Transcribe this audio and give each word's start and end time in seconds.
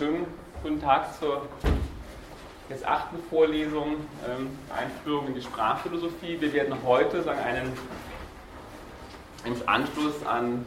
Schönen 0.00 0.24
guten 0.62 0.80
Tag 0.80 1.14
zur 1.18 1.46
jetzt 2.70 2.86
achten 2.86 3.18
Vorlesung 3.28 3.96
ähm, 4.26 4.48
Einführung 4.74 5.26
in 5.26 5.34
die 5.34 5.42
Sprachphilosophie. 5.42 6.40
Wir 6.40 6.54
werden 6.54 6.74
heute 6.86 7.22
sagen, 7.22 7.38
einen 7.40 7.70
im 9.44 9.56
Anschluss 9.66 10.24
an 10.24 10.64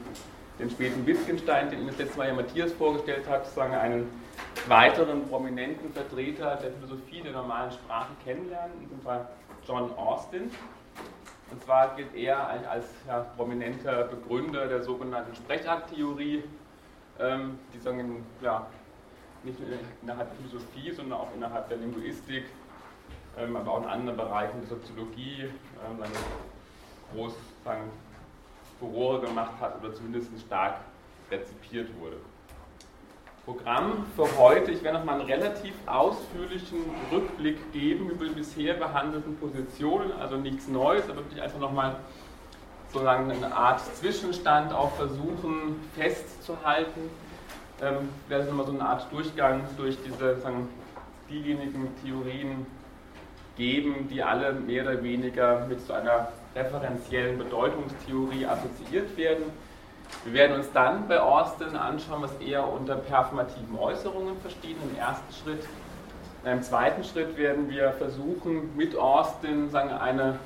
den 0.59 0.69
späten 0.69 1.04
Wittgenstein, 1.07 1.71
den 1.71 1.88
das 1.88 1.97
letzte 1.97 2.19
Mal 2.19 2.27
ja 2.27 2.35
Matthias 2.35 2.73
vorgestellt 2.73 3.27
hat, 3.27 3.47
sagen, 3.47 3.73
einen 3.73 4.07
weiteren 4.67 5.27
prominenten 5.27 5.91
Vertreter 5.93 6.57
der 6.57 6.70
Philosophie 6.73 7.21
der 7.21 7.31
normalen 7.31 7.71
Sprache 7.71 8.11
kennenlernen, 8.23 8.75
in 8.75 8.81
diesem 8.81 9.02
Fall 9.02 9.27
John 9.68 9.91
Austin. 9.97 10.52
Und 11.50 11.63
zwar 11.63 11.95
gilt 11.95 12.13
er 12.13 12.50
als 12.70 12.86
ja, 13.07 13.21
prominenter 13.36 14.04
Begründer 14.04 14.68
der 14.68 14.84
sogenannten 14.84 15.36
Sprechakttheorie, 15.36 16.43
ähm, 17.20 17.57
die 17.73 17.79
sagen, 17.79 18.23
ja, 18.39 18.68
nicht 19.44 19.60
nur 19.60 19.70
innerhalb 20.02 20.30
der 20.30 20.38
Philosophie, 20.38 20.91
sondern 20.91 21.20
auch 21.20 21.28
innerhalb 21.36 21.68
der 21.70 21.78
Linguistik, 21.78 22.46
ähm, 23.38 23.56
aber 23.56 23.71
auch 23.71 23.84
in 23.84 23.89
anderen 23.89 24.18
Bereichen 24.18 24.60
der 24.61 24.70
Soziologie 24.70 25.43
ähm, 25.43 26.04
groß 27.14 27.34
sagen, 27.64 27.92
Furore 28.79 29.21
gemacht 29.21 29.54
hat 29.60 29.82
oder 29.82 29.93
zumindest 29.93 30.29
stark 30.46 30.82
rezipiert 31.29 31.89
wurde. 32.00 32.17
Programm 33.45 34.06
für 34.16 34.38
heute. 34.38 34.72
Ich 34.72 34.81
werde 34.84 35.00
nochmal 35.00 35.20
einen 35.20 35.30
relativ 35.30 35.73
ausführlichen 35.86 36.80
Rückblick 37.12 37.73
geben 37.73 38.09
über 38.09 38.25
die 38.25 38.36
bisher 38.36 38.75
behandelten 38.75 39.36
Positionen, 39.38 40.14
also 40.14 40.38
nichts 40.38 40.70
Neues, 40.70 41.03
aber 41.06 41.17
wirklich 41.17 41.42
einfach 41.42 41.59
nochmal 41.59 41.98
sozusagen 42.88 43.30
eine 43.30 43.53
Art 43.53 43.81
Zwischenstand 43.95 44.72
auch 44.72 44.92
versuchen 44.92 45.75
festzuhalten 45.95 47.09
ähm, 47.83 48.09
wäre 48.28 48.42
es 48.42 48.47
nochmal 48.47 48.66
so 48.66 48.72
eine 48.72 48.86
Art 48.86 49.11
Durchgang 49.11 49.61
durch 49.78 49.97
diese, 50.05 50.39
sagen, 50.39 50.69
diejenigen 51.30 51.89
Theorien 52.03 52.66
geben, 53.58 54.08
die 54.09 54.23
alle 54.23 54.53
mehr 54.53 54.84
oder 54.84 55.03
weniger 55.03 55.66
mit 55.67 55.86
so 55.86 55.94
einer 55.94 56.30
referenziellen 56.56 57.38
Bedeutungstheorie 57.38 58.45
assoziiert 58.45 59.16
werden. 59.17 59.45
Wir 60.23 60.34
werden 60.34 60.58
uns 60.58 60.72
dann 60.72 61.08
bei 61.08 61.20
Austin 61.20 61.76
anschauen, 61.76 62.22
was 62.22 62.34
er 62.39 62.72
unter 62.72 62.95
performativen 62.95 63.78
Äußerungen 63.78 64.39
versteht 64.42 64.78
im 64.81 64.98
ersten 64.98 65.34
Schritt. 65.34 65.66
In 66.44 66.50
einem 66.50 66.64
zweiten 66.64 67.04
Schritt 67.04 67.38
werden 67.38 67.70
wir 67.70 67.92
versuchen, 67.94 68.76
mit 68.76 68.95
Austin 68.95 69.70
sagen, 69.70 69.92
eine, 69.92 70.39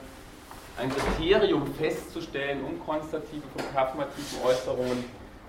ein 0.77 0.89
Kriterium 0.89 1.65
festzustellen, 1.73 2.63
um 2.63 2.79
konstative 2.85 3.41
von 3.55 3.65
performativen 3.73 4.39
Äußerungen 4.45 5.03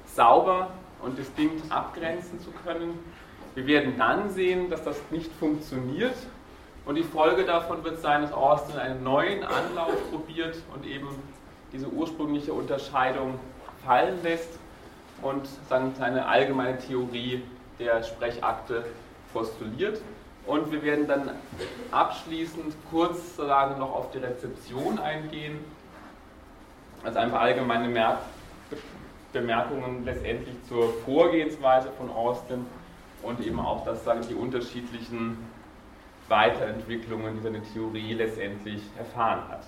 sauber 0.07 0.71
und 1.03 1.19
distinkt 1.19 1.71
abgrenzen 1.71 2.41
zu 2.41 2.51
können. 2.65 2.99
Wir 3.55 3.67
werden 3.67 3.95
dann 3.99 4.31
sehen, 4.31 4.71
dass 4.71 4.85
das 4.85 4.97
nicht 5.11 5.31
funktioniert 5.33 6.15
und 6.89 6.95
die 6.95 7.03
Folge 7.03 7.45
davon 7.45 7.85
wird 7.85 8.01
sein, 8.01 8.23
dass 8.23 8.33
Austin 8.33 8.79
einen 8.79 9.05
neuen 9.05 9.43
Anlauf 9.45 10.11
probiert 10.11 10.57
und 10.75 10.87
eben 10.87 11.09
diese 11.71 11.87
ursprüngliche 11.87 12.55
Unterscheidung 12.55 13.39
fallen 13.85 14.23
lässt 14.23 14.59
und 15.21 15.47
dann 15.69 15.95
seine 15.97 16.25
allgemeine 16.27 16.79
Theorie 16.79 17.43
der 17.79 18.03
Sprechakte 18.03 18.87
postuliert. 19.35 20.01
Und 20.47 20.73
wir 20.73 20.83
werden 20.83 21.07
dann 21.07 21.31
abschließend 21.91 22.75
kurz 22.91 23.37
sagen, 23.37 23.79
noch 23.79 23.95
auf 23.95 24.11
die 24.13 24.19
Rezeption 24.19 24.99
eingehen, 24.99 25.59
also 27.05 27.19
einfach 27.19 27.41
allgemeine 27.41 27.89
Merk 27.89 28.21
Bemerkungen 29.33 30.05
letztendlich 30.05 30.57
zur 30.65 30.93
Vorgehensweise 31.05 31.91
von 31.93 32.11
Austin 32.11 32.67
und 33.23 33.41
eben 33.45 33.61
auch, 33.61 33.85
dass 33.85 34.05
sagen, 34.05 34.21
die 34.29 34.35
unterschiedlichen 34.35 35.39
Weiterentwicklungen, 36.29 37.37
die 37.37 37.43
seine 37.43 37.63
Theorie 37.63 38.15
letztendlich 38.15 38.83
erfahren 38.97 39.43
hat. 39.49 39.65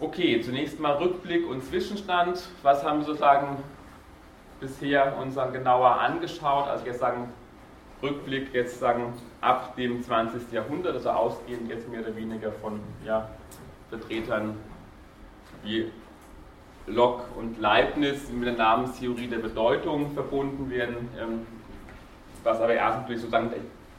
Okay, 0.00 0.40
zunächst 0.40 0.80
mal 0.80 0.94
Rückblick 0.94 1.48
und 1.48 1.62
Zwischenstand. 1.64 2.48
Was 2.62 2.84
haben 2.84 2.98
wir 2.98 3.06
sozusagen 3.06 3.58
bisher 4.60 5.16
uns 5.18 5.36
dann 5.36 5.52
genauer 5.52 6.00
angeschaut? 6.00 6.66
Also 6.68 6.84
jetzt 6.86 6.98
sagen 6.98 7.28
Rückblick 8.02 8.52
jetzt 8.52 8.80
sagen 8.80 9.14
ab 9.40 9.76
dem 9.76 10.02
20. 10.02 10.52
Jahrhundert, 10.52 10.94
also 10.94 11.10
ausgehend 11.10 11.70
jetzt 11.70 11.88
mehr 11.88 12.00
oder 12.00 12.14
weniger 12.16 12.52
von 12.52 12.80
ja, 13.04 13.30
Vertretern 13.88 14.56
wie 15.62 15.90
Locke 16.86 17.24
und 17.38 17.58
Leibniz 17.58 18.28
mit 18.28 18.46
der 18.46 18.54
Namenstheorie 18.54 19.28
der 19.28 19.38
Bedeutung 19.38 20.12
verbunden 20.12 20.70
werden, 20.70 21.08
ähm, 21.18 21.46
was 22.42 22.60
aber 22.60 22.74
erst 22.74 23.00
natürlich 23.00 23.22
sozusagen 23.22 23.50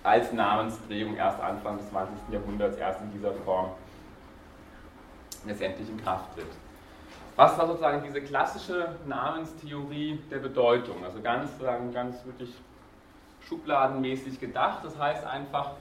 als 0.03 0.31
Namensdrehung 0.31 1.15
erst 1.15 1.39
Anfang 1.41 1.77
des 1.77 1.89
20. 1.89 2.15
Jahrhunderts 2.31 2.77
erst 2.77 3.01
in 3.01 3.11
dieser 3.11 3.33
Form 3.33 3.71
letztendlich 5.45 5.89
in 5.89 5.97
Kraft 6.03 6.35
tritt. 6.35 6.45
Was 7.35 7.57
war 7.57 7.67
sozusagen 7.67 8.03
diese 8.03 8.21
klassische 8.21 8.95
Namenstheorie 9.05 10.19
der 10.31 10.37
Bedeutung? 10.37 11.03
Also 11.03 11.21
ganz, 11.21 11.51
ganz 11.93 12.23
wirklich 12.25 12.53
schubladenmäßig 13.47 14.39
gedacht. 14.39 14.85
Das 14.85 14.97
heißt 14.97 15.25
einfach, 15.25 15.71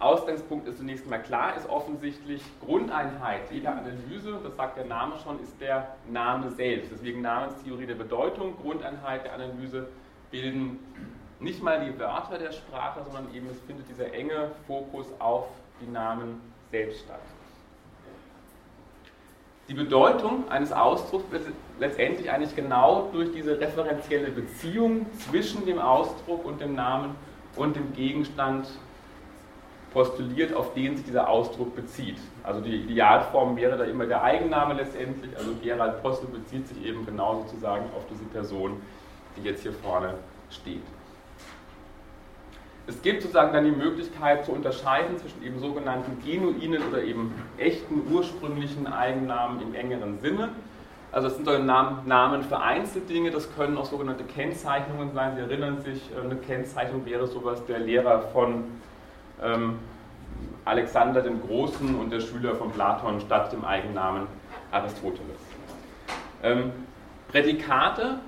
Ausgangspunkt 0.00 0.66
ist 0.66 0.78
zunächst 0.78 1.08
mal 1.08 1.18
klar, 1.18 1.54
ist 1.56 1.68
offensichtlich 1.68 2.42
Grundeinheit 2.64 3.42
jeder 3.50 3.72
Analyse, 3.72 4.40
das 4.42 4.56
sagt 4.56 4.78
der 4.78 4.86
Name 4.86 5.14
schon, 5.22 5.40
ist 5.42 5.60
der 5.60 5.94
Name 6.10 6.50
selbst. 6.50 6.90
Deswegen 6.90 7.20
Namenstheorie 7.20 7.86
der 7.86 7.96
Bedeutung, 7.96 8.56
Grundeinheit 8.62 9.24
der 9.24 9.34
Analyse 9.34 9.88
bilden 10.30 10.78
nicht 11.38 11.62
mal 11.62 11.84
die 11.84 11.98
Wörter 11.98 12.38
der 12.38 12.52
Sprache, 12.52 13.00
sondern 13.04 13.34
eben 13.34 13.48
es 13.50 13.60
findet 13.60 13.88
dieser 13.90 14.12
enge 14.12 14.50
Fokus 14.66 15.06
auf 15.18 15.48
die 15.82 15.90
Namen 15.90 16.40
selbst 16.70 17.00
statt. 17.04 17.20
Die 19.68 19.74
Bedeutung 19.74 20.48
eines 20.50 20.72
Ausdrucks 20.72 21.30
wird 21.30 21.42
letztendlich 21.78 22.30
eigentlich 22.30 22.56
genau 22.56 23.08
durch 23.12 23.32
diese 23.32 23.60
referenzielle 23.60 24.30
Beziehung 24.30 25.06
zwischen 25.18 25.64
dem 25.66 25.78
Ausdruck 25.78 26.44
und 26.44 26.60
dem 26.60 26.74
Namen 26.74 27.14
und 27.54 27.76
dem 27.76 27.92
Gegenstand 27.92 28.66
postuliert, 29.92 30.54
auf 30.54 30.74
den 30.74 30.96
sich 30.96 31.06
dieser 31.06 31.28
Ausdruck 31.28 31.74
bezieht. 31.74 32.18
Also 32.42 32.60
die 32.60 32.76
Idealform 32.76 33.56
wäre 33.56 33.76
da 33.76 33.84
immer 33.84 34.06
der 34.06 34.22
Eigenname 34.22 34.74
letztendlich, 34.74 35.36
also 35.36 35.52
Gerald 35.62 36.02
Postel 36.02 36.28
bezieht 36.28 36.68
sich 36.68 36.84
eben 36.84 37.04
genau 37.04 37.44
sozusagen 37.46 37.84
auf 37.96 38.04
diese 38.10 38.24
Person, 38.24 38.80
die 39.36 39.42
jetzt 39.42 39.62
hier 39.62 39.72
vorne 39.72 40.14
steht. 40.50 40.82
Es 42.86 43.02
gibt 43.02 43.22
sozusagen 43.22 43.52
dann 43.52 43.64
die 43.64 43.70
Möglichkeit 43.70 44.44
zu 44.44 44.52
unterscheiden 44.52 45.16
zwischen 45.18 45.44
eben 45.44 45.60
sogenannten 45.60 46.20
genuinen 46.24 46.82
oder 46.88 47.02
eben 47.02 47.32
echten 47.56 48.02
ursprünglichen 48.12 48.86
Eigennamen 48.86 49.60
im 49.62 49.74
engeren 49.74 50.18
Sinne. 50.18 50.48
Also 51.12 51.28
das 51.28 51.36
sind 51.36 51.46
so 51.46 51.58
Namen, 51.58 52.42
für 52.44 52.60
Einzeldinge, 52.60 53.30
das 53.30 53.54
können 53.54 53.76
auch 53.76 53.84
sogenannte 53.84 54.24
Kennzeichnungen 54.24 55.12
sein. 55.12 55.34
Sie 55.34 55.42
erinnern 55.42 55.80
sich, 55.80 56.10
äh, 56.16 56.20
eine 56.20 56.36
Kennzeichnung 56.36 57.04
wäre 57.04 57.26
sowas 57.26 57.64
der 57.66 57.80
Lehrer 57.80 58.22
von 58.32 58.64
Alexander 60.64 61.22
den 61.22 61.40
Großen 61.40 61.94
und 61.98 62.10
der 62.10 62.20
Schüler 62.20 62.54
von 62.54 62.70
Platon 62.70 63.20
statt 63.20 63.52
dem 63.52 63.64
Eigennamen 63.64 64.26
Aristoteles. 64.70 65.38
Ähm, 66.42 66.72
Prädikate 67.28 68.18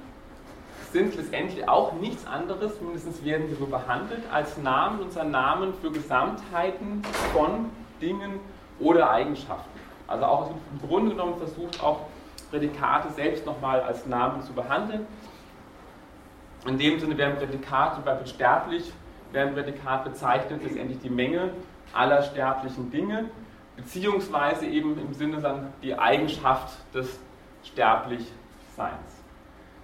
sind 0.93 1.17
letztendlich 1.17 1.69
auch 1.69 1.95
nichts 1.95 2.27
anderes, 2.27 2.81
mindestens 2.81 3.25
werden 3.25 3.49
sie 3.49 3.55
so 3.55 3.67
behandelt, 3.67 4.23
als 4.31 4.59
Namen 4.59 5.01
und 5.01 5.31
Namen 5.31 5.73
für 5.81 5.91
Gesamtheiten 5.91 7.03
von 7.33 7.71
Dingen 8.01 8.41
oder 8.79 9.11
Eigenschaften. 9.11 9.71
Also 10.07 10.25
auch 10.25 10.51
im 10.51 10.89
Grunde 10.89 11.13
genommen 11.13 11.37
versucht 11.39 11.83
auch 11.83 12.01
Prädikate 12.51 13.11
selbst 13.15 13.47
nochmal 13.47 13.81
als 13.81 14.07
Namen 14.07 14.43
zu 14.43 14.53
behandeln. 14.53 15.07
In 16.67 16.79
dem 16.79 17.01
Sinne 17.01 17.17
werden 17.17 17.39
Prädikate 17.39 17.97
zum 17.97 18.05
Beispiel 18.05 18.27
sterblich 18.27 18.93
werden 19.33 19.55
Prädikat 19.55 20.05
bezeichnet, 20.05 20.63
letztendlich 20.63 20.99
die 21.01 21.11
Menge 21.11 21.51
aller 21.93 22.23
sterblichen 22.23 22.91
Dinge, 22.91 23.27
beziehungsweise 23.77 24.67
eben 24.67 24.99
im 24.99 25.15
Sinne 25.15 25.41
dann 25.41 25.73
die 25.83 25.99
Eigenschaft 25.99 26.73
des 26.95 27.19
Sterblichseins. 27.65 29.23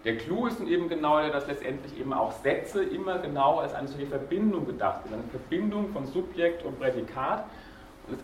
Der 0.04 0.16
Clou 0.16 0.46
ist 0.46 0.60
nun 0.60 0.68
eben 0.68 0.88
genau, 0.88 1.20
dass 1.28 1.46
letztendlich 1.46 1.98
eben 1.98 2.12
auch 2.12 2.32
Sätze 2.32 2.82
immer 2.82 3.18
genau 3.18 3.58
als 3.58 3.74
eine 3.74 3.88
solche 3.88 4.06
Verbindung 4.06 4.66
gedacht 4.66 5.02
sind, 5.02 5.14
eine 5.14 5.24
Verbindung 5.24 5.92
von 5.92 6.06
Subjekt 6.06 6.64
und 6.64 6.78
Prädikat. 6.78 7.44
Und 8.06 8.18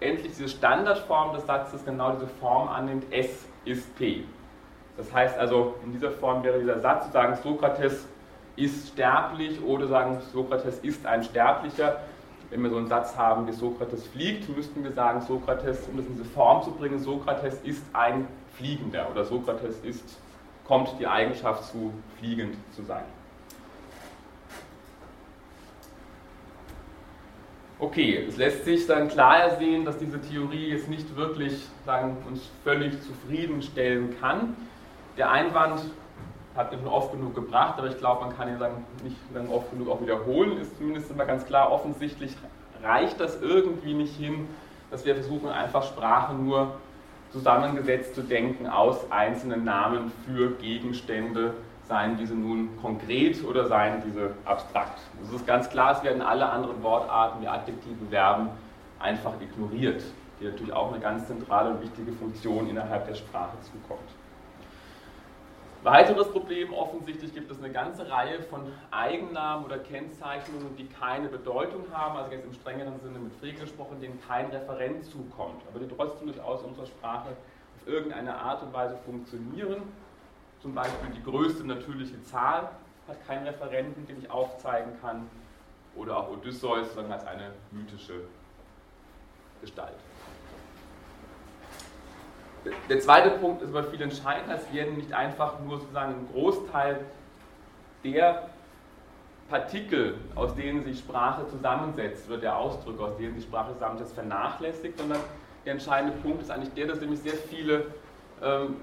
letztendlich 0.00 0.32
diese 0.32 0.48
Standardform 0.48 1.34
des 1.34 1.46
Satzes 1.46 1.84
genau 1.84 2.12
diese 2.12 2.26
Form 2.26 2.68
annimmt, 2.68 3.04
S 3.12 3.46
ist 3.64 3.96
P. 3.96 4.24
Das 4.96 5.12
heißt 5.12 5.38
also, 5.38 5.76
in 5.84 5.92
dieser 5.92 6.10
Form 6.10 6.42
wäre 6.42 6.58
dieser 6.58 6.80
Satz 6.80 7.04
sozusagen, 7.04 7.36
Sokrates 7.36 8.06
ist 8.56 8.88
sterblich 8.88 9.62
oder 9.62 9.86
sagen, 9.86 10.18
Sokrates 10.32 10.78
ist 10.80 11.06
ein 11.06 11.22
Sterblicher. 11.24 12.00
Wenn 12.50 12.62
wir 12.62 12.70
so 12.70 12.76
einen 12.76 12.88
Satz 12.88 13.16
haben 13.16 13.46
wie 13.46 13.52
Sokrates 13.52 14.06
fliegt, 14.06 14.54
müssten 14.54 14.84
wir 14.84 14.92
sagen, 14.92 15.22
Sokrates, 15.22 15.86
um 15.90 15.96
das 15.96 16.06
in 16.06 16.12
diese 16.16 16.28
Form 16.28 16.62
zu 16.62 16.70
bringen, 16.72 16.98
Sokrates 16.98 17.60
ist 17.62 17.82
ein 17.94 18.28
Fliegender 18.54 19.08
oder 19.10 19.24
Sokrates 19.24 19.78
ist, 19.82 20.18
kommt 20.64 20.90
die 20.98 21.06
Eigenschaft 21.06 21.64
zu, 21.64 21.92
fliegend 22.18 22.56
zu 22.76 22.82
sein. 22.82 23.04
Okay, 27.78 28.26
es 28.28 28.36
lässt 28.36 28.64
sich 28.64 28.86
dann 28.86 29.08
klar 29.08 29.38
ersehen, 29.38 29.84
dass 29.84 29.98
diese 29.98 30.20
Theorie 30.20 30.68
jetzt 30.68 30.88
nicht 30.88 31.16
wirklich 31.16 31.66
sagen, 31.84 32.16
uns 32.28 32.48
völlig 32.62 32.92
zufriedenstellen 33.02 34.14
kann. 34.20 34.56
Der 35.16 35.32
Einwand 35.32 35.80
hat 36.56 36.82
nur 36.82 36.92
oft 36.92 37.12
genug 37.12 37.34
gebracht, 37.34 37.74
aber 37.78 37.88
ich 37.88 37.98
glaube, 37.98 38.26
man 38.26 38.36
kann 38.36 38.48
ihn 38.48 38.58
dann 38.58 38.84
nicht 39.02 39.16
dann 39.32 39.48
oft 39.48 39.70
genug 39.70 39.88
auch 39.88 40.00
wiederholen, 40.00 40.58
ist 40.58 40.76
zumindest 40.76 41.10
immer 41.10 41.24
ganz 41.24 41.46
klar, 41.46 41.72
offensichtlich 41.72 42.36
reicht 42.82 43.20
das 43.20 43.40
irgendwie 43.40 43.94
nicht 43.94 44.16
hin, 44.16 44.48
dass 44.90 45.04
wir 45.04 45.14
versuchen, 45.14 45.48
einfach 45.48 45.82
Sprache 45.84 46.34
nur 46.34 46.74
zusammengesetzt 47.30 48.14
zu 48.14 48.22
denken 48.22 48.66
aus 48.66 49.10
einzelnen 49.10 49.64
Namen 49.64 50.12
für 50.26 50.50
Gegenstände, 50.56 51.54
seien 51.88 52.16
diese 52.18 52.34
nun 52.34 52.68
konkret 52.80 53.42
oder 53.44 53.66
seien 53.66 54.02
diese 54.06 54.32
abstrakt. 54.44 55.00
Es 55.22 55.32
ist 55.32 55.46
ganz 55.46 55.70
klar, 55.70 55.96
es 55.96 56.04
werden 56.04 56.20
alle 56.20 56.48
anderen 56.48 56.82
Wortarten 56.82 57.42
wie 57.42 57.48
Adjektive, 57.48 58.06
Verben 58.10 58.50
einfach 58.98 59.32
ignoriert, 59.40 60.02
die 60.40 60.44
natürlich 60.44 60.72
auch 60.72 60.92
eine 60.92 61.00
ganz 61.00 61.26
zentrale 61.26 61.70
und 61.70 61.82
wichtige 61.82 62.12
Funktion 62.12 62.68
innerhalb 62.68 63.06
der 63.06 63.14
Sprache 63.14 63.56
zukommt. 63.62 64.08
Weiteres 65.82 66.30
Problem, 66.30 66.72
offensichtlich 66.72 67.34
gibt 67.34 67.50
es 67.50 67.58
eine 67.58 67.72
ganze 67.72 68.08
Reihe 68.08 68.40
von 68.42 68.72
Eigennamen 68.90 69.64
oder 69.64 69.78
Kennzeichnungen, 69.78 70.76
die 70.76 70.86
keine 70.86 71.28
Bedeutung 71.28 71.84
haben, 71.92 72.16
also 72.16 72.30
jetzt 72.30 72.44
im 72.44 72.52
strengeren 72.52 73.00
Sinne 73.00 73.18
mit 73.18 73.32
Frege 73.40 73.62
gesprochen, 73.62 74.00
denen 74.00 74.20
kein 74.28 74.46
Referent 74.46 75.04
zukommt, 75.04 75.62
aber 75.68 75.80
die 75.80 75.88
trotzdem 75.88 76.28
durchaus 76.28 76.62
in 76.62 76.68
unserer 76.68 76.86
Sprache 76.86 77.30
auf 77.30 77.88
irgendeine 77.88 78.36
Art 78.36 78.62
und 78.62 78.72
Weise 78.72 78.96
funktionieren 79.04 79.82
zum 80.62 80.74
Beispiel 80.74 81.10
die 81.10 81.22
größte 81.24 81.66
natürliche 81.66 82.22
Zahl 82.22 82.70
hat 83.08 83.26
keinen 83.26 83.44
Referenten, 83.46 84.06
den 84.06 84.20
ich 84.20 84.30
aufzeigen 84.30 84.92
kann. 85.00 85.28
Oder 85.96 86.16
auch 86.16 86.30
Odysseus, 86.30 86.94
sondern 86.94 87.14
als 87.14 87.26
eine 87.26 87.50
mythische 87.72 88.20
Gestalt. 89.60 89.96
Der 92.88 93.00
zweite 93.00 93.30
Punkt 93.30 93.62
ist 93.62 93.70
aber 93.70 93.84
viel 93.84 94.00
entscheidender. 94.00 94.56
Es 94.56 94.72
werden 94.72 94.96
nicht 94.96 95.12
einfach 95.12 95.58
nur 95.60 95.80
sozusagen 95.80 96.14
ein 96.14 96.28
Großteil 96.32 97.00
der 98.04 98.48
Partikel, 99.48 100.14
aus 100.34 100.54
denen 100.54 100.82
sich 100.84 101.00
Sprache 101.00 101.46
zusammensetzt, 101.48 102.28
oder 102.28 102.38
der 102.38 102.56
Ausdrücke, 102.56 103.02
aus 103.02 103.16
denen 103.16 103.34
sich 103.34 103.44
Sprache 103.44 103.74
zusammensetzt, 103.74 104.14
vernachlässigt, 104.14 104.98
sondern 104.98 105.18
der 105.64 105.72
entscheidende 105.74 106.16
Punkt 106.18 106.42
ist 106.42 106.50
eigentlich 106.50 106.72
der, 106.74 106.86
dass 106.86 107.00
nämlich 107.00 107.20
sehr 107.20 107.34
viele 107.34 107.86
ähm, 108.42 108.76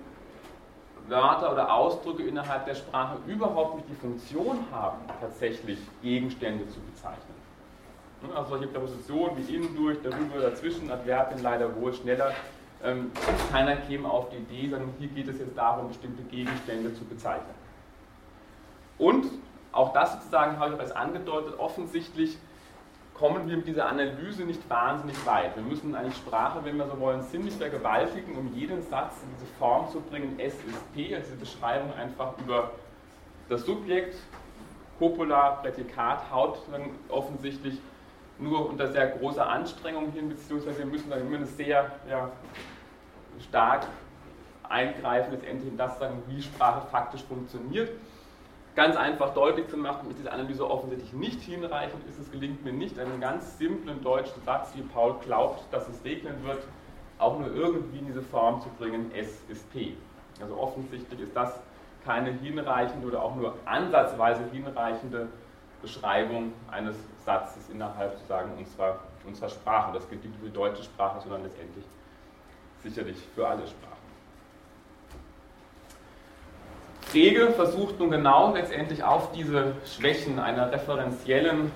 Wörter 1.07 1.51
oder 1.51 1.73
Ausdrücke 1.73 2.23
innerhalb 2.23 2.65
der 2.65 2.75
Sprache 2.75 3.17
überhaupt 3.27 3.77
nicht 3.77 3.89
die 3.89 3.95
Funktion 3.95 4.59
haben, 4.71 4.97
tatsächlich 5.19 5.79
Gegenstände 6.01 6.67
zu 6.69 6.79
bezeichnen. 6.81 7.39
Also 8.35 8.49
solche 8.49 8.67
Präpositionen 8.67 9.37
wie 9.37 9.55
innen 9.55 9.75
durch, 9.75 9.97
darüber, 10.03 10.41
dazwischen, 10.41 10.91
Adverbien 10.91 11.41
leider 11.41 11.73
wohl, 11.75 11.93
schneller. 11.93 12.33
Ähm, 12.83 13.11
keiner 13.51 13.75
käme 13.75 14.09
auf 14.09 14.29
die 14.29 14.37
Idee, 14.37 14.69
sondern 14.69 14.93
hier 14.99 15.09
geht 15.09 15.27
es 15.27 15.39
jetzt 15.39 15.57
darum, 15.57 15.89
bestimmte 15.89 16.23
Gegenstände 16.23 16.93
zu 16.93 17.03
bezeichnen. 17.03 17.53
Und 18.97 19.25
auch 19.71 19.93
das 19.93 20.13
sozusagen 20.13 20.57
habe 20.59 20.71
ich 20.71 20.77
bereits 20.77 20.91
angedeutet, 20.93 21.59
offensichtlich 21.59 22.37
kommen 23.13 23.49
wir 23.49 23.57
mit 23.57 23.67
dieser 23.67 23.87
Analyse 23.87 24.43
nicht 24.43 24.69
wahnsinnig 24.69 25.25
weit. 25.25 25.55
Wir 25.57 25.63
müssen 25.63 25.93
eigentlich 25.93 26.15
Sprache, 26.15 26.63
wenn 26.63 26.77
wir 26.77 26.87
so 26.87 26.97
wollen, 27.01 27.21
ziemlich 27.23 27.53
vergewaltigen, 27.55 28.37
um 28.37 28.53
jeden 28.53 28.81
Satz 28.83 29.15
in 29.23 29.29
diese 29.35 29.51
Form 29.59 29.89
zu 29.91 29.99
bringen, 29.99 30.39
S 30.39 30.53
ist 30.53 30.93
P, 30.93 31.13
also 31.13 31.27
diese 31.27 31.39
Beschreibung 31.39 31.93
einfach 31.93 32.33
über 32.37 32.71
das 33.49 33.65
Subjekt, 33.65 34.15
Copula, 34.99 35.51
Prädikat, 35.61 36.31
haut 36.31 36.59
dann 36.71 36.91
offensichtlich 37.09 37.79
nur 38.39 38.69
unter 38.69 38.87
sehr 38.91 39.07
großer 39.07 39.47
Anstrengung 39.47 40.11
hin, 40.11 40.29
beziehungsweise 40.29 40.79
wir 40.79 40.85
müssen 40.85 41.09
dann 41.09 41.21
immer 41.21 41.45
sehr 41.45 41.91
ja, 42.09 42.31
stark 43.47 43.85
eingreifen, 44.67 45.31
letztendlich 45.31 45.69
in 45.69 45.77
das 45.77 45.99
sagen, 45.99 46.21
wie 46.27 46.41
Sprache 46.41 46.87
faktisch 46.89 47.23
funktioniert 47.23 47.89
ganz 48.79 48.95
einfach 48.95 49.33
deutlich 49.33 49.67
zu 49.67 49.75
machen, 49.75 50.09
ist 50.09 50.19
diese 50.19 50.31
Analyse 50.31 50.69
offensichtlich 50.69 51.11
nicht 51.11 51.41
hinreichend 51.41 52.01
ist. 52.07 52.17
Es 52.17 52.31
gelingt 52.31 52.63
mir 52.63 52.71
nicht, 52.71 52.97
einen 52.97 53.19
ganz 53.19 53.57
simplen 53.57 54.01
deutschen 54.01 54.41
Satz, 54.45 54.71
wie 54.73 54.81
Paul 54.81 55.15
glaubt, 55.25 55.61
dass 55.71 55.89
es 55.89 56.01
regnen 56.05 56.43
wird, 56.45 56.63
auch 57.17 57.37
nur 57.37 57.53
irgendwie 57.53 57.99
in 57.99 58.05
diese 58.05 58.21
Form 58.21 58.61
zu 58.61 58.69
bringen, 58.79 59.11
S 59.13 59.41
ist 59.49 59.69
P. 59.73 59.97
Also 60.41 60.57
offensichtlich 60.57 61.19
ist 61.19 61.35
das 61.35 61.59
keine 62.05 62.31
hinreichende 62.31 63.05
oder 63.05 63.21
auch 63.21 63.35
nur 63.35 63.55
ansatzweise 63.65 64.43
hinreichende 64.53 65.27
Beschreibung 65.81 66.53
eines 66.71 66.95
Satzes 67.29 67.69
innerhalb 67.71 68.13
sozusagen 68.13 68.49
unserer, 68.57 68.99
unserer 69.23 69.49
Sprache. 69.49 69.93
Das 69.93 70.09
gilt 70.09 70.23
nicht 70.23 70.33
nur 70.33 70.39
für 70.39 70.47
die 70.47 70.55
deutsche 70.55 70.83
Sprache, 70.83 71.21
sondern 71.21 71.43
letztendlich 71.43 71.85
sicherlich 72.81 73.17
für 73.35 73.47
alle 73.47 73.67
Sprachen. 73.67 73.99
Frege 77.01 77.51
versucht 77.51 77.99
nun 77.99 78.09
genau 78.09 78.53
letztendlich 78.53 79.03
auf 79.03 79.31
diese 79.31 79.73
Schwächen 79.85 80.39
einer 80.39 80.71
referenziellen 80.71 81.71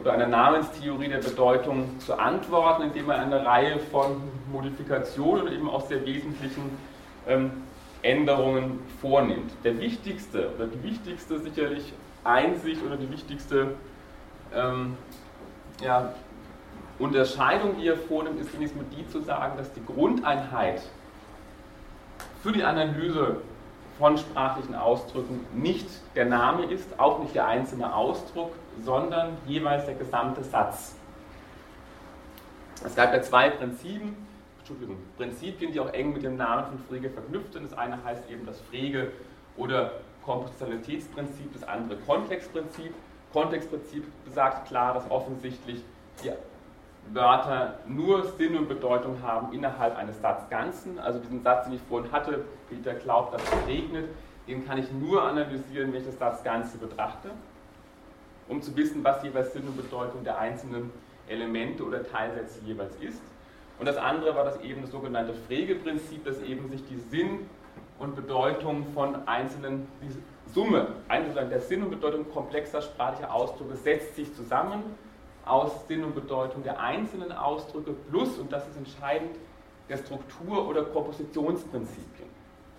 oder 0.00 0.12
einer 0.12 0.28
Namenstheorie 0.28 1.08
der 1.08 1.18
Bedeutung 1.18 1.98
zu 1.98 2.16
antworten, 2.16 2.84
indem 2.84 3.10
er 3.10 3.18
eine 3.18 3.44
Reihe 3.44 3.80
von 3.90 4.22
Modifikationen 4.52 5.48
und 5.48 5.52
eben 5.52 5.68
auch 5.68 5.86
sehr 5.86 6.06
wesentlichen 6.06 6.78
ähm, 7.26 7.64
Änderungen 8.02 8.78
vornimmt. 9.00 9.50
Der 9.64 9.80
wichtigste 9.80 10.52
oder 10.54 10.68
die 10.68 10.82
wichtigste 10.84 11.40
sicherlich 11.40 11.92
Einsicht 12.22 12.82
oder 12.84 12.96
die 12.96 13.10
wichtigste 13.10 13.74
ähm, 14.54 14.96
ja, 15.82 16.12
Unterscheidung, 16.98 17.76
die 17.78 17.88
er 17.88 17.96
vornimmt, 17.96 18.40
ist 18.40 18.52
zunächst 18.52 18.76
mal 18.76 18.84
die 18.96 19.08
zu 19.08 19.20
sagen, 19.20 19.56
dass 19.56 19.72
die 19.72 19.84
Grundeinheit 19.84 20.82
für 22.42 22.52
die 22.52 22.62
Analyse 22.62 23.38
von 23.98 24.16
sprachlichen 24.16 24.74
Ausdrücken 24.74 25.46
nicht 25.54 25.86
der 26.14 26.26
Name 26.26 26.64
ist, 26.64 26.98
auch 26.98 27.20
nicht 27.20 27.34
der 27.34 27.46
einzelne 27.46 27.94
Ausdruck, 27.94 28.52
sondern 28.84 29.36
jeweils 29.46 29.84
der 29.86 29.94
gesamte 29.94 30.42
Satz. 30.42 30.94
Es 32.84 32.94
gab 32.94 33.12
ja 33.12 33.20
zwei 33.20 33.50
Prinzipien, 33.50 34.16
Prinzipien, 35.16 35.72
die 35.72 35.80
auch 35.80 35.92
eng 35.92 36.12
mit 36.12 36.22
dem 36.22 36.36
Namen 36.36 36.66
von 36.66 36.78
Frege 36.88 37.10
verknüpft 37.10 37.52
sind. 37.52 37.64
Das 37.70 37.76
eine 37.76 38.02
heißt 38.04 38.30
eben 38.30 38.46
das 38.46 38.60
Frege- 38.70 39.12
oder 39.56 39.92
Kompositionalitätsprinzip, 40.24 41.52
das 41.52 41.64
andere 41.64 41.98
Kontextprinzip. 41.98 42.94
Kontextprinzip 43.32 44.04
besagt 44.24 44.68
klar, 44.68 44.94
dass 44.94 45.10
offensichtlich 45.10 45.82
die 46.22 46.32
Wörter 47.12 47.78
nur 47.86 48.24
Sinn 48.24 48.56
und 48.56 48.68
Bedeutung 48.68 49.22
haben 49.22 49.52
innerhalb 49.52 49.96
eines 49.96 50.20
Satzganzen. 50.20 50.98
Also 50.98 51.18
diesen 51.18 51.42
Satz, 51.42 51.64
den 51.64 51.74
ich 51.74 51.80
vorhin 51.88 52.10
hatte, 52.12 52.44
Peter 52.68 52.94
glaubt, 52.94 53.34
dass 53.34 53.42
es 53.42 53.66
regnet, 53.66 54.08
den 54.46 54.66
kann 54.66 54.78
ich 54.78 54.90
nur 54.92 55.22
analysieren, 55.22 55.92
wenn 55.92 56.00
ich 56.00 56.06
das 56.06 56.18
Satzganze 56.18 56.78
betrachte, 56.78 57.30
um 58.48 58.60
zu 58.62 58.76
wissen, 58.76 59.04
was 59.04 59.22
jeweils 59.22 59.52
Sinn 59.52 59.62
und 59.62 59.76
Bedeutung 59.76 60.24
der 60.24 60.38
einzelnen 60.38 60.90
Elemente 61.28 61.84
oder 61.84 62.02
Teilsätze 62.02 62.60
jeweils 62.64 62.94
ist. 63.00 63.20
Und 63.78 63.86
das 63.86 63.96
andere 63.96 64.34
war 64.34 64.44
das 64.44 64.60
eben 64.60 64.82
das 64.82 64.90
sogenannte 64.90 65.32
Frege-Prinzip, 65.32 66.24
dass 66.24 66.42
eben 66.42 66.68
sich 66.68 66.86
die 66.88 66.96
Sinn 66.96 67.48
und 67.98 68.16
Bedeutung 68.16 68.86
von 68.92 69.26
einzelnen, 69.26 69.86
Summe, 70.52 70.88
der 71.08 71.60
Sinn 71.60 71.82
und 71.82 71.90
Bedeutung 71.90 72.30
komplexer 72.30 72.82
sprachlicher 72.82 73.32
Ausdrücke 73.32 73.76
setzt 73.76 74.16
sich 74.16 74.34
zusammen 74.34 74.82
aus 75.44 75.86
Sinn 75.86 76.04
und 76.04 76.14
Bedeutung 76.14 76.62
der 76.62 76.80
einzelnen 76.80 77.32
Ausdrücke 77.32 77.92
plus, 78.10 78.38
und 78.38 78.52
das 78.52 78.66
ist 78.68 78.76
entscheidend, 78.76 79.36
der 79.88 79.98
Struktur- 79.98 80.68
oder 80.68 80.84
Kompositionsprinzipien. 80.84 82.28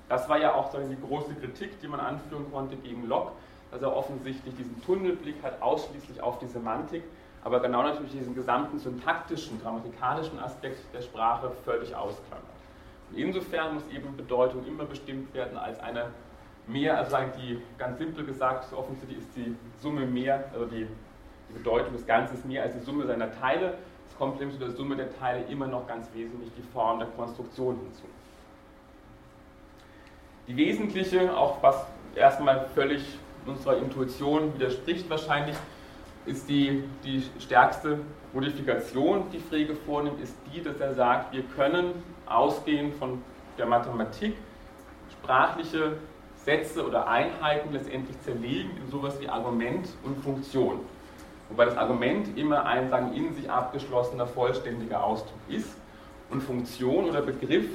Das 0.10 0.28
war 0.30 0.38
ja 0.40 0.54
auch 0.56 0.72
die 0.74 1.08
große 1.08 1.34
Kritik, 1.36 1.80
die 1.82 1.88
man 1.88 2.00
anführen 2.00 2.46
konnte 2.52 2.76
gegen 2.78 3.08
Locke, 3.08 3.32
dass 3.72 3.82
er 3.82 3.96
offensichtlich 3.96 4.56
diesen 4.56 4.82
Tunnelblick 4.84 5.42
hat, 5.44 5.62
ausschließlich 5.62 6.22
auf 6.22 6.40
die 6.40 6.48
Semantik, 6.48 7.04
aber 7.44 7.60
genau 7.60 7.84
natürlich 7.84 8.12
diesen 8.12 8.36
gesamten 8.36 8.80
syntaktischen, 8.80 9.62
grammatikalischen 9.62 10.40
Aspekt 10.40 10.80
der 10.94 11.02
Sprache 11.02 11.52
völlig 11.64 11.96
ausklammert. 11.96 12.46
Und 13.10 13.18
insofern 13.18 13.76
muss 13.76 13.84
eben 13.94 14.16
Bedeutung 14.16 14.66
immer 14.68 14.86
bestimmt 14.86 15.34
werden 15.34 15.58
als 15.58 15.80
eine 15.80 16.12
mehr, 16.72 16.98
also 16.98 17.18
die 17.38 17.62
ganz 17.78 17.98
simpel 17.98 18.26
gesagt, 18.26 18.72
offensichtlich 18.74 19.20
ist 19.20 19.36
die 19.36 19.56
Summe 19.82 20.06
mehr, 20.06 20.46
also 20.54 20.66
die 20.66 20.88
die 21.52 21.58
Bedeutung 21.58 21.94
des 21.94 22.06
Ganzen 22.06 22.36
ist 22.36 22.46
mehr 22.46 22.64
als 22.64 22.74
die 22.74 22.84
Summe 22.84 23.06
seiner 23.06 23.32
Teile. 23.40 23.76
Es 24.10 24.18
kommt 24.18 24.40
nämlich 24.40 24.58
zu 24.58 24.66
der 24.66 24.76
Summe 24.76 24.96
der 24.96 25.18
Teile 25.18 25.44
immer 25.50 25.68
noch 25.68 25.88
ganz 25.88 26.08
wesentlich 26.14 26.52
die 26.58 26.64
Form 26.74 27.00
der 27.00 27.08
Konstruktion 27.10 27.78
hinzu. 27.78 28.04
Die 30.48 30.56
wesentliche, 30.58 31.36
auch 31.36 31.62
was 31.62 31.86
erstmal 32.16 32.68
völlig 32.76 33.04
unserer 33.46 33.78
Intuition 33.78 34.54
widerspricht 34.54 35.10
wahrscheinlich, 35.10 35.56
ist 36.26 36.48
die, 36.48 36.84
die 37.04 37.24
stärkste 37.40 38.00
Modifikation, 38.34 39.24
die 39.32 39.40
Frege 39.40 39.76
vornimmt, 39.76 40.22
ist 40.22 40.36
die, 40.54 40.62
dass 40.62 40.80
er 40.80 40.94
sagt, 40.94 41.34
wir 41.34 41.44
können 41.56 42.04
ausgehend 42.28 42.96
von 42.96 43.22
der 43.58 43.66
Mathematik 43.66 44.36
sprachliche 45.12 45.98
Sätze 46.44 46.86
oder 46.86 47.08
Einheiten 47.08 47.72
letztendlich 47.72 48.20
zerlegen 48.22 48.72
in 48.78 48.90
sowas 48.90 49.20
wie 49.20 49.30
Argument 49.30 49.88
und 50.04 50.24
Funktion. 50.24 50.80
Wobei 51.50 51.66
das 51.66 51.78
Argument 51.78 52.38
immer 52.38 52.66
ein 52.66 52.90
sagen, 52.90 53.14
in 53.14 53.34
sich 53.36 53.50
abgeschlossener, 53.50 54.26
vollständiger 54.26 55.04
Ausdruck 55.04 55.40
ist 55.50 55.76
und 56.30 56.42
Funktion 56.42 57.10
oder 57.10 57.22
Begriff 57.22 57.68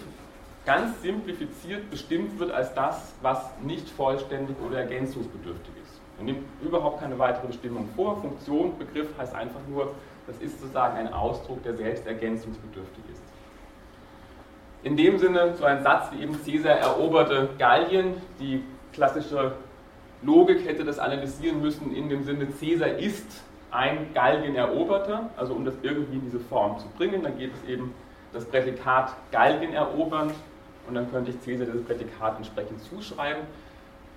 ganz 0.64 1.00
simplifiziert 1.02 1.90
bestimmt 1.90 2.38
wird 2.38 2.50
als 2.50 2.74
das, 2.74 3.14
was 3.22 3.38
nicht 3.62 3.88
vollständig 3.88 4.56
oder 4.66 4.80
ergänzungsbedürftig 4.80 5.74
ist. 5.84 6.00
Man 6.16 6.26
nimmt 6.26 6.44
überhaupt 6.62 7.00
keine 7.00 7.18
weitere 7.18 7.46
Bestimmung 7.46 7.88
vor. 7.94 8.20
Funktion, 8.20 8.76
Begriff 8.78 9.08
heißt 9.18 9.34
einfach 9.34 9.60
nur, 9.68 9.94
das 10.26 10.36
ist 10.38 10.58
sozusagen 10.58 10.96
ein 10.96 11.12
Ausdruck, 11.12 11.62
der 11.62 11.76
selbst 11.76 12.06
ergänzungsbedürftig 12.06 13.04
ist. 13.12 13.15
In 14.86 14.96
dem 14.96 15.18
Sinne 15.18 15.52
so 15.58 15.64
ein 15.64 15.82
Satz 15.82 16.12
wie 16.12 16.22
eben 16.22 16.38
Caesar 16.44 16.74
eroberte 16.74 17.48
Gallien, 17.58 18.22
die 18.38 18.62
klassische 18.92 19.54
Logik 20.22 20.64
hätte 20.64 20.84
das 20.84 21.00
analysieren 21.00 21.60
müssen 21.60 21.92
in 21.92 22.08
dem 22.08 22.22
Sinne, 22.22 22.46
Caesar 22.46 22.90
ist 22.90 23.26
ein 23.72 24.14
Gallien-Eroberter, 24.14 25.28
also 25.36 25.54
um 25.54 25.64
das 25.64 25.74
irgendwie 25.82 26.18
in 26.18 26.20
diese 26.20 26.38
Form 26.38 26.78
zu 26.78 26.86
bringen, 26.96 27.24
dann 27.24 27.36
geht 27.36 27.50
es 27.52 27.68
eben 27.68 27.92
das 28.32 28.44
Prädikat 28.44 29.12
Gallien 29.32 29.74
erobern 29.74 30.30
und 30.86 30.94
dann 30.94 31.10
könnte 31.10 31.32
ich 31.32 31.44
Caesar 31.44 31.66
dieses 31.66 31.84
Prädikat 31.84 32.36
entsprechend 32.36 32.80
zuschreiben. 32.84 33.42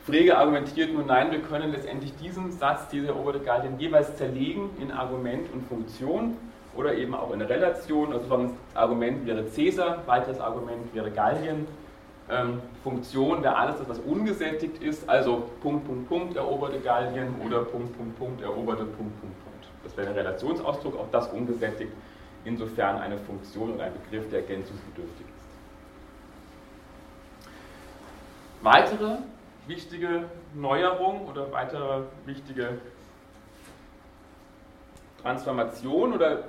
Frege 0.05 0.37
argumentiert 0.37 0.93
nur, 0.93 1.03
nein, 1.03 1.31
wir 1.31 1.41
können 1.41 1.71
letztendlich 1.71 2.15
diesen 2.17 2.51
Satz, 2.51 2.89
diese 2.89 3.07
eroberte 3.07 3.39
Gallien, 3.39 3.79
jeweils 3.79 4.15
zerlegen 4.17 4.69
in 4.79 4.91
Argument 4.91 5.51
und 5.51 5.67
Funktion 5.67 6.37
oder 6.79 6.95
eben 6.95 7.13
auch 7.13 7.31
in 7.33 7.41
Relation. 7.41 8.13
Also 8.13 8.25
das 8.29 8.51
Argument 8.73 9.27
wäre 9.27 9.43
Caesar, 9.43 10.01
weiteres 10.07 10.39
Argument 10.39 10.93
wäre 10.95 11.11
Gallien, 11.11 11.67
ähm, 12.29 12.61
Funktion 12.83 13.43
wäre 13.43 13.57
alles, 13.57 13.75
was 13.85 13.99
ungesättigt 13.99 14.81
ist, 14.81 15.09
also 15.09 15.49
Punkt, 15.61 15.85
Punkt, 15.85 16.07
Punkt, 16.07 16.37
eroberte 16.37 16.79
Gallien 16.79 17.35
oder 17.45 17.63
Punkt, 17.63 17.97
Punkt, 17.97 18.17
Punkt, 18.17 18.41
eroberte 18.41 18.85
Punkt, 18.85 19.19
Punkt, 19.19 19.43
Punkt. 19.43 19.67
Das 19.83 19.97
wäre 19.97 20.07
ein 20.07 20.13
Relationsausdruck, 20.13 20.97
auch 20.97 21.11
das 21.11 21.27
ungesättigt, 21.33 21.91
insofern 22.45 22.97
eine 22.99 23.17
Funktion 23.17 23.73
oder 23.73 23.83
ein 23.83 23.93
Begriff, 24.05 24.29
der 24.29 24.39
ergänzungsbedürftig 24.39 25.25
ist. 25.25 25.49
Weitere 28.61 29.17
wichtige 29.67 30.23
Neuerung 30.53 31.27
oder 31.27 31.51
weitere 31.51 32.03
wichtige 32.25 32.77
Transformation 35.21 36.13
oder 36.13 36.45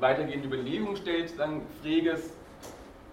weitergehende 0.00 0.46
Überlegung 0.46 0.96
stellt 0.96 1.38
dann 1.38 1.62
Freges 1.82 2.30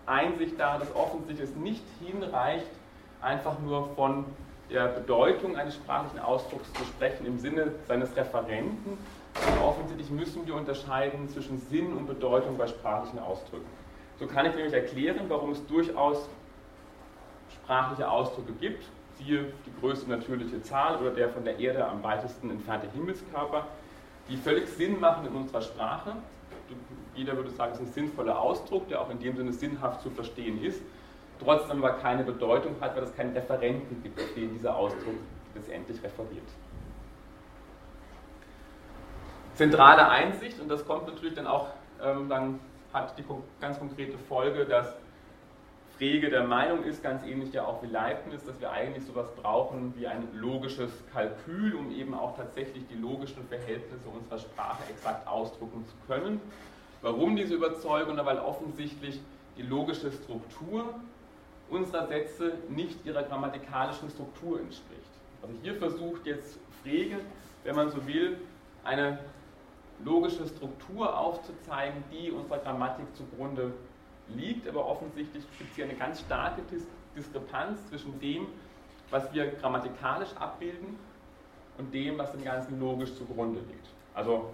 Einsicht 0.05 0.59
darin, 0.59 0.81
dass 0.81 0.95
offensichtlich 0.95 1.49
es 1.49 1.55
nicht 1.55 1.83
hinreicht, 2.05 2.65
einfach 3.21 3.59
nur 3.59 3.89
von 3.95 4.25
der 4.69 4.87
Bedeutung 4.87 5.57
eines 5.57 5.75
sprachlichen 5.75 6.19
Ausdrucks 6.19 6.71
zu 6.73 6.83
sprechen 6.85 7.25
im 7.25 7.37
Sinne 7.37 7.73
seines 7.87 8.15
Referenten, 8.15 8.97
sondern 9.33 9.63
offensichtlich 9.63 10.09
müssen 10.09 10.47
wir 10.47 10.55
unterscheiden 10.55 11.29
zwischen 11.29 11.59
Sinn 11.69 11.93
und 11.93 12.07
Bedeutung 12.07 12.57
bei 12.57 12.67
sprachlichen 12.67 13.19
Ausdrücken. 13.19 13.69
So 14.19 14.27
kann 14.27 14.45
ich 14.45 14.55
nämlich 14.55 14.73
erklären, 14.73 15.25
warum 15.27 15.51
es 15.51 15.65
durchaus 15.67 16.29
sprachliche 17.53 18.09
Ausdrücke 18.09 18.53
gibt, 18.53 18.83
siehe 19.17 19.53
die 19.65 19.81
größte 19.81 20.09
natürliche 20.09 20.61
Zahl 20.63 20.97
oder 20.97 21.11
der 21.11 21.29
von 21.29 21.43
der 21.43 21.59
Erde 21.59 21.85
am 21.85 22.01
weitesten 22.03 22.49
entfernte 22.49 22.87
Himmelskörper, 22.93 23.67
die 24.29 24.37
völlig 24.37 24.67
Sinn 24.69 24.99
machen 24.99 25.27
in 25.27 25.33
unserer 25.33 25.61
Sprache, 25.61 26.15
jeder 27.15 27.35
würde 27.35 27.49
sagen, 27.51 27.73
es 27.73 27.79
ist 27.79 27.87
ein 27.87 27.93
sinnvoller 27.93 28.39
Ausdruck, 28.39 28.87
der 28.87 29.01
auch 29.01 29.09
in 29.09 29.19
dem 29.19 29.35
Sinne 29.35 29.53
sinnhaft 29.53 30.01
zu 30.01 30.09
verstehen 30.09 30.63
ist, 30.63 30.81
trotzdem 31.39 31.83
aber 31.83 31.93
keine 31.97 32.23
Bedeutung 32.23 32.75
hat, 32.79 32.95
weil 32.95 33.03
es 33.03 33.15
keinen 33.15 33.33
Referenten 33.33 34.01
gibt, 34.01 34.19
auf 34.19 34.33
den 34.35 34.53
dieser 34.53 34.75
Ausdruck 34.75 35.15
letztendlich 35.55 36.01
referiert. 36.03 36.47
Zentrale 39.55 40.07
Einsicht, 40.07 40.59
und 40.59 40.69
das 40.69 40.85
kommt 40.85 41.07
natürlich 41.07 41.35
dann 41.35 41.47
auch, 41.47 41.67
ähm, 42.01 42.29
dann 42.29 42.59
hat 42.93 43.17
die 43.17 43.23
ganz 43.59 43.77
konkrete 43.79 44.17
Folge, 44.17 44.65
dass 44.65 44.95
Frege 46.01 46.31
der 46.31 46.47
Meinung 46.47 46.83
ist, 46.83 47.03
ganz 47.03 47.23
ähnlich 47.23 47.53
ja 47.53 47.63
auch 47.63 47.83
wie 47.83 47.85
Leibniz, 47.85 48.43
dass 48.43 48.59
wir 48.59 48.71
eigentlich 48.71 49.05
sowas 49.05 49.27
brauchen 49.35 49.93
wie 49.95 50.07
ein 50.07 50.27
logisches 50.33 50.91
Kalkül, 51.13 51.75
um 51.75 51.91
eben 51.91 52.15
auch 52.15 52.35
tatsächlich 52.35 52.87
die 52.87 52.95
logischen 52.95 53.45
Verhältnisse 53.47 54.09
unserer 54.09 54.39
Sprache 54.39 54.81
exakt 54.89 55.27
ausdrucken 55.27 55.85
zu 55.85 55.93
können. 56.07 56.41
Warum 57.03 57.35
diese 57.35 57.53
Überzeugung? 57.53 58.17
Weil 58.17 58.39
offensichtlich 58.39 59.21
die 59.59 59.61
logische 59.61 60.11
Struktur 60.11 60.85
unserer 61.69 62.07
Sätze 62.07 62.53
nicht 62.67 63.05
ihrer 63.05 63.21
grammatikalischen 63.21 64.09
Struktur 64.09 64.59
entspricht. 64.59 65.11
Also 65.43 65.53
hier 65.61 65.75
versucht 65.75 66.25
jetzt 66.25 66.57
Frege, 66.81 67.17
wenn 67.63 67.75
man 67.75 67.91
so 67.91 68.07
will, 68.07 68.39
eine 68.83 69.19
logische 70.03 70.47
Struktur 70.47 71.15
aufzuzeigen, 71.15 72.03
die 72.11 72.31
unserer 72.31 72.57
Grammatik 72.57 73.05
zugrunde 73.15 73.65
liegt, 73.65 73.90
aber 74.67 74.85
offensichtlich 74.85 75.43
gibt 75.57 75.69
es 75.69 75.75
hier 75.75 75.85
eine 75.85 75.95
ganz 75.95 76.21
starke 76.21 76.61
Dis 76.71 76.85
Diskrepanz 77.15 77.85
zwischen 77.89 78.17
dem, 78.21 78.47
was 79.09 79.33
wir 79.33 79.51
grammatikalisch 79.51 80.29
abbilden 80.39 80.97
und 81.77 81.93
dem, 81.93 82.17
was 82.17 82.31
dem 82.31 82.43
Ganzen 82.43 82.79
logisch 82.79 83.13
zugrunde 83.15 83.59
liegt. 83.59 83.87
Also 84.13 84.49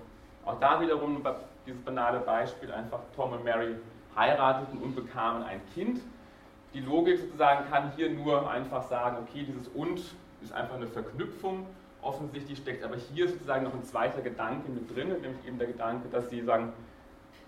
auch 0.46 0.60
da 0.60 0.82
wiederum 0.82 1.24
dieses 1.66 1.82
banale 1.82 2.20
Beispiel, 2.20 2.72
einfach 2.72 3.00
Tom 3.16 3.34
und 3.34 3.44
Mary 3.44 3.76
heirateten 4.16 4.80
und 4.80 4.96
bekamen 4.96 5.44
ein 5.44 5.62
Kind. 5.74 6.02
Die 6.74 6.80
Logik 6.80 7.20
sozusagen 7.20 7.70
kann 7.70 7.92
hier 7.96 8.10
nur 8.10 8.50
einfach 8.50 8.84
sagen, 8.90 9.18
okay, 9.22 9.46
dieses 9.48 9.68
und 9.70 10.00
ist 10.42 10.54
einfach 10.54 10.76
eine 10.76 10.88
Verknüpfung. 10.88 11.66
Offensichtlich 12.02 12.58
steckt 12.58 12.84
aber 12.84 12.96
hier 12.96 13.28
sozusagen 13.28 13.66
noch 13.66 13.74
ein 13.74 13.84
zweiter 13.84 14.22
Gedanke 14.22 14.70
mit 14.72 14.96
drin, 14.96 15.10
nämlich 15.10 15.46
eben 15.46 15.58
der 15.58 15.68
Gedanke, 15.68 16.08
dass 16.10 16.30
sie 16.30 16.42
sagen, 16.42 16.74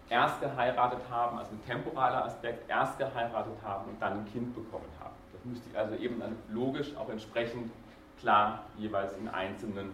erst 0.09 0.41
geheiratet 0.41 1.01
haben, 1.09 1.37
also 1.37 1.51
ein 1.51 1.63
temporaler 1.65 2.25
Aspekt, 2.25 2.69
erst 2.69 2.97
geheiratet 2.97 3.53
haben 3.63 3.89
und 3.89 4.01
dann 4.01 4.19
ein 4.19 4.25
Kind 4.25 4.53
bekommen 4.55 4.89
haben. 4.99 5.15
Das 5.31 5.45
müsste 5.45 5.69
ich 5.69 5.77
also 5.77 5.95
eben 5.95 6.21
logisch 6.49 6.95
auch 6.97 7.09
entsprechend 7.09 7.71
klar 8.19 8.65
jeweils 8.77 9.13
in 9.13 9.27
einzelnen 9.27 9.93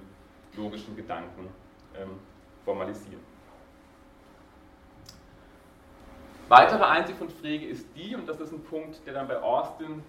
logischen 0.56 0.96
Gedanken 0.96 1.50
ähm, 1.96 2.20
formalisieren. 2.64 3.24
Weitere 6.48 6.84
Einsicht 6.84 7.18
von 7.18 7.30
Frege 7.30 7.66
ist 7.66 7.88
die, 7.96 8.16
und 8.16 8.28
das 8.30 8.40
ist 8.40 8.52
ein 8.52 8.64
Punkt, 8.64 9.06
der 9.06 9.14
dann 9.14 9.28
bei 9.28 9.42
Austin 9.42 10.04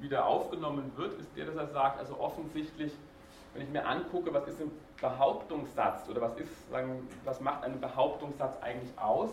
wieder 0.00 0.24
aufgenommen 0.24 0.90
wird, 0.96 1.14
ist 1.20 1.36
der, 1.36 1.46
dass 1.46 1.56
er 1.56 1.66
sagt, 1.66 1.98
also 1.98 2.18
offensichtlich, 2.18 2.92
wenn 3.54 3.62
ich 3.62 3.68
mir 3.70 3.86
angucke, 3.86 4.32
was 4.32 4.46
ist 4.48 4.60
ein 4.60 4.70
Behauptungssatz 5.00 6.08
oder 6.08 6.20
was, 6.20 6.36
ist, 6.36 6.70
sagen, 6.70 7.08
was 7.24 7.40
macht 7.40 7.64
einen 7.64 7.80
Behauptungssatz 7.80 8.56
eigentlich 8.62 8.96
aus, 8.98 9.30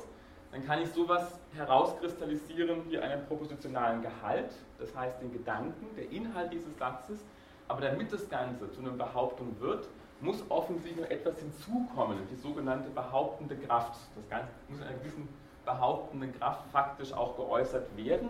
dann 0.51 0.65
kann 0.65 0.81
ich 0.81 0.89
sowas 0.89 1.39
herauskristallisieren 1.55 2.89
wie 2.89 2.97
einen 2.97 3.25
propositionalen 3.25 4.01
Gehalt, 4.01 4.51
das 4.79 4.95
heißt 4.95 5.21
den 5.21 5.31
Gedanken, 5.31 5.85
der 5.95 6.09
Inhalt 6.11 6.51
dieses 6.53 6.77
Satzes, 6.77 7.23
aber 7.67 7.81
damit 7.81 8.13
das 8.13 8.29
Ganze 8.29 8.71
zu 8.71 8.79
einer 8.79 8.91
Behauptung 8.91 9.55
wird, 9.59 9.87
muss 10.21 10.43
offensichtlich 10.49 11.03
noch 11.03 11.11
etwas 11.11 11.37
hinzukommen, 11.37 12.17
die 12.31 12.35
sogenannte 12.35 12.89
behauptende 12.89 13.55
Kraft. 13.57 13.99
Das 14.15 14.27
Ganze 14.29 14.49
muss 14.67 14.79
in 14.79 14.85
einer 14.85 14.97
gewissen 14.97 15.27
behauptenden 15.65 16.33
Kraft 16.39 16.63
faktisch 16.71 17.13
auch 17.13 17.35
geäußert 17.35 17.95
werden. 17.97 18.29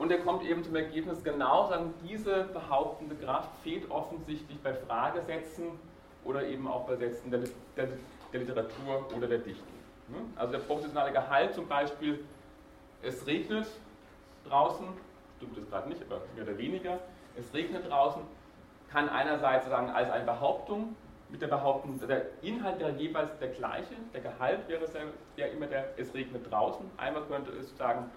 Und 0.00 0.10
er 0.10 0.18
kommt 0.20 0.42
eben 0.44 0.64
zum 0.64 0.74
Ergebnis, 0.76 1.22
genau 1.22 1.68
sagen, 1.68 1.92
diese 2.08 2.44
behauptende 2.44 3.14
Kraft 3.16 3.50
fehlt 3.62 3.90
offensichtlich 3.90 4.58
bei 4.62 4.72
Fragesätzen 4.72 5.72
oder 6.24 6.42
eben 6.46 6.66
auch 6.66 6.86
bei 6.86 6.96
Sätzen 6.96 7.30
der, 7.30 7.40
der, 7.76 7.88
der 8.32 8.40
Literatur 8.40 9.06
oder 9.14 9.26
der 9.26 9.40
Dichtung. 9.40 9.66
Also 10.36 10.52
der 10.52 10.60
professionale 10.60 11.12
Gehalt 11.12 11.54
zum 11.54 11.68
Beispiel, 11.68 12.24
es 13.02 13.26
regnet 13.26 13.66
draußen, 14.48 14.86
stimmt 15.36 15.58
es 15.58 15.68
gerade 15.68 15.90
nicht, 15.90 16.00
aber 16.10 16.22
mehr 16.34 16.44
oder 16.44 16.56
weniger, 16.56 16.98
es 17.36 17.52
regnet 17.52 17.86
draußen, 17.86 18.22
kann 18.90 19.10
einerseits 19.10 19.68
sagen 19.68 19.90
als 19.90 20.10
eine 20.10 20.24
Behauptung 20.24 20.96
mit 21.28 21.42
der 21.42 21.48
Behauptung, 21.48 22.00
der 22.08 22.22
Inhalt 22.40 22.80
wäre 22.80 22.92
jeweils 22.92 23.38
der 23.38 23.48
gleiche, 23.48 23.94
der 24.14 24.22
Gehalt 24.22 24.66
wäre 24.66 24.86
ja 25.36 25.46
immer 25.46 25.66
der, 25.66 25.92
es 25.98 26.14
regnet 26.14 26.50
draußen. 26.50 26.90
Einmal 26.96 27.22
könnte 27.24 27.50
es 27.52 27.76
sagen, 27.76 28.10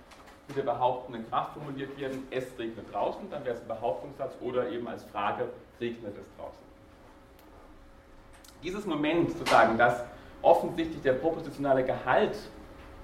mit 0.48 0.58
der 0.58 0.64
behauptenden 0.64 1.28
Kraft 1.30 1.54
formuliert 1.54 1.98
werden, 2.00 2.28
es 2.32 2.46
regnet 2.58 2.92
draußen, 2.94 3.30
dann 3.30 3.46
wäre 3.46 3.56
es 3.56 3.62
ein 3.62 3.68
Behauptungssatz 3.68 4.36
oder 4.42 4.70
eben 4.70 4.88
als 4.88 5.04
Frage, 5.06 5.50
regnet 5.80 6.16
es 6.18 6.28
draußen. 6.38 6.64
Dieses 8.62 8.86
Moment 8.86 9.32
sozusagen, 9.32 9.78
dass 9.78 10.04
offensichtlich 10.42 11.02
der 11.02 11.14
propositionale 11.14 11.84
Gehalt 11.84 12.38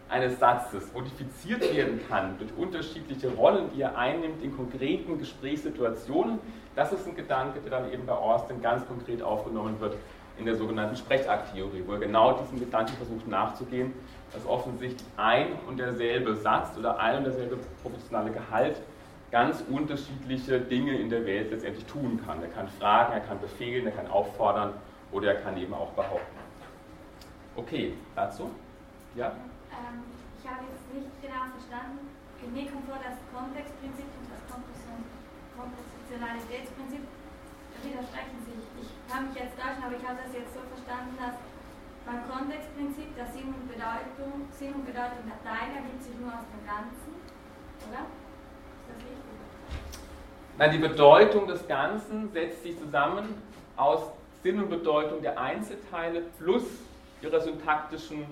eines 0.10 0.40
Satzes 0.40 0.92
modifiziert 0.94 1.62
werden 1.62 2.02
kann 2.10 2.38
durch 2.40 2.52
unterschiedliche 2.58 3.30
Rollen, 3.30 3.70
die 3.74 3.82
er 3.82 3.98
einnimmt 3.98 4.44
in 4.44 4.56
konkreten 4.56 5.20
Gesprächssituationen, 5.20 6.40
das 6.76 6.92
ist 6.92 7.08
ein 7.08 7.16
Gedanke, 7.16 7.60
der 7.62 7.72
dann 7.72 7.92
eben 7.92 8.06
bei 8.06 8.14
Austin 8.14 8.62
ganz 8.62 8.86
konkret 8.88 9.22
aufgenommen 9.22 9.80
wird 9.80 9.96
in 10.40 10.46
der 10.46 10.56
sogenannten 10.56 10.96
Sprechakttheorie, 10.96 11.84
wo 11.86 11.94
er 11.94 12.00
genau 12.00 12.34
diesem 12.34 12.60
Gedanken 12.60 12.96
versucht 12.96 13.28
nachzugehen, 13.28 13.94
dass 14.34 14.46
offensichtlich 14.46 15.08
ein 15.18 15.48
und 15.68 15.78
derselbe 15.78 16.36
Satz 16.36 16.78
oder 16.78 17.00
ein 17.00 17.18
und 17.18 17.26
derselbe 17.26 17.58
proportionale 17.84 18.32
Gehalt 18.32 18.78
ganz 19.32 19.64
unterschiedliche 19.70 20.60
Dinge 20.60 20.98
in 20.98 21.10
der 21.10 21.26
Welt 21.26 21.52
letztendlich 21.52 21.86
tun 21.86 22.20
kann. 22.26 22.42
Er 22.42 22.50
kann 22.50 22.68
fragen, 22.80 23.14
er 23.14 23.20
kann 23.20 23.40
befehlen, 23.40 23.86
er 23.86 23.92
kann 23.92 24.08
auffordern 24.08 24.74
oder 25.12 25.36
er 25.36 25.42
kann 25.42 25.56
eben 25.58 25.74
auch 25.74 25.92
behaupten. 25.92 26.40
Okay, 27.56 27.94
dazu? 28.16 28.50
Ja? 29.16 29.28
Ähm, 29.28 30.04
ich 30.40 30.50
habe 30.50 30.64
jetzt 30.72 30.94
nicht 30.94 31.10
genau 31.22 31.46
verstanden. 31.52 32.08
Mir 32.54 32.72
kommt 32.72 32.86
vor, 32.88 33.00
das 33.04 33.18
Kontextprinzip 33.36 34.08
und 34.08 34.32
das 34.32 34.40
Kompositionalitätsprinzip 34.48 37.04
widersprechen 37.84 38.39
kann 39.10 39.28
mich 39.28 39.36
jetzt 39.42 39.58
täuschen, 39.58 39.84
aber 39.84 39.96
ich 39.98 40.06
habe 40.06 40.22
das 40.22 40.32
jetzt 40.34 40.54
so 40.54 40.62
verstanden, 40.70 41.18
dass 41.18 41.36
beim 42.06 42.22
Kontextprinzip 42.30 43.16
der 43.18 43.26
Sinn 43.28 43.50
und 43.50 43.68
Bedeutung, 43.68 44.46
Sinn 44.54 44.74
und 44.74 44.86
Bedeutung 44.86 45.26
der 45.26 45.42
Teile 45.42 45.82
ergibt 45.82 46.04
sich 46.04 46.16
nur 46.16 46.30
aus 46.30 46.46
dem 46.46 46.64
Ganzen, 46.66 47.12
oder? 47.90 48.06
Ist 48.06 48.88
das 48.88 48.98
richtig? 49.02 49.34
Nein, 50.58 50.72
die 50.72 50.78
Bedeutung 50.78 51.48
des 51.48 51.68
Ganzen 51.68 52.32
setzt 52.32 52.64
sich 52.64 52.78
zusammen 52.78 53.42
aus 53.76 54.12
Sinn 54.44 54.62
und 54.62 54.70
Bedeutung 54.70 55.22
der 55.22 55.40
Einzelteile 55.40 56.22
plus 56.38 56.64
ihrer 57.22 57.40
syntaktischen 57.40 58.26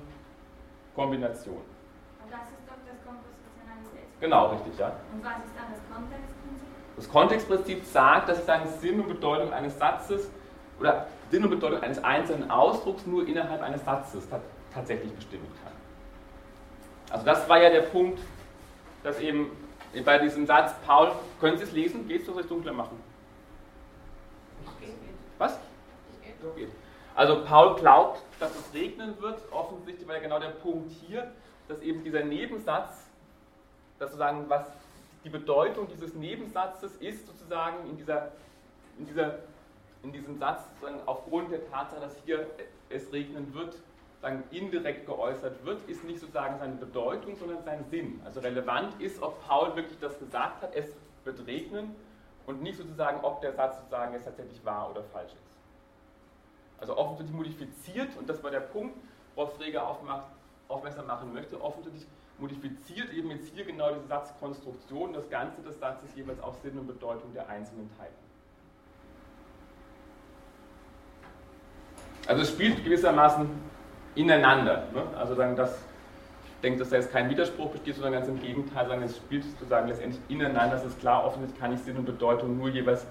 Kombination. 0.96 1.58
Und 1.58 2.32
das 2.32 2.42
ist 2.50 2.64
doch 2.68 2.80
das 2.86 3.00
Kompositionalitätsprinzip. 3.06 4.20
Genau, 4.20 4.48
richtig, 4.48 4.78
ja. 4.78 4.88
Und 5.14 5.24
was 5.24 5.38
ist 5.46 5.56
dann 5.56 5.72
das 5.72 5.82
Kontextprinzip? 5.94 6.68
Das 6.96 7.10
Kontextprinzip 7.10 7.86
sagt, 7.86 8.30
dass 8.30 8.46
sagen, 8.46 8.68
Sinn 8.80 9.00
und 9.02 9.08
Bedeutung 9.08 9.54
eines 9.54 9.78
Satzes 9.78 10.30
oder 10.80 11.08
Sinn 11.30 11.44
und 11.44 11.50
Bedeutung 11.50 11.82
eines 11.82 12.04
einzelnen 12.04 12.50
Ausdrucks 12.50 13.06
nur 13.06 13.28
innerhalb 13.28 13.62
eines 13.62 13.84
Satzes 13.84 14.28
tatsächlich 14.74 15.12
bestimmen 15.14 15.48
kann. 15.64 15.74
Also 17.10 17.26
das 17.26 17.48
war 17.50 17.62
ja 17.62 17.70
der 17.70 17.82
Punkt, 17.82 18.20
dass 19.04 19.20
eben 19.20 19.52
bei 20.06 20.18
diesem 20.20 20.46
Satz, 20.46 20.74
Paul, 20.86 21.12
können 21.40 21.58
Sie 21.58 21.64
es 21.64 21.72
lesen? 21.72 22.08
Geht 22.08 22.22
es, 22.22 22.28
soll 22.28 22.42
ich 22.42 22.48
dunkler 22.48 22.74
machen? 22.74 23.02
Was? 25.38 25.58
Also 27.16 27.44
Paul 27.46 27.76
glaubt, 27.76 28.22
dass 28.40 28.52
es 28.56 28.74
regnen 28.74 29.20
wird, 29.22 29.42
offensichtlich 29.52 30.08
war 30.08 30.16
ja 30.16 30.22
genau 30.22 30.40
der 30.40 30.50
Punkt 30.50 30.92
hier, 30.92 31.32
dass 31.68 31.82
eben 31.82 32.04
dieser 32.04 32.24
Nebensatz, 32.24 33.08
dass 34.00 34.12
sozusagen 34.12 34.50
was 34.50 34.68
die 35.24 35.30
Bedeutung 35.30 35.88
dieses 35.88 36.14
Nebensatzes 36.14 36.96
ist 36.98 37.26
sozusagen 37.26 37.90
in 37.90 37.98
dieser, 37.98 38.32
in 39.00 39.08
dieser 39.08 39.40
in 40.08 40.14
diesem 40.14 40.38
Satz 40.38 40.64
aufgrund 41.06 41.52
der 41.52 41.70
Tatsache, 41.70 42.00
dass 42.00 42.16
hier 42.24 42.48
es 42.90 43.12
regnen 43.12 43.54
wird, 43.54 43.76
dann 44.22 44.44
indirekt 44.52 45.06
geäußert 45.06 45.64
wird, 45.66 45.88
ist 45.90 46.04
nicht 46.06 46.20
sozusagen 46.20 46.58
seine 46.58 46.76
Bedeutung, 46.76 47.36
sondern 47.36 47.62
sein 47.64 47.84
Sinn. 47.92 48.22
Also 48.24 48.40
relevant 48.40 49.00
ist, 49.02 49.22
ob 49.22 49.46
Paul 49.46 49.76
wirklich 49.76 50.00
das 50.00 50.18
gesagt 50.18 50.64
hat, 50.64 50.74
es 50.74 50.86
wird 51.26 51.46
regnen 51.46 51.94
und 52.46 52.62
nicht 52.62 52.78
sozusagen, 52.78 53.24
ob 53.24 53.42
der 53.42 53.54
Satz 53.54 53.78
sozusagen 53.80 54.14
jetzt 54.14 54.24
tatsächlich 54.24 54.64
wahr 54.64 54.90
oder 54.90 55.04
falsch 55.04 55.34
ist. 55.34 55.58
Also 56.80 56.96
offensichtlich 56.96 57.36
modifiziert, 57.36 58.16
und 58.18 58.30
das 58.30 58.42
war 58.42 58.52
der 58.52 58.62
Punkt, 58.62 58.98
worauf 59.36 59.58
Frege 59.58 59.82
aufmerksam 59.84 61.06
machen 61.06 61.34
möchte, 61.34 61.62
offensichtlich 61.62 62.08
modifiziert 62.38 63.12
eben 63.12 63.30
jetzt 63.32 63.54
hier 63.54 63.66
genau 63.66 63.94
diese 63.94 64.08
Satzkonstruktion, 64.08 65.12
das 65.12 65.30
Ganze 65.30 65.62
des 65.64 65.78
Satzes 65.80 66.16
jeweils 66.16 66.40
auf 66.40 66.56
Sinn 66.62 66.80
und 66.80 66.88
Bedeutung 66.88 67.34
der 67.34 67.50
einzelnen 67.50 67.90
Teile. 67.98 68.14
Also 72.28 72.42
es 72.42 72.50
spielt 72.50 72.84
gewissermaßen 72.84 73.48
ineinander. 74.16 74.88
Ne? 74.94 75.04
Also 75.18 75.36
sagen, 75.36 75.56
das, 75.56 75.72
ich 76.46 76.62
denke, 76.62 76.80
dass 76.80 76.90
da 76.90 76.98
jetzt 76.98 77.12
kein 77.12 77.30
Widerspruch 77.30 77.72
besteht, 77.72 77.96
sondern 77.96 78.14
ganz 78.14 78.28
im 78.28 78.42
Gegenteil, 78.42 78.88
sagen, 78.88 79.02
es 79.04 79.16
spielt 79.16 79.46
sozusagen 79.46 79.88
letztendlich 79.88 80.22
ineinander, 80.28 80.76
das 80.76 80.86
ist 80.86 81.00
klar, 81.00 81.26
offensichtlich 81.26 81.60
kann 81.60 81.74
ich 81.74 81.80
Sinn 81.80 81.98
und 81.98 82.06
Bedeutung 82.06 82.58
nur 82.58 82.70
jeweils 82.70 83.06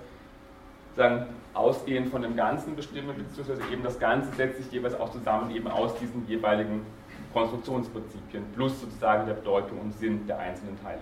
sagen, 0.95 1.27
ausgehend 1.55 2.09
von 2.09 2.23
dem 2.23 2.37
Ganzen 2.37 2.77
bestimmen, 2.77 3.17
beziehungsweise 3.17 3.63
eben 3.73 3.83
das 3.83 3.99
Ganze 3.99 4.31
setzt 4.33 4.59
sich 4.63 4.73
jeweils 4.73 4.99
auch 4.99 5.11
zusammen 5.11 5.55
eben 5.55 5.69
aus 5.69 5.97
diesen 5.99 6.27
jeweiligen 6.29 6.85
Konstruktionsprinzipien 7.33 8.45
plus 8.55 8.81
sozusagen 8.81 9.27
der 9.27 9.35
Bedeutung 9.35 9.79
und 9.81 9.93
Sinn 9.93 10.27
der 10.27 10.39
einzelnen 10.39 10.81
Teile. 10.83 11.01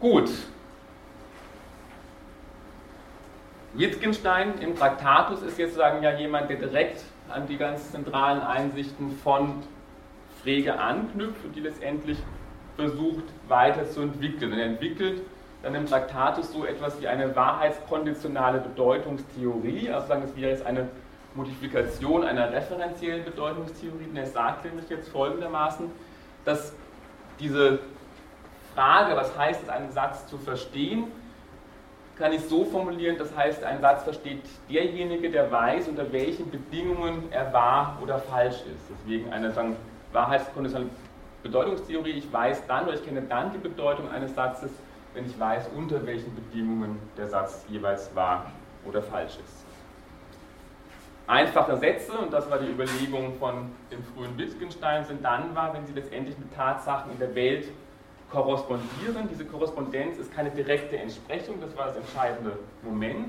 Gut. 0.00 0.30
Wittgenstein 3.74 4.58
im 4.60 4.74
Traktatus 4.74 5.42
ist 5.42 5.58
jetzt 5.58 5.74
sagen 5.74 6.02
ja 6.02 6.12
jemand, 6.12 6.48
der 6.48 6.56
direkt 6.56 7.04
an 7.28 7.46
die 7.46 7.58
ganz 7.58 7.92
zentralen 7.92 8.40
Einsichten 8.40 9.16
von 9.22 9.62
Frege 10.42 10.80
anknüpft 10.80 11.44
und 11.44 11.54
die 11.54 11.60
letztendlich 11.60 12.18
versucht 12.76 13.24
weiterzuentwickeln. 13.46 14.52
Und 14.52 14.58
er 14.58 14.66
entwickelt 14.66 15.20
dann 15.62 15.74
im 15.74 15.84
Traktatus 15.84 16.50
so 16.50 16.64
etwas 16.64 16.98
wie 17.02 17.06
eine 17.06 17.36
wahrheitskonditionale 17.36 18.60
Bedeutungstheorie, 18.60 19.90
also 19.90 20.08
sagen, 20.08 20.22
wäre 20.34 20.50
jetzt 20.50 20.64
eine 20.64 20.88
Modifikation 21.34 22.24
einer 22.24 22.50
referenziellen 22.50 23.24
Bedeutungstheorie. 23.24 24.08
Und 24.08 24.16
er 24.16 24.26
sagt 24.26 24.64
nämlich 24.64 24.88
jetzt 24.88 25.10
folgendermaßen, 25.10 25.90
dass 26.46 26.72
diese 27.38 27.80
Frage, 28.74 29.16
was 29.16 29.36
heißt 29.36 29.62
es, 29.62 29.68
einen 29.68 29.90
Satz 29.90 30.26
zu 30.26 30.38
verstehen, 30.38 31.04
kann 32.16 32.32
ich 32.32 32.42
so 32.42 32.64
formulieren, 32.64 33.16
das 33.16 33.34
heißt, 33.34 33.64
einen 33.64 33.80
Satz 33.80 34.04
versteht 34.04 34.42
derjenige, 34.68 35.30
der 35.30 35.50
weiß, 35.50 35.88
unter 35.88 36.12
welchen 36.12 36.50
Bedingungen 36.50 37.32
er 37.32 37.50
wahr 37.52 37.98
oder 38.02 38.18
falsch 38.18 38.56
ist. 38.56 38.84
Deswegen 38.90 39.32
eine 39.32 39.50
sagen, 39.52 39.76
Bedeutungstheorie, 41.42 42.10
ich 42.10 42.30
weiß 42.30 42.66
dann 42.66 42.84
oder 42.84 42.94
ich 42.94 43.04
kenne 43.04 43.22
dann 43.22 43.52
die 43.52 43.58
Bedeutung 43.58 44.10
eines 44.10 44.34
Satzes, 44.34 44.70
wenn 45.14 45.24
ich 45.24 45.40
weiß, 45.40 45.70
unter 45.74 46.06
welchen 46.06 46.34
Bedingungen 46.34 46.98
der 47.16 47.26
Satz 47.26 47.64
jeweils 47.68 48.14
wahr 48.14 48.52
oder 48.84 49.02
falsch 49.02 49.38
ist. 49.42 49.64
Einfache 51.26 51.76
Sätze, 51.76 52.12
und 52.12 52.32
das 52.32 52.50
war 52.50 52.58
die 52.58 52.66
Überlegung 52.66 53.34
von 53.38 53.70
dem 53.90 54.02
frühen 54.02 54.36
Wittgenstein, 54.36 55.04
sind 55.04 55.24
dann 55.24 55.54
wahr, 55.54 55.72
wenn 55.72 55.86
sie 55.86 55.92
letztendlich 55.92 56.36
mit 56.36 56.52
Tatsachen 56.54 57.12
in 57.12 57.18
der 57.18 57.34
Welt 57.34 57.68
korrespondieren. 58.30 59.28
Diese 59.30 59.44
Korrespondenz 59.44 60.18
ist 60.18 60.32
keine 60.32 60.50
direkte 60.50 60.96
Entsprechung, 60.96 61.60
das 61.60 61.76
war 61.76 61.86
das 61.86 61.96
entscheidende 61.96 62.58
Moment, 62.82 63.28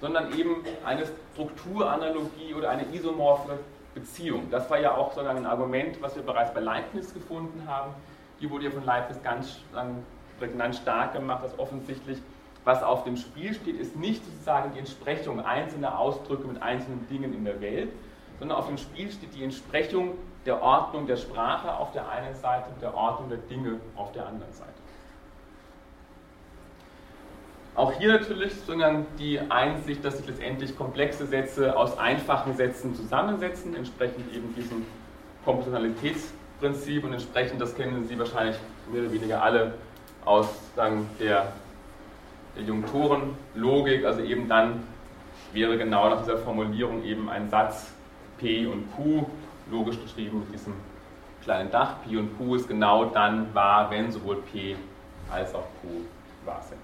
sondern 0.00 0.36
eben 0.38 0.56
eine 0.84 1.04
Strukturanalogie 1.32 2.54
oder 2.54 2.70
eine 2.70 2.84
isomorphe 2.92 3.58
Beziehung. 3.94 4.50
Das 4.50 4.68
war 4.70 4.80
ja 4.80 4.96
auch 4.96 5.12
sozusagen 5.12 5.38
ein 5.38 5.46
Argument, 5.46 6.00
was 6.00 6.16
wir 6.16 6.22
bereits 6.22 6.52
bei 6.52 6.60
Leibniz 6.60 7.12
gefunden 7.12 7.62
haben. 7.66 7.92
Hier 8.40 8.50
wurde 8.50 8.64
ja 8.64 8.70
von 8.70 8.84
Leibniz 8.84 9.22
ganz 9.22 9.60
prägnant 10.38 10.74
stark 10.74 11.12
gemacht, 11.12 11.44
dass 11.44 11.56
offensichtlich, 11.58 12.18
was 12.64 12.82
auf 12.82 13.04
dem 13.04 13.16
Spiel 13.16 13.54
steht, 13.54 13.78
ist 13.78 13.96
nicht 13.96 14.24
sozusagen 14.24 14.72
die 14.72 14.78
Entsprechung 14.80 15.40
einzelner 15.44 15.98
Ausdrücke 15.98 16.48
mit 16.48 16.60
einzelnen 16.62 17.06
Dingen 17.08 17.34
in 17.34 17.44
der 17.44 17.60
Welt, 17.60 17.90
sondern 18.38 18.58
auf 18.58 18.66
dem 18.66 18.78
Spiel 18.78 19.10
steht 19.10 19.34
die 19.34 19.44
Entsprechung 19.44 20.14
der 20.44 20.60
Ordnung 20.62 21.06
der 21.06 21.16
Sprache 21.16 21.72
auf 21.74 21.92
der 21.92 22.08
einen 22.08 22.34
Seite 22.34 22.68
und 22.74 22.82
der 22.82 22.94
Ordnung 22.94 23.28
der 23.28 23.38
Dinge 23.38 23.80
auf 23.96 24.12
der 24.12 24.26
anderen 24.26 24.52
Seite. 24.52 24.72
Auch 27.74 27.92
hier 27.94 28.12
natürlich 28.12 28.52
sondern 28.66 29.06
die 29.18 29.40
Einsicht, 29.40 30.04
dass 30.04 30.18
sich 30.18 30.26
letztendlich 30.26 30.76
komplexe 30.76 31.26
Sätze 31.26 31.74
aus 31.76 31.96
einfachen 31.98 32.54
Sätzen 32.54 32.94
zusammensetzen, 32.94 33.74
entsprechend 33.74 34.34
eben 34.34 34.54
diesem 34.54 34.84
Kompositionalitätsprinzip 35.44 37.04
und 37.04 37.14
entsprechend, 37.14 37.60
das 37.60 37.74
kennen 37.74 38.06
Sie 38.06 38.18
wahrscheinlich 38.18 38.56
mehr 38.92 39.02
oder 39.02 39.12
weniger 39.12 39.42
alle 39.42 39.74
aus 40.24 40.48
sagen, 40.76 41.08
der, 41.18 41.52
der 42.56 42.64
Junktorenlogik, 42.64 44.04
also 44.04 44.20
eben 44.20 44.48
dann 44.48 44.82
wäre 45.52 45.78
genau 45.78 46.10
nach 46.10 46.20
dieser 46.20 46.38
Formulierung 46.38 47.02
eben 47.04 47.30
ein 47.30 47.48
Satz 47.48 47.90
P 48.38 48.66
und 48.66 48.94
Q, 48.94 49.26
logisch 49.72 50.00
geschrieben 50.00 50.40
mit 50.40 50.52
diesem 50.52 50.74
kleinen 51.42 51.70
Dach. 51.70 51.96
P 52.04 52.16
und 52.16 52.36
Q 52.38 52.54
ist 52.54 52.68
genau 52.68 53.06
dann 53.06 53.52
wahr, 53.54 53.90
wenn 53.90 54.12
sowohl 54.12 54.36
P 54.36 54.76
als 55.32 55.54
auch 55.54 55.66
Q 55.80 55.88
wahr 56.44 56.62
sind. 56.68 56.78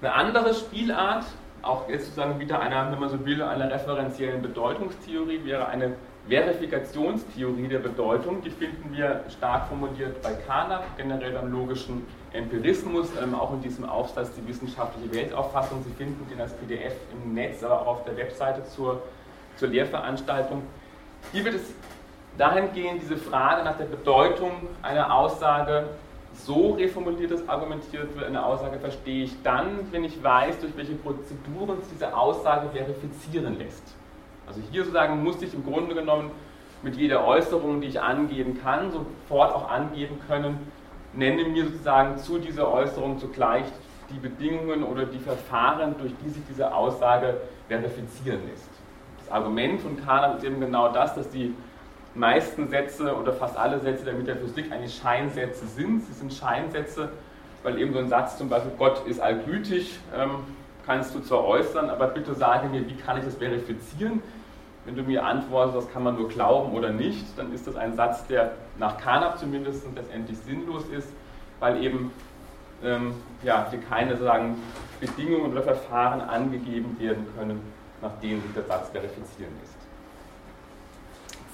Eine 0.00 0.12
andere 0.12 0.52
Spielart, 0.52 1.24
auch 1.62 1.88
jetzt 1.88 2.06
sozusagen 2.06 2.38
wieder 2.38 2.60
einer, 2.60 2.92
wenn 2.92 3.00
man 3.00 3.08
so 3.08 3.24
will, 3.24 3.42
einer 3.42 3.70
referenziellen 3.70 4.42
Bedeutungstheorie, 4.42 5.44
wäre 5.44 5.66
eine 5.68 5.94
Verifikationstheorie 6.28 7.68
der 7.68 7.78
Bedeutung. 7.78 8.42
Die 8.42 8.50
finden 8.50 8.94
wir 8.94 9.24
stark 9.30 9.68
formuliert 9.68 10.20
bei 10.20 10.34
Carnap, 10.46 10.84
generell 10.98 11.32
beim 11.32 11.50
logischen 11.50 12.06
Empirismus, 12.34 13.08
ähm, 13.22 13.34
auch 13.34 13.52
in 13.52 13.62
diesem 13.62 13.88
Aufsatz 13.88 14.30
die 14.34 14.46
wissenschaftliche 14.46 15.14
Weltauffassung. 15.14 15.84
Sie 15.84 15.94
finden 15.94 16.28
den 16.28 16.40
als 16.40 16.52
PDF 16.54 16.94
im 17.12 17.32
Netz, 17.32 17.62
aber 17.62 17.80
auch 17.82 17.86
auf 17.86 18.04
der 18.04 18.16
Webseite 18.16 18.64
zur, 18.64 19.02
zur 19.56 19.68
Lehrveranstaltung. 19.68 20.62
Hier 21.32 21.44
wird 21.44 21.54
es 21.54 21.72
dahingehend 22.36 23.02
diese 23.02 23.16
Frage 23.16 23.64
nach 23.64 23.78
der 23.78 23.84
Bedeutung 23.84 24.52
einer 24.82 25.14
Aussage 25.14 25.86
so 26.34 26.72
reformuliert, 26.72 27.30
dass 27.30 27.48
argumentiert 27.48 28.16
wird, 28.16 28.26
eine 28.26 28.44
Aussage 28.44 28.80
verstehe 28.80 29.24
ich 29.24 29.42
dann, 29.44 29.92
wenn 29.92 30.02
ich 30.02 30.20
weiß, 30.20 30.58
durch 30.58 30.76
welche 30.76 30.94
Prozeduren 30.94 31.78
diese 31.92 32.14
Aussage 32.16 32.68
verifizieren 32.70 33.56
lässt. 33.56 33.94
Also 34.46 34.60
hier 34.72 34.82
sozusagen 34.82 35.22
muss 35.22 35.40
ich 35.40 35.54
im 35.54 35.64
Grunde 35.64 35.94
genommen 35.94 36.32
mit 36.82 36.96
jeder 36.96 37.24
Äußerung, 37.24 37.80
die 37.80 37.86
ich 37.86 38.00
angeben 38.00 38.60
kann, 38.60 38.90
sofort 38.90 39.54
auch 39.54 39.70
angeben 39.70 40.18
können, 40.26 40.58
nenne 41.16 41.44
mir 41.44 41.64
sozusagen 41.64 42.18
zu 42.18 42.38
dieser 42.38 42.72
Äußerung 42.72 43.18
zugleich 43.18 43.64
die 44.10 44.18
Bedingungen 44.18 44.82
oder 44.82 45.06
die 45.06 45.18
Verfahren, 45.18 45.94
durch 45.98 46.12
die 46.24 46.30
sich 46.30 46.42
diese 46.48 46.74
Aussage 46.74 47.38
verifizieren 47.68 48.40
lässt. 48.48 48.68
Das 49.18 49.32
Argument 49.32 49.80
von 49.80 49.96
Kahn 50.04 50.36
ist 50.36 50.44
eben 50.44 50.60
genau 50.60 50.92
das, 50.92 51.14
dass 51.14 51.30
die 51.30 51.54
meisten 52.14 52.68
Sätze 52.68 53.16
oder 53.16 53.32
fast 53.32 53.56
alle 53.56 53.80
Sätze 53.80 54.04
der 54.04 54.14
Metaphysik 54.14 54.70
eigentlich 54.70 54.94
Scheinsätze 54.94 55.66
sind. 55.66 56.04
Sie 56.04 56.12
sind 56.12 56.32
Scheinsätze, 56.32 57.08
weil 57.62 57.78
eben 57.80 57.92
so 57.92 57.98
ein 57.98 58.08
Satz 58.08 58.38
zum 58.38 58.48
Beispiel, 58.48 58.72
Gott 58.78 59.06
ist 59.06 59.20
allgütig, 59.20 59.98
ähm, 60.16 60.30
kannst 60.86 61.14
du 61.14 61.20
zwar 61.20 61.44
äußern, 61.44 61.90
aber 61.90 62.08
bitte 62.08 62.34
sage 62.34 62.68
mir, 62.68 62.86
wie 62.86 62.94
kann 62.94 63.18
ich 63.18 63.24
das 63.24 63.36
verifizieren? 63.36 64.22
Wenn 64.84 64.96
du 64.96 65.02
mir 65.02 65.24
antwortest, 65.24 65.76
das 65.78 65.92
kann 65.92 66.02
man 66.02 66.16
nur 66.16 66.28
glauben 66.28 66.72
oder 66.74 66.90
nicht, 66.90 67.24
dann 67.38 67.52
ist 67.54 67.66
das 67.66 67.76
ein 67.76 67.94
Satz, 67.96 68.26
der 68.26 68.52
nach 68.78 68.98
Carnap 68.98 69.38
zumindest 69.38 69.86
letztendlich 69.94 70.36
sinnlos 70.38 70.84
ist, 70.88 71.08
weil 71.58 71.82
eben 71.82 72.12
ähm, 72.82 73.14
ja, 73.42 73.66
hier 73.70 73.80
keine 73.80 74.16
sagen, 74.16 74.56
Bedingungen 75.00 75.52
oder 75.52 75.62
Verfahren 75.62 76.20
angegeben 76.20 76.96
werden 76.98 77.26
können, 77.36 77.60
nach 78.02 78.12
denen 78.20 78.42
sich 78.42 78.52
der 78.52 78.64
Satz 78.64 78.90
verifizieren 78.90 79.52
lässt. 79.60 79.74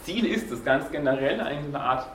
Ziel 0.02 0.26
ist 0.26 0.50
es 0.50 0.64
ganz 0.64 0.90
generell 0.90 1.40
eine 1.40 1.80
Art 1.80 2.06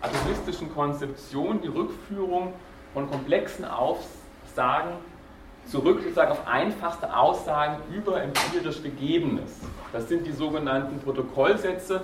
atomistischen 0.00 0.74
Konzeption, 0.74 1.60
die 1.62 1.68
Rückführung 1.68 2.52
von 2.92 3.08
komplexen 3.10 3.64
Aussagen 3.64 4.90
zurück 5.66 6.00
sozusagen 6.02 6.32
auf 6.32 6.46
einfachste 6.46 7.16
Aussagen 7.16 7.82
über 7.94 8.22
empirisch 8.22 8.82
Gegebenes. 8.82 9.60
Das 9.92 10.08
sind 10.08 10.26
die 10.26 10.32
sogenannten 10.32 10.98
Protokollsätze. 11.00 12.02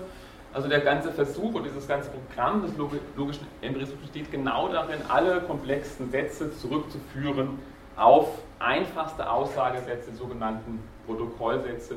Also 0.53 0.69
der 0.69 0.81
ganze 0.81 1.13
Versuch 1.13 1.55
und 1.55 1.65
dieses 1.65 1.87
ganze 1.87 2.11
Programm 2.11 2.63
des 2.63 2.77
logischen 2.77 3.47
Empirismus 3.61 4.01
besteht 4.01 4.33
genau 4.33 4.69
darin, 4.69 4.99
alle 5.09 5.41
komplexen 5.43 6.11
Sätze 6.11 6.53
zurückzuführen 6.57 7.61
auf 7.97 8.29
einfachste 8.59 9.31
Aussagesätze, 9.31 10.13
sogenannten 10.15 10.81
Protokollsätze 11.07 11.97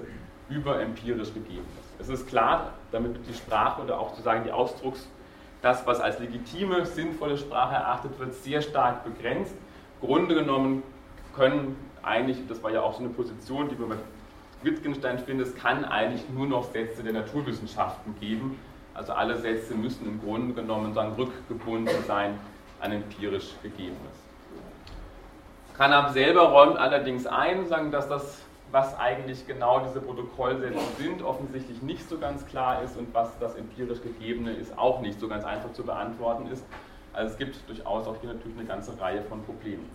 über 0.50 0.80
empirisch 0.82 1.34
Gegebenes. 1.34 1.66
Es 2.00 2.10
ist 2.10 2.28
klar, 2.28 2.74
damit 2.92 3.16
die 3.28 3.34
Sprache 3.34 3.82
oder 3.82 4.00
auch 4.00 4.10
sozusagen 4.10 4.44
die 4.44 4.52
Ausdrucks, 4.52 5.08
das, 5.62 5.88
was 5.88 6.00
als 6.00 6.20
legitime, 6.20 6.86
sinnvolle 6.86 7.38
Sprache 7.38 7.76
erachtet 7.76 8.20
wird, 8.20 8.34
sehr 8.36 8.62
stark 8.62 9.04
begrenzt. 9.04 9.56
Grunde 10.02 10.36
genommen 10.36 10.84
können 11.34 11.76
eigentlich, 12.02 12.38
das 12.48 12.62
war 12.64 12.72
ja 12.72 12.82
auch 12.82 12.94
so 12.94 13.00
eine 13.00 13.10
Position, 13.10 13.70
die 13.70 13.76
man 13.76 13.90
bei 13.90 13.96
Wittgenstein 14.64 15.20
findet, 15.20 15.48
es 15.48 15.56
kann 15.56 15.86
eigentlich 15.86 16.30
nur 16.30 16.48
noch 16.48 16.72
Sätze 16.72 17.04
der 17.04 17.14
Naturwissenschaften 17.14 18.16
geben. 18.20 18.60
Also 18.94 19.14
alle 19.14 19.38
Sätze 19.38 19.74
müssen 19.74 20.06
im 20.08 20.22
Grunde 20.22 20.54
genommen 20.54 20.94
sagen, 20.94 21.14
rückgebunden 21.18 21.96
sein 22.08 22.40
an 22.80 22.92
empirisch 22.92 23.52
Gegebenes. 23.62 23.98
Kanab 25.76 26.12
selber 26.12 26.52
räumt 26.52 26.78
allerdings 26.78 27.26
ein, 27.26 27.68
sagen, 27.68 27.92
dass 27.92 28.08
das, 28.08 28.42
was 28.72 28.98
eigentlich 29.00 29.48
genau 29.48 29.80
diese 29.80 30.00
Protokollsätze 30.02 30.80
sind, 31.00 31.24
offensichtlich 31.24 31.82
nicht 31.82 32.08
so 32.08 32.20
ganz 32.20 32.46
klar 32.46 32.84
ist 32.84 32.96
und 32.98 33.14
was 33.14 33.38
das 33.40 33.56
empirisch 33.56 34.02
Gegebene 34.02 34.54
ist, 34.54 34.78
auch 34.78 35.02
nicht 35.02 35.20
so 35.20 35.28
ganz 35.28 35.44
einfach 35.44 35.74
zu 35.74 35.84
beantworten 35.84 36.48
ist. 36.48 36.64
Also 37.14 37.32
es 37.32 37.38
gibt 37.38 37.68
durchaus 37.68 38.08
auch 38.08 38.16
hier 38.22 38.34
natürlich 38.34 38.58
eine 38.58 38.68
ganze 38.68 39.00
Reihe 39.00 39.24
von 39.24 39.44
Problemen 39.44 39.90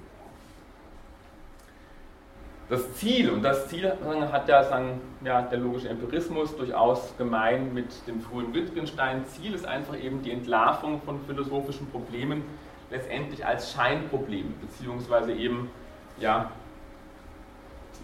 das 2.69 2.95
Ziel, 2.95 3.31
und 3.31 3.43
das 3.43 3.69
Ziel 3.69 3.91
hat 3.91 4.49
ja, 4.49 4.63
sagen, 4.63 5.01
ja 5.25 5.43
der 5.43 5.59
logische 5.59 5.89
Empirismus 5.89 6.55
durchaus 6.57 7.17
gemein 7.17 7.73
mit 7.73 8.07
dem 8.07 8.21
frühen 8.21 8.53
Wittgenstein. 8.53 9.25
Ziel 9.27 9.55
ist 9.55 9.67
einfach 9.67 9.99
eben 9.99 10.23
die 10.23 10.33
Entlarvung 10.33 11.01
von 11.03 11.21
philosophischen 11.27 11.91
Problemen 11.91 12.43
letztendlich 12.91 13.45
als 13.45 13.73
Scheinproblem, 13.73 14.55
beziehungsweise 14.61 15.33
eben 15.33 15.71
ja, 16.19 16.51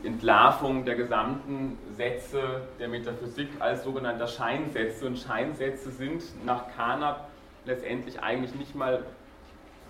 die 0.02 0.06
Entlarvung 0.06 0.84
der 0.84 0.96
gesamten 0.96 1.78
Sätze 1.96 2.62
der 2.78 2.88
Metaphysik 2.88 3.48
als 3.60 3.84
sogenannter 3.84 4.26
Scheinsätze. 4.26 5.06
Und 5.06 5.18
Scheinsätze 5.18 5.90
sind 5.90 6.22
nach 6.44 6.68
Carnap 6.74 7.28
letztendlich 7.66 8.20
eigentlich 8.20 8.54
nicht 8.54 8.74
mal 8.74 9.04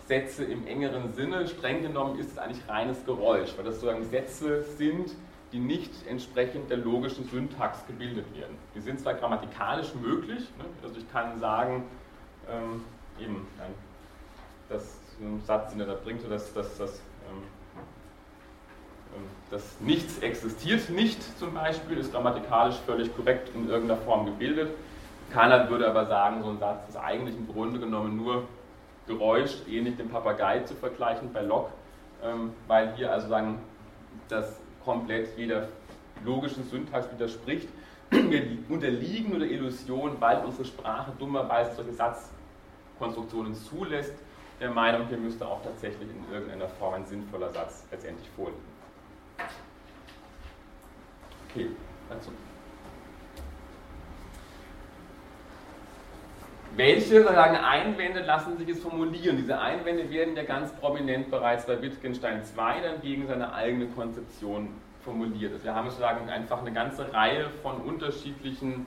Sätze 0.06 0.44
im 0.44 0.66
engeren 0.66 1.12
Sinne. 1.14 1.46
Streng 1.46 1.82
genommen 1.82 2.18
ist 2.18 2.32
es 2.32 2.38
eigentlich 2.38 2.68
reines 2.68 3.04
Geräusch, 3.04 3.56
weil 3.56 3.64
das 3.64 3.76
sozusagen 3.80 4.04
Sätze 4.04 4.62
sind, 4.62 5.14
die 5.52 5.58
nicht 5.58 5.92
entsprechend 6.08 6.68
der 6.70 6.78
logischen 6.78 7.28
Syntax 7.28 7.86
gebildet 7.86 8.26
werden. 8.36 8.56
Die 8.74 8.80
sind 8.80 9.00
zwar 9.00 9.14
grammatikalisch 9.14 9.94
möglich, 9.94 10.40
ne? 10.58 10.64
also 10.82 10.98
ich 10.98 11.10
kann 11.12 11.38
sagen, 11.38 11.84
ähm, 12.50 12.82
eben, 13.20 13.46
nein, 13.58 13.70
das 14.68 14.98
ein 15.20 15.40
Satz, 15.46 15.70
den 15.70 15.80
er 15.80 15.86
da 15.86 15.94
bringt, 15.94 16.28
dass, 16.28 16.52
dass, 16.52 16.76
dass, 16.76 16.90
ähm, 17.30 17.42
ähm, 19.14 19.22
dass 19.50 19.80
nichts 19.80 20.18
existiert 20.18 20.90
nicht 20.90 21.22
zum 21.38 21.54
Beispiel, 21.54 21.98
ist 21.98 22.12
grammatikalisch 22.12 22.76
völlig 22.86 23.14
korrekt 23.16 23.50
in 23.54 23.68
irgendeiner 23.68 24.00
Form 24.00 24.26
gebildet. 24.26 24.70
Keiner 25.32 25.68
würde 25.70 25.88
aber 25.88 26.06
sagen, 26.06 26.42
so 26.42 26.50
ein 26.50 26.58
Satz 26.58 26.88
ist 26.88 26.96
eigentlich 26.96 27.36
im 27.36 27.46
Grunde 27.46 27.78
genommen 27.78 28.16
nur 28.16 28.44
Geräusch 29.06 29.56
ähnlich 29.68 29.96
dem 29.96 30.08
Papagei 30.08 30.60
zu 30.60 30.74
vergleichen 30.74 31.32
bei 31.32 31.42
Locke, 31.42 31.72
ähm, 32.22 32.52
weil 32.66 32.94
hier 32.96 33.12
also 33.12 33.28
sagen, 33.28 33.58
das 34.28 34.58
komplett 34.84 35.36
jeder 35.36 35.68
logischen 36.24 36.64
Syntax 36.64 37.10
widerspricht. 37.12 37.68
Wir 38.10 38.58
unterliegen 38.68 39.30
nur 39.30 39.40
der 39.40 39.50
Illusion, 39.50 40.16
weil 40.20 40.44
unsere 40.44 40.64
Sprache 40.64 41.12
dummerweise 41.18 41.74
solche 41.74 41.92
Satzkonstruktionen 41.92 43.54
zulässt, 43.54 44.14
der 44.60 44.70
Meinung, 44.70 45.08
hier 45.08 45.18
müsste 45.18 45.46
auch 45.46 45.62
tatsächlich 45.62 46.08
in 46.08 46.32
irgendeiner 46.32 46.68
Form 46.68 46.94
ein 46.94 47.04
sinnvoller 47.04 47.52
Satz 47.52 47.84
letztendlich 47.90 48.28
vorliegen. 48.30 48.62
Okay, 51.50 51.70
dazu. 52.08 52.30
Welche 56.76 57.22
sagen, 57.22 57.56
Einwände 57.56 58.20
lassen 58.20 58.58
sich 58.58 58.68
es 58.68 58.80
formulieren? 58.80 59.36
Diese 59.36 59.60
Einwände 59.60 60.10
werden 60.10 60.34
ja 60.34 60.42
ganz 60.42 60.72
prominent 60.72 61.30
bereits 61.30 61.66
bei 61.66 61.80
Wittgenstein 61.80 62.38
II 62.38 62.82
dann 62.82 63.00
gegen 63.00 63.28
seine 63.28 63.52
eigene 63.52 63.86
Konzeption 63.86 64.70
formuliert. 65.04 65.52
Also 65.52 65.64
wir 65.64 65.74
haben 65.74 65.88
sozusagen 65.88 66.28
einfach 66.28 66.60
eine 66.60 66.72
ganze 66.72 67.12
Reihe 67.12 67.48
von 67.62 67.76
unterschiedlichen 67.76 68.86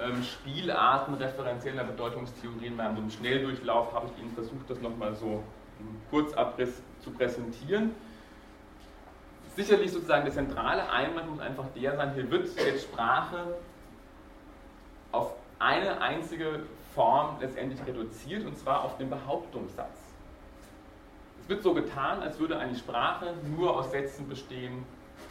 ähm, 0.00 0.22
Spielarten 0.22 1.14
referenzieller 1.14 1.84
Bedeutungstheorien. 1.84 2.76
Bei 2.76 2.84
einem 2.84 3.10
Schnelldurchlauf 3.10 3.94
habe 3.94 4.08
ich 4.14 4.22
Ihnen 4.22 4.34
versucht, 4.34 4.68
das 4.68 4.80
nochmal 4.82 5.14
so 5.14 5.42
im 5.80 5.96
Kurzabriss 6.10 6.82
zu 7.00 7.10
präsentieren. 7.10 7.92
Sicherlich 9.56 9.92
sozusagen 9.92 10.24
der 10.24 10.34
zentrale 10.34 10.90
Einwand 10.90 11.30
muss 11.30 11.40
einfach 11.40 11.64
der 11.74 11.96
sein, 11.96 12.12
hier 12.14 12.30
wird 12.30 12.48
jetzt 12.58 12.82
Sprache 12.82 13.54
auf 15.12 15.32
eine 15.58 16.02
einzige 16.02 16.64
Form 16.94 17.36
letztendlich 17.40 17.80
reduziert, 17.86 18.46
und 18.46 18.56
zwar 18.56 18.84
auf 18.84 18.96
den 18.96 19.10
Behauptungssatz. 19.10 19.98
Es 21.42 21.48
wird 21.48 21.62
so 21.62 21.74
getan, 21.74 22.22
als 22.22 22.38
würde 22.38 22.58
eine 22.58 22.74
Sprache 22.74 23.34
nur 23.56 23.76
aus 23.76 23.90
Sätzen 23.90 24.28
bestehen, 24.28 24.84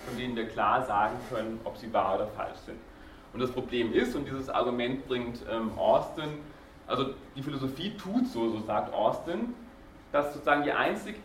von 0.06 0.18
denen 0.18 0.36
wir 0.36 0.48
klar 0.48 0.84
sagen 0.84 1.16
können, 1.30 1.60
ob 1.64 1.78
sie 1.78 1.92
wahr 1.92 2.16
oder 2.16 2.28
falsch 2.28 2.60
sind. 2.66 2.78
Und 3.34 3.40
das 3.40 3.52
Problem 3.52 3.94
ist, 3.94 4.16
und 4.16 4.26
dieses 4.26 4.50
Argument 4.50 5.08
bringt 5.08 5.40
ähm, 5.50 5.72
Austin, 5.78 6.40
also 6.86 7.14
die 7.36 7.42
Philosophie 7.42 7.96
tut 7.98 8.28
so, 8.28 8.50
so 8.50 8.60
sagt 8.60 8.94
Austin, 8.94 9.56
dass 10.12 10.34
sozusagen 10.34 10.64
die 10.64 10.72
einzig, 10.72 11.16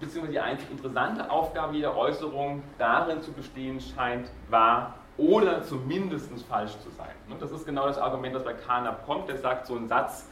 beziehungsweise 0.00 0.32
die 0.32 0.40
einzig 0.40 0.70
interessante 0.70 1.30
Aufgabe 1.30 1.74
jeder 1.74 1.96
Äußerung 1.96 2.62
darin 2.78 3.22
zu 3.22 3.32
bestehen 3.32 3.80
scheint, 3.80 4.28
wahr 4.50 4.94
oder 5.16 5.62
zumindest 5.62 6.30
falsch 6.48 6.72
zu 6.82 6.90
sein. 6.90 7.14
Das 7.38 7.52
ist 7.52 7.64
genau 7.64 7.86
das 7.86 7.98
Argument, 7.98 8.34
das 8.34 8.44
bei 8.44 8.54
Carnap 8.54 9.06
kommt. 9.06 9.28
Der 9.28 9.38
sagt 9.38 9.66
so 9.66 9.76
einen 9.76 9.88
Satz, 9.88 10.26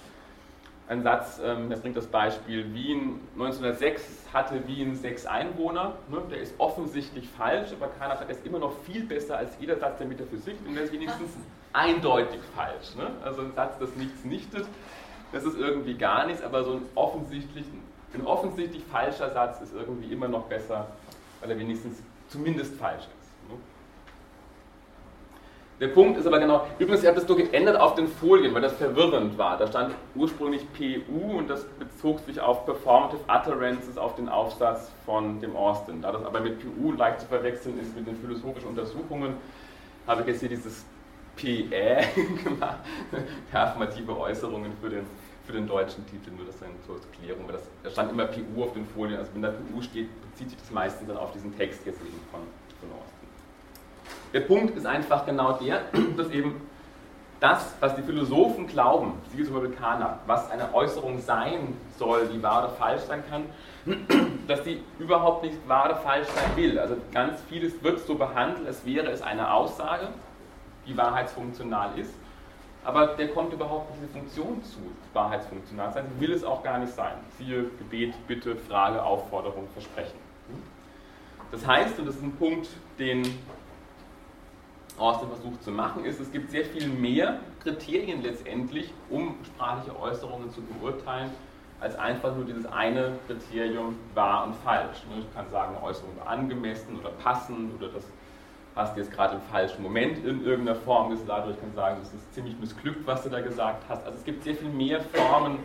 ein 0.89 1.03
Satz, 1.03 1.41
ähm, 1.43 1.71
das 1.71 1.81
bringt 1.81 1.97
das 1.97 2.07
Beispiel, 2.07 2.75
Wien 2.75 3.21
1906 3.35 4.27
hatte 4.33 4.67
Wien 4.67 4.97
sechs 4.97 5.27
Einwohner, 5.27 5.95
ne? 6.09 6.23
der 6.29 6.41
ist 6.41 6.55
offensichtlich 6.59 7.29
falsch, 7.29 7.71
aber 7.73 7.89
Carnap 7.99 8.19
sagt, 8.19 8.31
er 8.31 8.37
ist 8.37 8.45
immer 8.45 8.59
noch 8.59 8.73
viel 8.85 9.05
besser 9.05 9.39
als 9.39 9.53
jeder 9.61 9.79
Satz 9.79 9.99
der 9.99 10.07
Metaphysik 10.07 10.57
und 10.67 10.75
der 10.75 10.85
ist 10.85 10.93
wenigstens 10.93 11.31
eindeutig 11.73 12.41
falsch. 12.55 12.97
Ne? 12.97 13.11
Also 13.25 13.43
ein 13.43 13.53
Satz, 13.55 13.79
das 13.79 13.95
nichts 13.97 14.25
nichtet, 14.25 14.67
das 15.33 15.45
ist 15.45 15.57
irgendwie 15.57 15.95
gar 15.95 16.27
nichts, 16.27 16.43
aber 16.43 16.65
so 16.65 16.73
ein 16.73 16.83
offensichtlich, 16.95 17.65
ein 18.13 18.27
offensichtlich 18.27 18.83
falscher 18.91 19.31
Satz 19.31 19.61
ist 19.63 19.75
irgendwie 19.75 20.13
immer 20.13 20.29
noch 20.29 20.45
besser, 20.45 20.89
weil 21.41 21.53
er 21.53 21.59
wenigstens 21.59 22.03
zumindest 22.29 22.75
falsch 22.77 23.05
ist. 23.05 23.22
Der 25.81 25.89
Punkt 25.89 26.17
ist 26.17 26.27
aber 26.27 26.39
genau, 26.39 26.67
übrigens, 26.79 27.03
ich 27.03 27.09
habe 27.09 27.19
das 27.19 27.27
nur 27.27 27.37
geändert 27.37 27.81
auf 27.81 27.97
den 27.97 28.07
Folien, 28.07 28.55
weil 28.55 28.63
das 28.63 28.75
verwirrend 28.75 29.37
war. 29.37 29.57
Da 29.57 29.67
stand 29.67 29.95
ursprünglich 30.15 30.63
PU 30.73 31.39
und 31.39 31.51
das 31.51 31.65
bezog 31.65 32.21
sich 32.21 32.41
auf 32.41 32.65
Performative 32.65 33.21
Utterances 33.29 33.99
auf 33.99 34.15
den 34.15 34.29
Aufsatz 34.29 34.93
von 35.05 35.41
dem 35.41 35.57
Austin. 35.57 36.03
Da 36.03 36.13
das 36.13 36.25
aber 36.25 36.41
mit 36.41 36.61
PU 36.61 36.93
leicht 36.93 37.21
zu 37.21 37.27
verwechseln 37.27 37.81
ist 37.81 37.97
mit 37.97 38.07
den 38.07 38.17
philosophischen 38.17 38.69
Untersuchungen, 38.69 39.35
habe 40.07 40.21
ich 40.21 40.29
jetzt 40.29 40.41
hier 40.41 40.51
dieses 40.51 40.85
PE 41.37 42.03
gemacht, 42.45 42.79
performative 43.51 44.17
Äußerungen 44.17 44.73
für 44.81 44.91
den, 44.91 45.07
für 45.47 45.53
den 45.53 45.67
deutschen 45.67 46.07
Titel, 46.07 46.31
nur 46.37 46.47
das 46.47 46.59
dann 46.61 46.71
zur 46.87 47.01
Klärung, 47.19 47.47
weil 47.47 47.55
das, 47.55 47.63
da 47.83 47.91
stand 47.91 48.13
immer 48.13 48.27
PU 48.27 48.63
auf 48.63 48.73
den 48.75 48.87
Folien, 48.87 49.19
also 49.19 49.33
wenn 49.35 49.43
da 49.43 49.51
PU 49.51 49.81
steht, 49.81 50.09
bezieht 50.31 50.51
sich 50.51 50.59
das 50.59 50.71
meistens 50.71 51.09
dann 51.09 51.17
auf 51.17 51.33
diesen 51.33 51.57
Text 51.57 51.85
jetzt 51.87 52.01
eben 52.01 52.21
von, 52.31 52.41
von 52.81 52.91
Austin. 52.99 53.12
Der 54.33 54.41
Punkt 54.41 54.77
ist 54.77 54.87
einfach 54.87 55.27
genau 55.27 55.53
der, 55.53 55.83
dass 56.17 56.31
eben 56.31 56.61
das, 57.41 57.75
was 57.81 57.97
die 57.97 58.03
Philosophen 58.03 58.67
glauben, 58.67 59.15
siehe 59.33 59.45
zum 59.45 59.55
Beispiel 59.55 59.75
Kana, 59.75 60.21
was 60.27 60.49
eine 60.51 60.73
Äußerung 60.73 61.21
sein 61.21 61.77
soll, 61.99 62.29
die 62.29 62.41
wahr 62.43 62.65
oder 62.65 62.69
falsch 62.75 63.03
sein 63.03 63.23
kann, 63.29 63.45
dass 64.47 64.63
die 64.63 64.81
überhaupt 64.99 65.43
nicht 65.43 65.57
wahr 65.69 65.87
oder 65.87 65.97
falsch 65.97 66.29
sein 66.29 66.57
will. 66.57 66.79
Also 66.79 66.97
ganz 67.13 67.41
vieles 67.49 67.83
wird 67.83 67.99
so 68.07 68.15
behandelt, 68.15 68.67
als 68.67 68.87
wäre 68.87 69.11
es 69.11 69.23
eine 69.23 69.53
Aussage, 69.53 70.09
die 70.87 70.97
wahrheitsfunktional 70.97 71.99
ist, 71.99 72.15
aber 72.85 73.09
der 73.09 73.29
kommt 73.29 73.53
überhaupt 73.53 73.91
nicht 73.91 74.03
diese 74.03 74.13
Funktion 74.13 74.63
zu, 74.65 74.79
wahrheitsfunktional 75.13 75.93
sein, 75.93 76.05
sie 76.15 76.21
will 76.21 76.33
es 76.33 76.45
auch 76.45 76.63
gar 76.63 76.79
nicht 76.79 76.93
sein. 76.93 77.15
Siehe 77.39 77.65
Gebet, 77.79 78.15
Bitte, 78.27 78.57
Frage, 78.57 79.03
Aufforderung, 79.03 79.69
Versprechen. 79.73 80.19
Das 81.53 81.67
heißt, 81.67 81.99
und 81.99 82.07
das 82.07 82.17
ist 82.17 82.23
ein 82.23 82.37
Punkt, 82.37 82.69
den 82.99 83.23
Austin 84.99 85.29
versucht 85.29 85.63
zu 85.63 85.71
machen, 85.71 86.05
ist, 86.05 86.21
es 86.21 86.31
gibt 86.31 86.51
sehr 86.51 86.65
viel 86.65 86.89
mehr 86.89 87.41
Kriterien 87.63 88.23
letztendlich, 88.23 88.93
um 89.11 89.37
sprachliche 89.45 89.99
Äußerungen 89.99 90.51
zu 90.51 90.61
beurteilen, 90.63 91.31
als 91.81 91.99
einfach 91.99 92.35
nur 92.37 92.45
dieses 92.45 92.67
eine 92.67 93.19
Kriterium 93.27 93.97
wahr 94.15 94.45
und 94.47 94.55
falsch. 94.57 95.03
Ich 95.19 95.35
kann 95.35 95.51
sagen, 95.51 95.77
Äußerung 95.83 96.17
war 96.19 96.29
angemessen 96.29 96.99
oder 96.99 97.11
passend 97.11 97.75
oder 97.75 97.89
das 97.89 98.05
hast 98.75 98.97
du 98.97 99.01
jetzt 99.01 99.13
gerade 99.13 99.35
im 99.35 99.43
falschen 99.43 99.83
Moment 99.83 100.25
in 100.25 100.45
irgendeiner 100.45 100.79
Form 100.79 101.11
gesagt 101.11 101.45
oder 101.47 101.55
ich 101.55 101.61
kann 101.61 101.75
sagen, 101.75 101.99
das 102.01 102.15
ist 102.15 102.33
ziemlich 102.35 102.59
missglückt, 102.59 103.07
was 103.07 103.23
du 103.23 103.29
da 103.29 103.41
gesagt 103.41 103.85
hast. 103.89 104.05
Also 104.07 104.19
es 104.19 104.25
gibt 104.25 104.45
sehr 104.45 104.55
viel 104.55 104.71
mehr 104.71 105.01
Formen, 105.01 105.59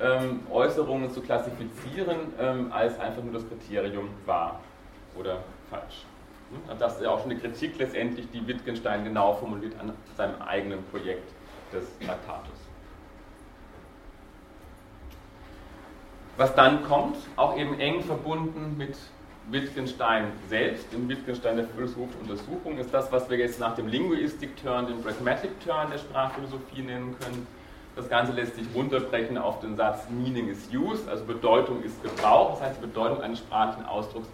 ähm, 0.00 0.40
Äußerungen 0.50 1.10
zu 1.10 1.20
klassifizieren, 1.20 2.32
ähm, 2.38 2.72
als 2.72 2.98
einfach 3.00 3.22
nur 3.22 3.32
das 3.32 3.48
Kriterium 3.48 4.10
wahr 4.24 4.60
oder 5.18 5.38
falsch. 5.70 6.04
Das 6.78 6.96
ist 6.96 7.02
ja 7.02 7.10
auch 7.10 7.20
schon 7.20 7.30
eine 7.30 7.40
Kritik 7.40 7.78
letztendlich, 7.78 8.30
die 8.32 8.46
Wittgenstein 8.46 9.04
genau 9.04 9.34
formuliert 9.34 9.74
an 9.80 9.92
seinem 10.16 10.40
eigenen 10.40 10.82
Projekt 10.86 11.30
des 11.72 11.84
Traktatus. 11.98 12.54
Was 16.36 16.54
dann 16.54 16.84
kommt, 16.84 17.16
auch 17.36 17.56
eben 17.56 17.78
eng 17.80 18.02
verbunden 18.02 18.76
mit 18.78 18.96
Wittgenstein 19.50 20.32
selbst, 20.48 20.92
dem 20.92 21.08
Wittgenstein 21.08 21.56
der 21.56 21.66
philosophischen 21.66 22.20
Untersuchung, 22.22 22.78
ist 22.78 22.94
das, 22.94 23.10
was 23.10 23.28
wir 23.28 23.38
jetzt 23.38 23.58
nach 23.58 23.74
dem 23.74 23.88
Linguistik-Turn 23.88 24.86
den 24.86 25.02
Pragmatic-Turn 25.02 25.90
der 25.90 25.98
Sprachphilosophie 25.98 26.82
nennen 26.82 27.16
können. 27.20 27.46
Das 27.96 28.08
Ganze 28.08 28.32
lässt 28.32 28.54
sich 28.54 28.66
runterbrechen 28.74 29.36
auf 29.36 29.58
den 29.60 29.76
Satz 29.76 30.08
Meaning 30.10 30.48
is 30.48 30.68
use, 30.72 31.10
also 31.10 31.24
Bedeutung 31.24 31.82
ist 31.82 32.00
Gebrauch. 32.02 32.52
Das 32.52 32.62
heißt, 32.62 32.76
die 32.76 32.86
Bedeutung 32.86 33.20
eines 33.20 33.40
sprachlichen 33.40 33.86
Ausdrucks 33.86 34.28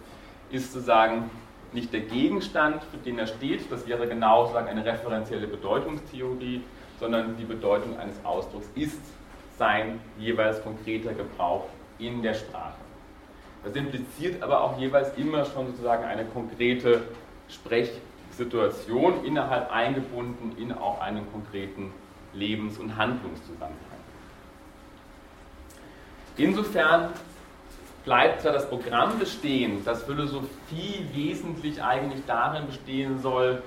ist 0.51 0.71
zu 0.71 0.81
sagen, 0.81 1.31
nicht 1.75 1.93
der 1.93 2.01
Gegenstand, 2.01 2.83
für 2.85 2.97
den 2.97 3.19
er 3.19 3.27
steht, 3.27 3.71
das 3.71 3.85
wäre 3.85 4.07
genau 4.07 4.43
sozusagen 4.43 4.69
eine 4.69 4.83
referenzielle 4.83 5.45
Bedeutungstheorie, 5.45 6.61
sondern 6.99 7.37
die 7.37 7.43
Bedeutung 7.43 7.99
eines 7.99 8.15
Ausdrucks 8.23 8.67
ist 8.73 9.01
sein 9.59 9.99
jeweils 10.17 10.63
konkreter 10.63 11.13
Gebrauch 11.13 11.65
in 11.99 12.21
der 12.21 12.33
Sprache. 12.33 12.73
Das 13.63 13.75
impliziert 13.75 14.41
aber 14.41 14.61
auch 14.61 14.79
jeweils 14.79 15.15
immer 15.17 15.45
schon 15.45 15.67
sozusagen 15.67 16.03
eine 16.03 16.25
konkrete 16.25 17.01
Sprechsituation 17.49 19.25
innerhalb 19.25 19.71
eingebunden 19.71 20.57
in 20.57 20.71
auch 20.71 21.01
einen 21.01 21.29
konkreten 21.31 21.91
Lebens- 22.33 22.77
und 22.77 22.95
Handlungszusammenhang. 22.95 23.75
Insofern 26.37 27.09
bleibt 28.05 28.41
zwar 28.41 28.53
das 28.53 28.69
Programm 28.69 29.19
bestehen, 29.19 29.83
dass 29.83 30.03
Philosophie 30.03 31.05
wesentlich 31.13 31.83
eigentlich 31.83 32.21
darin 32.27 32.67
bestehen 32.67 33.19
soll, 33.19 33.61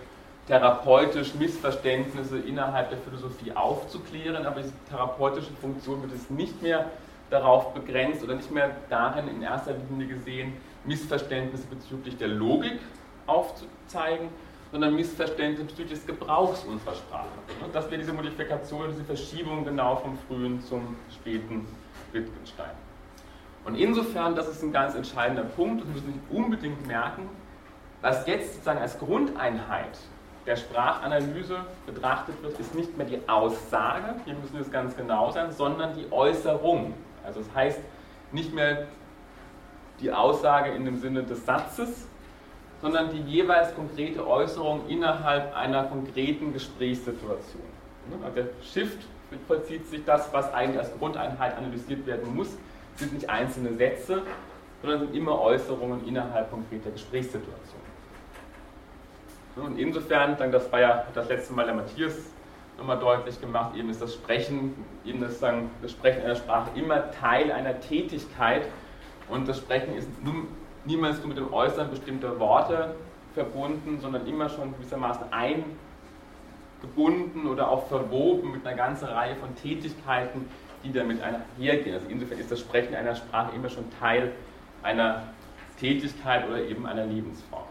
therapeutisch 0.46 1.34
Missverständnisse 1.34 2.38
innerhalb 2.38 2.88
der 2.88 2.98
Philosophie 2.98 3.52
aufzuklären, 3.52 4.46
aber 4.46 4.62
diese 4.62 4.72
therapeutische 4.88 5.52
Funktion 5.60 6.00
wird 6.02 6.14
es 6.14 6.30
nicht 6.30 6.62
mehr 6.62 6.86
darauf 7.30 7.74
begrenzt 7.74 8.24
oder 8.24 8.36
nicht 8.36 8.50
mehr 8.50 8.70
darin 8.88 9.28
in 9.28 9.42
erster 9.42 9.74
Linie 9.90 10.06
gesehen, 10.06 10.54
Missverständnisse 10.84 11.66
bezüglich 11.66 12.16
der 12.16 12.28
Logik 12.28 12.78
aufzuzeigen, 13.26 14.28
sondern 14.72 14.94
Missverständnisse 14.94 15.64
bezüglich 15.64 15.98
des 15.98 16.06
Gebrauchs 16.06 16.64
unserer 16.64 16.94
Sprache. 16.94 17.26
Das 17.74 17.90
wäre 17.90 17.98
diese 17.98 18.14
Modifikation, 18.14 18.88
diese 18.90 19.04
Verschiebung 19.04 19.64
genau 19.64 19.96
vom 19.96 20.16
frühen 20.26 20.62
zum 20.62 20.96
späten 21.12 21.66
Wittgenstein. 22.12 22.87
Und 23.68 23.74
insofern, 23.74 24.34
das 24.34 24.48
ist 24.48 24.62
ein 24.62 24.72
ganz 24.72 24.94
entscheidender 24.94 25.44
Punkt, 25.44 25.82
und 25.82 25.94
wir 25.94 26.00
müssen 26.00 26.22
unbedingt 26.30 26.86
merken, 26.86 27.28
was 28.00 28.26
jetzt 28.26 28.54
sozusagen 28.54 28.78
als 28.78 28.98
Grundeinheit 28.98 29.98
der 30.46 30.56
Sprachanalyse 30.56 31.58
betrachtet 31.84 32.42
wird, 32.42 32.58
ist 32.58 32.74
nicht 32.74 32.96
mehr 32.96 33.06
die 33.06 33.20
Aussage, 33.28 34.14
hier 34.24 34.32
müssen 34.36 34.54
wir 34.54 34.62
es 34.62 34.72
ganz 34.72 34.96
genau 34.96 35.30
sein, 35.32 35.52
sondern 35.52 35.94
die 35.94 36.10
Äußerung. 36.10 36.94
Also 37.22 37.40
das 37.40 37.54
heißt 37.54 37.80
nicht 38.32 38.54
mehr 38.54 38.86
die 40.00 40.10
Aussage 40.12 40.70
in 40.70 40.86
dem 40.86 40.98
Sinne 40.98 41.24
des 41.24 41.44
Satzes, 41.44 42.06
sondern 42.80 43.10
die 43.10 43.20
jeweils 43.20 43.74
konkrete 43.74 44.26
Äußerung 44.26 44.88
innerhalb 44.88 45.54
einer 45.54 45.84
konkreten 45.84 46.54
Gesprächssituation. 46.54 47.62
Also 48.22 48.34
der 48.34 48.46
Shift 48.62 49.06
vollzieht 49.46 49.86
sich 49.88 50.06
das, 50.06 50.32
was 50.32 50.54
eigentlich 50.54 50.78
als 50.78 50.98
Grundeinheit 50.98 51.54
analysiert 51.58 52.06
werden 52.06 52.34
muss, 52.34 52.56
sind 52.98 53.14
nicht 53.14 53.30
einzelne 53.30 53.72
Sätze, 53.74 54.22
sondern 54.82 55.00
sind 55.00 55.14
immer 55.14 55.40
Äußerungen 55.40 56.06
innerhalb 56.06 56.50
konkreter 56.50 56.90
Gesprächssituationen. 56.90 57.88
Und 59.56 59.78
insofern, 59.78 60.36
das 60.52 60.70
war 60.70 60.80
ja 60.80 61.04
das 61.14 61.28
letzte 61.28 61.52
Mal 61.52 61.66
der 61.66 61.74
Matthias 61.74 62.14
nochmal 62.76 62.98
deutlich 62.98 63.40
gemacht, 63.40 63.76
eben 63.76 63.90
ist 63.90 64.00
das 64.00 64.14
Sprechen, 64.14 64.74
eben 65.04 65.20
das, 65.20 65.40
sagen, 65.40 65.70
das 65.82 65.90
Sprechen 65.90 66.22
einer 66.22 66.36
Sprache 66.36 66.70
immer 66.76 67.10
Teil 67.10 67.50
einer 67.50 67.80
Tätigkeit 67.80 68.68
und 69.28 69.48
das 69.48 69.58
Sprechen 69.58 69.96
ist 69.96 70.08
niemals 70.84 71.18
nur 71.18 71.28
mit 71.28 71.38
dem 71.38 71.52
Äußern 71.52 71.90
bestimmter 71.90 72.38
Worte 72.38 72.94
verbunden, 73.34 73.98
sondern 74.00 74.28
immer 74.28 74.48
schon 74.48 74.74
gewissermaßen 74.74 75.24
eingebunden 75.32 77.48
oder 77.48 77.68
auch 77.68 77.88
verwoben 77.88 78.52
mit 78.52 78.64
einer 78.64 78.76
ganzen 78.76 79.06
Reihe 79.06 79.34
von 79.34 79.56
Tätigkeiten, 79.56 80.48
die 80.84 80.92
damit 80.92 81.20
einhergehen. 81.22 81.94
Also 81.94 82.06
insofern 82.08 82.38
ist 82.38 82.50
das 82.50 82.60
Sprechen 82.60 82.94
einer 82.94 83.14
Sprache 83.16 83.54
immer 83.54 83.68
schon 83.68 83.84
Teil 83.98 84.32
einer 84.82 85.24
Tätigkeit 85.78 86.46
oder 86.48 86.62
eben 86.62 86.86
einer 86.86 87.06
Lebensform. 87.06 87.64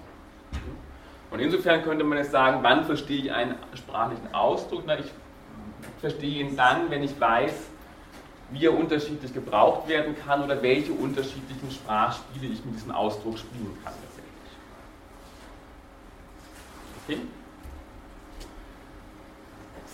Und 1.30 1.40
insofern 1.40 1.84
könnte 1.84 2.04
man 2.04 2.18
jetzt 2.18 2.32
sagen, 2.32 2.60
wann 2.62 2.86
verstehe 2.86 3.18
ich 3.18 3.32
einen 3.32 3.56
sprachlichen 3.74 4.34
Ausdruck? 4.34 4.84
Na, 4.86 4.98
ich 4.98 5.12
verstehe 6.00 6.40
ihn 6.40 6.56
dann, 6.56 6.90
wenn 6.90 7.04
ich 7.04 7.20
weiß, 7.20 7.54
wie 8.52 8.66
er 8.66 8.78
unterschiedlich 8.78 9.34
gebraucht 9.34 9.90
werden 9.90 10.16
kann 10.26 10.44
oder 10.44 10.62
welche 10.62 10.94
unterschiedlichen 10.94 11.70
Sprachspiele 11.70 12.48
ich 12.54 12.64
mit 12.64 12.76
diesem 12.76 12.92
Ausdruck 12.92 13.38
spielen 13.38 13.78
kann. 13.84 13.94
Okay? 17.04 17.20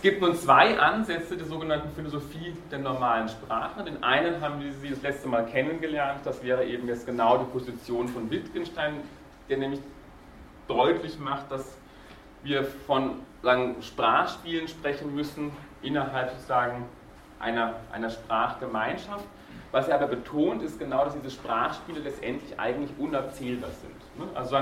Es 0.03 0.09
gibt 0.09 0.21
nun 0.21 0.35
zwei 0.35 0.77
Ansätze 0.77 1.37
der 1.37 1.45
sogenannten 1.45 1.89
Philosophie 1.95 2.53
der 2.69 2.79
normalen 2.79 3.29
Sprache. 3.29 3.85
Den 3.85 4.03
einen 4.03 4.41
haben 4.41 4.61
Sie 4.81 4.89
das 4.89 5.01
letzte 5.01 5.29
Mal 5.29 5.45
kennengelernt, 5.45 6.19
das 6.25 6.43
wäre 6.43 6.65
eben 6.65 6.89
jetzt 6.89 7.05
genau 7.05 7.37
die 7.37 7.45
Position 7.45 8.09
von 8.09 8.29
Wittgenstein, 8.29 8.95
der 9.47 9.59
nämlich 9.59 9.79
deutlich 10.67 11.17
macht, 11.19 11.49
dass 11.49 11.77
wir 12.43 12.65
von 12.65 13.11
sagen, 13.43 13.77
Sprachspielen 13.81 14.67
sprechen 14.67 15.15
müssen 15.15 15.53
innerhalb 15.81 16.31
sozusagen 16.31 16.83
einer, 17.39 17.75
einer 17.93 18.09
Sprachgemeinschaft. 18.09 19.23
Was 19.71 19.87
er 19.87 19.95
aber 19.95 20.07
betont, 20.07 20.63
ist 20.63 20.79
genau, 20.79 21.05
dass 21.05 21.13
diese 21.13 21.31
Sprachspiele 21.31 22.01
letztendlich 22.01 22.59
eigentlich 22.59 22.91
unabzählbar 22.99 23.71
sind. 23.71 24.19
Ne? 24.19 24.35
Also 24.35 24.57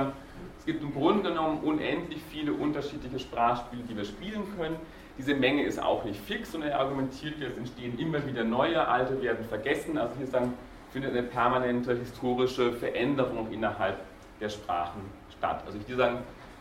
es 0.60 0.66
gibt 0.68 0.84
im 0.84 0.94
Grunde 0.94 1.30
genommen 1.30 1.64
unendlich 1.64 2.22
viele 2.30 2.54
unterschiedliche 2.54 3.18
Sprachspiele, 3.18 3.82
die 3.90 3.98
wir 3.98 4.06
spielen 4.06 4.44
können. 4.56 4.76
Diese 5.22 5.36
Menge 5.36 5.62
ist 5.62 5.80
auch 5.80 6.04
nicht 6.04 6.20
fix 6.20 6.56
und 6.56 6.64
er 6.64 6.80
argumentiert, 6.80 7.36
es 7.40 7.56
entstehen 7.56 8.00
immer 8.00 8.26
wieder 8.26 8.44
neue, 8.44 8.88
alte 8.88 9.22
werden 9.22 9.46
vergessen. 9.46 10.00
Also 10.00 10.16
hier 10.18 10.26
sagen, 10.26 10.56
findet 10.92 11.12
eine 11.12 11.22
permanente 11.22 11.96
historische 11.96 12.74
Veränderung 12.74 13.52
innerhalb 13.52 14.00
der 14.40 14.50
Sprachen 14.50 15.02
statt. 15.38 15.62
Also 15.64 15.78
ich 15.78 15.88
würde 15.88 16.02
sagen, 16.02 16.18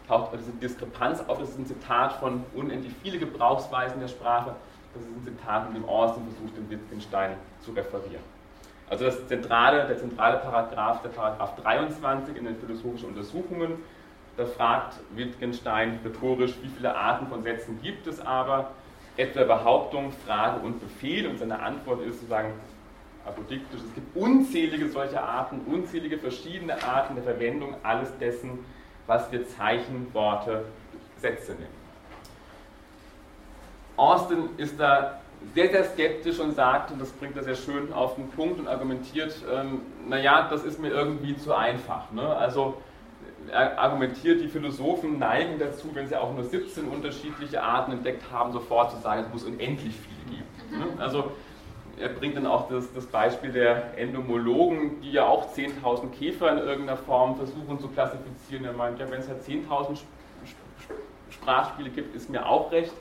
taucht 0.07 0.35
diese 0.39 0.53
Diskrepanz 0.53 1.25
auf, 1.27 1.39
das 1.39 1.49
ist 1.49 1.59
ein 1.59 1.65
Zitat 1.65 2.13
von 2.21 2.45
unendlich 2.55 2.93
viele 3.03 3.19
Gebrauchsweisen 3.19 3.99
der 3.99 4.09
Sprache, 4.09 4.55
das 4.93 5.05
ist 5.05 5.09
ein 5.09 5.25
Zitat, 5.25 5.69
in 5.69 5.77
dem 5.77 5.89
Austin 5.89 6.25
versucht, 6.25 6.55
den 6.59 6.69
Wittgenstein 6.69 7.37
zu 7.65 7.71
referieren. 7.71 8.23
Also 8.91 9.07
das 9.07 9.27
zentrale, 9.27 9.87
der 9.87 9.97
zentrale 9.97 10.37
Paragraph, 10.37 11.01
der 11.01 11.09
Paragraph 11.09 11.57
23 11.63 12.37
in 12.37 12.45
den 12.45 12.57
philosophischen 12.57 13.09
Untersuchungen, 13.09 13.79
Da 14.41 14.47
fragt 14.47 14.95
Wittgenstein 15.15 16.01
rhetorisch, 16.03 16.55
wie 16.63 16.69
viele 16.69 16.97
Arten 16.97 17.27
von 17.27 17.43
Sätzen 17.43 17.79
gibt 17.83 18.07
es 18.07 18.25
aber? 18.25 18.71
Etwa 19.19 19.45
Behauptung, 19.45 20.13
Frage 20.27 20.61
und 20.61 20.81
Befehl. 20.81 21.27
Und 21.27 21.39
seine 21.39 21.61
Antwort 21.61 22.01
ist 22.07 22.21
sozusagen 22.21 22.55
apodiktisch. 23.27 23.83
Es 23.87 23.95
gibt 23.95 24.17
unzählige 24.17 24.89
solcher 24.89 25.23
Arten, 25.23 25.61
unzählige 25.67 26.17
verschiedene 26.17 26.83
Arten 26.83 27.17
der 27.17 27.25
Verwendung 27.25 27.75
alles 27.83 28.17
dessen, 28.17 28.65
was 29.07 29.31
wir 29.31 29.47
Zeichen, 29.47 30.07
Worte, 30.15 30.65
Sätze 31.19 31.53
nennen. 31.53 31.67
Austin 33.99 34.49
ist 34.57 34.81
da 34.81 35.21
sehr, 35.55 35.69
sehr 35.69 35.85
skeptisch 35.85 36.39
und 36.41 36.55
sagt, 36.55 36.93
und 36.93 36.99
das 36.99 37.13
bringt 37.13 37.37
er 37.37 37.45
sehr 37.45 37.57
schön 37.57 37.93
auf 37.93 38.15
den 38.15 38.31
Punkt 38.31 38.59
und 38.59 38.69
argumentiert, 38.69 39.35
ähm, 39.53 39.83
naja, 40.09 40.49
das 40.49 40.65
ist 40.65 40.81
mir 40.81 40.89
irgendwie 40.89 41.37
zu 41.37 41.55
einfach. 41.55 42.11
Ne? 42.13 42.23
Also 42.23 42.79
argumentiert, 43.53 44.41
die 44.41 44.49
Philosophen 44.49 45.19
neigen 45.19 45.59
dazu, 45.59 45.89
wenn 45.95 46.07
sie 46.09 46.17
auch 46.17 46.33
nur 46.35 46.45
17 46.45 46.87
unterschiedliche 46.89 47.63
Arten 47.63 47.93
entdeckt 47.93 48.31
haben, 48.31 48.53
sofort 48.53 48.93
zu 48.93 48.99
sagen, 48.99 49.25
es 49.27 49.33
muss 49.33 49.45
unendlich 49.45 49.95
viele 49.95 50.37
geben. 50.37 50.49
Ne? 50.79 51.03
Also 51.03 51.33
er 51.99 52.09
bringt 52.09 52.37
dann 52.37 52.47
auch 52.47 52.69
das, 52.69 52.93
das, 52.93 53.07
Beispiel 53.07 53.53
der 53.53 53.99
Endomologen, 53.99 55.01
die 55.03 55.13
ja 55.13 55.27
auch 55.27 55.53
10.000 55.55 56.11
Käfer 56.11 56.51
in 56.53 56.59
irgendeiner 56.59 56.97
Form 56.97 57.37
versuchen 57.37 57.79
zu 57.79 57.89
klassifizieren. 57.89 58.65
Er 58.65 58.73
meint, 58.73 58.99
ja, 58.99 59.11
wenn 59.11 59.21
es 59.21 59.29
halt 59.29 59.43
10.000 59.43 59.99
Sprachspiele 61.31 61.91
gibt, 61.91 62.15
ist 62.15 62.31
mir 62.31 62.47
auch 62.47 62.73
recht. 62.73 62.93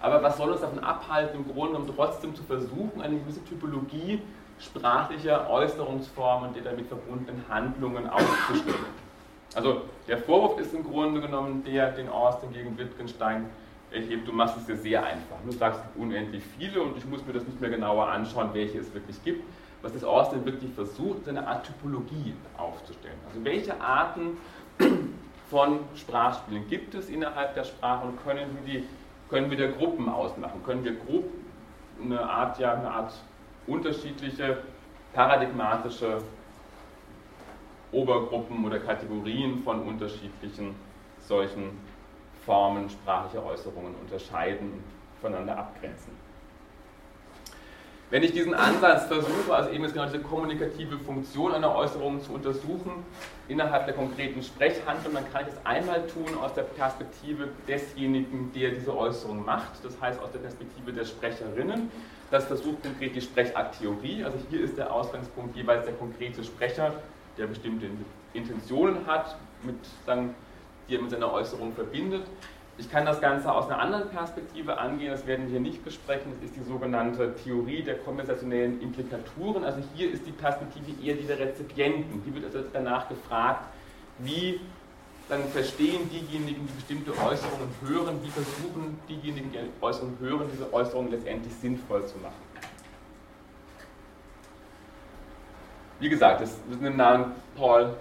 Aber 0.00 0.22
was 0.22 0.36
soll 0.36 0.50
uns 0.50 0.60
davon 0.60 0.80
abhalten, 0.80 1.36
im 1.36 1.52
Grunde 1.52 1.74
genommen 1.74 1.92
trotzdem 1.94 2.34
zu 2.34 2.42
versuchen, 2.42 3.00
eine 3.00 3.18
gewisse 3.18 3.44
Typologie 3.44 4.20
sprachlicher 4.58 5.48
Äußerungsformen 5.48 6.48
und 6.48 6.56
der 6.56 6.64
damit 6.64 6.88
verbundenen 6.88 7.44
Handlungen 7.48 8.10
aufzustellen? 8.10 9.11
Also 9.54 9.82
der 10.08 10.18
Vorwurf 10.18 10.58
ist 10.58 10.74
im 10.74 10.84
Grunde 10.84 11.20
genommen 11.20 11.62
der, 11.64 11.90
den 11.90 12.08
Austin 12.08 12.52
gegen 12.52 12.76
Wittgenstein 12.78 13.46
erhebt, 13.90 14.26
du 14.26 14.32
machst 14.32 14.56
es 14.56 14.66
dir 14.66 14.76
sehr 14.76 15.04
einfach. 15.04 15.36
Du 15.44 15.52
sagst, 15.52 15.80
unendlich 15.96 16.42
viele 16.58 16.80
und 16.82 16.96
ich 16.96 17.04
muss 17.04 17.24
mir 17.26 17.34
das 17.34 17.44
nicht 17.44 17.60
mehr 17.60 17.70
genauer 17.70 18.08
anschauen, 18.08 18.50
welche 18.52 18.78
es 18.78 18.92
wirklich 18.94 19.22
gibt. 19.22 19.44
Was 19.82 19.92
das 19.92 20.04
Austin 20.04 20.44
wirklich 20.44 20.72
versucht, 20.72 21.22
ist 21.22 21.28
eine 21.28 21.46
Art 21.46 21.66
Typologie 21.66 22.34
aufzustellen. 22.56 23.16
Also 23.28 23.44
welche 23.44 23.78
Arten 23.80 24.38
von 25.50 25.80
Sprachspielen 25.96 26.68
gibt 26.68 26.94
es 26.94 27.10
innerhalb 27.10 27.54
der 27.54 27.64
Sprache 27.64 28.06
und 28.06 28.22
können 28.22 28.58
wir, 28.62 28.72
die, 28.72 28.84
können 29.28 29.50
wir 29.50 29.58
der 29.58 29.72
Gruppen 29.72 30.08
ausmachen? 30.08 30.62
Können 30.64 30.84
wir 30.84 30.94
grob 30.94 31.24
eine 32.02 32.22
Art, 32.22 32.58
ja, 32.58 32.74
eine 32.74 32.90
Art 32.90 33.12
unterschiedliche, 33.66 34.58
paradigmatische 35.12 36.18
Obergruppen 37.92 38.64
oder 38.64 38.78
Kategorien 38.78 39.62
von 39.62 39.82
unterschiedlichen 39.82 40.74
solchen 41.20 41.78
Formen 42.44 42.90
sprachlicher 42.90 43.44
Äußerungen 43.44 43.94
unterscheiden 44.00 44.72
und 44.72 44.82
voneinander 45.20 45.58
abgrenzen. 45.58 46.12
Wenn 48.12 48.22
ich 48.24 48.32
diesen 48.32 48.52
Ansatz 48.52 49.06
versuche, 49.06 49.54
also 49.54 49.70
eben 49.70 49.84
jetzt 49.84 49.94
genau 49.94 50.04
diese 50.04 50.18
kommunikative 50.18 50.98
Funktion 50.98 51.54
einer 51.54 51.74
Äußerung 51.74 52.20
zu 52.20 52.34
untersuchen, 52.34 52.92
innerhalb 53.48 53.86
der 53.86 53.94
konkreten 53.94 54.42
Sprechhandlung, 54.42 55.14
dann 55.14 55.32
kann 55.32 55.46
ich 55.46 55.54
es 55.54 55.64
einmal 55.64 56.06
tun 56.08 56.26
aus 56.42 56.52
der 56.52 56.64
Perspektive 56.64 57.48
desjenigen, 57.66 58.52
der 58.54 58.72
diese 58.72 58.94
Äußerung 58.94 59.46
macht, 59.46 59.82
das 59.82 59.98
heißt 59.98 60.20
aus 60.20 60.30
der 60.30 60.40
Perspektive 60.40 60.92
der 60.92 61.06
Sprecherinnen. 61.06 61.90
Das 62.30 62.44
versucht 62.44 62.82
konkret 62.82 63.16
die 63.16 63.22
Sprechakttheorie, 63.22 64.24
also 64.24 64.36
hier 64.50 64.60
ist 64.60 64.76
der 64.76 64.92
Ausgangspunkt 64.92 65.56
jeweils 65.56 65.86
der 65.86 65.94
konkrete 65.94 66.44
Sprecher, 66.44 66.92
der 67.38 67.46
bestimmte 67.46 67.86
Intentionen 68.34 69.06
hat, 69.06 69.36
mit, 69.62 69.76
dann, 70.06 70.34
die 70.88 70.96
er 70.96 71.02
mit 71.02 71.10
seiner 71.10 71.32
Äußerung 71.32 71.72
verbindet. 71.72 72.22
Ich 72.78 72.90
kann 72.90 73.04
das 73.04 73.20
Ganze 73.20 73.52
aus 73.52 73.66
einer 73.66 73.78
anderen 73.78 74.08
Perspektive 74.08 74.78
angehen, 74.78 75.10
das 75.10 75.26
werden 75.26 75.44
wir 75.44 75.52
hier 75.52 75.60
nicht 75.60 75.84
besprechen, 75.84 76.32
das 76.34 76.50
ist 76.50 76.56
die 76.56 76.62
sogenannte 76.62 77.34
Theorie 77.36 77.82
der 77.82 77.98
konversationellen 77.98 78.80
Implikaturen. 78.80 79.62
Also 79.64 79.80
hier 79.94 80.10
ist 80.10 80.26
die 80.26 80.32
Perspektive 80.32 80.90
eher 81.04 81.14
die 81.14 81.24
der 81.24 81.38
Rezipienten. 81.38 82.22
Hier 82.24 82.34
wird 82.34 82.46
also 82.46 82.66
danach 82.72 83.08
gefragt, 83.08 83.66
wie 84.18 84.58
dann 85.28 85.44
verstehen 85.48 86.10
diejenigen, 86.10 86.66
die 86.66 86.72
bestimmte 86.74 87.12
Äußerungen 87.12 87.68
hören, 87.86 88.18
wie 88.22 88.30
versuchen 88.30 88.98
diejenigen, 89.08 89.52
die 89.52 89.58
Äußerungen 89.80 90.18
hören, 90.20 90.48
diese 90.52 90.72
Äußerungen 90.72 91.10
letztendlich 91.10 91.54
sinnvoll 91.54 92.06
zu 92.06 92.18
machen. 92.18 92.51
Wie 96.02 96.08
gesagt, 96.08 96.40
das 96.40 96.50
ist 96.50 96.68
mit 96.68 96.82
dem 96.82 96.96
Namen 96.96 97.26
Paul 97.56 97.94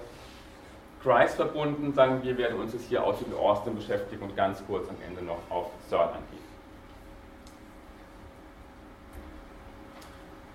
Christ 1.04 1.36
verbunden, 1.36 1.94
sagen 1.94 2.24
wir, 2.24 2.36
werden 2.36 2.60
uns 2.60 2.74
jetzt 2.74 2.90
hier 2.90 3.04
aus 3.04 3.22
mit 3.22 3.38
Austin 3.38 3.76
beschäftigen 3.76 4.24
und 4.24 4.36
ganz 4.36 4.60
kurz 4.66 4.90
am 4.90 4.96
Ende 5.08 5.22
noch 5.22 5.38
auf 5.52 5.68
Searle 5.88 6.14
angehen. 6.14 6.42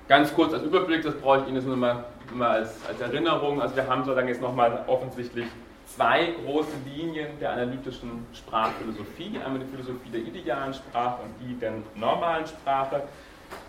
Ganz 0.09 0.35
kurz 0.35 0.55
als 0.55 0.65
Überblick, 0.65 1.05
das 1.05 1.15
brauche 1.15 1.43
ich 1.43 1.47
Ihnen 1.47 1.57
jetzt 1.59 1.67
nur 1.67 1.77
mal, 1.77 2.07
mal 2.35 2.51
als, 2.51 2.85
als 2.89 3.01
Erinnerung. 3.01 3.63
Also 3.63 3.77
wir 3.77 3.87
haben 3.87 4.03
sozusagen 4.03 4.27
jetzt 4.27 4.41
nochmal 4.41 4.83
offensichtlich 4.89 5.47
zwei 5.87 6.35
große 6.45 6.73
Linien 6.85 7.39
der 7.39 7.53
analytischen 7.53 8.27
Sprachphilosophie. 8.33 9.39
Einmal 9.45 9.61
die 9.61 9.67
Philosophie 9.67 10.11
der 10.11 10.21
idealen 10.23 10.75
Sprache 10.75 11.23
und 11.23 11.33
die 11.41 11.55
der 11.61 11.75
normalen 11.95 12.45
Sprache. 12.45 13.05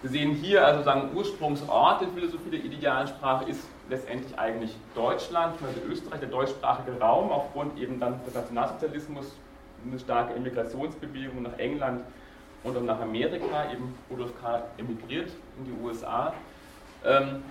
Wir 0.01 0.09
sehen 0.11 0.31
hier 0.31 0.65
also 0.65 0.83
sagen, 0.83 1.09
Ursprungsort 1.15 2.01
der 2.01 2.07
Philosophie 2.09 2.51
der 2.51 2.63
idealen 2.63 3.07
Sprache 3.07 3.49
ist 3.49 3.67
letztendlich 3.89 4.37
eigentlich 4.37 4.75
Deutschland, 4.93 5.55
also 5.61 5.81
Österreich, 5.89 6.19
der 6.19 6.29
deutschsprachige 6.29 6.99
Raum, 6.99 7.31
aufgrund 7.31 7.79
eben 7.79 7.99
dann 7.99 8.19
des 8.25 8.33
Nationalsozialismus, 8.35 9.33
eine 9.85 9.99
starke 9.99 10.33
Immigrationsbewegung 10.33 11.41
nach 11.43 11.57
England 11.57 12.03
und 12.63 12.75
dann 12.75 12.85
nach 12.85 12.99
Amerika, 12.99 13.71
eben 13.71 13.95
Rudolf 14.09 14.33
K. 14.41 14.63
emigriert 14.77 15.31
in 15.57 15.65
die 15.65 15.83
USA. 15.83 16.33
Ähm, 17.05 17.43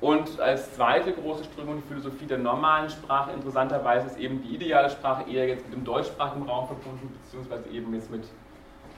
und 0.00 0.40
als 0.40 0.74
zweite 0.74 1.12
große 1.12 1.44
Strömung 1.44 1.76
die 1.76 1.88
Philosophie 1.88 2.26
der 2.26 2.38
normalen 2.38 2.90
Sprache. 2.90 3.30
Interessanterweise 3.30 4.08
ist 4.08 4.18
eben 4.18 4.42
die 4.42 4.56
ideale 4.56 4.90
Sprache 4.90 5.30
eher 5.30 5.46
jetzt 5.46 5.64
mit 5.66 5.74
dem 5.74 5.84
deutschsprachigen 5.84 6.48
Raum 6.48 6.66
verbunden, 6.66 7.16
beziehungsweise 7.22 7.68
eben 7.68 7.94
jetzt 7.94 8.10
mit 8.10 8.24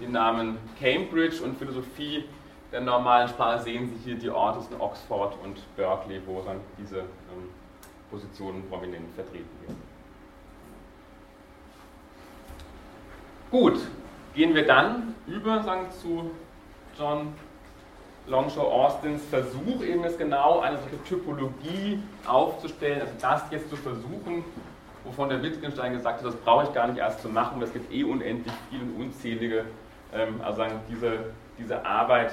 dem 0.00 0.12
Namen 0.12 0.56
Cambridge 0.80 1.42
und 1.42 1.58
Philosophie 1.58 2.24
der 2.74 2.80
normalen 2.80 3.28
Sprache 3.28 3.62
sehen 3.62 3.88
Sie 3.88 4.04
hier 4.04 4.18
die 4.18 4.28
Orte 4.28 4.58
in 4.68 4.80
Oxford 4.80 5.38
und 5.44 5.56
Berkeley, 5.76 6.20
wo 6.26 6.42
dann 6.42 6.58
diese 6.76 6.98
ähm, 6.98 7.48
Positionen 8.10 8.68
prominent 8.68 9.14
vertreten 9.14 9.48
werden. 9.62 9.80
Gut, 13.48 13.78
gehen 14.34 14.56
wir 14.56 14.66
dann 14.66 15.14
über 15.28 15.62
sagen, 15.62 15.88
zu 15.92 16.32
John 16.98 17.32
Longshaw 18.26 18.62
Austins 18.62 19.24
Versuch, 19.26 19.80
eben 19.84 20.02
es 20.02 20.18
genau 20.18 20.58
eine 20.58 20.78
solche 20.78 21.00
Typologie 21.04 22.02
aufzustellen, 22.26 23.02
also 23.02 23.12
das 23.20 23.42
jetzt 23.52 23.70
zu 23.70 23.76
versuchen, 23.76 24.44
wovon 25.04 25.28
der 25.28 25.40
Wittgenstein 25.44 25.92
gesagt 25.92 26.18
hat, 26.18 26.26
das 26.26 26.34
brauche 26.34 26.64
ich 26.64 26.72
gar 26.72 26.88
nicht 26.88 26.98
erst 26.98 27.22
zu 27.22 27.28
machen, 27.28 27.60
das 27.60 27.72
gibt 27.72 27.92
eh 27.92 28.02
unendlich 28.02 28.54
viele 28.68 28.82
und 28.82 29.00
unzählige, 29.00 29.64
ähm, 30.12 30.40
also 30.42 30.56
sagen, 30.56 30.80
diese, 30.88 31.26
diese 31.56 31.86
Arbeit 31.86 32.32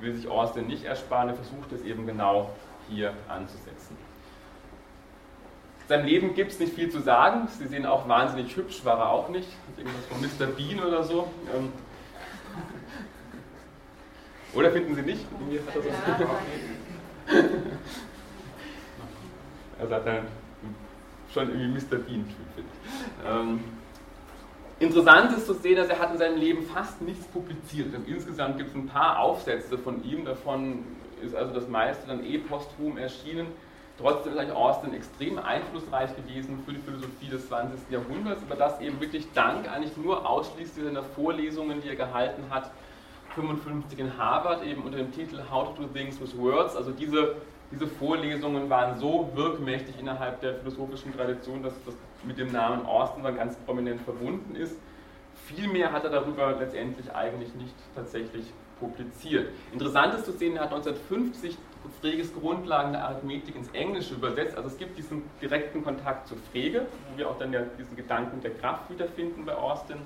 will 0.00 0.14
sich 0.14 0.28
Austin 0.28 0.66
nicht 0.66 0.84
ersparen, 0.84 1.28
er 1.28 1.34
versucht 1.34 1.72
es 1.72 1.82
eben 1.82 2.06
genau 2.06 2.50
hier 2.88 3.12
anzusetzen. 3.28 3.96
Seinem 5.88 6.06
Leben 6.06 6.34
gibt 6.34 6.52
es 6.52 6.58
nicht 6.58 6.74
viel 6.74 6.90
zu 6.90 7.00
sagen. 7.00 7.46
Sie 7.46 7.66
sehen 7.66 7.86
auch 7.86 8.08
wahnsinnig 8.08 8.56
hübsch, 8.56 8.84
war 8.84 8.98
er 8.98 9.10
auch 9.10 9.28
nicht. 9.28 9.48
Irgendwas 9.76 10.04
von 10.06 10.20
Mr. 10.20 10.52
Bean 10.52 10.84
oder 10.84 11.04
so. 11.04 11.28
Ähm, 11.54 11.72
oder 14.52 14.70
finden 14.72 14.94
Sie 14.94 15.02
nicht? 15.02 15.24
Also 19.78 19.94
hat 19.94 20.06
er 20.06 20.22
schon 21.32 21.50
irgendwie 21.50 21.68
Mr. 21.68 21.98
Bean-Typ, 21.98 22.36
finde 22.54 22.70
ich. 22.82 23.75
Interessant 24.78 25.32
ist 25.34 25.46
zu 25.46 25.54
sehen, 25.54 25.76
dass 25.76 25.88
er 25.88 25.98
hat 25.98 26.12
in 26.12 26.18
seinem 26.18 26.38
Leben 26.38 26.62
fast 26.66 27.00
nichts 27.00 27.24
publiziert. 27.28 27.94
Insgesamt 28.06 28.58
gibt 28.58 28.70
es 28.70 28.76
ein 28.76 28.86
paar 28.86 29.18
Aufsätze 29.20 29.78
von 29.78 30.04
ihm, 30.04 30.26
davon 30.26 30.84
ist 31.22 31.34
also 31.34 31.54
das 31.54 31.66
meiste 31.66 32.06
dann 32.06 32.22
eh 32.24 32.36
posthum 32.36 32.98
erschienen. 32.98 33.46
Trotzdem 33.98 34.34
ist 34.34 34.38
eigentlich 34.38 34.54
Austin 34.54 34.92
extrem 34.92 35.38
einflussreich 35.38 36.14
gewesen 36.14 36.62
für 36.66 36.74
die 36.74 36.80
Philosophie 36.80 37.28
des 37.30 37.48
20. 37.48 37.90
Jahrhunderts, 37.90 38.42
über 38.42 38.54
das 38.54 38.78
eben 38.82 39.00
wirklich 39.00 39.26
dank 39.32 39.66
eigentlich 39.72 39.96
nur 39.96 40.28
ausschließlich 40.28 40.84
seiner 40.84 41.02
Vorlesungen, 41.02 41.80
die 41.80 41.88
er 41.88 41.96
gehalten 41.96 42.42
hat, 42.50 42.70
55 43.34 43.98
in 43.98 44.18
Harvard, 44.18 44.62
eben 44.66 44.82
unter 44.82 44.98
dem 44.98 45.10
Titel 45.12 45.40
How 45.50 45.74
to 45.74 45.84
Do 45.84 45.88
Things 45.88 46.20
with 46.20 46.36
Words. 46.36 46.76
Also 46.76 46.90
diese, 46.90 47.36
diese 47.70 47.86
Vorlesungen 47.86 48.70
waren 48.70 48.98
so 48.98 49.30
wirkmächtig 49.34 49.98
innerhalb 49.98 50.40
der 50.40 50.54
philosophischen 50.56 51.14
Tradition, 51.14 51.62
dass 51.62 51.74
das 51.84 51.94
mit 52.24 52.38
dem 52.38 52.52
Namen 52.52 52.86
Austin 52.86 53.22
dann 53.22 53.36
ganz 53.36 53.56
prominent 53.56 54.00
verbunden 54.02 54.54
ist. 54.54 54.76
Viel 55.46 55.68
mehr 55.68 55.92
hat 55.92 56.04
er 56.04 56.10
darüber 56.10 56.56
letztendlich 56.58 57.12
eigentlich 57.14 57.54
nicht 57.54 57.74
tatsächlich 57.94 58.52
publiziert. 58.80 59.50
Interessant 59.72 60.14
ist 60.14 60.24
zu 60.24 60.32
sehen, 60.32 60.56
er 60.56 60.64
hat 60.64 60.72
1950 60.72 61.56
Freges 62.00 62.34
Grundlagen 62.34 62.92
der 62.92 63.04
Arithmetik 63.04 63.54
ins 63.56 63.68
Englische 63.70 64.14
übersetzt. 64.14 64.56
Also 64.56 64.68
es 64.68 64.76
gibt 64.76 64.98
diesen 64.98 65.22
direkten 65.40 65.84
Kontakt 65.84 66.26
zu 66.28 66.34
Frege, 66.50 66.86
wo 67.10 67.18
wir 67.18 67.30
auch 67.30 67.38
dann 67.38 67.52
ja 67.52 67.62
diesen 67.78 67.96
Gedanken 67.96 68.40
der 68.40 68.52
Kraft 68.54 68.90
wiederfinden 68.90 69.44
bei 69.44 69.54
Austin. 69.54 69.98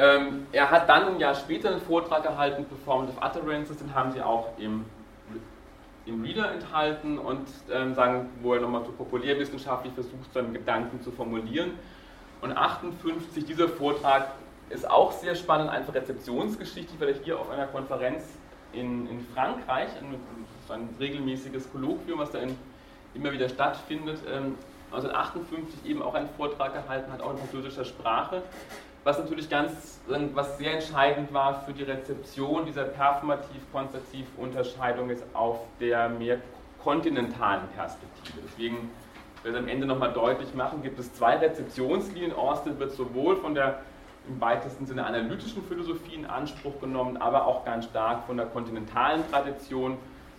Ähm, 0.00 0.46
er 0.52 0.70
hat 0.70 0.88
dann 0.88 1.08
ein 1.08 1.20
Jahr 1.20 1.34
später 1.34 1.70
einen 1.70 1.82
Vortrag 1.82 2.22
gehalten, 2.22 2.64
Performative 2.64 3.18
Utterances, 3.22 3.76
den 3.76 3.94
haben 3.94 4.12
sie 4.12 4.22
auch 4.22 4.56
im, 4.56 4.86
im 6.06 6.22
Reader 6.22 6.52
enthalten 6.52 7.18
und 7.18 7.46
ähm, 7.70 7.94
sagen, 7.94 8.30
wo 8.40 8.54
er 8.54 8.62
nochmal 8.62 8.82
so 8.82 8.92
populärwissenschaftlich 8.92 9.92
versucht, 9.92 10.32
seinen 10.32 10.54
Gedanken 10.54 11.02
zu 11.02 11.12
formulieren. 11.12 11.72
Und 12.40 12.56
58, 12.56 13.44
dieser 13.44 13.68
Vortrag 13.68 14.32
ist 14.70 14.88
auch 14.90 15.12
sehr 15.12 15.34
spannend, 15.34 15.68
einfach 15.68 15.92
rezeptionsgeschichtlich, 15.92 16.98
weil 16.98 17.10
er 17.10 17.22
hier 17.22 17.38
auf 17.38 17.50
einer 17.50 17.66
Konferenz 17.66 18.24
in, 18.72 19.06
in 19.06 19.26
Frankreich, 19.34 19.90
ein, 20.00 20.14
ein 20.74 20.88
regelmäßiges 20.98 21.70
Kolloquium, 21.70 22.20
was 22.20 22.30
da 22.30 22.38
in, 22.38 22.56
immer 23.12 23.32
wieder 23.32 23.50
stattfindet, 23.50 24.18
ähm, 24.26 24.54
1958 24.92 25.84
eben 25.84 26.00
auch 26.00 26.14
einen 26.14 26.30
Vortrag 26.38 26.72
gehalten 26.72 27.12
hat, 27.12 27.20
auch 27.20 27.32
in 27.32 27.38
französischer 27.38 27.84
Sprache, 27.84 28.42
was 29.04 29.18
natürlich 29.18 29.48
ganz, 29.48 30.00
was 30.34 30.58
sehr 30.58 30.74
entscheidend 30.74 31.32
war 31.32 31.62
für 31.64 31.72
die 31.72 31.84
Rezeption 31.84 32.66
dieser 32.66 32.84
performativ-konstativ 32.84 34.26
Unterscheidung 34.36 35.10
ist 35.10 35.24
auf 35.32 35.60
der 35.80 36.08
mehr 36.08 36.38
kontinentalen 36.82 37.66
Perspektive. 37.74 38.40
Deswegen 38.44 38.90
will 39.42 39.52
ich 39.52 39.58
am 39.58 39.68
Ende 39.68 39.86
nochmal 39.86 40.12
deutlich 40.12 40.54
machen, 40.54 40.82
gibt 40.82 40.98
es 40.98 41.12
zwei 41.14 41.36
Rezeptionslinien. 41.36 42.32
Austin 42.34 42.78
wird 42.78 42.92
sowohl 42.92 43.36
von 43.36 43.54
der 43.54 43.80
im 44.28 44.38
weitesten 44.40 44.84
Sinne 44.84 45.06
analytischen 45.06 45.64
Philosophie 45.64 46.14
in 46.14 46.26
Anspruch 46.26 46.78
genommen, 46.80 47.16
aber 47.16 47.46
auch 47.46 47.64
ganz 47.64 47.86
stark 47.86 48.26
von 48.26 48.36
der 48.36 48.46
kontinentalen 48.46 49.28
Tradition, 49.30 49.96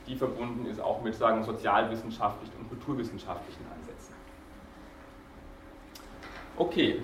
die 0.07 0.15
verbunden 0.15 0.67
ist 0.67 0.79
auch 0.79 1.01
mit 1.01 1.15
sagen, 1.15 1.43
sozialwissenschaftlichen 1.43 2.53
und 2.59 2.69
kulturwissenschaftlichen 2.69 3.65
Ansätzen. 3.75 4.13
Okay. 6.57 7.01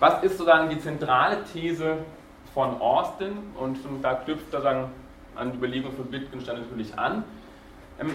Was 0.00 0.22
ist 0.22 0.38
sozusagen 0.38 0.70
die 0.70 0.78
zentrale 0.80 1.44
These 1.44 1.98
von 2.54 2.80
Austin? 2.80 3.32
Und 3.58 3.78
da 4.02 4.14
knüpft 4.14 4.52
er 4.54 4.88
an 5.36 5.52
die 5.52 5.58
Überlegung 5.58 5.92
von 5.92 6.10
Wittgenstein 6.10 6.58
natürlich 6.62 6.98
an. 6.98 7.22
Ähm, 8.00 8.14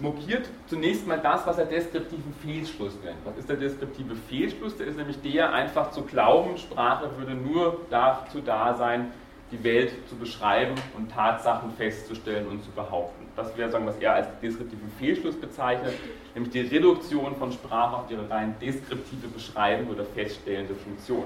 mokiert 0.00 0.46
zunächst 0.66 1.06
mal 1.06 1.18
das, 1.18 1.46
was 1.46 1.56
er 1.56 1.64
deskriptiven 1.64 2.34
Fehlschluss 2.42 2.98
nennt. 3.02 3.16
Was 3.24 3.38
ist 3.38 3.48
der 3.48 3.56
deskriptive 3.56 4.14
Fehlschluss? 4.14 4.76
Der 4.76 4.86
ist 4.86 4.98
nämlich 4.98 5.20
der, 5.22 5.54
einfach 5.54 5.90
zu 5.90 6.02
glauben, 6.02 6.58
Sprache 6.58 7.08
würde 7.16 7.34
nur 7.34 7.80
dazu 7.88 8.42
da 8.44 8.74
sein, 8.74 9.10
die 9.50 9.64
Welt 9.64 9.92
zu 10.08 10.16
beschreiben 10.16 10.74
und 10.96 11.10
Tatsachen 11.10 11.72
festzustellen 11.72 12.46
und 12.46 12.62
zu 12.62 12.70
behaupten. 12.70 13.26
Das 13.36 13.56
wäre, 13.56 13.70
sagen, 13.70 13.86
was 13.86 13.96
er 13.96 14.14
als 14.14 14.28
deskriptiven 14.40 14.92
Fehlschluss 14.98 15.34
bezeichnet, 15.34 15.94
nämlich 16.34 16.52
die 16.52 16.60
Reduktion 16.60 17.36
von 17.36 17.52
Sprache 17.52 17.96
auf 17.96 18.10
ihre 18.10 18.28
rein 18.28 18.54
deskriptive 18.60 19.28
beschreibende 19.28 19.92
oder 19.92 20.04
feststellende 20.04 20.74
Funktion. 20.74 21.24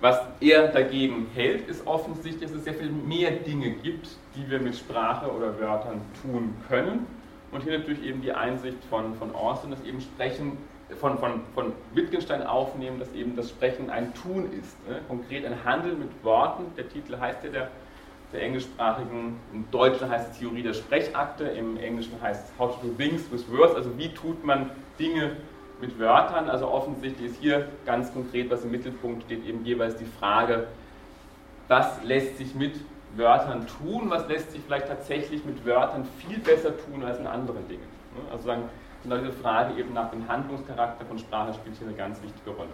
Was 0.00 0.20
er 0.40 0.68
dagegen 0.68 1.26
hält, 1.34 1.68
ist 1.68 1.86
offensichtlich, 1.86 2.50
dass 2.50 2.58
es 2.58 2.64
sehr 2.64 2.74
viel 2.74 2.90
mehr 2.90 3.30
Dinge 3.30 3.70
gibt, 3.70 4.08
die 4.34 4.48
wir 4.50 4.60
mit 4.60 4.76
Sprache 4.76 5.30
oder 5.30 5.58
Wörtern 5.58 6.02
tun 6.22 6.54
können 6.68 7.06
und 7.50 7.62
hier 7.62 7.78
natürlich 7.78 8.04
eben 8.04 8.20
die 8.20 8.32
Einsicht 8.32 8.78
von, 8.90 9.14
von 9.14 9.34
Austin, 9.34 9.70
dass 9.70 9.82
eben 9.84 10.00
Sprechen, 10.00 10.58
von, 11.00 11.18
von, 11.18 11.40
von 11.54 11.72
Wittgenstein 11.94 12.42
aufnehmen, 12.42 12.98
dass 12.98 13.12
eben 13.14 13.36
das 13.36 13.48
Sprechen 13.48 13.88
ein 13.88 14.12
Tun 14.14 14.50
ist. 14.52 14.76
Ne? 14.86 15.00
Konkret 15.08 15.46
ein 15.46 15.64
Handeln 15.64 15.98
mit 15.98 16.10
Worten. 16.22 16.64
Der 16.76 16.88
Titel 16.88 17.18
heißt 17.18 17.44
ja 17.44 17.50
der, 17.50 17.70
der 18.32 18.42
englischsprachigen, 18.42 19.38
im 19.52 19.70
Deutschen 19.70 20.08
heißt 20.08 20.32
es 20.32 20.38
Theorie 20.38 20.62
der 20.62 20.74
Sprechakte, 20.74 21.44
im 21.44 21.76
Englischen 21.76 22.20
heißt 22.20 22.48
es 22.48 22.58
How 22.58 22.80
to 22.80 22.86
do 22.86 22.94
things 22.94 23.30
with 23.30 23.44
words, 23.50 23.74
also 23.74 23.96
wie 23.98 24.08
tut 24.08 24.44
man 24.44 24.70
Dinge 24.98 25.36
mit 25.80 25.98
Wörtern. 25.98 26.48
Also 26.48 26.68
offensichtlich 26.68 27.32
ist 27.32 27.40
hier 27.40 27.68
ganz 27.84 28.12
konkret, 28.12 28.50
was 28.50 28.64
im 28.64 28.70
Mittelpunkt 28.70 29.24
steht, 29.24 29.46
eben 29.46 29.64
jeweils 29.64 29.96
die 29.96 30.06
Frage, 30.18 30.66
was 31.68 32.02
lässt 32.02 32.38
sich 32.38 32.54
mit 32.54 32.74
Wörtern 33.16 33.66
tun, 33.66 34.10
was 34.10 34.28
lässt 34.28 34.52
sich 34.52 34.60
vielleicht 34.64 34.88
tatsächlich 34.88 35.44
mit 35.44 35.64
Wörtern 35.64 36.06
viel 36.18 36.38
besser 36.38 36.72
tun 36.76 37.04
als 37.04 37.18
in 37.18 37.26
anderen 37.26 37.66
Dingen. 37.68 37.86
Also 38.30 38.46
sagen, 38.46 38.64
diese 39.04 39.32
Frage 39.32 39.78
eben 39.78 39.92
nach 39.94 40.10
dem 40.10 40.26
Handlungscharakter 40.28 41.04
von 41.04 41.18
Sprache 41.18 41.54
spielt 41.54 41.76
hier 41.76 41.86
eine 41.86 41.96
ganz 41.96 42.20
wichtige 42.22 42.50
Rolle. 42.50 42.70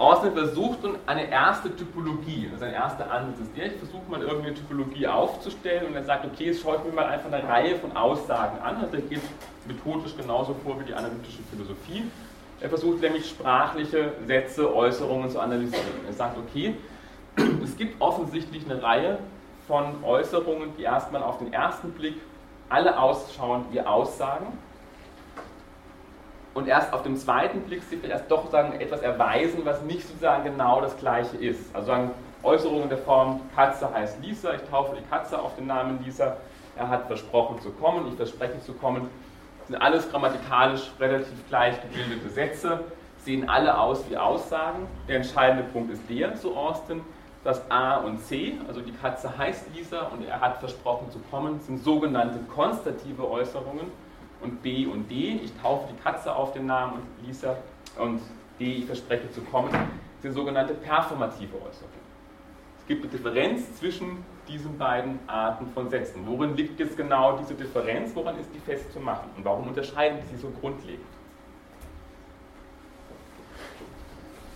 Austin 0.00 0.32
versucht 0.32 0.78
eine 1.04 1.30
erste 1.30 1.76
Typologie, 1.76 2.48
also 2.50 2.64
ein 2.64 2.72
erster 2.72 3.10
Ansatz 3.10 3.38
ist 3.40 3.50
ich 3.54 3.72
versuche 3.74 4.10
mal 4.10 4.22
irgendwie 4.22 4.46
eine 4.46 4.56
Typologie 4.56 5.06
aufzustellen 5.06 5.88
und 5.88 5.94
er 5.94 6.04
sagt, 6.04 6.24
okay, 6.24 6.46
jetzt 6.46 6.62
schaue 6.62 6.76
ich 6.76 6.84
mir 6.84 6.92
mal 6.92 7.04
einfach 7.04 7.30
eine 7.30 7.46
Reihe 7.46 7.76
von 7.76 7.94
Aussagen 7.94 8.58
an, 8.62 8.76
also 8.76 8.96
er 8.96 9.02
geht 9.02 9.20
methodisch 9.68 10.16
genauso 10.16 10.56
vor 10.64 10.80
wie 10.80 10.84
die 10.84 10.94
analytische 10.94 11.42
Philosophie. 11.50 12.04
Er 12.62 12.70
versucht 12.70 13.02
nämlich 13.02 13.28
sprachliche 13.28 14.14
Sätze, 14.26 14.74
Äußerungen 14.74 15.28
zu 15.28 15.38
analysieren. 15.38 15.84
Er 16.06 16.14
sagt, 16.14 16.38
okay, 16.38 16.76
es 17.62 17.76
gibt 17.76 18.00
offensichtlich 18.00 18.64
eine 18.64 18.82
Reihe 18.82 19.18
von 19.66 20.02
Äußerungen, 20.02 20.70
die 20.78 20.82
erstmal 20.82 21.22
auf 21.22 21.38
den 21.38 21.52
ersten 21.52 21.90
Blick 21.92 22.14
alle 22.70 22.98
ausschauen 22.98 23.66
wie 23.70 23.82
Aussagen 23.82 24.46
und 26.54 26.68
erst 26.68 26.92
auf 26.92 27.02
dem 27.02 27.16
zweiten 27.16 27.60
Blick 27.62 27.82
sich 27.82 28.02
erst 28.02 28.30
doch 28.30 28.50
sagen, 28.50 28.80
etwas 28.80 29.02
erweisen, 29.02 29.60
was 29.64 29.82
nicht 29.82 30.06
sozusagen 30.06 30.44
genau 30.44 30.80
das 30.80 30.96
gleiche 30.98 31.36
ist. 31.36 31.74
Also 31.74 31.88
sagen 31.88 32.10
Äußerungen 32.42 32.88
der 32.88 32.98
Form, 32.98 33.40
Katze 33.54 33.92
heißt 33.92 34.18
Lisa, 34.22 34.54
ich 34.54 34.62
taufe 34.70 34.96
die 34.96 35.08
Katze 35.08 35.38
auf 35.38 35.54
den 35.56 35.66
Namen 35.66 36.02
Lisa, 36.04 36.36
er 36.76 36.88
hat 36.88 37.06
versprochen 37.06 37.60
zu 37.60 37.70
kommen, 37.70 38.08
ich 38.08 38.14
verspreche 38.14 38.60
zu 38.60 38.72
kommen 38.72 39.08
sind 39.70 39.80
alles 39.80 40.10
grammatikalisch 40.10 40.90
relativ 40.98 41.48
gleich 41.48 41.76
gebildete 41.80 42.28
Sätze, 42.28 42.80
sehen 43.18 43.48
alle 43.48 43.78
aus 43.78 44.02
wie 44.10 44.16
Aussagen. 44.16 44.88
Der 45.06 45.18
entscheidende 45.18 45.62
Punkt 45.62 45.92
ist 45.92 46.02
der, 46.10 46.36
so 46.36 46.56
Austin, 46.56 47.02
dass 47.44 47.62
A 47.70 47.98
und 47.98 48.18
C, 48.18 48.58
also 48.66 48.80
die 48.80 48.90
Katze 48.90 49.38
heißt 49.38 49.66
Lisa 49.72 50.08
und 50.08 50.26
er 50.26 50.40
hat 50.40 50.58
versprochen 50.58 51.08
zu 51.12 51.20
kommen, 51.30 51.60
sind 51.60 51.84
sogenannte 51.84 52.40
konstative 52.52 53.30
Äußerungen 53.30 53.92
und 54.42 54.62
B 54.62 54.86
und 54.86 55.10
D, 55.10 55.40
ich 55.42 55.52
taufe 55.60 55.92
die 55.92 56.02
Katze 56.02 56.34
auf 56.34 56.52
den 56.52 56.66
Namen 56.66 57.02
Lisa 57.24 57.56
und 57.98 58.20
D, 58.58 58.74
ich 58.74 58.86
verspreche 58.86 59.30
zu 59.30 59.40
kommen, 59.42 59.70
sind 60.20 60.32
sogenannte 60.32 60.74
performative 60.74 61.54
Äußerungen. 61.56 62.00
Es 62.78 62.86
gibt 62.86 63.04
eine 63.04 63.12
Differenz 63.12 63.76
zwischen 63.76 64.24
diesen 64.48 64.76
beiden 64.76 65.18
Arten 65.26 65.66
von 65.72 65.88
Sätzen. 65.88 66.26
Worin 66.26 66.56
liegt 66.56 66.78
jetzt 66.80 66.96
genau 66.96 67.36
diese 67.38 67.54
Differenz? 67.54 68.10
Woran 68.14 68.38
ist 68.38 68.50
die 68.54 68.58
festzumachen? 68.58 69.30
Und 69.36 69.44
warum 69.44 69.68
unterscheiden 69.68 70.18
sie 70.30 70.36
so 70.36 70.50
grundlegend? 70.60 71.06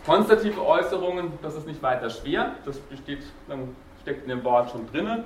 Konstative 0.05 0.67
Äußerungen, 0.67 1.33
das 1.41 1.55
ist 1.55 1.67
nicht 1.67 1.83
weiter 1.83 2.11
schwer, 2.11 2.57
das 2.67 2.79
besteht, 2.79 3.23
steckt 4.03 4.25
in 4.25 4.29
dem 4.29 4.45
Wort 4.45 4.71
schon 4.71 4.87
drin, 4.91 5.25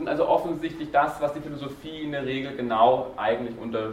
sind 0.00 0.08
also 0.08 0.26
offensichtlich 0.26 0.90
das, 0.90 1.20
was 1.20 1.34
die 1.34 1.40
Philosophie 1.40 2.04
in 2.04 2.12
der 2.12 2.24
Regel 2.24 2.56
genau 2.56 3.08
eigentlich 3.18 3.54
unter 3.58 3.92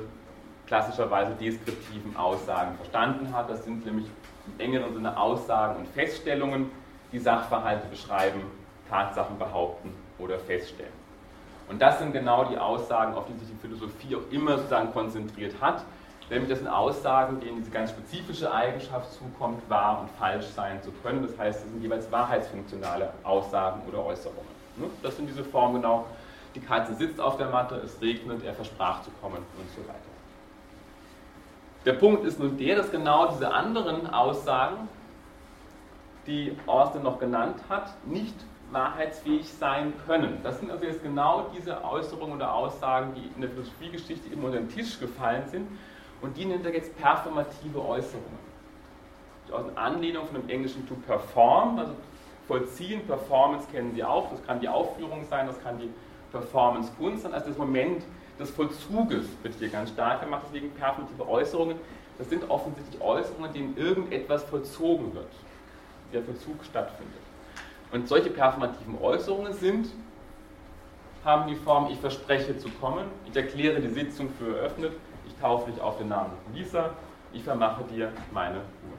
klassischerweise 0.65 1.33
deskriptiven 1.33 2.15
Aussagen 2.15 2.77
verstanden 2.77 3.33
hat. 3.33 3.49
Das 3.49 3.65
sind 3.65 3.85
nämlich 3.85 4.05
im 4.47 4.57
engeren 4.57 4.93
Sinne 4.93 5.17
Aussagen 5.17 5.75
und 5.75 5.87
Feststellungen, 5.89 6.71
die 7.11 7.19
Sachverhalte 7.19 7.87
beschreiben, 7.87 8.39
Tatsachen 8.89 9.37
behaupten 9.37 9.93
oder 10.17 10.39
feststellen. 10.39 10.93
Und 11.69 11.81
das 11.81 11.99
sind 11.99 12.13
genau 12.13 12.45
die 12.45 12.57
Aussagen, 12.57 13.13
auf 13.13 13.25
die 13.25 13.37
sich 13.39 13.49
die 13.49 13.67
Philosophie 13.67 14.15
auch 14.15 14.31
immer 14.31 14.55
sozusagen 14.55 14.93
konzentriert 14.93 15.55
hat. 15.59 15.83
Nämlich 16.29 16.49
das 16.49 16.59
sind 16.59 16.69
Aussagen, 16.69 17.41
denen 17.41 17.57
diese 17.57 17.71
ganz 17.71 17.89
spezifische 17.89 18.49
Eigenschaft 18.49 19.11
zukommt, 19.11 19.61
wahr 19.69 19.99
und 19.99 20.09
falsch 20.11 20.45
sein 20.45 20.81
zu 20.81 20.93
können. 21.03 21.27
Das 21.27 21.37
heißt, 21.37 21.63
das 21.63 21.69
sind 21.69 21.81
jeweils 21.81 22.09
wahrheitsfunktionale 22.09 23.11
Aussagen 23.23 23.81
oder 23.89 24.05
Äußerungen. 24.05 24.56
Ne? 24.77 24.89
Das 25.03 25.15
sind 25.15 25.27
diese 25.27 25.43
Formen 25.43 25.81
genau. 25.81 26.05
Die 26.55 26.59
Katze 26.59 26.95
sitzt 26.95 27.19
auf 27.19 27.37
der 27.37 27.49
Matte, 27.49 27.75
es 27.75 28.01
regnet, 28.01 28.43
er 28.43 28.53
versprach 28.53 29.03
zu 29.03 29.11
kommen 29.21 29.37
und 29.37 29.69
so 29.75 29.87
weiter. 29.87 29.99
Der 31.85 31.93
Punkt 31.93 32.25
ist 32.25 32.39
nun 32.39 32.57
der, 32.57 32.75
dass 32.75 32.91
genau 32.91 33.27
diese 33.27 33.51
anderen 33.51 34.07
Aussagen, 34.07 34.89
die 36.25 36.57
Austin 36.65 37.03
noch 37.03 37.19
genannt 37.19 37.59
hat, 37.69 37.93
nicht 38.05 38.35
wahrheitsfähig 38.71 39.47
sein 39.53 39.93
können. 40.05 40.39
Das 40.43 40.59
sind 40.59 40.71
also 40.71 40.85
jetzt 40.85 41.01
genau 41.01 41.49
diese 41.55 41.83
Äußerungen 41.83 42.35
oder 42.35 42.53
Aussagen, 42.53 43.13
die 43.15 43.31
in 43.35 43.41
der 43.41 43.49
Philosophiegeschichte 43.49 44.33
immer 44.33 44.45
unter 44.45 44.57
den 44.57 44.69
Tisch 44.69 44.99
gefallen 44.99 45.43
sind 45.49 45.67
und 46.21 46.35
die 46.35 46.45
nennt 46.45 46.65
er 46.65 46.73
jetzt 46.73 46.97
performative 46.97 47.79
Äußerungen. 47.79 48.47
Aus 49.51 49.65
Anlehnung 49.77 50.25
von 50.27 50.41
dem 50.41 50.49
englischen 50.49 50.85
to 50.89 50.95
perform, 50.95 51.79
also 51.79 51.93
vollziehen, 52.47 53.05
Performance 53.05 53.67
kennen 53.71 53.93
Sie 53.93 54.03
auch, 54.03 54.31
das 54.31 54.43
kann 54.45 54.59
die 54.59 54.69
Aufführung 54.69 55.25
sein, 55.29 55.47
das 55.47 55.61
kann 55.61 55.77
die 55.79 55.89
Performance 56.31 56.91
Kunst 56.97 57.23
sein, 57.23 57.33
also 57.33 57.49
das 57.49 57.57
Moment 57.57 58.03
des 58.39 58.51
Vollzuges 58.51 59.25
wird 59.43 59.55
hier 59.55 59.69
ganz 59.69 59.89
stark 59.89 60.21
gemacht, 60.21 60.43
deswegen 60.47 60.71
performative 60.71 61.27
Äußerungen. 61.27 61.77
Das 62.17 62.29
sind 62.29 62.49
offensichtlich 62.49 63.01
Äußerungen, 63.01 63.53
denen 63.53 63.77
irgendetwas 63.77 64.43
vollzogen 64.43 65.13
wird, 65.13 65.31
der 66.13 66.23
Vollzug 66.23 66.63
stattfindet. 66.63 67.21
Und 67.91 68.07
solche 68.07 68.29
performativen 68.29 68.99
Äußerungen 69.01 69.53
sind, 69.53 69.89
haben 71.23 71.47
die 71.47 71.55
Form, 71.55 71.89
ich 71.91 71.99
verspreche 71.99 72.57
zu 72.57 72.69
kommen, 72.69 73.05
ich 73.29 73.35
erkläre 73.35 73.81
die 73.81 73.89
Sitzung 73.89 74.29
für 74.37 74.57
eröffnet, 74.57 74.93
ich 75.27 75.35
taufe 75.41 75.71
dich 75.71 75.81
auf 75.81 75.97
den 75.97 76.09
Namen 76.09 76.31
Lisa, 76.53 76.91
ich 77.33 77.43
vermache 77.43 77.83
dir 77.83 78.11
meine 78.31 78.57
Uhr. 78.57 78.97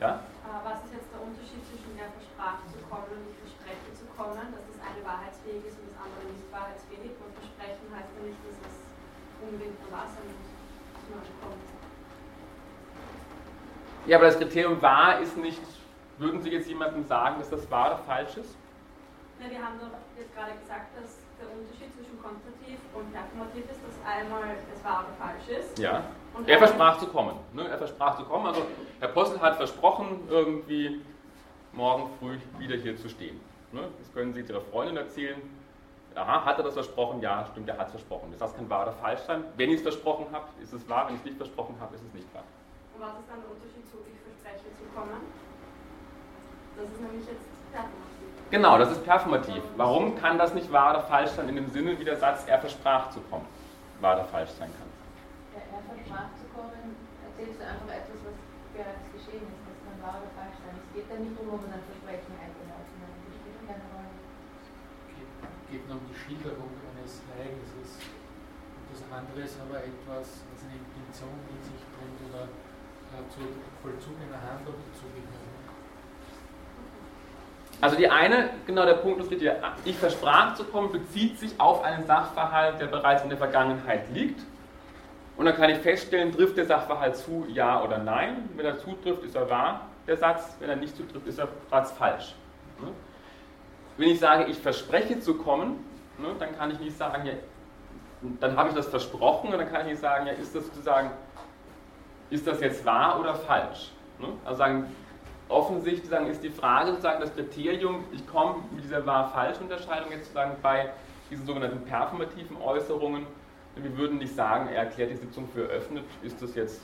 Ja? 0.00 0.20
Was 0.46 0.78
ist 0.86 0.94
jetzt 0.94 1.10
der 1.10 1.22
Unterschied 1.26 1.58
zwischen 1.66 1.98
der 1.98 2.06
versprach 2.14 2.62
zu 2.70 2.78
kommen 2.86 3.10
und 3.18 3.26
ich 3.34 3.38
verspreche 3.42 3.90
zu 3.98 4.06
kommen, 4.14 4.46
dass 4.54 4.62
das 4.70 4.78
eine 4.78 5.02
wahrheitsfähig 5.02 5.62
ist 5.66 5.74
und 5.82 5.90
das 5.90 5.98
andere 5.98 6.22
nicht 6.30 6.46
wahrheitsfähig 6.54 7.18
und 7.18 7.30
versprechen 7.34 7.86
heißt 7.90 8.14
ja 8.14 8.22
nicht, 8.30 8.38
dass 8.46 8.58
es 8.62 8.74
unbedingt 9.42 9.74
nur 9.82 9.90
kommt. 11.42 11.66
Ja, 14.06 14.18
aber 14.18 14.26
das 14.26 14.38
Kriterium 14.38 14.80
wahr 14.82 15.18
ist 15.18 15.36
nicht, 15.36 15.62
würden 16.18 16.40
Sie 16.42 16.50
jetzt 16.50 16.68
jemandem 16.68 17.04
sagen, 17.04 17.38
dass 17.38 17.50
das 17.50 17.68
wahr 17.70 17.94
oder 17.94 17.98
falsch 18.06 18.36
ist? 18.38 18.54
Ja, 19.42 19.50
wir 19.50 19.58
haben 19.58 19.78
doch 19.82 19.90
jetzt 20.16 20.34
gerade 20.34 20.54
gesagt, 20.62 20.94
dass 20.94 21.18
der 21.42 21.50
Unterschied 21.50 21.90
zwischen 21.92 22.22
Kontrativ 22.22 22.78
und 22.94 23.12
Performativ 23.12 23.66
ist, 23.66 23.82
dass 23.82 23.96
einmal 24.06 24.54
es 24.54 24.84
wahr 24.84 25.04
oder 25.04 25.14
falsch 25.18 25.48
ist. 25.50 25.78
Ja. 25.78 26.06
Er 26.46 26.58
versprach 26.58 26.98
zu 26.98 27.06
kommen. 27.06 27.36
Ne? 27.54 27.66
Er 27.68 27.78
versprach 27.78 28.16
zu 28.16 28.24
kommen. 28.24 28.46
Also 28.46 28.62
Herr 29.00 29.08
Postel 29.08 29.40
hat 29.40 29.56
versprochen, 29.56 30.20
irgendwie 30.28 31.00
morgen 31.72 32.10
früh 32.18 32.38
wieder 32.58 32.76
hier 32.76 32.96
zu 32.96 33.08
stehen. 33.08 33.40
Ne? 33.72 33.88
Das 33.98 34.12
können 34.12 34.34
Sie 34.34 34.40
Ihrer 34.40 34.60
Freundin 34.60 34.96
erzählen. 34.96 35.40
Aha, 36.14 36.44
hat 36.46 36.56
er 36.58 36.64
das 36.64 36.74
versprochen? 36.74 37.20
Ja, 37.20 37.46
stimmt, 37.50 37.68
er 37.68 37.76
hat 37.76 37.86
es 37.86 37.92
versprochen. 37.92 38.34
Das 38.38 38.56
kann 38.56 38.70
wahr 38.70 38.82
oder 38.84 38.92
falsch 38.92 39.20
sein. 39.26 39.44
Wenn 39.56 39.70
ich 39.70 39.76
es 39.76 39.82
versprochen 39.82 40.26
habe, 40.32 40.46
ist 40.62 40.72
es 40.72 40.88
wahr. 40.88 41.06
Wenn 41.06 41.14
ich 41.14 41.20
es 41.20 41.26
nicht 41.26 41.36
versprochen 41.36 41.76
habe, 41.78 41.94
ist 41.94 42.02
es 42.02 42.14
nicht 42.14 42.34
wahr. 42.34 42.44
Und 42.94 43.02
was 43.02 43.18
ist 43.20 43.28
dann 43.28 43.40
der 43.40 43.50
Unterschied 43.50 43.84
zu 43.90 43.98
ich 44.08 44.20
verspreche 44.24 44.72
zu 44.76 44.84
kommen? 44.94 45.20
Das 46.76 46.86
ist 46.86 47.00
nämlich 47.00 47.26
jetzt 47.26 47.48
performativ. 47.72 48.50
Genau, 48.50 48.78
das 48.78 48.90
ist 48.92 49.04
performativ. 49.04 49.62
Warum 49.76 50.16
kann 50.16 50.38
das 50.38 50.54
nicht 50.54 50.72
wahr 50.72 50.94
oder 50.94 51.02
falsch 51.02 51.30
sein 51.30 51.48
in 51.50 51.56
dem 51.56 51.68
Sinne, 51.68 51.98
wie 51.98 52.04
der 52.04 52.16
Satz 52.16 52.44
er 52.46 52.58
versprach 52.60 53.10
zu 53.10 53.20
kommen, 53.30 53.46
wahr 54.00 54.14
oder 54.14 54.24
falsch 54.24 54.50
sein 54.50 54.70
kann? 54.78 54.85
Ja, 56.06 56.14
er 56.14 56.30
versprach 56.30 56.30
zu 56.38 56.46
kommen, 56.54 56.94
erzählst 57.26 57.58
du 57.58 57.64
einfach 57.66 57.90
etwas, 57.90 58.18
was 58.22 58.38
bereits 58.70 59.06
geschehen 59.10 59.42
ist. 59.42 59.62
Das 59.66 59.78
kann 59.82 59.96
wahr 59.98 60.22
oder 60.22 60.30
falsch 60.38 60.58
sein. 60.62 60.78
Es 60.78 60.88
geht 60.94 61.06
ja 61.10 61.16
nicht 61.18 61.34
darum, 61.34 61.58
ob 61.58 61.62
man 61.66 61.74
ein 61.74 61.86
Versprechen 61.86 62.32
eingelaufen 62.38 62.96
hat. 63.02 63.12
Das 63.26 63.34
spielt 63.34 63.60
keine 63.66 63.86
Rolle. 63.90 64.14
Es 64.14 65.66
geht 65.66 65.82
nur 65.90 65.98
um 65.98 66.06
die 66.06 66.18
Schilderung 66.18 66.70
eines 66.94 67.12
Ereignisses. 67.26 67.90
Und 67.98 68.86
das 68.94 69.02
andere 69.10 69.40
ist 69.42 69.58
aber 69.58 69.82
etwas, 69.82 70.46
was 70.46 70.58
eine 70.62 70.78
Intention 70.78 71.34
in 71.50 71.58
sich 71.58 71.82
bringt 71.90 72.18
oder 72.30 72.46
äh, 72.46 73.26
zu 73.26 73.42
Vollzug 73.82 74.14
einer 74.22 74.38
Handlung 74.38 74.78
dazugehört. 74.78 75.42
Also 77.80 77.96
die 77.96 78.08
eine, 78.08 78.50
genau 78.66 78.86
der 78.86 78.94
Punkt 78.94 79.20
ist 79.20 79.30
richtig, 79.30 79.52
ich 79.84 79.98
versprach 79.98 80.54
zu 80.54 80.64
kommen, 80.64 80.90
bezieht 80.90 81.38
sich 81.38 81.60
auf 81.60 81.82
einen 81.84 82.06
Sachverhalt, 82.06 82.80
der 82.80 82.86
bereits 82.86 83.22
in 83.22 83.28
der 83.28 83.36
Vergangenheit 83.36 84.08
liegt. 84.14 84.40
Und 85.36 85.44
dann 85.44 85.54
kann 85.54 85.70
ich 85.70 85.78
feststellen, 85.78 86.32
trifft 86.32 86.56
der 86.56 86.64
Sachverhalt 86.64 87.16
zu, 87.16 87.46
ja 87.48 87.82
oder 87.82 87.98
nein. 87.98 88.48
Wenn 88.56 88.64
er 88.64 88.78
zutrifft, 88.78 89.22
ist 89.22 89.36
er 89.36 89.50
wahr, 89.50 89.88
der 90.06 90.16
Satz. 90.16 90.56
Wenn 90.60 90.70
er 90.70 90.76
nicht 90.76 90.96
zutrifft, 90.96 91.26
ist 91.26 91.38
er 91.38 91.48
bereits 91.68 91.92
falsch. 91.92 92.34
Ne? 92.80 92.88
Wenn 93.98 94.08
ich 94.08 94.20
sage, 94.20 94.44
ich 94.44 94.58
verspreche 94.58 95.20
zu 95.20 95.34
kommen, 95.36 95.84
ne, 96.18 96.28
dann 96.38 96.56
kann 96.56 96.70
ich 96.70 96.78
nicht 96.80 96.96
sagen, 96.96 97.26
ja, 97.26 97.32
dann 98.40 98.56
habe 98.56 98.70
ich 98.70 98.74
das 98.74 98.88
versprochen 98.88 99.52
und 99.52 99.58
dann 99.58 99.70
kann 99.70 99.82
ich 99.82 99.92
nicht 99.92 100.00
sagen, 100.00 100.26
ja, 100.26 100.32
ist 100.32 100.54
das 100.54 100.66
sozusagen, 100.66 101.10
ist 102.30 102.46
das 102.46 102.60
jetzt 102.60 102.84
wahr 102.84 103.20
oder 103.20 103.34
falsch? 103.34 103.92
Ne? 104.18 104.28
Also 104.44 104.58
sagen, 104.58 104.94
offensichtlich 105.48 106.10
ist 106.28 106.42
die 106.42 106.50
Frage 106.50 106.90
sozusagen 106.90 107.20
das 107.20 107.34
Kriterium, 107.34 108.04
ich 108.12 108.26
komme 108.26 108.56
mit 108.72 108.84
dieser 108.84 109.06
wahr-falsch-Unterscheidung 109.06 110.10
jetzt 110.10 110.24
sozusagen 110.24 110.56
bei 110.62 110.90
diesen 111.30 111.46
sogenannten 111.46 111.84
performativen 111.84 112.56
Äußerungen. 112.60 113.26
Wir 113.76 113.96
würden 113.98 114.18
nicht 114.18 114.34
sagen, 114.34 114.68
er 114.68 114.84
erklärt 114.84 115.10
die 115.10 115.16
Sitzung 115.16 115.48
für 115.52 115.70
eröffnet, 115.70 116.04
ist 116.22 116.40
das 116.40 116.54
jetzt, 116.54 116.80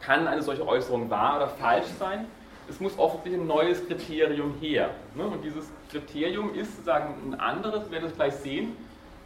kann 0.00 0.26
eine 0.26 0.42
solche 0.42 0.66
Äußerung 0.66 1.10
wahr 1.10 1.36
oder 1.36 1.48
falsch 1.48 1.88
sein? 1.98 2.26
Es 2.68 2.80
muss 2.80 2.98
offensichtlich 2.98 3.40
ein 3.40 3.46
neues 3.46 3.86
Kriterium 3.86 4.54
her. 4.60 4.90
Ne? 5.14 5.24
Und 5.24 5.44
dieses 5.44 5.70
Kriterium 5.90 6.54
ist 6.54 6.72
sozusagen 6.76 7.14
ein 7.32 7.38
anderes, 7.38 7.84
wir 7.86 7.92
werden 7.92 8.06
es 8.06 8.14
gleich 8.14 8.34
sehen. 8.34 8.76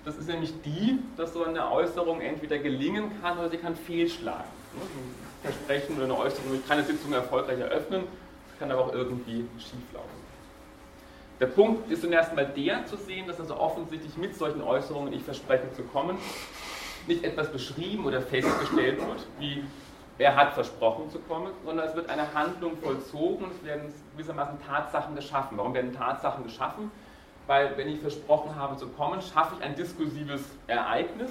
Das 0.05 0.17
ist 0.17 0.29
nämlich 0.29 0.53
die, 0.63 0.99
dass 1.17 1.33
so 1.33 1.45
eine 1.45 1.71
Äußerung 1.71 2.21
entweder 2.21 2.59
gelingen 2.59 3.11
kann 3.21 3.39
oder 3.39 3.49
sie 3.49 3.59
kann 3.59 3.77
fehlschlagen. 3.77 4.49
Ne? 4.75 4.83
Versprechen 5.43 5.97
oder 5.97 6.05
eine 6.05 6.19
Äußerung, 6.19 6.55
ich 6.55 6.67
kann 6.67 6.79
eine 6.79 6.87
Sitzung 6.87 7.13
erfolgreich 7.13 7.61
eröffnen, 7.61 8.05
kann 8.59 8.71
aber 8.71 8.87
auch 8.87 8.93
irgendwie 8.93 9.45
schieflaufen. 9.59 10.16
Der 11.39 11.47
Punkt 11.47 11.91
ist 11.91 12.01
zunächst 12.01 12.35
mal 12.35 12.47
der 12.47 12.87
zu 12.87 12.97
sehen, 12.97 13.27
dass 13.27 13.39
also 13.39 13.59
offensichtlich 13.59 14.17
mit 14.17 14.35
solchen 14.35 14.63
Äußerungen, 14.63 15.13
ich 15.13 15.23
verspreche 15.23 15.71
zu 15.75 15.83
kommen, 15.83 16.17
nicht 17.07 17.25
etwas 17.25 17.53
beschrieben 17.53 18.07
oder 18.07 18.23
festgestellt 18.23 18.99
wird, 18.99 19.27
wie 19.39 19.63
er 20.19 20.35
hat 20.35 20.55
versprochen 20.55 21.11
zu 21.11 21.19
kommen, 21.19 21.53
sondern 21.63 21.87
es 21.87 21.95
wird 21.95 22.09
eine 22.09 22.33
Handlung 22.33 22.79
vollzogen 22.79 23.45
und 23.45 23.53
es 23.53 23.63
werden 23.65 23.93
gewissermaßen 24.13 24.59
Tatsachen 24.67 25.15
geschaffen. 25.15 25.59
Warum 25.59 25.75
werden 25.75 25.93
Tatsachen 25.93 26.43
geschaffen? 26.45 26.91
Weil 27.47 27.77
wenn 27.77 27.89
ich 27.89 28.01
versprochen 28.01 28.57
habe 28.57 28.79
zu 28.79 28.89
kommen, 28.89 29.21
schaffe 29.21 29.57
ich 29.59 29.65
ein 29.65 29.77
diskursives 29.77 30.43
Ereignis, 30.69 31.31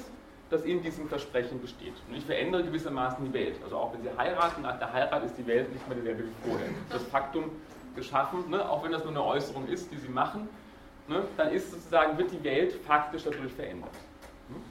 das 0.52 0.62
in 0.66 0.84
diesem 0.84 1.10
Versprechen 1.10 1.60
besteht. 1.60 1.94
Und 2.08 2.16
ich 2.16 2.24
verändere 2.24 2.64
gewissermaßen 2.64 3.26
die 3.26 3.34
Welt. 3.34 3.56
Also 3.64 3.76
auch 3.76 3.92
wenn 3.92 4.04
Sie 4.04 4.10
heiraten, 4.16 4.62
nach 4.62 4.78
der 4.78 4.94
Heirat 4.94 5.24
ist 5.24 5.36
die 5.36 5.48
Welt 5.48 5.74
nicht 5.74 5.88
mehr 5.90 5.98
dieselbe 5.98 6.26
wie 6.26 6.48
vorher. 6.48 6.70
Das 6.92 7.02
Faktum 7.06 7.50
geschaffen, 7.96 8.50
ne, 8.50 8.68
auch 8.70 8.84
wenn 8.84 8.92
das 8.92 9.04
nur 9.04 9.12
eine 9.12 9.24
Äußerung 9.24 9.68
ist, 9.68 9.92
die 9.92 9.98
Sie 9.98 10.10
machen, 10.10 10.48
ne, 11.08 11.24
dann 11.38 11.52
ist 11.52 11.72
sozusagen, 11.72 12.18
wird 12.18 12.32
die 12.32 12.44
Welt 12.44 12.74
faktisch 12.86 13.24
dadurch 13.24 13.54
verändert. 13.54 13.94
Hm? 14.50 14.62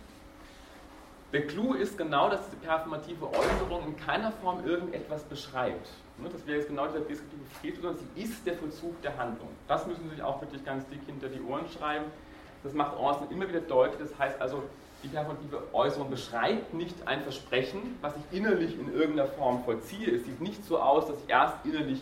Der 1.33 1.47
Clou 1.47 1.75
ist 1.75 1.99
genau, 1.99 2.29
dass 2.29 2.45
diese 2.47 2.57
performative 2.57 3.27
Äußerung 3.27 3.87
in 3.87 3.97
keiner 3.97 4.33
Form 4.33 4.65
irgendetwas 4.67 5.23
beschreibt. 5.25 5.89
Ne, 6.19 6.29
das 6.31 6.47
wäre 6.47 6.59
jetzt 6.59 6.69
genau 6.69 6.87
dieser 6.87 7.01
deskriptive 7.01 7.45
Fehlschluss, 7.61 7.83
sondern 7.83 8.05
sie 8.15 8.23
ist 8.23 8.47
der 8.47 8.55
Vollzug 8.55 9.01
der 9.03 9.17
Handlung. 9.19 9.49
Das 9.67 9.87
müssen 9.87 10.05
Sie 10.05 10.11
sich 10.11 10.23
auch 10.23 10.41
wirklich 10.41 10.65
ganz 10.65 10.87
dick 10.89 11.01
hinter 11.07 11.29
die 11.29 11.41
Ohren 11.43 11.69
schreiben. 11.69 12.05
Das 12.63 12.73
macht 12.73 12.97
Orson 12.97 13.31
immer 13.31 13.49
wieder 13.49 13.61
deutlich. 13.61 13.99
Das 13.99 14.19
heißt 14.19 14.41
also, 14.41 14.63
die 15.05 15.09
performative 15.09 15.63
Äußerung 15.75 16.09
beschreibt 16.09 16.73
nicht 16.73 17.07
ein 17.07 17.21
Versprechen, 17.23 17.99
was 18.01 18.15
ich 18.17 18.39
innerlich 18.39 18.79
in 18.79 18.95
irgendeiner 18.95 19.29
Form 19.29 19.63
vollziehe. 19.63 20.11
Es 20.11 20.25
sieht 20.25 20.41
nicht 20.41 20.65
so 20.65 20.79
aus, 20.79 21.07
dass 21.07 21.17
ich 21.19 21.29
erst 21.29 21.57
innerlich 21.65 22.01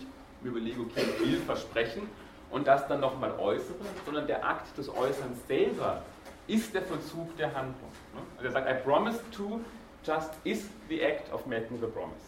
überlege, 0.50 0.80
okay, 0.80 1.04
ich 1.20 1.20
will 1.20 1.40
versprechen 1.40 2.08
und 2.50 2.66
das 2.66 2.86
dann 2.88 3.00
nochmal 3.00 3.32
äußere, 3.38 3.78
sondern 4.04 4.26
der 4.26 4.46
Akt 4.46 4.76
des 4.76 4.88
Äußerns 4.88 5.46
selber 5.46 6.02
ist 6.46 6.74
der 6.74 6.82
Vollzug 6.82 7.36
der 7.36 7.54
Handlung. 7.54 7.90
Also 8.36 8.46
er 8.46 8.52
sagt, 8.52 8.68
I 8.68 8.82
promise 8.82 9.20
to, 9.36 9.60
just 10.04 10.32
is 10.44 10.68
the 10.88 11.00
act 11.00 11.32
of 11.32 11.46
making 11.46 11.80
the 11.80 11.86
promise. 11.86 12.20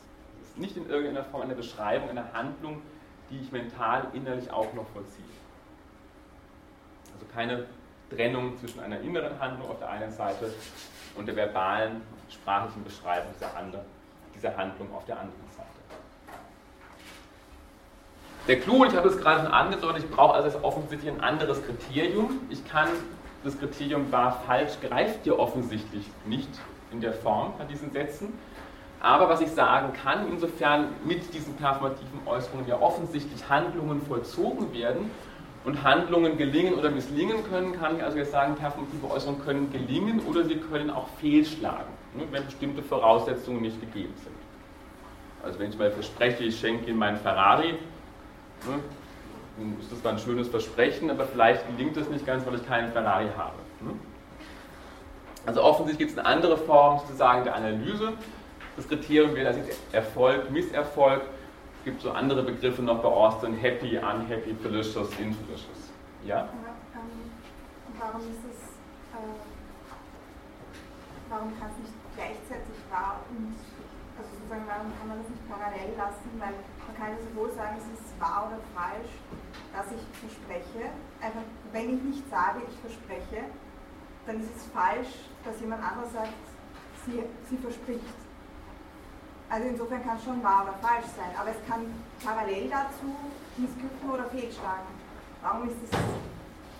Es 0.42 0.50
ist 0.50 0.58
nicht 0.58 0.76
in 0.76 0.88
irgendeiner 0.88 1.24
Form 1.24 1.42
eine 1.42 1.54
Beschreibung 1.54 2.10
einer 2.10 2.32
Handlung, 2.32 2.80
die 3.30 3.38
ich 3.38 3.50
mental, 3.52 4.06
innerlich 4.12 4.50
auch 4.50 4.72
noch 4.74 4.86
vollziehe. 4.88 5.24
Also 7.12 7.26
keine 7.34 7.66
Trennung 8.10 8.58
zwischen 8.58 8.80
einer 8.80 9.00
inneren 9.00 9.38
Handlung 9.40 9.70
auf 9.70 9.78
der 9.78 9.90
einen 9.90 10.12
Seite 10.12 10.52
und 11.16 11.26
der 11.26 11.36
verbalen, 11.36 12.02
sprachlichen 12.30 12.84
Beschreibung 12.84 13.32
dieser 14.34 14.56
Handlung 14.56 14.94
auf 14.94 15.04
der 15.06 15.18
anderen 15.18 15.50
Seite. 15.56 15.68
Der 18.46 18.60
Clou, 18.60 18.84
ich 18.84 18.94
habe 18.94 19.08
es 19.08 19.16
gerade 19.16 19.42
schon 19.42 19.52
angedeutet, 19.52 20.04
ich 20.04 20.10
brauche 20.10 20.34
also 20.34 20.58
offensichtlich 20.60 21.10
ein 21.10 21.22
anderes 21.22 21.62
Kriterium. 21.64 22.40
Ich 22.50 22.62
kann, 22.68 22.88
das 23.42 23.58
Kriterium 23.58 24.12
war 24.12 24.42
falsch, 24.46 24.72
greift 24.86 25.20
hier 25.24 25.38
offensichtlich 25.38 26.04
nicht 26.26 26.50
in 26.92 27.00
der 27.00 27.14
Form 27.14 27.54
bei 27.56 27.64
diesen 27.64 27.90
Sätzen. 27.90 28.34
Aber 29.00 29.30
was 29.30 29.40
ich 29.40 29.50
sagen 29.50 29.94
kann, 29.94 30.28
insofern 30.30 30.88
mit 31.06 31.32
diesen 31.32 31.54
performativen 31.56 32.20
Äußerungen 32.26 32.68
ja 32.68 32.78
offensichtlich 32.82 33.48
Handlungen 33.48 34.02
vollzogen 34.02 34.74
werden 34.74 35.10
und 35.64 35.82
Handlungen 35.82 36.36
gelingen 36.36 36.74
oder 36.74 36.90
misslingen 36.90 37.48
können, 37.48 37.72
kann 37.80 37.96
ich 37.96 38.04
also 38.04 38.18
jetzt 38.18 38.32
sagen, 38.32 38.56
performative 38.56 39.10
Äußerungen 39.10 39.42
können 39.42 39.72
gelingen 39.72 40.20
oder 40.28 40.44
sie 40.44 40.56
können 40.56 40.90
auch 40.90 41.08
fehlschlagen, 41.18 41.92
ne, 42.14 42.24
wenn 42.30 42.44
bestimmte 42.44 42.82
Voraussetzungen 42.82 43.62
nicht 43.62 43.80
gegeben 43.80 44.12
sind. 44.22 44.36
Also 45.42 45.58
wenn 45.58 45.70
ich 45.70 45.78
mal 45.78 45.90
verspreche, 45.90 46.44
ich 46.44 46.58
schenke 46.58 46.90
Ihnen 46.90 46.98
meinen 46.98 47.18
Ferrari, 47.18 47.78
ne, 48.66 48.80
dann 49.56 49.78
ist 49.80 49.92
das 49.92 50.00
zwar 50.00 50.12
ein 50.12 50.18
schönes 50.18 50.48
Versprechen, 50.48 51.10
aber 51.10 51.26
vielleicht 51.26 51.66
gelingt 51.68 51.96
es 51.96 52.08
nicht 52.08 52.26
ganz, 52.26 52.44
weil 52.46 52.56
ich 52.56 52.66
keinen 52.66 52.92
Ferrari 52.92 53.28
habe. 53.36 53.56
Ne. 53.80 53.92
Also 55.46 55.62
offensichtlich 55.62 56.08
gibt 56.08 56.18
es 56.18 56.24
eine 56.24 56.36
andere 56.36 56.56
Form 56.56 56.98
sozusagen 57.00 57.44
der 57.44 57.54
Analyse. 57.54 58.14
Das 58.76 58.88
Kriterium 58.88 59.34
wäre, 59.34 59.54
ich 59.56 59.94
Erfolg, 59.94 60.50
Misserfolg 60.50 61.22
es 61.84 61.92
gibt 61.92 62.00
so 62.00 62.12
andere 62.12 62.42
Begriffe 62.42 62.80
noch 62.80 63.02
bei 63.02 63.10
Austin, 63.10 63.58
happy, 63.58 63.98
unhappy, 63.98 64.54
delicious, 64.54 65.10
infelicious. 65.18 65.92
Ja? 66.24 66.48
Ähm, 66.94 67.30
warum 68.00 68.22
ist 68.22 68.40
es, 68.50 68.72
äh, 69.12 69.36
warum 71.28 71.52
kann 71.60 71.68
es 71.72 71.78
nicht 71.82 71.92
gleichzeitig 72.16 72.74
wahr 72.88 73.20
und 73.28 73.52
sozusagen, 74.54 74.66
warum 74.66 74.92
kann 74.98 75.08
man 75.08 75.18
das 75.18 75.28
nicht 75.28 75.48
parallel 75.48 75.90
lassen? 75.96 76.30
Weil 76.38 76.54
man 76.86 76.94
kann 76.96 77.08
ja 77.10 77.18
sowohl 77.26 77.50
sagen, 77.52 77.76
es 77.78 77.88
ist 77.98 78.20
wahr 78.20 78.48
oder 78.48 78.60
falsch, 78.74 79.12
dass 79.74 79.86
ich 79.90 80.02
verspreche. 80.22 80.90
Einfach, 81.20 81.44
wenn 81.72 81.96
ich 81.96 82.02
nicht 82.02 82.30
sage, 82.30 82.62
ich 82.68 82.76
verspreche, 82.80 83.50
dann 84.26 84.40
ist 84.40 84.54
es 84.56 84.64
falsch, 84.72 85.28
dass 85.44 85.60
jemand 85.60 85.82
anderes 85.82 86.12
sagt, 86.12 86.38
sie, 87.06 87.22
sie 87.50 87.58
verspricht. 87.58 88.18
Also 89.50 89.68
insofern 89.68 90.02
kann 90.02 90.16
es 90.16 90.24
schon 90.24 90.42
wahr 90.42 90.64
oder 90.64 90.74
falsch 90.80 91.10
sein, 91.14 91.30
aber 91.38 91.50
es 91.50 91.60
kann 91.68 91.84
parallel 92.24 92.70
dazu 92.70 93.12
missglücken 93.56 94.10
oder 94.10 94.24
fehlschlagen. 94.30 94.88
Warum, 95.42 95.68
ist 95.68 95.76
das, 95.90 96.00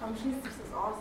warum 0.01 0.17
schließt 0.17 0.43
sich 0.43 0.55
das 0.65 0.73
aus? 0.73 0.97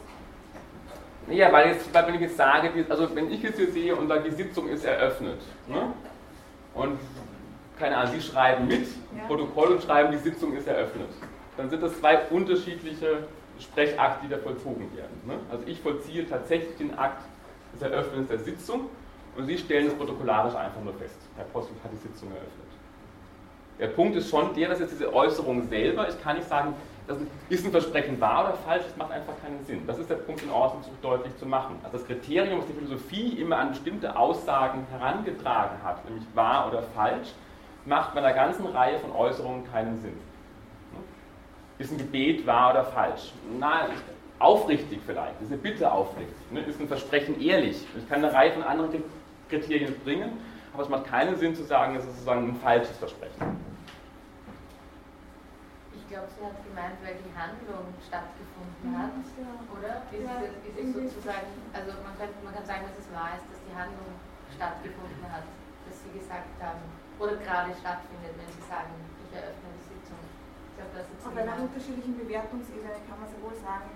Ja, 1.29 1.49
weil, 1.53 1.69
jetzt, 1.69 1.93
weil 1.93 2.07
wenn 2.07 2.15
ich 2.15 2.21
jetzt 2.21 2.35
sage, 2.35 2.69
also 2.89 3.15
wenn 3.15 3.31
ich 3.31 3.41
jetzt 3.41 3.55
hier 3.57 3.71
sehe 3.71 3.95
und 3.95 4.09
sage, 4.09 4.29
die 4.29 4.35
Sitzung 4.35 4.67
ist 4.67 4.83
eröffnet, 4.83 5.41
ne? 5.67 5.93
Und 6.73 6.99
keine 7.79 7.97
Ahnung, 7.97 8.13
Sie 8.13 8.21
schreiben 8.21 8.67
mit, 8.67 8.87
ja. 8.87 9.25
Protokoll 9.27 9.73
und 9.73 9.83
schreiben, 9.83 10.11
die 10.11 10.17
Sitzung 10.17 10.55
ist 10.55 10.67
eröffnet, 10.67 11.09
dann 11.57 11.69
sind 11.69 11.81
das 11.81 11.99
zwei 11.99 12.19
unterschiedliche 12.29 13.27
Sprechakte, 13.59 14.25
die 14.25 14.31
da 14.31 14.37
vollzogen 14.37 14.95
werden. 14.95 15.21
Ne? 15.25 15.35
Also 15.51 15.63
ich 15.67 15.79
vollziehe 15.79 16.27
tatsächlich 16.27 16.77
den 16.77 16.97
Akt 16.97 17.23
des 17.73 17.81
Eröffnens 17.81 18.29
der 18.29 18.39
Sitzung 18.39 18.89
und 19.35 19.45
Sie 19.47 19.57
stellen 19.57 19.87
es 19.87 19.93
protokollarisch 19.93 20.55
einfach 20.55 20.81
nur 20.83 20.93
fest. 20.93 21.17
Herr 21.35 21.45
Postel 21.45 21.75
hat 21.83 21.91
die 21.91 22.07
Sitzung 22.07 22.29
eröffnet. 22.29 22.67
Der 23.79 23.87
Punkt 23.87 24.15
ist 24.15 24.29
schon 24.29 24.53
der, 24.53 24.69
dass 24.69 24.79
jetzt 24.79 24.91
diese 24.91 25.11
Äußerung 25.13 25.67
selber, 25.67 26.07
ich 26.07 26.21
kann 26.21 26.37
nicht 26.37 26.47
sagen, 26.47 26.75
das 27.07 27.17
ist 27.49 27.65
ein 27.65 27.71
Versprechen 27.71 28.19
wahr 28.21 28.45
oder 28.45 28.53
falsch, 28.57 28.83
das 28.85 28.95
macht 28.95 29.11
einfach 29.11 29.33
keinen 29.43 29.63
Sinn. 29.65 29.85
Das 29.85 29.99
ist 29.99 30.09
der 30.09 30.15
Punkt 30.15 30.41
in 30.41 30.49
Ordnung 30.49 30.83
deutlich 31.01 31.35
zu 31.37 31.45
machen. 31.45 31.75
Also 31.83 31.97
das 31.97 32.07
Kriterium, 32.07 32.59
was 32.59 32.67
die 32.67 32.73
Philosophie 32.73 33.41
immer 33.41 33.57
an 33.57 33.69
bestimmte 33.69 34.15
Aussagen 34.15 34.87
herangetragen 34.89 35.83
hat, 35.83 36.05
nämlich 36.05 36.25
wahr 36.33 36.69
oder 36.69 36.81
falsch, 36.95 37.29
macht 37.85 38.13
bei 38.13 38.21
einer 38.21 38.33
ganzen 38.33 38.65
Reihe 38.67 38.99
von 38.99 39.11
Äußerungen 39.11 39.69
keinen 39.69 39.99
Sinn. 39.99 40.17
Ist 41.77 41.91
ein 41.91 41.97
Gebet 41.97 42.47
wahr 42.47 42.71
oder 42.71 42.85
falsch? 42.85 43.33
Na, 43.59 43.87
aufrichtig 44.39 44.99
vielleicht, 45.05 45.41
ist 45.41 45.51
eine 45.51 45.57
Bitte 45.57 45.91
aufrichtig, 45.91 46.35
ne? 46.51 46.61
ist 46.61 46.79
ein 46.79 46.87
Versprechen 46.87 47.41
ehrlich. 47.41 47.85
Ich 47.97 48.07
kann 48.07 48.23
eine 48.23 48.33
Reihe 48.33 48.51
von 48.51 48.63
anderen 48.63 49.03
Kriterien 49.49 49.93
bringen, 50.03 50.31
aber 50.73 50.83
es 50.83 50.89
macht 50.89 51.05
keinen 51.05 51.35
Sinn 51.35 51.53
zu 51.53 51.63
sagen, 51.63 51.95
es 51.95 52.03
ist 52.03 52.11
sozusagen 52.11 52.49
ein 52.49 52.55
falsches 52.55 52.97
Versprechen 52.97 53.62
glaube, 56.13 56.29
sie 56.37 56.45
hat 56.45 56.61
gemeint, 56.61 56.97
weil 57.01 57.17
die 57.25 57.33
Handlung 57.33 57.89
stattgefunden 58.05 58.85
mhm, 58.85 59.01
hat, 59.01 59.17
oder? 59.73 60.05
Ist, 60.13 60.21
ja, 60.21 60.45
es, 60.45 60.53
ist 60.77 60.77
es 60.77 61.09
sozusagen, 61.09 61.49
also 61.73 61.89
man 62.05 62.13
kann, 62.21 62.29
man 62.45 62.53
kann 62.53 62.65
sagen, 62.69 62.85
dass 62.85 63.01
es 63.01 63.09
wahr 63.09 63.33
ist, 63.33 63.49
dass 63.49 63.57
die 63.65 63.73
Handlung 63.73 64.13
stattgefunden 64.53 65.25
hat, 65.25 65.49
dass 65.89 65.97
sie 66.05 66.13
gesagt 66.13 66.53
haben, 66.61 66.85
oder 67.17 67.33
gerade 67.41 67.73
stattfindet, 67.73 68.37
wenn 68.37 68.49
sie 68.53 68.65
sagen, 68.69 68.93
ich 69.25 69.31
eröffne 69.33 69.73
die 69.73 69.85
Sitzung. 69.89 70.21
Ich 70.21 70.73
glaube, 70.77 70.93
das 70.93 71.09
ist 71.09 71.25
Auf 71.25 71.33
einer 71.33 71.57
unterschiedlichen 71.57 72.13
Bewertungsebene 72.13 73.01
kann 73.09 73.17
man 73.17 73.29
sehr 73.29 73.41
wohl 73.41 73.57
sagen, 73.57 73.89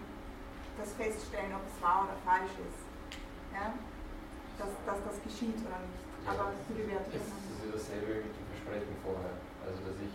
das 0.78 0.94
feststellen, 0.98 1.54
ob 1.54 1.66
es 1.70 1.78
wahr 1.82 2.10
oder 2.10 2.18
falsch 2.26 2.54
ist. 2.62 2.82
Ja? 3.54 3.78
Dass, 4.58 4.74
dass 4.90 5.00
das 5.06 5.18
geschieht 5.22 5.58
oder 5.62 5.82
nicht. 5.86 6.02
Aber 6.26 6.54
die 6.66 6.78
Bewertung 6.82 7.14
ist. 7.14 7.30
Das 7.30 7.46
ist 7.46 7.62
ja 7.62 7.70
dasselbe 7.74 8.26
mit 8.26 8.34
dem 8.34 8.46
Versprechen 8.54 8.94
vorher. 9.06 9.38
Also, 9.66 9.80
dass 9.86 9.98
ich 10.02 10.14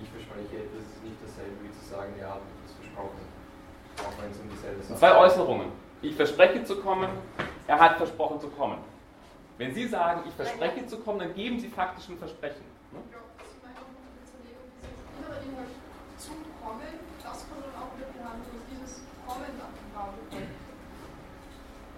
ich 0.00 0.08
verspreche 0.10 0.64
etwas, 0.64 0.82
ist 0.82 1.04
nicht 1.04 1.16
dasselbe 1.22 1.56
wie 1.62 1.72
zu 1.72 1.84
sagen, 1.88 2.12
ja, 2.20 2.34
du 2.34 2.50
hast 2.64 2.76
versprochen. 2.76 3.20
Auch 3.98 4.22
wenn 4.22 4.30
es 4.30 4.38
um 4.38 4.48
dieselbe 4.50 4.82
Sache 4.82 4.98
Zwei 4.98 5.16
Äußerungen. 5.16 5.68
Ich 6.02 6.14
verspreche 6.14 6.64
zu 6.64 6.80
kommen, 6.80 7.08
er 7.66 7.78
hat 7.80 7.96
versprochen 7.96 8.40
zu 8.40 8.48
kommen. 8.48 8.78
Wenn 9.58 9.72
Sie 9.74 9.86
sagen, 9.86 10.22
ich 10.26 10.34
verspreche 10.34 10.86
zu 10.86 10.98
kommen, 10.98 11.18
dann 11.18 11.34
geben 11.34 11.58
Sie 11.58 11.68
faktisch 11.68 12.08
ein 12.08 12.18
Versprechen. 12.18 12.64
Ne? 12.92 13.00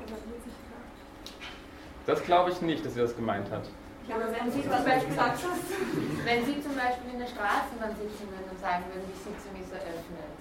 Das 0.07 0.21
das. 2.07 2.19
Das 2.19 2.25
glaube 2.25 2.51
ich 2.51 2.63
nicht, 2.63 2.87
dass 2.87 2.95
sie 2.95 3.01
das 3.01 3.15
gemeint 3.15 3.51
hat. 3.51 3.69
Aber 4.09 4.33
wenn 4.33 4.49
Sie, 4.51 4.63
zum 4.63 4.85
Beispiel, 4.85 5.17
wenn 6.25 6.41
Sie 6.47 6.57
zum 6.65 6.75
Beispiel 6.75 7.09
in 7.13 7.21
der 7.21 7.29
Straßenbahn 7.29 7.93
sitzen 7.93 8.25
würden 8.33 8.49
und 8.49 8.61
sagen 8.61 8.85
würden, 8.89 9.05
die 9.05 9.21
Sitzung 9.21 9.53
ist 9.61 9.69
eröffnet. 9.69 10.33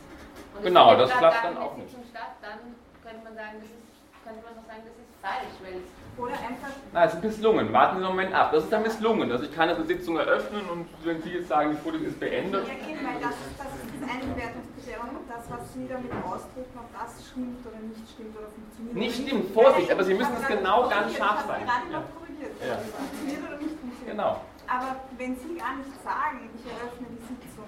Und 0.55 0.63
genau, 0.63 0.95
das 0.95 1.11
klappt 1.11 1.43
dann 1.43 1.57
auch 1.57 1.76
nicht. 1.76 1.91
Statt, 1.91 2.39
dann 2.39 2.76
könnte 3.03 3.22
man 3.28 3.36
sagen, 3.36 3.59
das 3.59 3.68
ist, 3.68 3.91
könnte 4.24 4.41
man 4.47 4.55
noch 4.55 4.68
sagen, 4.72 4.88
das 4.88 4.95
ist 4.95 5.11
falsch, 5.20 5.55
weil 5.68 5.84
oder 6.18 6.34
einfach. 6.34 6.74
Na, 6.93 7.05
es 7.05 7.13
ist 7.13 7.24
misslungen. 7.24 7.72
Warten 7.72 7.99
Sie 7.99 8.05
einen 8.05 8.15
Moment 8.15 8.34
ab. 8.34 8.51
Das 8.51 8.63
ist 8.63 8.74
dann 8.74 8.82
misslungen. 8.82 9.32
Also 9.32 9.43
ich 9.43 9.53
kann 9.53 9.70
eine 9.70 9.86
Sitzung 9.86 10.18
eröffnen 10.18 10.68
und 10.72 10.88
wenn 11.03 11.22
Sie 11.22 11.30
jetzt 11.30 11.47
sagen, 11.47 11.72
die 11.72 11.78
Folie 11.78 12.07
ist 12.07 12.20
beendet. 12.20 12.65
Ja, 12.65 12.74
eben, 12.74 13.05
weil 13.05 13.22
das, 13.22 13.36
das 13.59 13.68
ist 13.78 14.01
das 14.01 14.09
eine 14.09 14.34
Bewertungskriterium 14.34 15.09
und 15.13 15.30
das, 15.30 15.45
was 15.45 15.74
Sie 15.76 15.86
damit 15.88 16.11
ausdrücken, 16.26 16.74
ob 16.74 16.89
das 16.89 17.22
stimmt 17.22 17.61
oder 17.68 17.78
nicht 17.86 18.09
stimmt 18.09 18.34
oder 18.34 18.47
funktioniert. 18.49 18.97
Nicht 18.97 19.15
stimmt, 19.22 19.53
Vorsicht, 19.53 19.91
aber 19.91 20.03
Sie 20.03 20.15
müssen 20.15 20.34
es 20.41 20.47
genau 20.47 20.89
ganz 20.89 21.13
scharf 21.15 21.45
sein. 21.45 21.61
Ja 21.91 22.01
funktioniert. 22.38 22.53
Ja. 22.61 22.77
Funktioniert 22.77 23.41
oder 23.47 23.57
nicht 23.57 23.79
funktioniert. 23.79 24.11
Genau. 24.11 24.41
Aber 24.67 24.95
wenn 25.17 25.35
Sie 25.35 25.55
gar 25.57 25.75
nicht 25.75 25.95
sagen, 26.03 26.49
ich 26.53 26.65
eröffne 26.65 27.07
die 27.09 27.23
Sitzung, 27.23 27.65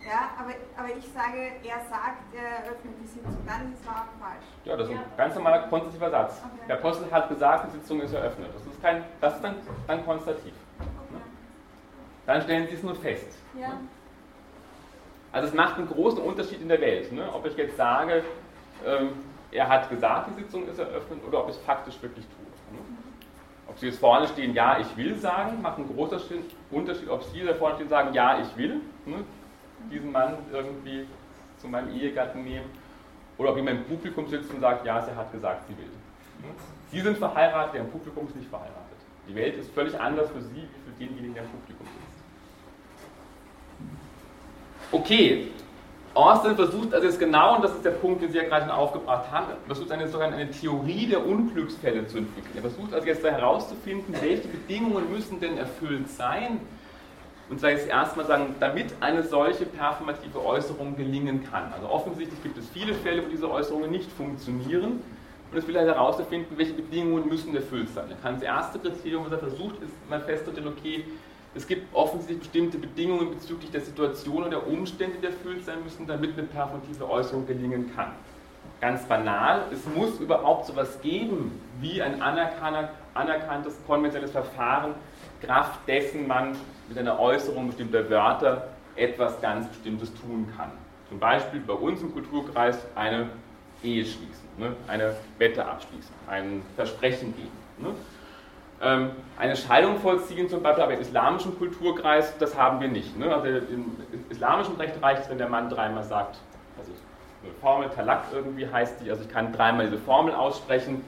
ja, 0.00 0.32
aber, 0.38 0.54
aber 0.78 0.96
ich 0.96 1.04
sage, 1.12 1.60
er 1.62 1.84
sagt, 1.90 2.32
er 2.32 2.64
eröffnet 2.64 2.94
die 3.02 3.06
Sitzung, 3.06 3.36
dann 3.46 3.72
ist 3.72 3.80
es 3.80 3.86
wahr 3.86 4.08
falsch. 4.18 4.46
Ja, 4.64 4.76
das 4.76 4.88
ist 4.88 4.94
ein 4.94 5.04
ganz 5.16 5.34
normaler 5.34 5.68
konstativer 5.68 6.10
Satz. 6.10 6.40
Okay. 6.42 6.64
Der 6.68 6.78
Apostel 6.78 7.12
hat 7.12 7.28
gesagt, 7.28 7.66
die 7.66 7.78
Sitzung 7.78 8.00
ist 8.00 8.14
eröffnet. 8.14 8.48
Das 8.54 8.66
ist, 8.66 8.82
kein, 8.82 9.04
das 9.20 9.34
ist 9.34 9.44
dann, 9.44 9.56
dann 9.86 10.04
konstativ. 10.06 10.54
Okay. 10.78 10.88
Ne? 11.12 11.20
Dann 12.24 12.42
stellen 12.42 12.66
Sie 12.68 12.74
es 12.74 12.82
nur 12.82 12.94
fest. 12.94 13.36
Ja. 13.58 13.68
Ne? 13.68 13.80
Also 15.32 15.48
es 15.48 15.54
macht 15.54 15.76
einen 15.76 15.86
großen 15.86 16.20
Unterschied 16.20 16.62
in 16.62 16.68
der 16.68 16.80
Welt, 16.80 17.12
ne? 17.12 17.32
ob 17.32 17.46
ich 17.46 17.56
jetzt 17.56 17.76
sage, 17.76 18.24
ähm, 18.84 19.12
er 19.52 19.68
hat 19.68 19.90
gesagt, 19.90 20.30
die 20.30 20.42
Sitzung 20.42 20.66
ist 20.66 20.78
eröffnet, 20.78 21.20
oder 21.26 21.42
ob 21.42 21.50
ich 21.50 21.56
es 21.56 21.62
faktisch 21.62 22.00
wirklich 22.02 22.24
tue. 22.26 22.49
Ob 23.70 23.78
Sie 23.78 23.86
jetzt 23.86 24.00
vorne 24.00 24.26
stehen, 24.26 24.52
ja, 24.52 24.80
ich 24.80 24.96
will 24.96 25.14
sagen, 25.14 25.62
macht 25.62 25.78
einen 25.78 25.94
großen 25.94 26.18
Unterschied, 26.72 27.08
ob 27.08 27.22
Sie 27.22 27.40
da 27.44 27.54
vorne 27.54 27.76
stehen 27.76 27.88
sagen, 27.88 28.12
ja, 28.12 28.40
ich 28.40 28.56
will, 28.56 28.80
ne, 29.06 29.24
diesen 29.90 30.10
Mann 30.10 30.38
irgendwie 30.52 31.06
zu 31.56 31.68
meinem 31.68 31.94
Ehegatten 31.94 32.42
nehmen, 32.42 32.66
oder 33.38 33.50
ob 33.50 33.56
jemand 33.56 33.78
im 33.78 33.84
Publikum 33.84 34.28
sitzt 34.28 34.52
und 34.52 34.60
sagt, 34.60 34.84
ja, 34.84 35.00
sie 35.00 35.14
hat 35.14 35.32
gesagt, 35.32 35.66
sie 35.68 35.78
will. 35.78 35.86
Ne? 35.86 36.48
Sie 36.90 37.00
sind 37.00 37.16
verheiratet, 37.16 37.74
der 37.74 37.80
im 37.82 37.90
Publikum 37.90 38.26
ist 38.26 38.36
nicht 38.36 38.50
verheiratet. 38.50 38.76
Die 39.28 39.34
Welt 39.34 39.56
ist 39.56 39.72
völlig 39.72 39.98
anders 39.98 40.28
für 40.30 40.42
Sie 40.42 40.56
wie 40.56 40.80
für 40.84 40.90
denjenigen, 40.98 41.32
der 41.32 41.44
im 41.44 41.50
Publikum 41.50 41.86
sitzt. 41.86 42.22
Okay, 44.92 45.48
Austin 46.20 46.56
versucht 46.56 46.92
also 46.92 47.06
jetzt 47.06 47.18
genau, 47.18 47.56
und 47.56 47.64
das 47.64 47.72
ist 47.72 47.84
der 47.84 47.92
Punkt, 47.92 48.22
den 48.22 48.30
Sie 48.30 48.38
ja 48.38 48.44
gerade 48.44 48.66
schon 48.66 48.74
aufgebracht 48.74 49.30
haben, 49.30 49.52
versucht 49.66 49.92
eine, 49.92 50.08
sogar 50.08 50.32
eine 50.32 50.50
Theorie 50.50 51.06
der 51.06 51.26
Unglücksfälle 51.26 52.06
zu 52.06 52.18
entwickeln. 52.18 52.52
Er 52.54 52.62
versucht 52.62 52.92
also 52.94 53.06
jetzt 53.06 53.22
herauszufinden, 53.22 54.14
welche 54.20 54.48
Bedingungen 54.48 55.10
müssen 55.12 55.40
denn 55.40 55.58
erfüllt 55.58 56.08
sein, 56.08 56.60
und 57.50 57.58
zwar 57.58 57.70
jetzt 57.70 57.88
erstmal 57.88 58.26
sagen, 58.26 58.54
damit 58.60 58.94
eine 59.00 59.24
solche 59.24 59.66
performative 59.66 60.44
Äußerung 60.44 60.96
gelingen 60.96 61.42
kann. 61.50 61.72
Also 61.74 61.88
offensichtlich 61.88 62.40
gibt 62.44 62.56
es 62.56 62.68
viele 62.68 62.94
Fälle, 62.94 63.24
wo 63.24 63.28
diese 63.28 63.50
Äußerungen 63.50 63.90
nicht 63.90 64.10
funktionieren. 64.12 65.02
Und 65.50 65.58
es 65.58 65.66
will 65.66 65.76
halt 65.76 65.88
herauszufinden, 65.88 66.56
welche 66.56 66.74
Bedingungen 66.74 67.28
müssen 67.28 67.52
erfüllt 67.56 67.88
sein. 67.88 68.04
Er 68.08 68.16
kann 68.18 68.34
das 68.34 68.44
erste 68.44 68.78
Kriterium, 68.78 69.24
was 69.24 69.32
er 69.32 69.38
versucht, 69.38 69.82
ist 69.82 69.92
mal 70.08 70.20
festzustellen, 70.20 70.68
okay, 70.68 71.04
es 71.54 71.66
gibt 71.66 71.92
offensichtlich 71.94 72.38
bestimmte 72.38 72.78
Bedingungen 72.78 73.30
bezüglich 73.30 73.70
der 73.70 73.80
Situation 73.80 74.44
und 74.44 74.50
der 74.50 74.66
Umstände, 74.66 75.18
die 75.20 75.26
erfüllt 75.26 75.64
sein 75.64 75.82
müssen, 75.82 76.06
damit 76.06 76.38
eine 76.38 76.46
performative 76.46 77.10
Äußerung 77.10 77.46
gelingen 77.46 77.90
kann. 77.94 78.12
Ganz 78.80 79.04
banal, 79.04 79.64
es 79.72 79.84
muss 79.94 80.20
überhaupt 80.20 80.66
so 80.66 80.72
etwas 80.72 81.00
geben 81.02 81.60
wie 81.80 82.00
ein 82.00 82.22
anerkanntes 82.22 83.74
konventionelles 83.86 84.30
Verfahren, 84.30 84.94
Kraft 85.42 85.80
dessen 85.88 86.26
man 86.26 86.56
mit 86.88 86.98
einer 86.98 87.18
Äußerung 87.18 87.68
bestimmter 87.68 88.08
Wörter 88.08 88.68
etwas 88.94 89.40
ganz 89.40 89.66
Bestimmtes 89.68 90.12
tun 90.14 90.46
kann. 90.56 90.70
Zum 91.08 91.18
Beispiel 91.18 91.60
bei 91.60 91.72
uns 91.72 92.00
im 92.00 92.12
Kulturkreis 92.12 92.78
eine 92.94 93.28
Ehe 93.82 94.04
schließen, 94.04 94.48
ne? 94.58 94.74
eine 94.86 95.16
Wette 95.38 95.64
abschließen, 95.64 96.14
ein 96.28 96.62
Versprechen 96.76 97.34
geben. 97.34 97.96
Ähm, 98.82 99.10
eine 99.38 99.56
Scheidung 99.56 99.98
vollziehen 99.98 100.48
zum 100.48 100.62
Beispiel, 100.62 100.84
aber 100.84 100.94
im 100.94 101.00
islamischen 101.00 101.56
Kulturkreis, 101.58 102.36
das 102.38 102.56
haben 102.56 102.80
wir 102.80 102.88
nicht. 102.88 103.18
Ne? 103.18 103.34
Also 103.34 103.46
im 103.46 103.96
islamischen 104.30 104.76
Recht 104.76 105.02
reicht 105.02 105.22
es, 105.24 105.30
wenn 105.30 105.36
der 105.36 105.50
Mann 105.50 105.68
dreimal 105.68 106.02
sagt, 106.02 106.38
also 106.78 106.92
eine 107.42 107.52
Formel 107.60 107.90
Talak 107.90 108.24
irgendwie 108.32 108.66
heißt 108.66 109.02
die, 109.02 109.10
also 109.10 109.22
ich 109.22 109.28
kann 109.28 109.52
dreimal 109.52 109.86
diese 109.86 109.98
Formel 109.98 110.34
aussprechen, 110.34 111.04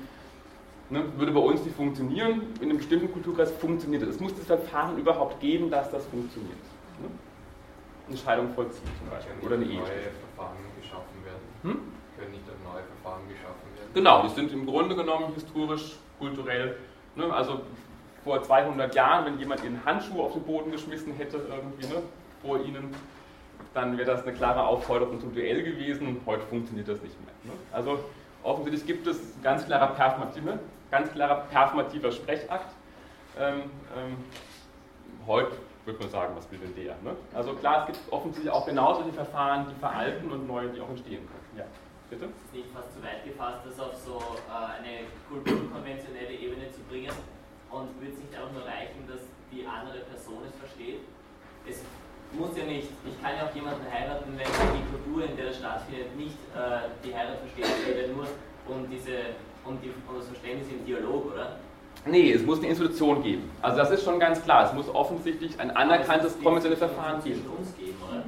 ne? 0.90 1.02
würde 1.16 1.32
bei 1.32 1.40
uns 1.40 1.64
nicht 1.64 1.74
funktionieren, 1.74 2.42
in 2.60 2.68
einem 2.68 2.76
bestimmten 2.76 3.10
Kulturkreis 3.10 3.50
funktioniert 3.52 4.02
das. 4.02 4.10
Es 4.10 4.20
muss 4.20 4.34
das 4.34 4.44
Verfahren 4.44 4.98
überhaupt 4.98 5.40
geben, 5.40 5.70
dass 5.70 5.90
das 5.90 6.04
funktioniert. 6.06 6.58
Ne? 7.00 7.08
Eine 8.08 8.16
Scheidung 8.18 8.52
vollziehen 8.54 8.90
zum 8.98 9.08
Beispiel 9.08 9.32
oder 9.46 9.56
eine 9.56 9.64
Ehe. 9.64 9.78
Neue 9.78 9.86
Verfahren 10.36 10.56
geschaffen 10.78 11.24
werden. 11.24 11.40
Hm? 11.62 11.80
Können 12.18 12.32
nicht 12.32 12.44
neue 12.46 12.82
Verfahren 12.82 13.22
geschaffen 13.28 13.64
werden? 13.76 13.90
Genau, 13.94 14.22
die 14.24 14.28
sind 14.28 14.52
im 14.52 14.66
Grunde 14.66 14.94
genommen 14.94 15.32
historisch, 15.32 15.96
kulturell 16.18 16.76
Ne? 17.16 17.32
Also 17.32 17.60
vor 18.24 18.42
200 18.42 18.94
Jahren, 18.94 19.26
wenn 19.26 19.38
jemand 19.38 19.62
ihren 19.64 19.84
Handschuh 19.84 20.22
auf 20.22 20.32
den 20.32 20.42
Boden 20.42 20.70
geschmissen 20.70 21.14
hätte, 21.14 21.38
irgendwie 21.38 21.86
ne, 21.86 22.02
vor 22.40 22.60
ihnen, 22.64 22.94
dann 23.74 23.96
wäre 23.98 24.10
das 24.10 24.22
eine 24.22 24.32
klare 24.32 24.64
Aufforderung 24.64 25.20
zum 25.20 25.34
Duell 25.34 25.62
gewesen. 25.62 26.20
Heute 26.26 26.46
funktioniert 26.46 26.88
das 26.88 27.00
nicht 27.02 27.16
mehr. 27.24 27.34
Ne? 27.44 27.58
Also 27.72 27.98
offensichtlich 28.42 28.86
gibt 28.86 29.06
es 29.06 29.18
ganz 29.42 29.64
klarer 29.66 29.88
performative, 29.88 30.58
ganz 30.90 31.10
klarer 31.12 31.46
performativer 31.50 32.12
Sprechakt. 32.12 32.72
Ähm, 33.38 33.62
ähm, 33.96 34.16
heute 35.26 35.52
würde 35.84 35.98
man 36.00 36.10
sagen, 36.10 36.34
was 36.36 36.50
will 36.50 36.58
denn 36.58 36.74
der? 36.76 36.94
Ne? 37.02 37.16
Also 37.34 37.54
klar, 37.54 37.86
es 37.88 37.94
gibt 37.94 38.12
offensichtlich 38.12 38.52
auch 38.52 38.66
genauso 38.66 39.02
die 39.02 39.12
Verfahren, 39.12 39.66
die 39.68 39.80
veralten 39.80 40.30
und 40.30 40.46
neue, 40.46 40.68
die 40.68 40.80
auch 40.80 40.90
entstehen 40.90 41.26
können. 41.26 41.41
Bitte? 42.12 42.28
Ist 42.28 42.52
nicht 42.52 42.68
fast 42.76 42.92
zu 42.92 43.00
weit 43.00 43.24
gefasst, 43.24 43.64
das 43.64 43.80
auf 43.80 43.96
so 43.96 44.20
äh, 44.20 44.52
eine 44.52 45.08
kulturkonventionelle 45.32 46.36
Ebene 46.36 46.68
zu 46.68 46.84
bringen 46.84 47.16
und 47.72 47.88
wird 48.04 48.12
es 48.12 48.20
nicht 48.20 48.36
einfach 48.36 48.52
nur 48.52 48.68
reichen, 48.68 49.08
dass 49.08 49.24
die 49.48 49.64
andere 49.64 50.04
Person 50.04 50.44
es 50.44 50.52
versteht? 50.60 51.00
Es 51.64 51.80
muss 52.36 52.52
ja 52.52 52.68
nicht, 52.68 52.92
ich 53.08 53.16
kann 53.16 53.32
ja 53.40 53.48
auch 53.48 53.54
jemanden 53.56 53.88
heiraten, 53.88 54.28
wenn 54.36 54.44
die 54.44 54.84
Kultur, 54.92 55.24
in 55.24 55.40
der 55.40 55.56
das 55.56 55.56
stattfindet, 55.56 56.12
nicht 56.20 56.36
äh, 56.52 56.92
die 57.00 57.16
Heirat 57.16 57.40
versteht, 57.48 57.64
es 57.64 57.80
geht 57.80 57.96
ja 57.96 58.12
nur 58.12 58.28
um, 58.68 58.84
diese, 58.92 59.32
um, 59.64 59.80
die, 59.80 59.88
um 60.04 60.12
das 60.20 60.28
Verständnis 60.28 60.68
im 60.68 60.84
Dialog, 60.84 61.32
oder? 61.32 61.56
Nee, 62.04 62.32
es 62.32 62.44
muss 62.44 62.58
eine 62.58 62.68
Institution 62.68 63.22
geben. 63.22 63.48
Also 63.62 63.78
das 63.78 63.90
ist 63.90 64.04
schon 64.04 64.20
ganz 64.20 64.42
klar. 64.44 64.66
Es 64.68 64.74
muss 64.74 64.92
offensichtlich 64.92 65.58
ein 65.58 65.70
anerkanntes 65.70 66.36
konventionelles 66.42 66.80
Verfahren 66.80 67.24
geben. 67.24 67.40
Uns 67.56 67.74
geben 67.76 67.96
oder? 68.04 68.24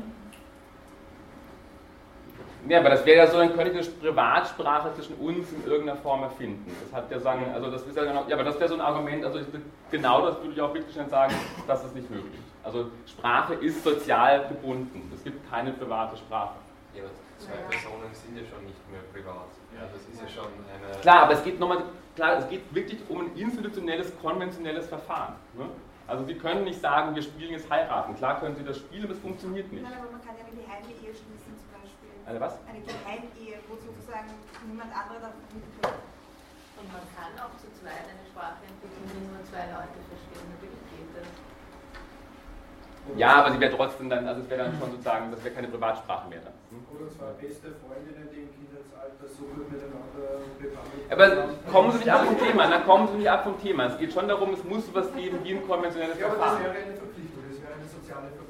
Ja, 2.69 2.81
aber 2.81 2.91
das 2.91 3.05
wäre 3.05 3.19
ja 3.19 3.27
so, 3.27 3.37
dann 3.39 3.53
könnte 3.55 3.79
ich 3.79 3.87
eine 3.87 3.97
Privatsprache 3.97 4.95
zwischen 4.95 5.15
uns 5.17 5.53
in 5.53 5.65
irgendeiner 5.67 5.99
Form 5.99 6.23
erfinden. 6.23 6.65
Das 6.85 7.03
hat 7.03 7.11
ja 7.11 7.19
sagen, 7.21 7.45
also 7.53 7.71
das 7.71 7.83
ist 7.83 7.97
ja 7.97 8.05
genau, 8.05 8.25
ja, 8.27 8.37
aber 8.37 8.45
das 8.45 8.59
wäre 8.59 8.69
so 8.69 8.75
ein 8.75 8.81
Argument, 8.81 9.25
also 9.25 9.39
ich, 9.39 9.47
genau 9.91 10.25
das 10.27 10.41
würde 10.41 10.53
ich 10.53 10.61
auch 10.61 10.73
Wittgenstein 10.73 11.11
sagen, 11.11 11.35
das 11.67 11.85
ist 11.85 11.95
nicht 11.95 12.11
möglich. 12.11 12.41
Also 12.63 12.87
Sprache 13.07 13.55
ist 13.55 13.85
sozial 13.85 14.49
gebunden. 14.49 15.13
Es 15.15 15.23
gibt 15.23 15.49
keine 15.51 15.73
private 15.73 16.17
Sprache. 16.17 16.55
Ja, 16.95 17.03
aber 17.03 17.11
zwei 17.39 17.53
Personen 17.69 18.15
sind 18.15 18.37
ja 18.37 18.43
schon 18.45 18.65
nicht 18.65 18.91
mehr 18.91 19.01
privat. 19.13 19.49
Ja, 19.75 19.87
das 19.93 20.01
ist 20.09 20.23
ja 20.23 20.29
schon 20.29 20.51
eine. 20.73 21.01
Klar, 21.01 21.25
aber 21.25 21.35
es 21.35 21.45
geht 21.45 21.61
nochmal, 21.61 21.83
klar, 22.17 22.39
es 22.39 22.49
geht 22.49 22.63
wirklich 22.75 23.01
um 23.11 23.21
ein 23.21 23.37
institutionelles, 23.37 24.13
konventionelles 24.23 24.87
Verfahren. 24.87 25.35
Ne? 25.55 25.67
Also 26.07 26.25
Sie 26.25 26.35
können 26.35 26.65
nicht 26.65 26.81
sagen, 26.81 27.15
wir 27.15 27.23
spielen 27.23 27.53
jetzt 27.53 27.69
heiraten. 27.71 28.15
Klar 28.17 28.39
können 28.41 28.57
Sie 28.57 28.65
das 28.65 28.77
spielen, 28.77 29.05
aber 29.05 29.15
es 29.15 29.19
funktioniert 29.21 29.73
nicht. 29.73 29.83
Nein, 29.83 29.93
aber 29.99 30.13
man 30.13 30.21
kann 30.21 30.37
ja 30.37 30.45
eine 30.45 30.57
geheime 30.57 30.89
Ehe 31.01 31.13
schließen. 31.13 31.44
Eine 32.27 32.41
was? 32.41 32.57
Eine 32.65 32.81
Geheimehe, 32.81 33.61
wo 33.69 33.77
sozusagen 33.77 34.33
niemand 34.65 34.89
anderer 34.97 35.29
davon 35.29 35.45
mitkriegt. 35.53 36.01
Und 36.81 36.89
man 36.91 37.05
kann 37.13 37.31
auch 37.39 37.53
zu 37.61 37.69
zweit 37.79 38.09
eine 38.09 38.25
Sprache 38.27 38.65
entwickeln, 38.65 39.07
die 39.13 39.29
nur 39.29 39.45
zwei 39.45 39.69
Leute 39.69 39.99
verstehen. 40.09 40.49
Natürlich 40.57 40.83
geht 40.91 41.11
das. 41.15 41.29
Ja, 43.21 43.45
aber 43.45 43.53
sie 43.53 43.61
wäre 43.61 43.77
trotzdem 43.77 44.09
dann, 44.09 44.27
also 44.27 44.41
es 44.41 44.49
wäre 44.49 44.65
dann 44.65 44.73
schon 44.81 44.91
sozusagen, 44.91 45.31
das 45.31 45.45
wäre 45.45 45.55
keine 45.55 45.69
Privatsprache 45.69 46.27
mehr 46.29 46.41
dann. 46.41 46.57
Hm? 46.73 46.81
Oder 46.89 47.13
zwei 47.13 47.31
beste 47.37 47.77
Freundinnen, 47.85 48.33
die 48.33 48.49
im 48.49 48.51
Kindesalter 48.57 49.29
so 49.29 49.45
gut 49.45 49.69
miteinander 49.69 50.41
Aber 51.13 51.53
kommen 51.71 51.93
Sie 51.93 51.99
nicht 51.99 52.11
ab 52.11 52.25
vom 52.25 52.39
Thema, 52.41 52.67
dann 52.67 52.85
kommen 52.85 53.09
Sie 53.13 53.19
nicht 53.21 53.29
ab 53.29 53.45
vom 53.45 53.61
Thema. 53.61 53.87
Es 53.93 53.99
geht 53.99 54.13
schon 54.13 54.27
darum, 54.27 54.55
es 54.55 54.65
muss 54.65 54.87
sowas 54.87 55.13
geben 55.15 55.39
wie 55.45 55.53
ein 55.53 55.67
konventionelles 55.69 56.19
Ja, 56.19 56.27
aber 56.33 56.37
das 56.37 56.45
Verfahren. 56.49 56.65
wäre 56.65 56.75
eine 56.81 56.97
Verpflichtung, 56.97 57.43
das 57.45 57.61
wäre 57.61 57.75
eine 57.77 57.85
soziale 57.93 58.29
Verpflichtung, 58.33 58.44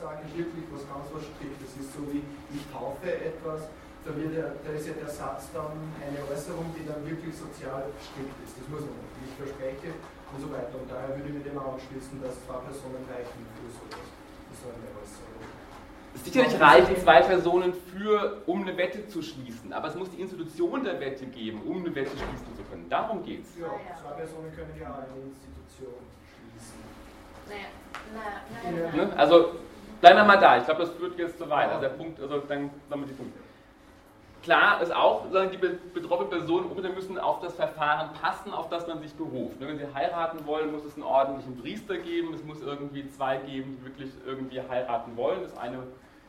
Aussage 0.00 0.24
wirklich 0.32 0.64
was 0.72 0.88
ganz 0.88 1.04
was 1.12 1.28
Striktes 1.28 1.76
ist, 1.76 1.92
so 1.92 2.00
wie 2.08 2.24
ich 2.56 2.64
taufe 2.72 3.04
etwas, 3.04 3.68
da, 4.00 4.16
wird 4.16 4.32
ja, 4.32 4.48
da 4.64 4.70
ist 4.72 4.88
ja 4.88 4.96
der 4.96 5.12
Satz 5.12 5.52
dann 5.52 5.76
eine 6.00 6.20
Äußerung, 6.24 6.72
die 6.72 6.88
dann 6.88 7.04
wirklich 7.04 7.36
sozial 7.36 7.84
strikt 8.00 8.32
ist. 8.40 8.56
Das 8.56 8.64
muss 8.72 8.80
man 8.80 8.96
machen. 8.96 9.20
Ich 9.28 9.36
verspreche 9.36 9.92
und 9.92 10.40
so 10.40 10.48
weiter. 10.48 10.72
Und 10.80 10.88
daher 10.88 11.12
würde 11.12 11.28
ich 11.28 11.36
mit 11.36 11.44
dem 11.44 11.60
anschließen, 11.60 12.16
dass 12.24 12.32
zwei 12.48 12.64
Personen 12.64 13.04
reichen 13.12 13.44
für 13.60 13.68
sowas. 13.76 14.00
Das 14.00 14.56
ist 14.56 14.64
eine 14.64 14.88
Äußerung. 14.96 15.44
Sicherlich 16.16 16.56
reichen 16.56 16.96
zwei 16.96 17.20
Personen 17.20 17.72
für, 17.92 18.40
um 18.46 18.62
eine 18.62 18.76
Wette 18.76 19.06
zu 19.06 19.22
schließen, 19.22 19.72
aber 19.72 19.88
es 19.88 19.94
muss 19.94 20.10
die 20.10 20.20
Institution 20.20 20.82
der 20.82 20.98
Wette 20.98 21.26
geben, 21.26 21.62
um 21.62 21.84
eine 21.84 21.94
Wette 21.94 22.10
schließen 22.10 22.56
zu 22.56 22.64
können. 22.64 22.88
Darum 22.88 23.22
geht 23.22 23.44
es. 23.44 23.60
Ja, 23.60 23.68
zwei 24.00 24.16
Personen 24.16 24.50
können 24.56 24.74
ja 24.80 24.90
eine 24.90 25.22
Institution 25.22 26.02
schließen. 26.24 26.80
Naja, 27.46 27.68
naja, 28.10 28.82
naja. 28.82 28.96
Ja. 28.96 29.06
Ne? 29.06 29.16
Also 29.16 29.54
bleiben 30.00 30.16
wir 30.18 30.24
mal 30.24 30.38
da. 30.38 30.58
Ich 30.58 30.64
glaube, 30.64 30.80
das 30.82 30.90
führt 30.90 31.18
jetzt 31.18 31.38
zu 31.38 31.48
weit. 31.50 31.68
Also 31.68 31.80
der 31.82 31.88
Punkt, 31.90 32.20
also 32.20 32.38
dann 32.40 32.70
sammeln 32.88 33.08
wir 33.08 33.14
die 33.14 33.18
Punkte. 33.22 33.38
Klar 34.42 34.80
ist 34.80 34.94
auch, 34.94 35.26
die 35.52 35.58
be- 35.58 35.78
betroffenen 35.92 36.30
Personen 36.30 36.66
unbedingt 36.70 36.94
müssen 36.94 37.18
auf 37.18 37.40
das 37.40 37.54
Verfahren 37.54 38.10
passen, 38.22 38.54
auf 38.54 38.70
das 38.70 38.86
man 38.86 38.98
sich 39.02 39.12
beruft. 39.14 39.60
Ne, 39.60 39.68
Wenn 39.68 39.76
sie 39.76 39.84
heiraten 39.94 40.46
wollen, 40.46 40.72
muss 40.72 40.82
es 40.84 40.94
einen 40.94 41.02
ordentlichen 41.02 41.58
Priester 41.60 41.98
geben. 41.98 42.32
Es 42.32 42.42
muss 42.42 42.62
irgendwie 42.62 43.06
zwei 43.10 43.36
geben, 43.36 43.76
die 43.78 43.84
wirklich 43.84 44.10
irgendwie 44.26 44.62
heiraten 44.62 45.14
wollen. 45.18 45.42
Das 45.42 45.54
eine, 45.58 45.82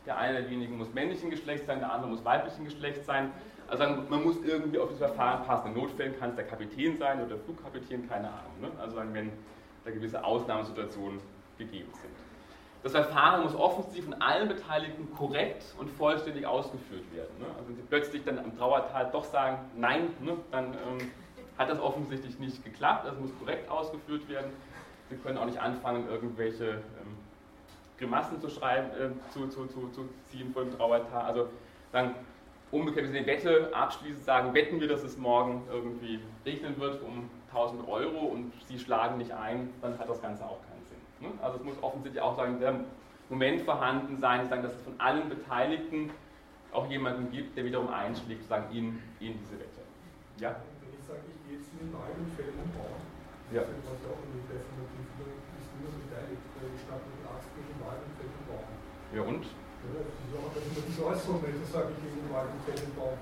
der 0.04 0.18
eine 0.18 0.42
derjenigen 0.42 0.76
muss 0.76 0.92
männlichen 0.92 1.30
Geschlechts 1.30 1.66
sein, 1.66 1.78
der 1.78 1.90
andere 1.90 2.10
muss 2.10 2.22
weiblichen 2.22 2.64
Geschlechts 2.64 3.06
sein. 3.06 3.32
Also 3.68 3.84
man 4.10 4.22
muss 4.22 4.36
irgendwie 4.44 4.78
auf 4.78 4.90
das 4.90 4.98
Verfahren 4.98 5.44
passen. 5.46 5.68
In 5.68 5.74
Notfällen 5.80 6.18
kann 6.18 6.30
es 6.30 6.36
der 6.36 6.44
Kapitän 6.46 6.98
sein 6.98 7.18
oder 7.20 7.28
der 7.28 7.38
Flugkapitän, 7.38 8.06
keine 8.10 8.28
Ahnung. 8.28 8.60
Ne? 8.60 8.68
Also 8.78 8.98
wenn 8.98 9.32
da 9.86 9.90
gewisse 9.90 10.22
Ausnahmesituationen 10.22 11.18
gegeben 11.56 11.90
sind. 11.94 12.12
Das 12.82 12.92
Verfahren 12.92 13.42
muss 13.42 13.54
offensiv 13.54 14.04
von 14.04 14.14
allen 14.14 14.48
Beteiligten 14.48 15.08
korrekt 15.14 15.62
und 15.78 15.88
vollständig 15.90 16.46
ausgeführt 16.46 17.04
werden. 17.14 17.30
Ne? 17.38 17.46
Also 17.56 17.68
wenn 17.68 17.76
Sie 17.76 17.82
plötzlich 17.82 18.24
dann 18.24 18.38
am 18.38 18.56
Trauertal 18.58 19.08
doch 19.12 19.24
sagen, 19.24 19.58
nein, 19.76 20.08
ne, 20.20 20.36
dann 20.50 20.74
ähm, 20.74 21.10
hat 21.58 21.70
das 21.70 21.80
offensichtlich 21.80 22.38
nicht 22.40 22.64
geklappt. 22.64 23.06
Das 23.06 23.18
muss 23.18 23.30
korrekt 23.38 23.70
ausgeführt 23.70 24.28
werden. 24.28 24.50
Sie 25.10 25.16
können 25.16 25.38
auch 25.38 25.44
nicht 25.44 25.60
anfangen, 25.60 26.08
irgendwelche 26.08 26.70
ähm, 26.70 27.16
Grimassen 27.98 28.40
zu 28.40 28.48
schreiben, 28.48 28.90
äh, 28.90 29.30
zu, 29.32 29.46
zu, 29.48 29.66
zu, 29.66 29.88
zu 29.90 30.08
ziehen 30.30 30.52
vor 30.52 30.64
dem 30.64 30.76
Trauertal. 30.76 31.22
Also 31.22 31.48
sagen, 31.92 32.16
umgekehrt, 32.72 33.06
wenn 33.06 33.12
Sie 33.12 33.18
eine 33.18 33.26
Wette 33.28 33.70
abschließen, 33.72 34.24
sagen, 34.24 34.54
wetten 34.54 34.80
wir, 34.80 34.88
dass 34.88 35.04
es 35.04 35.16
morgen 35.16 35.62
irgendwie 35.70 36.18
regnen 36.44 36.80
wird 36.80 37.00
um 37.02 37.30
1000 37.50 37.86
Euro 37.86 38.26
und 38.26 38.52
Sie 38.66 38.78
schlagen 38.78 39.18
nicht 39.18 39.30
ein, 39.30 39.72
dann 39.82 39.98
hat 39.98 40.08
das 40.08 40.20
Ganze 40.20 40.44
auch 40.44 40.58
keinen. 40.62 40.71
Ne? 40.71 40.71
Also 41.42 41.58
es 41.58 41.64
muss 41.64 41.74
offensichtlich 41.82 42.22
auch 42.22 42.36
sagen, 42.36 42.58
der 42.60 42.74
Moment 43.28 43.62
vorhanden 43.62 44.18
sein, 44.20 44.48
sagen, 44.48 44.62
dass 44.62 44.72
es 44.74 44.82
von 44.82 44.94
allen 44.98 45.28
Beteiligten 45.28 46.10
auch 46.72 46.88
jemanden 46.88 47.30
gibt, 47.30 47.56
der 47.56 47.64
wiederum 47.64 47.88
einschlägt, 47.88 48.48
sagen, 48.48 48.64
in, 48.72 48.98
in 49.20 49.38
diese 49.38 49.56
Wette. 49.60 49.80
Ja? 50.38 50.56
Wenn 50.80 50.92
ich 50.98 51.04
sage, 51.06 51.20
ich 51.28 51.38
gehe 51.48 51.58
jetzt 51.58 51.68
in 51.72 51.88
den 51.88 51.92
Wald 51.92 52.16
und 52.16 52.72
bauen, 52.76 53.00
Ja. 53.52 53.60
das 53.60 53.70
ist 53.72 54.04
ja 54.04 54.08
auch 54.08 54.20
ein 54.24 54.32
definitiv, 54.48 55.06
ist 55.20 55.70
niemand 55.76 55.96
beteiligt, 56.08 56.42
weil 56.56 56.68
ich 56.72 56.80
stand 56.80 57.02
mit 57.08 57.20
Arzt 57.28 57.48
zwischen 57.52 57.76
Wald 57.84 58.00
und 58.00 58.12
Feld 58.16 58.32
und 58.32 58.46
bauen. 58.48 58.72
Ja 59.12 59.22
und? 59.28 59.44
Ja, 59.44 60.00
das 60.00 60.16
ist 60.16 60.32
auch 60.38 60.52
diese 60.88 61.02
Äußerung, 61.04 61.38
wenn 61.44 61.56
ich 61.60 61.68
sage, 61.68 61.88
ich 61.92 61.98
gehe 62.00 62.12
in 62.16 62.20
den 62.24 62.32
Wald 62.32 62.48
und 62.52 62.96
bauen. 62.96 63.18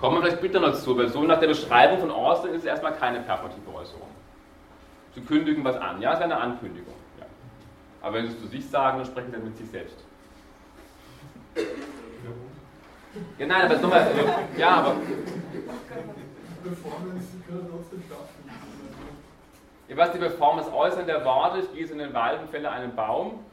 Kommen 0.00 0.16
wir 0.16 0.20
vielleicht 0.22 0.38
später 0.38 0.60
noch 0.60 0.74
zu, 0.74 0.96
weil 0.96 1.08
so 1.08 1.22
nach 1.22 1.40
der 1.40 1.48
Beschreibung 1.48 1.98
von 2.00 2.10
Austin 2.10 2.52
ist 2.52 2.60
es 2.60 2.64
erstmal 2.64 2.94
keine 2.96 3.20
performative 3.20 3.74
Äußerung. 3.74 4.08
Sie 5.14 5.20
kündigen 5.20 5.64
was 5.64 5.76
an, 5.76 6.00
ja, 6.00 6.12
es 6.12 6.18
ist 6.18 6.24
eine 6.24 6.36
Ankündigung. 6.36 6.94
Ja. 7.18 7.26
Aber 8.02 8.16
wenn 8.16 8.26
Sie 8.26 8.32
es 8.32 8.40
zu 8.40 8.48
sich 8.48 8.68
sagen, 8.68 8.98
dann 8.98 9.06
sprechen 9.06 9.32
Sie 9.32 9.38
mit 9.38 9.56
sich 9.56 9.70
selbst. 9.70 9.96
Ja, 13.38 13.46
nein, 13.46 13.62
aber 13.62 13.76
nochmal, 13.76 14.00
also, 14.00 14.20
ja, 14.56 14.70
aber 14.70 14.96
Performance 16.64 17.28
kann 17.46 17.60
trotzdem 17.70 18.02
stattfinden. 18.06 18.50
ja, 19.88 19.96
was 19.96 20.12
die 20.12 20.18
Performance 20.18 20.72
äußern 20.72 21.06
der 21.06 21.24
Worte, 21.24 21.60
ich 21.60 21.72
gehe 21.72 21.86
in 21.86 21.98
den 21.98 22.14
Wald 22.14 22.40
und 22.40 22.50
fälle 22.50 22.70
einen 22.70 22.94
Baum. 22.96 23.44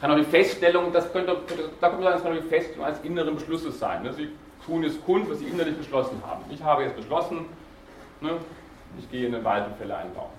Kann 0.00 0.10
auch 0.10 0.16
die 0.16 0.24
Feststellung, 0.24 0.92
das 0.92 1.12
könnte, 1.12 1.36
könnte 1.46 1.70
da 1.80 1.88
kommt 1.88 2.02
man 2.02 2.12
sagen, 2.12 2.14
das 2.14 2.22
kann 2.22 2.32
auch 2.36 2.42
die 2.42 2.48
Feststellung 2.48 2.86
eines 2.86 3.00
inneren 3.00 3.34
Beschlusses 3.34 3.78
sein. 3.78 4.02
Ne? 4.02 4.12
Sie 4.12 4.30
tun 4.64 4.82
jetzt 4.82 5.04
kund, 5.04 5.30
was 5.30 5.38
Sie 5.38 5.46
innerlich 5.46 5.76
beschlossen 5.76 6.20
haben. 6.26 6.44
Ich 6.50 6.62
habe 6.62 6.82
jetzt 6.82 6.96
beschlossen, 6.96 7.46
ne, 8.26 8.40
ich 8.98 9.10
gehe 9.10 9.26
in 9.26 9.32
den 9.32 9.44
Wald 9.44 9.66
und 9.66 9.76
fälle 9.76 9.96
einen 9.96 10.14
Baum. 10.14 10.30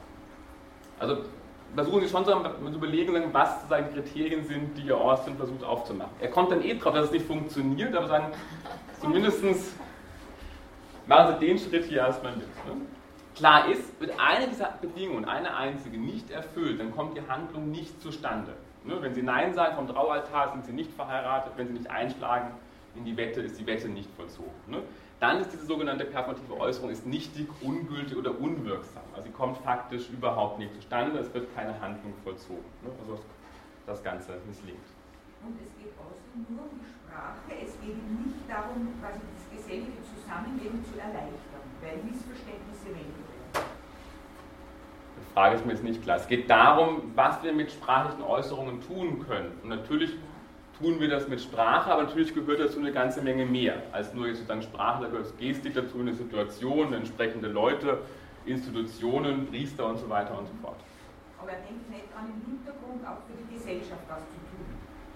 Also 0.99 1.17
versuchen 1.75 2.01
Sie 2.01 2.09
schon 2.09 2.25
zu 2.25 2.31
überlegen, 2.31 3.13
was 3.31 3.61
sozusagen 3.61 3.93
Kriterien 3.93 4.43
sind, 4.45 4.77
die 4.77 4.87
Ihr 4.87 4.97
Austin 4.97 5.35
versucht 5.35 5.63
aufzumachen. 5.63 6.13
Er 6.19 6.29
kommt 6.29 6.51
dann 6.51 6.63
eh 6.63 6.73
drauf, 6.75 6.93
dass 6.93 7.05
es 7.05 7.11
nicht 7.11 7.25
funktioniert, 7.25 7.95
aber 7.95 8.07
sagen, 8.07 8.27
zumindest 8.99 9.43
machen 11.05 11.35
Sie 11.39 11.45
den 11.45 11.57
Schritt 11.59 11.85
hier 11.85 11.99
erstmal 11.99 12.35
mit. 12.35 12.47
Ne? 12.47 12.81
Klar 13.35 13.69
ist, 13.69 13.99
wird 13.99 14.13
eine 14.19 14.47
dieser 14.47 14.73
Bedingungen, 14.81 15.25
eine 15.25 15.55
einzige, 15.55 15.97
nicht 15.97 16.31
erfüllt, 16.31 16.79
dann 16.79 16.91
kommt 16.95 17.15
die 17.15 17.21
Handlung 17.27 17.69
nicht 17.69 18.01
zustande. 18.01 18.53
Ne? 18.83 18.97
Wenn 18.99 19.13
Sie 19.13 19.21
Nein 19.21 19.53
sagen 19.53 19.75
vom 19.75 19.87
Traualtar, 19.87 20.53
sind 20.53 20.65
Sie 20.65 20.73
nicht 20.73 20.91
verheiratet. 20.91 21.53
Wenn 21.55 21.67
Sie 21.67 21.73
nicht 21.73 21.89
einschlagen 21.91 22.51
in 22.95 23.05
die 23.05 23.15
Wette, 23.15 23.41
ist 23.41 23.59
die 23.59 23.67
Wette 23.67 23.89
nicht 23.89 24.09
vollzogen. 24.15 24.49
Ne? 24.65 24.81
Dann 25.19 25.41
ist 25.41 25.51
diese 25.51 25.65
sogenannte 25.65 26.05
performative 26.05 26.59
Äußerung 26.59 26.91
ist 26.91 27.05
nichtig, 27.05 27.47
ungültig 27.61 28.15
oder 28.15 28.39
unwirksam. 28.39 29.01
Also 29.13 29.25
sie 29.25 29.33
kommt 29.33 29.57
faktisch 29.57 30.09
überhaupt 30.09 30.59
nicht 30.59 30.75
zustande, 30.75 31.17
es 31.17 31.33
wird 31.33 31.53
keine 31.55 31.79
Handlung 31.81 32.13
vollzogen. 32.23 32.65
Ne? 32.83 32.91
Also 33.01 33.19
das 33.87 34.03
Ganze 34.03 34.37
misslingt. 34.45 34.77
Und 35.43 35.57
es 35.65 35.73
geht 35.81 35.93
außerdem 35.97 36.45
nur 36.55 36.65
um 36.69 36.77
die 36.77 36.85
Sprache. 36.85 37.65
Es 37.65 37.73
geht 37.81 37.97
nicht 37.97 38.45
darum, 38.47 38.93
quasi 39.01 39.19
das 39.33 39.57
gesellige 39.57 39.97
Zusammenleben 40.05 40.85
zu 40.85 40.99
erleichtern, 40.99 41.65
weil 41.81 41.97
Missverständnisse 42.05 42.85
weniger 42.85 43.25
werden. 43.25 43.69
Die 45.17 45.33
Frage 45.33 45.55
ist 45.55 45.65
mir 45.65 45.71
jetzt 45.73 45.83
nicht 45.83 46.03
klar. 46.03 46.17
Es 46.17 46.27
geht 46.27 46.47
darum, 46.47 47.11
was 47.15 47.41
wir 47.41 47.53
mit 47.53 47.71
sprachlichen 47.71 48.21
Äußerungen 48.21 48.81
tun 48.81 49.25
können. 49.25 49.57
Und 49.63 49.69
natürlich 49.69 50.13
tun 50.79 50.99
wir 50.99 51.09
das 51.09 51.27
mit 51.27 51.41
Sprache, 51.41 51.91
aber 51.91 52.03
natürlich 52.03 52.33
gehört 52.33 52.59
dazu 52.59 52.79
eine 52.79 52.91
ganze 52.91 53.21
Menge 53.21 53.45
mehr 53.45 53.81
als 53.91 54.13
nur 54.13 54.27
jetzt 54.27 54.37
sozusagen 54.37 54.61
Sprache. 54.61 55.03
Da 55.03 55.09
gehört 55.09 55.37
Gestik 55.37 55.73
dazu, 55.73 55.99
eine 55.99 56.13
Situation, 56.13 56.93
entsprechende 56.93 57.47
Leute, 57.47 57.99
Institutionen, 58.45 59.47
Priester 59.47 59.87
und 59.87 59.97
so 59.97 60.07
weiter 60.09 60.37
und 60.37 60.47
so 60.47 60.53
fort. 60.61 60.79
Aber 61.41 61.51
er 61.51 61.61
denkt 61.65 61.89
nicht 61.89 62.07
an 62.15 62.29
im 62.29 62.41
Hintergrund 62.45 63.01
auch 63.05 63.21
für 63.25 63.35
die 63.37 63.57
Gesellschaft 63.57 64.05
was 64.07 64.21
zu 64.29 64.39
tun. 64.53 64.65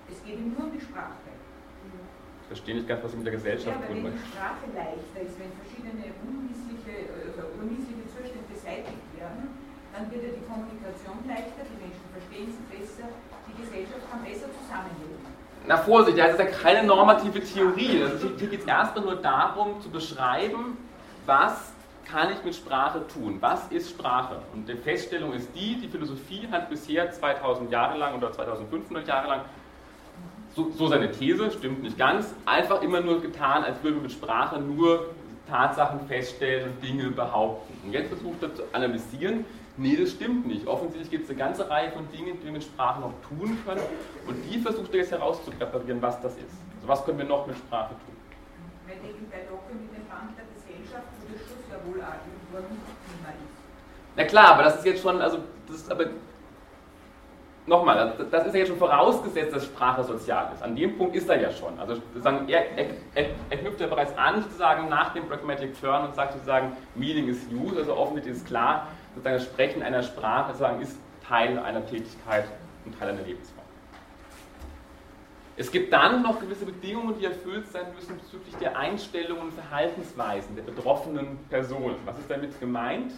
Es 0.09 0.23
geht 0.25 0.37
ihm 0.37 0.53
nur 0.53 0.67
um 0.67 0.71
die 0.73 0.81
Sprache. 0.81 1.29
Ich 2.41 2.47
verstehe 2.47 2.75
nicht 2.75 2.87
ganz, 2.87 2.99
was 3.01 3.11
Sie 3.11 3.17
mit 3.17 3.25
der 3.25 3.39
Gesellschaft 3.39 3.79
ja, 3.79 3.87
tun 3.87 4.03
Wenn 4.03 4.11
die 4.11 4.27
Sprache 4.27 4.67
leichter 4.75 5.19
ist, 5.23 5.39
wenn 5.39 5.55
verschiedene 5.55 6.11
unmissliche, 6.19 7.07
also 7.31 7.47
unmissliche 7.55 8.03
Zustände 8.11 8.43
beseitigt 8.51 9.07
werden, 9.15 9.55
dann 9.95 10.11
wird 10.11 10.19
ja 10.19 10.31
die 10.35 10.43
Kommunikation 10.43 11.23
leichter, 11.23 11.63
die 11.63 11.79
Menschen 11.79 12.05
verstehen 12.11 12.51
es 12.51 12.59
besser, 12.67 13.07
die 13.47 13.55
Gesellschaft 13.55 14.03
kann 14.11 14.19
besser 14.19 14.51
zusammenleben. 14.51 15.30
Na 15.67 15.77
Vorsicht, 15.77 16.17
das 16.17 16.31
ist 16.31 16.39
ja 16.39 16.45
keine 16.45 16.87
normative 16.87 17.39
Theorie. 17.41 18.03
Also 18.03 18.29
hier 18.37 18.47
geht 18.47 18.61
es 18.61 18.65
erstmal 18.65 19.05
nur 19.05 19.15
darum 19.15 19.79
zu 19.81 19.89
beschreiben, 19.89 20.77
was 21.25 21.71
kann 22.05 22.31
ich 22.31 22.43
mit 22.43 22.55
Sprache 22.55 23.05
tun? 23.07 23.37
Was 23.41 23.67
ist 23.69 23.91
Sprache? 23.91 24.41
Und 24.53 24.67
die 24.67 24.75
Feststellung 24.75 25.33
ist 25.33 25.49
die, 25.55 25.75
die 25.75 25.87
Philosophie 25.87 26.47
hat 26.51 26.69
bisher 26.69 27.11
2000 27.11 27.71
Jahre 27.71 27.97
lang 27.97 28.15
oder 28.15 28.31
2500 28.31 29.07
Jahre 29.07 29.27
lang, 29.27 29.41
so, 30.55 30.69
so 30.71 30.87
seine 30.87 31.11
These, 31.11 31.51
stimmt 31.51 31.83
nicht 31.83 31.97
ganz, 31.97 32.33
einfach 32.45 32.81
immer 32.81 32.99
nur 32.99 33.21
getan, 33.21 33.63
als 33.63 33.81
würden 33.83 33.97
wir 33.97 34.01
mit 34.03 34.11
Sprache 34.11 34.59
nur 34.59 35.11
Tatsachen 35.47 36.07
feststellen 36.07 36.71
und 36.71 36.83
Dinge 36.83 37.11
behaupten. 37.11 37.73
Und 37.85 37.93
jetzt 37.93 38.09
versucht 38.09 38.43
er 38.43 38.55
zu 38.55 38.63
analysieren, 38.73 39.45
Nee, 39.81 39.95
das 39.95 40.11
stimmt 40.11 40.45
nicht. 40.45 40.67
Offensichtlich 40.67 41.09
gibt 41.09 41.23
es 41.23 41.31
eine 41.31 41.39
ganze 41.39 41.67
Reihe 41.67 41.91
von 41.91 42.07
Dingen, 42.11 42.37
die 42.39 42.45
wir 42.45 42.51
mit 42.51 42.63
Sprache 42.63 43.01
noch 43.01 43.13
tun 43.27 43.57
können. 43.65 43.81
Und 44.27 44.35
die 44.47 44.59
versucht 44.59 44.93
er 44.93 44.99
jetzt 44.99 45.11
herauszupräparieren, 45.11 45.99
was 45.99 46.21
das 46.21 46.33
ist. 46.33 46.53
Also 46.75 46.87
was 46.87 47.03
können 47.03 47.17
wir 47.17 47.25
noch 47.25 47.47
mit 47.47 47.57
Sprache 47.57 47.95
tun? 47.95 48.15
Weil 48.85 49.09
eben 49.09 49.27
bei 49.31 49.37
Locke 49.49 49.73
mit 49.73 49.89
dem 49.89 50.05
Band 50.07 50.37
der 50.37 50.45
Gesellschaft, 50.53 51.07
wo 51.19 51.33
der 51.33 51.39
Schluss 51.39 51.65
ja 51.71 51.77
wohl 51.83 51.99
auch 51.99 52.13
irgendwo 52.13 52.57
ein 52.57 52.77
Thema 53.09 53.29
ist. 53.29 53.57
Na 54.15 54.23
klar, 54.25 54.53
aber 54.53 54.63
das 54.63 54.75
ist 54.75 54.85
jetzt 54.85 55.01
schon, 55.01 55.19
also 55.19 55.39
das 55.65 55.77
ist 55.77 55.91
aber 55.91 56.05
nochmal, 57.65 58.13
das 58.29 58.45
ist 58.45 58.53
ja 58.53 58.59
jetzt 58.59 58.67
schon 58.67 58.77
vorausgesetzt, 58.77 59.55
dass 59.55 59.65
Sprache 59.65 60.03
sozial 60.03 60.51
ist. 60.53 60.61
An 60.61 60.75
dem 60.75 60.95
Punkt 60.95 61.15
ist 61.15 61.27
er 61.27 61.41
ja 61.41 61.49
schon. 61.49 61.79
Also 61.79 61.95
sozusagen, 61.95 62.47
er, 62.47 62.77
er, 62.77 62.85
er, 63.15 63.25
er 63.49 63.57
knüpft 63.57 63.81
ja 63.81 63.87
bereits 63.87 64.15
an, 64.15 64.43
sozusagen 64.43 64.89
nach 64.89 65.11
dem 65.13 65.27
Pragmatic 65.27 65.79
Turn 65.81 66.05
und 66.05 66.13
sagt 66.13 66.33
sozusagen, 66.33 66.77
Meaning 66.93 67.29
is 67.29 67.39
used, 67.51 67.77
also 67.77 67.95
offensichtlich 67.95 68.35
ist 68.35 68.45
klar, 68.45 68.87
sozusagen 69.15 69.35
das 69.35 69.45
Sprechen 69.45 69.83
einer 69.83 70.03
Sprache 70.03 70.51
sozusagen 70.51 70.81
ist 70.81 70.97
Teil 71.27 71.57
einer 71.59 71.85
Tätigkeit 71.85 72.45
und 72.85 72.97
Teil 72.97 73.09
einer 73.09 73.21
Lebensform. 73.21 73.61
Es 75.57 75.71
gibt 75.71 75.93
dann 75.93 76.23
noch 76.23 76.39
gewisse 76.39 76.65
Bedingungen, 76.65 77.19
die 77.19 77.25
erfüllt 77.25 77.67
sein 77.67 77.85
müssen 77.93 78.17
bezüglich 78.17 78.55
der 78.55 78.77
Einstellungen 78.77 79.43
und 79.43 79.53
Verhaltensweisen 79.53 80.55
der 80.55 80.63
betroffenen 80.63 81.37
Personen. 81.49 81.97
Was 82.05 82.17
ist 82.17 82.31
damit 82.31 82.59
gemeint? 82.59 83.11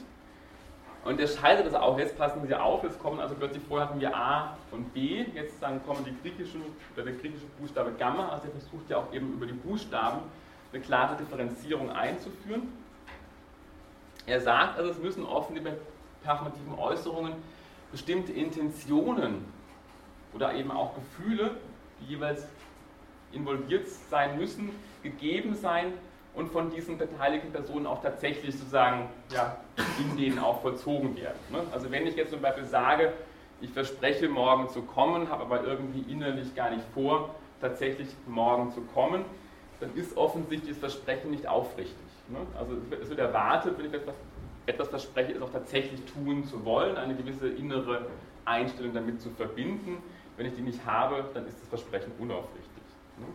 Und 1.06 1.20
er 1.20 1.28
scheidet 1.28 1.66
das 1.68 1.74
auch, 1.74 1.98
jetzt 2.00 2.18
passen 2.18 2.46
Sie 2.48 2.56
auf, 2.56 2.84
jetzt 2.84 3.02
kommen 3.02 3.20
also 3.20 3.36
plötzlich 3.36 3.62
vorher 3.68 3.90
hatten 3.90 4.00
wir 4.00 4.16
A 4.16 4.58
und 4.72 4.94
B, 4.94 5.26
jetzt 5.34 5.62
dann 5.62 5.86
kommen 5.86 6.06
die 6.06 6.16
griechischen, 6.22 6.62
oder 6.96 7.04
der 7.04 7.14
griechische 7.14 7.46
Buchstabe 7.60 7.92
Gamma, 8.00 8.30
also 8.30 8.46
er 8.48 8.52
versucht 8.52 8.90
ja 8.90 8.98
auch 8.98 9.14
eben 9.14 9.34
über 9.34 9.46
die 9.46 9.54
Buchstaben 9.54 10.20
eine 10.72 10.82
klare 10.82 11.18
Differenzierung 11.18 11.92
einzuführen. 11.92 12.72
Er 14.26 14.40
sagt 14.40 14.78
also, 14.78 14.92
es 14.92 15.00
müssen 15.00 15.26
offen 15.26 15.56
die 15.56 15.62
performativen 16.24 16.78
Äußerungen 16.78 17.34
bestimmte 17.92 18.32
Intentionen 18.32 19.46
oder 20.34 20.54
eben 20.54 20.72
auch 20.72 20.96
Gefühle, 20.96 21.52
die 22.00 22.14
jeweils 22.14 22.48
involviert 23.32 23.88
sein 23.88 24.38
müssen, 24.38 24.72
gegeben 25.04 25.56
sein 25.56 25.94
und 26.34 26.52
von 26.52 26.72
diesen 26.72 26.98
beteiligten 26.98 27.52
Personen 27.52 27.86
auch 27.86 28.02
tatsächlich 28.02 28.56
sozusagen 28.56 29.10
ja, 29.32 29.58
in 30.00 30.18
denen 30.18 30.40
auch 30.40 30.62
vollzogen 30.62 31.16
werden. 31.16 31.38
Ne? 31.52 31.60
Also 31.72 31.92
wenn 31.92 32.08
ich 32.08 32.16
jetzt 32.16 32.32
zum 32.32 32.42
Beispiel 32.42 32.66
sage, 32.66 33.14
ich 33.62 33.70
verspreche 33.70 34.28
morgen 34.28 34.70
zu 34.70 34.82
kommen, 34.82 35.30
habe 35.30 35.44
aber 35.44 35.64
irgendwie 35.64 36.12
innerlich 36.12 36.56
gar 36.56 36.72
nicht 36.72 36.84
vor, 36.94 37.36
tatsächlich 37.62 38.10
morgen 38.28 38.72
zu 38.72 38.82
kommen, 38.82 39.24
dann 39.80 39.94
ist 39.96 40.18
offensichtlich 40.18 40.72
das 40.72 40.80
Versprechen 40.80 41.32
nicht 41.32 41.48
aufrichtig. 41.48 41.96
Ne? 42.28 42.40
Also 42.58 42.74
es 43.02 43.10
wird 43.10 43.20
erwartet, 43.20 43.78
wenn 43.78 43.86
ich 43.86 43.94
etwas, 43.94 44.16
etwas 44.66 44.88
verspreche, 44.90 45.34
es 45.34 45.42
auch 45.42 45.52
tatsächlich 45.52 46.02
tun 46.06 46.46
zu 46.46 46.64
wollen, 46.66 46.98
eine 46.98 47.16
gewisse 47.16 47.50
innere 47.50 48.08
Einstellung 48.46 48.94
damit 48.94 49.22
zu 49.22 49.30
verbinden. 49.32 49.98
Wenn 50.38 50.46
ich 50.48 50.56
die 50.56 50.62
nicht 50.62 50.86
habe, 50.86 51.26
dann 51.34 51.46
ist 51.46 51.60
das 51.62 51.68
Versprechen 51.70 52.12
unaufrichtig. 52.20 52.84
Ne? 53.20 53.26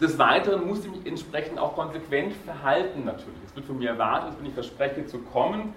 Des 0.00 0.18
Weiteren 0.18 0.66
muss 0.66 0.84
ich 0.84 0.90
mich 0.90 1.06
entsprechend 1.06 1.58
auch 1.58 1.74
konsequent 1.74 2.34
verhalten 2.34 3.04
natürlich. 3.04 3.38
Es 3.46 3.56
wird 3.56 3.66
von 3.66 3.78
mir 3.78 3.90
erwartet, 3.90 4.38
wenn 4.38 4.46
ich 4.46 4.54
verspreche 4.54 5.06
zu 5.06 5.18
kommen, 5.20 5.74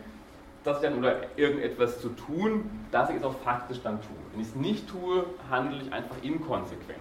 dass 0.64 0.78
ich 0.78 0.90
dann 0.90 1.00
oder 1.00 1.38
irgendetwas 1.38 2.02
zu 2.02 2.10
tun, 2.10 2.70
dass 2.92 3.10
ich 3.10 3.16
es 3.16 3.24
auch 3.24 3.38
faktisch 3.40 3.82
dann 3.82 4.02
tue. 4.02 4.18
Wenn 4.34 4.42
ich 4.42 4.48
es 4.48 4.56
nicht 4.56 4.90
tue, 4.90 5.26
handle 5.50 5.82
ich 5.82 5.94
einfach 5.94 6.18
inkonsequent. 6.22 7.00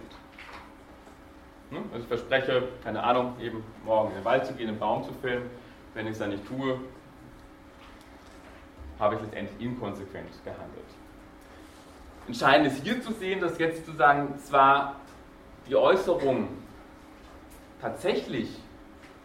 Ne? 1.71 1.79
Also 1.91 2.03
ich 2.03 2.07
verspreche, 2.07 2.67
keine 2.83 3.03
Ahnung, 3.03 3.35
eben 3.41 3.63
morgen 3.85 4.09
in 4.09 4.15
den 4.15 4.25
Wald 4.25 4.45
zu 4.45 4.53
gehen, 4.53 4.69
einen 4.69 4.79
Baum 4.79 5.03
zu 5.03 5.13
fällen. 5.13 5.49
Wenn 5.93 6.05
ich 6.05 6.13
es 6.13 6.19
dann 6.19 6.29
nicht 6.29 6.47
tue, 6.47 6.79
habe 8.99 9.15
ich 9.15 9.21
letztendlich 9.21 9.59
inkonsequent 9.61 10.29
gehandelt. 10.43 10.85
Entscheidend 12.27 12.67
ist 12.67 12.83
hier 12.83 13.01
zu 13.01 13.13
sehen, 13.13 13.39
dass 13.39 13.57
jetzt 13.57 13.85
sozusagen 13.85 14.37
zwar 14.39 14.97
die 15.67 15.75
Äußerung 15.75 16.49
tatsächlich 17.81 18.49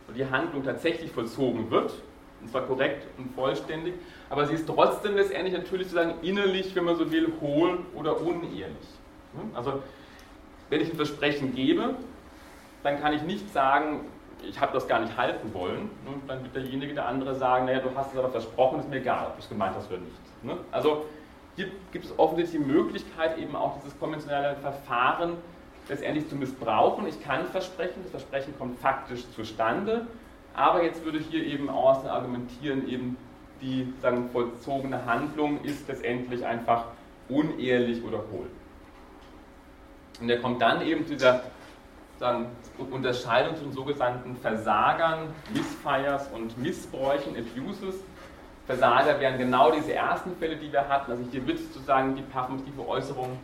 und 0.08 0.16
die 0.16 0.24
Handlung 0.24 0.64
tatsächlich 0.64 1.10
vollzogen 1.10 1.70
wird, 1.70 1.92
und 2.40 2.50
zwar 2.50 2.62
korrekt 2.62 3.06
und 3.18 3.34
vollständig, 3.34 3.94
aber 4.30 4.46
sie 4.46 4.54
ist 4.54 4.66
trotzdem 4.66 5.16
letztendlich 5.16 5.54
natürlich 5.54 5.88
sozusagen 5.88 6.20
innerlich, 6.22 6.74
wenn 6.74 6.84
man 6.84 6.96
so 6.96 7.10
will, 7.10 7.32
hohl 7.40 7.80
oder 7.94 8.20
unehrlich. 8.20 8.88
Also 9.54 9.82
wenn 10.70 10.80
ich 10.80 10.90
ein 10.90 10.96
Versprechen 10.96 11.54
gebe, 11.54 11.96
dann 12.84 13.00
kann 13.00 13.12
ich 13.12 13.22
nicht 13.22 13.52
sagen, 13.52 14.02
ich 14.46 14.60
habe 14.60 14.72
das 14.72 14.86
gar 14.86 15.00
nicht 15.00 15.16
halten 15.16 15.52
wollen. 15.54 15.90
Und 16.06 16.28
dann 16.28 16.42
wird 16.42 16.54
derjenige, 16.54 16.94
der 16.94 17.08
andere 17.08 17.34
sagen, 17.34 17.64
naja, 17.64 17.80
du 17.80 17.90
hast 17.96 18.12
es 18.12 18.18
aber 18.18 18.28
versprochen, 18.28 18.78
ist 18.78 18.88
mir 18.88 18.98
egal, 18.98 19.26
ob 19.26 19.36
du 19.36 19.40
es 19.40 19.48
gemeint 19.48 19.74
hast 19.74 19.90
oder 19.90 20.00
nicht. 20.00 20.60
Also 20.70 21.06
hier 21.56 21.68
gibt 21.92 22.04
es 22.04 22.18
offensichtlich 22.18 22.62
die 22.62 22.68
Möglichkeit, 22.70 23.38
eben 23.38 23.56
auch 23.56 23.78
dieses 23.78 23.98
konventionelle 23.98 24.56
Verfahren 24.56 25.38
letztendlich 25.88 26.28
zu 26.28 26.36
missbrauchen. 26.36 27.06
Ich 27.06 27.22
kann 27.22 27.46
versprechen, 27.46 28.02
das 28.02 28.10
Versprechen 28.10 28.54
kommt 28.58 28.78
faktisch 28.80 29.24
zustande, 29.34 30.06
aber 30.54 30.82
jetzt 30.82 31.04
würde 31.04 31.18
hier 31.18 31.44
eben 31.44 31.70
außen 31.70 32.08
argumentieren, 32.08 32.86
eben 32.88 33.16
die 33.62 33.92
sagen, 34.02 34.28
vollzogene 34.30 35.06
Handlung 35.06 35.62
ist 35.62 35.88
letztendlich 35.88 36.44
einfach 36.44 36.84
unehrlich 37.28 38.04
oder 38.04 38.18
hohl. 38.18 38.46
Und 40.20 40.28
er 40.28 40.40
kommt 40.40 40.60
dann 40.60 40.82
eben 40.82 41.06
zu 41.06 41.14
dieser 41.14 41.42
sagen, 42.18 42.46
Unterscheidung 42.78 43.56
zwischen 43.56 43.72
sogenannten 43.72 44.36
Versagern, 44.36 45.28
Missfires 45.52 46.28
und 46.28 46.56
Missbräuchen, 46.58 47.36
Abuses. 47.36 47.96
Versager 48.66 49.20
wären 49.20 49.38
genau 49.38 49.70
diese 49.70 49.92
ersten 49.92 50.34
Fälle, 50.36 50.56
die 50.56 50.72
wir 50.72 50.88
hatten. 50.88 51.10
Also 51.10 51.24
hier 51.30 51.46
wird 51.46 51.58
sozusagen 51.58 52.16
die 52.16 52.22
performative 52.22 52.86
Äußerung 52.88 53.38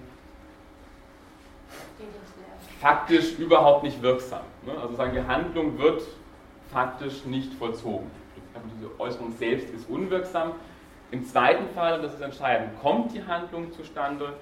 faktisch 2.81 3.39
überhaupt 3.39 3.83
nicht 3.83 4.01
wirksam. 4.01 4.41
Ne? 4.65 4.73
Also 4.81 4.97
sagen, 4.97 5.13
die 5.15 5.27
Handlung 5.27 5.79
wird 5.79 6.03
faktisch 6.73 7.25
nicht 7.27 7.53
vollzogen. 7.55 8.11
Diese 8.77 8.99
Äußerung 8.99 9.33
selbst 9.39 9.69
ist 9.75 9.89
unwirksam. 9.89 10.53
Im 11.11 11.25
zweiten 11.27 11.69
Fall, 11.75 11.97
und 11.97 12.03
das 12.05 12.15
ist 12.15 12.21
entscheidend, 12.21 12.81
kommt 12.81 13.13
die 13.13 13.25
Handlung 13.25 13.73
zustande, 13.73 14.33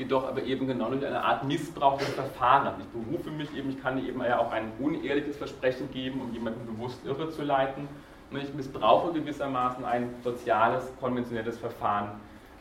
jedoch 0.00 0.26
aber 0.26 0.42
eben 0.42 0.66
genau 0.66 0.90
durch 0.90 1.06
eine 1.06 1.22
Art 1.22 1.44
Missbrauch 1.44 1.98
des 1.98 2.08
Verfahrens. 2.08 2.78
Ich 2.80 2.86
berufe 2.86 3.30
mich 3.30 3.54
eben, 3.54 3.68
ich 3.68 3.82
kann 3.82 4.04
eben 4.04 4.20
ja 4.22 4.38
auch 4.38 4.50
ein 4.50 4.72
unehrliches 4.78 5.36
Versprechen 5.36 5.90
geben, 5.92 6.22
um 6.22 6.32
jemanden 6.32 6.64
bewusst 6.66 7.04
irre 7.04 7.30
zu 7.30 7.42
leiten. 7.42 7.86
Und 8.30 8.38
ich 8.38 8.52
missbrauche 8.54 9.12
gewissermaßen 9.12 9.84
ein 9.84 10.14
soziales, 10.24 10.90
konventionelles 10.98 11.58
Verfahren. 11.58 12.12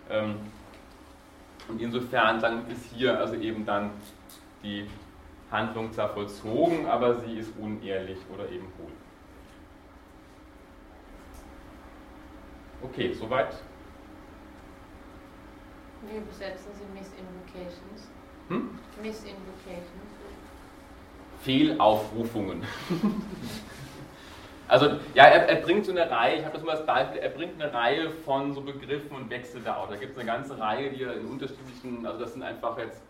Ähm, 0.10 0.36
und 1.70 1.82
insofern 1.82 2.42
dann 2.42 2.70
ist 2.70 2.86
hier 2.94 3.18
also 3.18 3.36
eben 3.36 3.66
dann 3.66 3.92
die 4.62 4.86
Handlung 5.50 5.94
zwar 5.94 6.10
vollzogen, 6.10 6.88
aber 6.88 7.20
sie 7.20 7.38
ist 7.38 7.54
unehrlich 7.58 8.18
oder 8.34 8.50
eben 8.50 8.68
hohl. 8.78 8.92
Okay, 12.82 13.14
soweit. 13.14 13.56
Wie 16.08 16.18
übersetzen 16.18 16.72
Sie 16.74 16.86
Misinvocations? 16.97 18.10
Hm? 18.47 18.80
Misinvocation. 19.02 20.00
Fehlaufrufungen. 21.41 22.64
also 24.68 24.88
ja, 25.14 25.26
er, 25.26 25.47
er, 25.47 25.56
bringt 25.62 25.86
so 25.86 25.91
eine 25.91 26.10
Reihe, 26.10 26.38
ich 26.38 26.45
habe 26.45 26.56
das 26.56 26.64
mal 26.66 26.76
als 26.76 26.86
Beispiel, 26.86 27.20
er 27.20 27.30
bringt 27.30 27.62
eine 27.62 27.74
Reihe 27.74 28.10
von 28.10 28.54
so 28.54 28.62
Begriffen 28.62 29.16
und 29.16 29.30
wechselt 29.30 29.66
da 29.66 29.78
auch. 29.78 29.89
Da 29.89 29.95
gibt 29.95 30.14
es 30.14 30.18
eine 30.18 30.26
ganze 30.26 30.60
Reihe, 30.60 30.89
die 30.89 31.04
er 31.04 31.14
in 31.14 31.26
unterschiedlichen, 31.26 32.06
also 32.06 32.20
das 32.20 32.34
sind 32.34 32.43
einfach 32.43 32.78
jetzt 32.78 33.02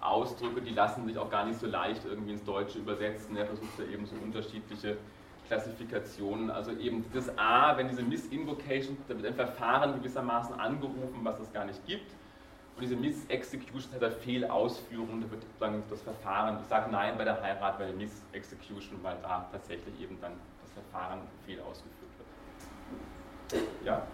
Ausdrücke, 0.00 0.60
die 0.60 0.74
lassen 0.74 1.06
sich 1.06 1.18
auch 1.18 1.30
gar 1.30 1.44
nicht 1.44 1.58
so 1.58 1.66
leicht 1.66 2.02
irgendwie 2.04 2.32
ins 2.32 2.44
Deutsche 2.44 2.78
übersetzen. 2.78 3.36
Er 3.36 3.46
versucht 3.46 3.78
da 3.78 3.82
eben 3.84 4.06
so 4.06 4.14
unterschiedliche 4.22 4.96
Klassifikationen. 5.48 6.50
Also 6.50 6.70
eben 6.72 7.04
das 7.12 7.36
A, 7.36 7.76
wenn 7.76 7.88
diese 7.88 8.02
Misinvocation, 8.02 8.96
da 9.08 9.16
wird 9.16 9.26
ein 9.26 9.34
Verfahren 9.34 9.94
gewissermaßen 9.94 10.58
angerufen, 10.58 11.20
was 11.22 11.40
es 11.40 11.52
gar 11.52 11.64
nicht 11.64 11.84
gibt. 11.86 12.12
Und 12.78 12.84
diese 12.84 12.94
Miss-Execution 12.94 13.92
hat 13.92 14.02
er 14.02 14.12
Fehlausführung, 14.12 15.20
da 15.20 15.28
wird 15.32 15.42
sozusagen 15.42 15.82
das 15.90 16.00
Verfahren, 16.00 16.58
ich 16.62 16.68
sage 16.68 16.88
Nein 16.92 17.18
bei 17.18 17.24
der 17.24 17.42
Heirat 17.42 17.76
bei 17.76 17.86
der 17.86 17.94
Miss-Execution, 17.94 19.00
weil 19.02 19.16
da 19.20 19.48
tatsächlich 19.50 20.00
eben 20.00 20.16
dann 20.20 20.34
das 20.62 20.70
Verfahren 20.70 21.22
fehl 21.44 21.60
ausgeführt 21.60 22.12
wird. 23.50 23.66
Ja? 23.84 24.06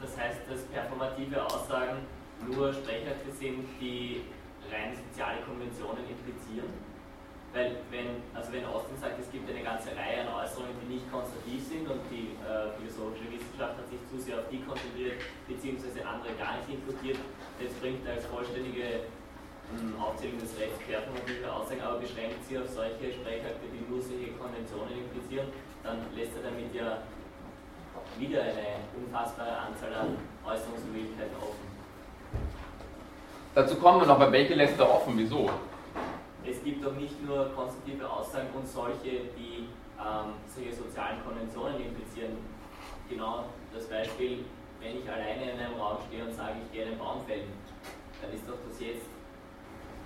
Das 0.00 0.16
heißt, 0.16 0.42
dass 0.48 0.62
performative 0.66 1.44
Aussagen 1.44 2.06
nur 2.46 2.72
Sprechakte 2.72 3.32
sind, 3.32 3.66
die 3.80 4.22
rein 4.70 4.94
soziale 4.94 5.40
Konventionen 5.40 6.08
implizieren? 6.08 6.72
Weil 7.54 7.70
wenn, 7.94 8.18
also 8.34 8.50
wenn 8.50 8.66
Austin 8.66 8.98
sagt, 8.98 9.14
es 9.22 9.30
gibt 9.30 9.46
eine 9.46 9.62
ganze 9.62 9.94
Reihe 9.94 10.26
an 10.26 10.42
Äußerungen, 10.42 10.74
die 10.82 10.98
nicht 10.98 11.06
konstativ 11.06 11.62
sind 11.62 11.86
und 11.86 12.02
die 12.10 12.34
äh, 12.42 12.74
philosophische 12.74 13.30
Wissenschaft 13.30 13.78
hat 13.78 13.86
sich 13.86 14.02
zu 14.10 14.18
sehr 14.18 14.42
auf 14.42 14.50
die 14.50 14.58
konzentriert, 14.58 15.22
beziehungsweise 15.46 16.02
andere 16.02 16.34
gar 16.34 16.58
nicht 16.58 16.66
inkludiert, 16.66 17.22
jetzt 17.62 17.78
bringt 17.78 18.02
als 18.10 18.26
vollständige 18.26 19.06
ähm, 19.70 19.94
Aufzählung 20.02 20.42
des 20.42 20.50
Rechts 20.58 20.82
performative 20.82 21.46
Aussagen, 21.46 21.78
aber 21.86 22.02
beschränkt 22.02 22.42
sie 22.42 22.58
auf 22.58 22.66
solche 22.66 23.14
Sprechakte, 23.14 23.70
die 23.70 23.86
nur 23.86 24.02
solche 24.02 24.34
Konventionen 24.34 25.06
implizieren, 25.06 25.46
dann 25.86 26.02
lässt 26.10 26.34
er 26.34 26.50
damit 26.50 26.74
ja 26.74 27.06
wieder 28.18 28.50
eine 28.50 28.82
unfassbare 28.98 29.70
Anzahl 29.70 29.94
an 29.94 30.18
Äußerungsmöglichkeiten 30.42 31.38
offen. 31.38 31.70
Dazu 33.54 33.78
kommen 33.78 34.02
wir 34.02 34.10
noch, 34.10 34.18
bei 34.18 34.32
welche 34.34 34.58
lässt 34.58 34.74
er 34.74 34.90
offen? 34.90 35.14
Wieso? 35.14 35.46
Es 36.46 36.62
gibt 36.62 36.84
doch 36.84 36.92
nicht 36.92 37.16
nur 37.24 37.50
konstruktive 37.56 38.08
Aussagen 38.08 38.48
und 38.54 38.68
solche, 38.68 39.32
die 39.32 39.68
ähm, 39.96 40.36
solche 40.46 40.74
sozialen 40.74 41.24
Konventionen 41.24 41.80
implizieren. 41.80 42.36
Genau 43.08 43.44
das 43.72 43.86
Beispiel, 43.86 44.44
wenn 44.80 44.98
ich 45.00 45.08
alleine 45.08 45.52
in 45.52 45.58
einem 45.58 45.80
Raum 45.80 45.98
stehe 46.06 46.24
und 46.24 46.34
sage, 46.34 46.60
ich 46.64 46.72
gehe 46.72 46.86
einen 46.86 46.98
Baum 46.98 47.24
fällen, 47.26 47.48
dann 48.20 48.32
ist 48.32 48.44
doch 48.46 48.60
das 48.68 48.78
jetzt 48.80 49.08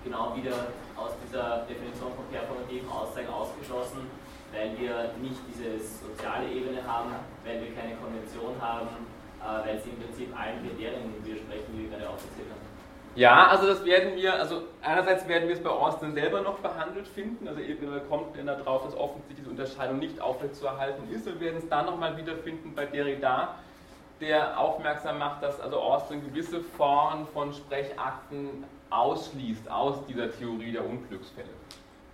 genau 0.04 0.34
wieder 0.36 0.70
aus 0.94 1.12
dieser 1.26 1.66
Definition 1.66 2.14
von 2.14 2.24
performativen 2.30 2.88
Aussagen 2.88 3.28
ausgeschlossen, 3.28 4.06
weil 4.54 4.78
wir 4.78 5.10
nicht 5.20 5.42
diese 5.50 5.74
soziale 5.82 6.46
Ebene 6.50 6.86
haben, 6.86 7.10
weil 7.44 7.60
wir 7.62 7.74
keine 7.74 7.96
Konvention 7.96 8.54
haben, 8.60 8.88
äh, 9.42 9.66
weil 9.66 9.80
sie 9.82 9.90
im 9.90 9.98
Prinzip 9.98 10.30
allen 10.38 10.62
Kriterien 10.62 11.10
widersprechen, 11.18 11.74
die 11.74 11.82
wir 11.82 11.98
gerade 11.98 12.08
aufgezählt 12.08 12.46
haben. 12.50 12.57
Ja, 13.14 13.48
also 13.48 13.66
das 13.66 13.84
werden 13.84 14.14
wir, 14.16 14.34
also 14.34 14.62
einerseits 14.80 15.26
werden 15.26 15.48
wir 15.48 15.56
es 15.56 15.62
bei 15.62 15.70
Austin 15.70 16.14
selber 16.14 16.40
noch 16.40 16.58
behandelt 16.60 17.08
finden, 17.08 17.48
also 17.48 17.60
er 17.60 18.00
kommt 18.08 18.38
dann 18.38 18.46
darauf, 18.46 18.84
dass 18.84 18.96
offensichtlich 18.96 19.38
diese 19.38 19.50
Unterscheidung 19.50 19.98
nicht 19.98 20.20
aufrechtzuerhalten 20.20 21.10
ist. 21.12 21.26
Wir 21.26 21.40
werden 21.40 21.58
es 21.58 21.68
dann 21.68 21.86
nochmal 21.86 22.16
wiederfinden 22.16 22.74
bei 22.76 22.86
Derrida, 22.86 23.56
der 24.20 24.58
aufmerksam 24.58 25.18
macht, 25.18 25.42
dass 25.42 25.60
also 25.60 25.78
Austin 25.78 26.24
gewisse 26.24 26.60
Formen 26.60 27.26
von 27.26 27.52
Sprechakten 27.52 28.64
ausschließt 28.90 29.70
aus 29.70 30.04
dieser 30.06 30.30
Theorie 30.30 30.72
der 30.72 30.84
Unglücksfälle. 30.84 31.48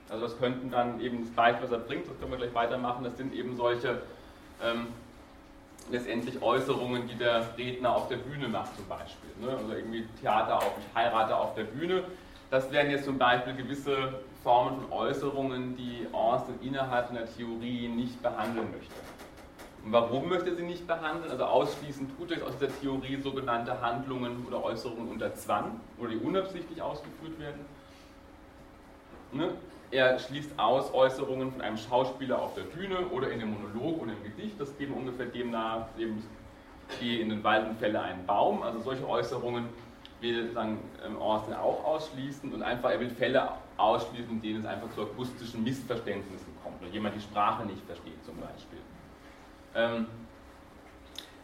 Also 0.09 0.27
das 0.27 0.39
könnten 0.39 0.71
dann 0.71 1.01
eben 1.01 1.21
das 1.21 1.31
Beispiel, 1.31 1.65
was 1.65 1.73
er 1.73 1.79
bringt, 1.79 2.09
das 2.09 2.19
können 2.19 2.31
wir 2.31 2.39
gleich 2.39 2.55
weitermachen, 2.55 3.05
das 3.05 3.17
sind 3.17 3.35
eben 3.35 3.57
solche 3.57 4.03
ähm, 4.63 4.89
letztendlich 5.91 6.41
Äußerungen, 6.43 7.07
die 7.09 7.15
der 7.15 7.57
Redner 7.57 7.95
auf 7.95 8.09
der 8.09 8.17
Bühne 8.17 8.49
macht 8.49 8.75
zum 8.77 8.87
Beispiel. 8.87 9.31
Ne? 9.41 9.57
Also 9.57 9.73
irgendwie 9.73 10.07
Theater 10.21 10.57
auf, 10.57 10.73
ich 10.79 10.95
heirate 10.95 11.37
auf 11.37 11.55
der 11.55 11.65
Bühne. 11.65 12.05
Das 12.51 12.71
wären 12.71 12.91
jetzt 12.91 13.05
zum 13.05 13.19
Beispiel 13.19 13.55
gewisse 13.55 14.21
Formen 14.43 14.81
von 14.83 14.93
Äußerungen, 14.93 15.77
die 15.77 16.07
Austin 16.13 16.55
innerhalb 16.63 17.11
einer 17.11 17.27
Theorie 17.27 17.89
nicht 17.89 18.23
behandeln 18.23 18.71
möchte. 18.71 18.95
Und 19.85 19.93
warum 19.93 20.29
möchte 20.29 20.55
sie 20.55 20.63
nicht 20.63 20.87
behandeln? 20.87 21.31
Also 21.31 21.45
ausschließend 21.45 22.17
tut 22.17 22.33
er 22.33 22.47
aus 22.47 22.57
dieser 22.59 22.73
Theorie 22.81 23.21
sogenannte 23.21 23.81
Handlungen 23.81 24.47
oder 24.47 24.65
Äußerungen 24.65 25.09
unter 25.09 25.35
Zwang 25.35 25.81
oder 25.99 26.11
die 26.11 26.17
unabsichtlich 26.17 26.81
ausgeführt 26.81 27.39
werden. 27.39 27.65
Ne? 29.33 29.51
Er 29.95 30.19
schließt 30.19 30.59
aus 30.59 30.93
Äußerungen 30.93 31.53
von 31.53 31.61
einem 31.61 31.77
Schauspieler 31.77 32.43
auf 32.43 32.55
der 32.55 32.63
Bühne 32.63 33.07
oder 33.11 33.31
in 33.31 33.41
einem 33.41 33.53
Monolog 33.53 34.03
oder 34.03 34.11
im 34.11 34.25
Gedicht. 34.25 34.61
Das 34.61 34.77
geben 34.77 34.93
ungefähr 34.93 35.27
demnach 35.27 35.87
eben 35.97 36.21
die 37.01 37.21
in 37.21 37.29
den 37.29 37.45
Walden 37.45 37.77
fälle 37.77 38.03
einen 38.03 38.27
Baum. 38.27 38.65
Also 38.65 38.81
solche 38.81 39.09
Äußerungen 39.09 39.67
will 40.21 40.51
sagen, 40.51 40.81
ähm, 41.07 41.17
Austin 41.19 41.55
auch 41.55 41.85
ausschließen 41.85 42.53
und 42.53 42.61
einfach 42.65 42.91
er 42.91 42.99
will 42.99 43.11
Fälle 43.11 43.51
ausschließen, 43.77 44.31
in 44.31 44.43
denen 44.43 44.61
es 44.61 44.67
einfach 44.67 44.91
zu 44.97 45.03
akustischen 45.03 45.63
Missverständnissen 45.63 46.53
kommt 46.65 46.83
oder 46.83 46.91
jemand 46.91 47.15
die 47.15 47.21
Sprache 47.21 47.65
nicht 47.65 47.87
versteht 47.87 48.25
zum 48.25 48.35
Beispiel. 48.39 48.81
Ähm, 49.77 50.07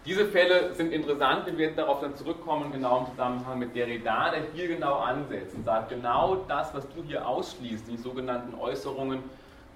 diese 0.06 0.26
Fälle 0.26 0.72
sind 0.74 0.92
interessant, 0.92 1.46
wir 1.46 1.58
werden 1.58 1.76
darauf 1.76 2.00
dann 2.00 2.16
zurückkommen, 2.16 2.72
genau 2.72 3.00
im 3.00 3.06
Zusammenhang 3.06 3.58
mit 3.58 3.76
Derrida, 3.76 4.30
der 4.30 4.44
hier 4.54 4.68
genau 4.68 4.94
ansetzt 4.94 5.54
und 5.54 5.64
sagt, 5.64 5.90
genau 5.90 6.36
das, 6.48 6.72
was 6.74 6.88
du 6.94 7.02
hier 7.02 7.26
ausschließt, 7.26 7.86
die 7.86 7.98
sogenannten 7.98 8.54
Äußerungen, 8.54 9.22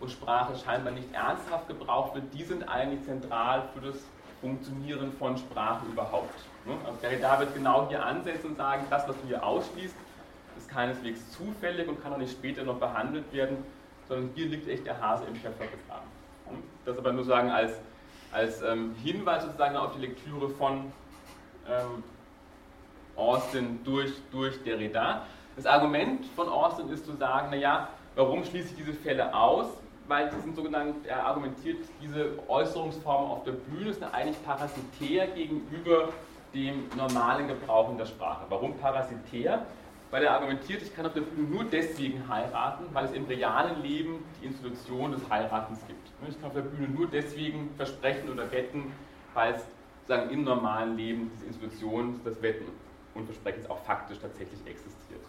wo 0.00 0.08
Sprache 0.08 0.56
scheinbar 0.56 0.92
nicht 0.92 1.12
ernsthaft 1.12 1.68
gebraucht 1.68 2.14
wird, 2.14 2.24
die 2.32 2.42
sind 2.42 2.66
eigentlich 2.68 3.04
zentral 3.04 3.64
für 3.74 3.86
das 3.86 3.96
Funktionieren 4.40 5.12
von 5.18 5.36
Sprache 5.36 5.84
überhaupt. 5.86 6.34
Ne? 6.64 6.74
Also 6.86 6.98
Derrida 7.02 7.40
wird 7.40 7.54
genau 7.54 7.88
hier 7.88 8.04
ansetzen 8.04 8.48
und 8.48 8.56
sagen, 8.56 8.86
das, 8.88 9.06
was 9.06 9.16
du 9.20 9.28
hier 9.28 9.44
ausschließt, 9.44 9.94
ist 10.56 10.68
keineswegs 10.68 11.30
zufällig 11.32 11.86
und 11.88 12.02
kann 12.02 12.14
auch 12.14 12.18
nicht 12.18 12.32
später 12.32 12.62
noch 12.62 12.78
behandelt 12.78 13.30
werden, 13.32 13.58
sondern 14.08 14.30
hier 14.34 14.46
liegt 14.46 14.68
echt 14.68 14.86
der 14.86 15.00
Hase 15.00 15.24
im 15.24 15.34
Pfeffer 15.34 15.64
begraben. 15.64 16.08
Das 16.84 16.98
aber 16.98 17.12
nur 17.12 17.24
sagen 17.24 17.50
als 17.50 17.72
als 18.34 18.62
ähm, 18.62 18.94
Hinweis 19.02 19.44
sozusagen 19.44 19.76
auf 19.76 19.94
die 19.94 20.00
Lektüre 20.00 20.48
von 20.48 20.92
ähm, 21.68 22.02
Austin 23.16 23.78
durch, 23.84 24.12
durch 24.32 24.62
Derrida. 24.64 25.22
Das 25.56 25.66
Argument 25.66 26.26
von 26.34 26.48
Austin 26.48 26.88
ist 26.90 27.06
zu 27.06 27.14
sagen, 27.14 27.50
naja, 27.50 27.88
warum 28.16 28.44
schließe 28.44 28.70
ich 28.70 28.76
diese 28.76 28.92
Fälle 28.92 29.32
aus? 29.34 29.66
Weil 30.08 30.28
die 30.30 30.40
sind 30.40 30.56
sogenannt, 30.56 31.06
er 31.06 31.24
argumentiert, 31.24 31.78
diese 32.02 32.30
Äußerungsformen 32.48 33.30
auf 33.30 33.44
der 33.44 33.52
Bühne 33.52 33.92
sind 33.92 34.04
eigentlich 34.12 34.36
parasitär 34.44 35.28
gegenüber 35.28 36.08
dem 36.52 36.88
normalen 36.96 37.48
Gebrauch 37.48 37.90
in 37.90 37.98
der 37.98 38.06
Sprache. 38.06 38.44
Warum 38.48 38.76
parasitär? 38.78 39.64
Weil 40.14 40.22
er 40.22 40.34
argumentiert, 40.34 40.80
ich 40.80 40.94
kann 40.94 41.06
auf 41.06 41.12
der 41.12 41.22
Bühne 41.22 41.48
nur 41.48 41.64
deswegen 41.64 42.28
heiraten, 42.28 42.84
weil 42.92 43.06
es 43.06 43.12
im 43.14 43.24
realen 43.24 43.82
Leben 43.82 44.24
die 44.40 44.46
Institution 44.46 45.10
des 45.10 45.28
Heiratens 45.28 45.80
gibt. 45.88 46.08
Ich 46.28 46.40
kann 46.40 46.50
auf 46.50 46.54
der 46.54 46.60
Bühne 46.60 46.86
nur 46.86 47.08
deswegen 47.08 47.70
versprechen 47.76 48.30
oder 48.30 48.48
wetten, 48.52 48.92
weil 49.34 49.54
es 49.54 49.64
sozusagen 50.06 50.30
im 50.30 50.44
normalen 50.44 50.96
Leben 50.96 51.32
diese 51.34 51.46
Institution 51.46 52.20
des 52.24 52.40
Wetten 52.42 52.66
und 53.16 53.24
Versprechens 53.24 53.68
auch 53.68 53.82
faktisch 53.82 54.18
tatsächlich 54.20 54.60
existiert. 54.60 55.24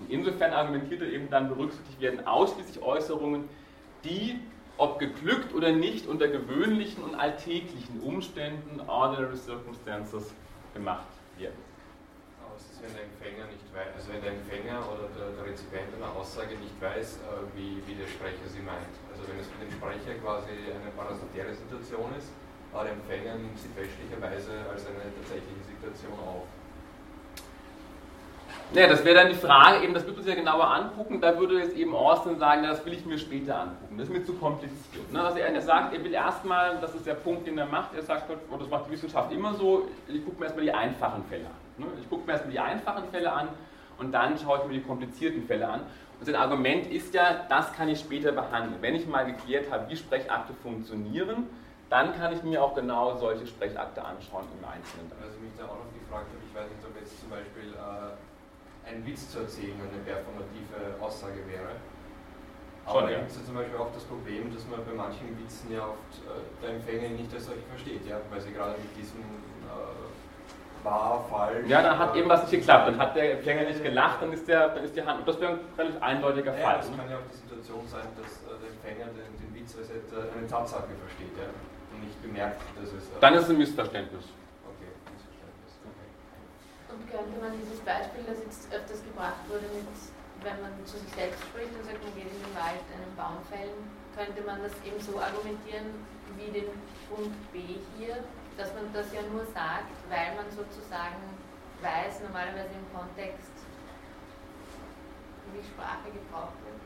Und 0.00 0.10
insofern 0.10 0.54
argumentiert 0.54 1.02
er 1.02 1.12
eben 1.12 1.28
dann, 1.28 1.50
berücksichtigt 1.50 2.00
werden 2.00 2.26
ausschließlich 2.26 2.82
Äußerungen, 2.82 3.44
die, 4.04 4.40
ob 4.78 4.98
geglückt 4.98 5.52
oder 5.52 5.72
nicht, 5.72 6.06
unter 6.06 6.28
gewöhnlichen 6.28 7.04
und 7.04 7.14
alltäglichen 7.14 8.00
Umständen, 8.00 8.80
ordinary 8.88 9.36
circumstances, 9.36 10.32
gemacht 10.72 11.04
werden. 11.36 11.67
Ist, 12.78 12.86
wenn 12.86 12.94
der 12.94 13.10
Empfänger 13.10 13.50
nicht 13.50 13.66
weiß, 13.74 13.90
also 13.90 14.06
wenn 14.14 14.22
der 14.22 14.38
Empfänger 14.38 14.78
oder 14.86 15.10
der, 15.10 15.34
der 15.34 15.50
Rezipient 15.50 15.90
einer 15.98 16.14
Aussage 16.14 16.54
nicht 16.62 16.78
weiß, 16.78 17.26
äh, 17.26 17.42
wie, 17.58 17.82
wie 17.90 17.98
der 17.98 18.06
Sprecher 18.06 18.46
sie 18.46 18.62
meint. 18.62 18.94
Also 19.10 19.26
wenn 19.26 19.34
es 19.42 19.50
für 19.50 19.58
den 19.58 19.66
Sprecher 19.74 20.14
quasi 20.22 20.54
eine 20.70 20.94
parasitäre 20.94 21.50
Situation 21.58 22.06
ist, 22.14 22.30
aber 22.70 22.86
der 22.86 22.94
Empfänger 22.94 23.34
nimmt 23.34 23.58
sie 23.58 23.66
fälschlicherweise 23.74 24.62
als 24.70 24.86
eine 24.86 25.10
tatsächliche 25.10 25.64
Situation 25.66 26.14
auf. 26.22 26.46
Ja, 28.70 28.86
das 28.86 29.02
wäre 29.02 29.26
dann 29.26 29.28
die 29.34 29.42
Frage, 29.42 29.82
eben, 29.82 29.94
das 29.94 30.06
wird 30.06 30.14
uns 30.14 30.26
ja 30.30 30.38
genauer 30.38 30.70
angucken. 30.70 31.20
Da 31.20 31.34
würde 31.34 31.58
jetzt 31.58 31.74
eben 31.74 31.94
Austin 31.94 32.38
sagen, 32.38 32.62
na, 32.62 32.70
das 32.70 32.86
will 32.86 32.92
ich 32.92 33.04
mir 33.04 33.18
später 33.18 33.58
angucken. 33.58 33.98
Das 33.98 34.06
ist 34.06 34.14
mir 34.14 34.22
zu 34.22 34.34
kompliziert. 34.34 35.10
Ne? 35.10 35.18
Also 35.18 35.38
er, 35.38 35.62
sagt, 35.62 35.94
er 35.94 36.04
will 36.04 36.14
erstmal, 36.14 36.78
das 36.78 36.94
ist 36.94 37.06
der 37.06 37.14
Punkt, 37.14 37.46
den 37.46 37.58
er 37.58 37.66
macht, 37.66 37.90
er 37.96 38.02
sagt, 38.02 38.30
oh, 38.30 38.56
das 38.56 38.68
macht 38.68 38.86
die 38.86 38.92
Wissenschaft 38.92 39.32
immer 39.32 39.54
so, 39.54 39.88
ich 40.06 40.22
gucke 40.24 40.38
mir 40.38 40.44
erstmal 40.46 40.64
die 40.64 40.72
einfachen 40.72 41.24
Fälle 41.24 41.46
an. 41.46 41.67
Ne? 41.78 41.86
Ich 42.00 42.08
gucke 42.08 42.26
mir 42.26 42.32
erstmal 42.32 42.52
die 42.52 42.60
einfachen 42.60 43.08
Fälle 43.10 43.32
an 43.32 43.48
und 43.98 44.12
dann 44.12 44.38
schaue 44.38 44.58
ich 44.58 44.64
mir 44.64 44.74
die 44.74 44.82
komplizierten 44.82 45.44
Fälle 45.46 45.68
an. 45.68 45.80
Und 46.18 46.26
sein 46.26 46.34
Argument 46.34 46.86
ist 46.86 47.14
ja, 47.14 47.46
das 47.48 47.72
kann 47.72 47.88
ich 47.88 48.00
später 48.00 48.32
behandeln. 48.32 48.80
Wenn 48.80 48.94
ich 48.94 49.06
mal 49.06 49.24
geklärt 49.24 49.70
habe, 49.70 49.88
wie 49.88 49.96
Sprechakte 49.96 50.52
funktionieren, 50.62 51.48
dann 51.90 52.14
kann 52.14 52.32
ich 52.32 52.42
mir 52.42 52.62
auch 52.62 52.74
genau 52.74 53.16
solche 53.16 53.46
Sprechakte 53.46 54.04
anschauen 54.04 54.44
im 54.58 54.64
Einzelnen. 54.68 55.10
Also 55.22 55.38
mich 55.40 55.52
da 55.56 55.64
auch 55.64 55.78
noch 55.78 55.92
gefragt 55.94 56.26
habe, 56.28 56.42
ich 56.44 56.54
weiß 56.54 56.68
nicht, 56.68 56.84
ob 56.84 56.94
jetzt 57.00 57.20
zum 57.20 57.30
Beispiel 57.30 57.72
äh, 57.72 58.88
einen 58.88 59.06
Witz 59.06 59.30
zu 59.30 59.40
erzählen 59.40 59.78
eine 59.78 60.02
performative 60.02 61.00
Aussage 61.00 61.46
wäre. 61.46 61.80
Schon, 62.84 63.04
Aber 63.04 63.10
ja. 63.10 63.16
da 63.16 63.20
gibt 63.20 63.30
es 63.30 63.36
ja 63.36 63.44
zum 63.44 63.54
Beispiel 63.54 63.78
auch 63.78 63.92
das 63.92 64.04
Problem, 64.04 64.52
dass 64.52 64.64
man 64.68 64.80
bei 64.84 64.96
manchen 64.96 65.36
Witzen 65.38 65.72
ja 65.72 65.84
oft 65.84 66.12
äh, 66.24 66.40
der 66.60 66.80
Empfänger 66.80 67.08
nicht 67.14 67.32
als 67.32 67.46
solche 67.46 67.64
versteht, 67.68 68.04
ja? 68.08 68.20
weil 68.28 68.40
sie 68.40 68.52
gerade 68.52 68.80
mit 68.80 68.92
diesem 68.96 69.20
äh, 69.20 70.07
wahr, 70.88 71.24
falsch. 71.30 71.68
Ja, 71.68 71.82
dann 71.82 71.98
hat 71.98 72.14
äh, 72.14 72.18
eben 72.18 72.28
was 72.28 72.42
nicht 72.42 72.50
geklappt. 72.50 72.88
Dann 72.88 72.98
hat 72.98 73.14
der 73.16 73.32
Empfänger 73.38 73.64
nicht 73.68 73.82
gelacht, 73.82 74.22
dann 74.22 74.32
ist, 74.32 74.48
der, 74.48 74.68
dann 74.68 74.84
ist 74.84 74.96
die 74.96 75.04
Hand. 75.04 75.20
Und 75.20 75.28
das 75.28 75.40
wäre 75.40 75.52
ein 75.52 75.60
relativ 75.76 76.02
eindeutiger 76.02 76.56
ja, 76.56 76.64
Fall. 76.64 76.76
das 76.78 76.90
ne? 76.90 76.96
kann 76.96 77.10
ja 77.10 77.16
auch 77.16 77.28
die 77.30 77.36
Situation 77.36 77.82
sein, 77.86 78.08
dass 78.16 78.30
äh, 78.48 78.56
der 78.56 78.70
Empfänger 78.72 79.06
den, 79.12 79.30
den 79.36 79.50
Witz 79.54 79.76
als 79.76 79.88
hätte 79.92 80.16
eine 80.32 80.46
Tatsache 80.46 80.88
versteht 80.96 81.34
ja? 81.36 81.48
und 81.92 82.00
nicht 82.04 82.20
bemerkt, 82.22 82.60
dass 82.80 82.90
es. 82.92 83.04
Äh, 83.04 83.20
Dann 83.20 83.34
ist 83.34 83.44
es 83.44 83.50
ein 83.50 83.58
Missverständnis. 83.58 84.24
Okay, 84.64 84.90
Missverständnis. 85.12 85.72
Okay. 85.84 86.08
Und 86.88 87.00
könnte 87.12 87.36
man 87.36 87.52
dieses 87.60 87.80
Beispiel, 87.84 88.24
das 88.24 88.38
jetzt 88.40 88.72
öfters 88.72 89.04
gebracht 89.04 89.42
wurde, 89.52 89.68
mit, 89.76 89.88
wenn 90.40 90.58
man 90.64 90.72
zu 90.88 90.96
sich 90.96 91.12
selbst 91.12 91.40
spricht 91.44 91.72
und 91.76 91.84
sagt, 91.84 92.00
man 92.00 92.14
geht 92.16 92.30
in 92.30 92.40
den 92.40 92.54
Wald 92.56 92.84
einen 92.94 93.12
Baum 93.18 93.42
fällen, 93.50 93.76
könnte 94.16 94.40
man 94.42 94.62
das 94.62 94.74
eben 94.86 94.98
so 94.98 95.18
argumentieren 95.18 95.94
wie 96.36 96.50
den 96.50 96.70
Punkt 97.10 97.34
B 97.52 97.78
hier, 97.98 98.22
dass 98.58 98.74
man 98.74 98.92
das 98.92 99.06
ja 99.14 99.22
nur 99.32 99.46
sagt, 99.46 99.94
weil 100.10 100.34
man 100.34 100.50
sozusagen 100.50 101.22
weiß, 101.80 102.22
normalerweise 102.26 102.74
im 102.74 102.86
Kontext, 102.92 103.54
wie 105.54 105.62
Sprache 105.62 106.10
gebraucht 106.10 106.58
wird. 106.66 106.76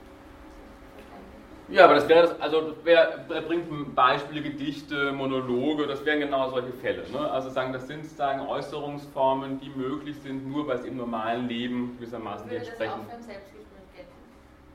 Ja, 1.69 1.85
aber 1.87 1.95
das 1.95 2.09
wäre 2.09 2.23
das, 2.29 2.41
also 2.41 2.77
wäre, 2.85 3.25
er 3.33 3.41
bringt 3.41 3.95
Beispiele, 3.95 4.43
Gedichte, 4.43 5.13
Monologe, 5.13 5.87
das 5.87 6.05
wären 6.05 6.21
genau 6.21 6.51
solche 6.51 6.73
Fälle. 6.73 7.09
Ne? 7.11 7.19
Also 7.31 7.49
sagen, 7.49 7.73
das 7.73 7.87
sind 7.87 8.05
sozusagen 8.05 8.41
Äußerungsformen, 8.41 9.59
die 9.59 9.71
möglich 9.71 10.17
sind, 10.21 10.47
nur 10.47 10.67
weil 10.67 10.79
es 10.79 10.85
im 10.85 10.99
normalen 10.99 11.49
Leben 11.49 11.97
gewissermaßen 11.99 12.51
Würde 12.51 12.59
das 12.59 12.69
entsprechen. 12.69 13.01
auch 13.01 13.09
für 13.09 13.17
ein 13.17 13.23
Selbstgespräch 13.23 13.89
gelten? 13.97 14.13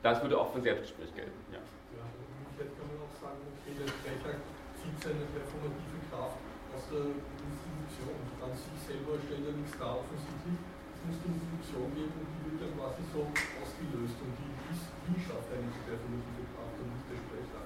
Das 0.02 0.22
würde 0.22 0.38
auch 0.40 0.50
für 0.50 0.58
ein 0.58 0.62
Selbstgespräch 0.62 1.14
gelten, 1.14 1.38
ja. 1.52 1.58
Ja, 1.58 2.02
umgekehrt 2.34 2.76
kann 2.76 2.88
man 2.90 2.98
auch 3.06 3.14
sagen, 3.22 3.38
okay, 3.46 3.72
der 3.78 3.86
Sprecher 3.86 4.34
zieht 4.74 4.98
seine 4.98 5.22
performative 5.30 6.02
Kraft 6.10 6.40
aus 6.78 6.86
der 6.94 7.10
Institution. 7.10 8.14
An 8.38 8.54
sich 8.54 8.78
selber 8.86 9.18
stellt 9.18 9.50
er 9.50 9.54
nichts 9.58 9.74
dar 9.74 9.98
offensichtlich. 9.98 10.58
Es 10.94 11.00
muss 11.02 11.18
die 11.26 11.30
Institution 11.34 11.90
geben 11.90 12.14
und 12.14 12.30
die 12.38 12.42
wird 12.46 12.58
dann 12.62 12.74
quasi 12.78 13.02
so 13.10 13.26
ausgelöst 13.34 14.18
und 14.22 14.32
die 14.38 14.50
ist, 14.70 14.86
die 15.10 15.18
schafft 15.18 15.50
eigentlich 15.50 15.74
die 15.74 15.84
performative 15.90 16.46
Kraft 16.54 16.76
und 16.78 16.88
nicht 16.94 17.06
der 17.10 17.18
Sprecher. 17.18 17.62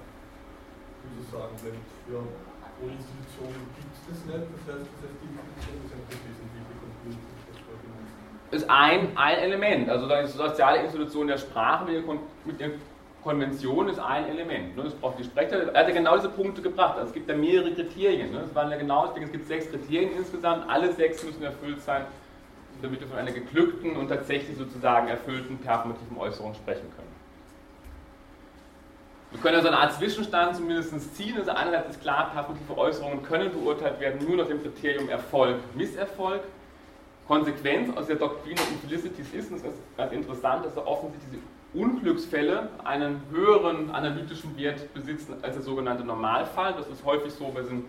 Sozusagen, 1.03 1.53
weil 1.61 1.77
ja, 2.09 2.21
ohne 2.81 2.93
Institution 2.97 3.53
gibt 3.77 3.93
es 3.93 4.01
das 4.09 4.19
nicht. 4.25 4.49
Das 4.49 4.63
heißt, 4.65 4.87
das 4.89 4.99
heißt, 5.05 5.17
die 5.21 5.29
Institution 5.29 5.77
ist 5.85 5.93
eine 5.93 6.05
wesentliche 6.09 6.73
Komponente 6.81 7.29
des 7.53 7.59
Vorgehens. 7.69 8.09
ist 8.49 8.67
ein, 8.69 9.01
ein 9.13 9.37
Element. 9.45 9.85
Also 9.93 10.09
die 10.09 10.25
soziale 10.25 10.77
Institution 10.89 11.25
der 11.29 11.37
Sprache 11.37 11.85
mit, 11.85 12.57
der 12.57 12.71
Konvention 13.23 13.87
ist 13.87 13.99
ein 13.99 14.27
Element. 14.27 14.75
Ne? 14.75 14.83
Es 14.83 14.93
braucht 14.93 15.17
die 15.19 15.23
Sprecher. 15.23 15.73
Er 15.73 15.79
hat 15.79 15.87
ja 15.87 15.93
genau 15.93 16.15
diese 16.15 16.29
Punkte 16.29 16.61
gebracht. 16.61 16.95
Also 16.95 17.07
es 17.07 17.13
gibt 17.13 17.29
ja 17.29 17.35
mehrere 17.35 17.73
Kriterien. 17.73 18.31
Ne? 18.31 18.41
Es 18.41 18.53
waren 18.53 18.69
ja 18.69 18.77
genau, 18.77 19.07
deswegen, 19.07 19.25
es 19.25 19.31
gibt 19.31 19.47
sechs 19.47 19.69
Kriterien 19.69 20.11
insgesamt. 20.17 20.69
Alle 20.69 20.91
sechs 20.93 21.23
müssen 21.23 21.43
erfüllt 21.43 21.81
sein, 21.81 22.05
damit 22.81 22.99
wir 22.99 23.07
von 23.07 23.17
einer 23.17 23.31
geglückten 23.31 23.95
und 23.95 24.09
tatsächlich 24.09 24.57
sozusagen 24.57 25.07
erfüllten 25.07 25.57
performativen 25.57 26.17
Äußerung 26.17 26.53
sprechen 26.53 26.91
können. 26.95 27.13
Wir 29.31 29.41
können 29.41 29.55
also 29.55 29.69
eine 29.69 29.77
Art 29.79 29.93
Zwischenstand 29.93 30.55
zumindest 30.55 31.15
ziehen. 31.15 31.37
Also 31.37 31.51
einerseits 31.51 31.91
ist 31.91 32.01
klar, 32.01 32.29
performative 32.31 32.77
Äußerungen 32.77 33.23
können 33.23 33.51
beurteilt 33.51 33.99
werden 33.99 34.27
nur 34.27 34.37
nach 34.37 34.47
dem 34.47 34.61
Kriterium 34.61 35.09
Erfolg, 35.09 35.57
Misserfolg. 35.75 36.41
Konsequenz 37.27 37.95
aus 37.95 38.07
der 38.07 38.17
Doktrin 38.17 38.55
der 38.55 38.67
Infelicities 38.67 39.33
ist, 39.33 39.51
und 39.51 39.63
das 39.63 39.73
ist 39.73 39.97
ganz 39.97 40.11
interessant, 40.11 40.65
dass 40.65 40.75
da 40.75 40.85
offensichtlich 40.85 41.31
diese 41.31 41.41
Unglücksfälle 41.73 42.69
einen 42.83 43.21
höheren 43.31 43.89
analytischen 43.91 44.55
Wert 44.57 44.93
besitzen 44.93 45.35
als 45.41 45.55
der 45.55 45.63
sogenannte 45.63 46.03
Normalfall. 46.03 46.73
Das 46.73 46.87
ist 46.87 47.03
häufig 47.03 47.33
so 47.33 47.47
bei 47.49 47.61
diesen 47.61 47.85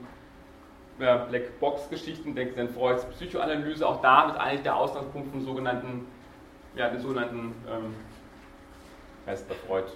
Blackbox-Geschichten, 0.98 2.34
denken 2.34 2.54
Sie 2.54 2.60
an 2.60 2.68
Freuds 2.68 3.04
Psychoanalyse, 3.06 3.86
auch 3.86 4.00
da 4.00 4.28
ist 4.28 4.36
eigentlich 4.36 4.62
der 4.62 4.76
Ausgangspunkt 4.76 5.30
von 5.32 5.44
sogenannten, 5.44 6.06
ja, 6.76 6.88
den 6.88 7.00
sogenannten, 7.00 7.52
ähm, 7.68 7.94
heißt 9.26 9.48
bei 9.48 9.54
Freud, 9.66 9.86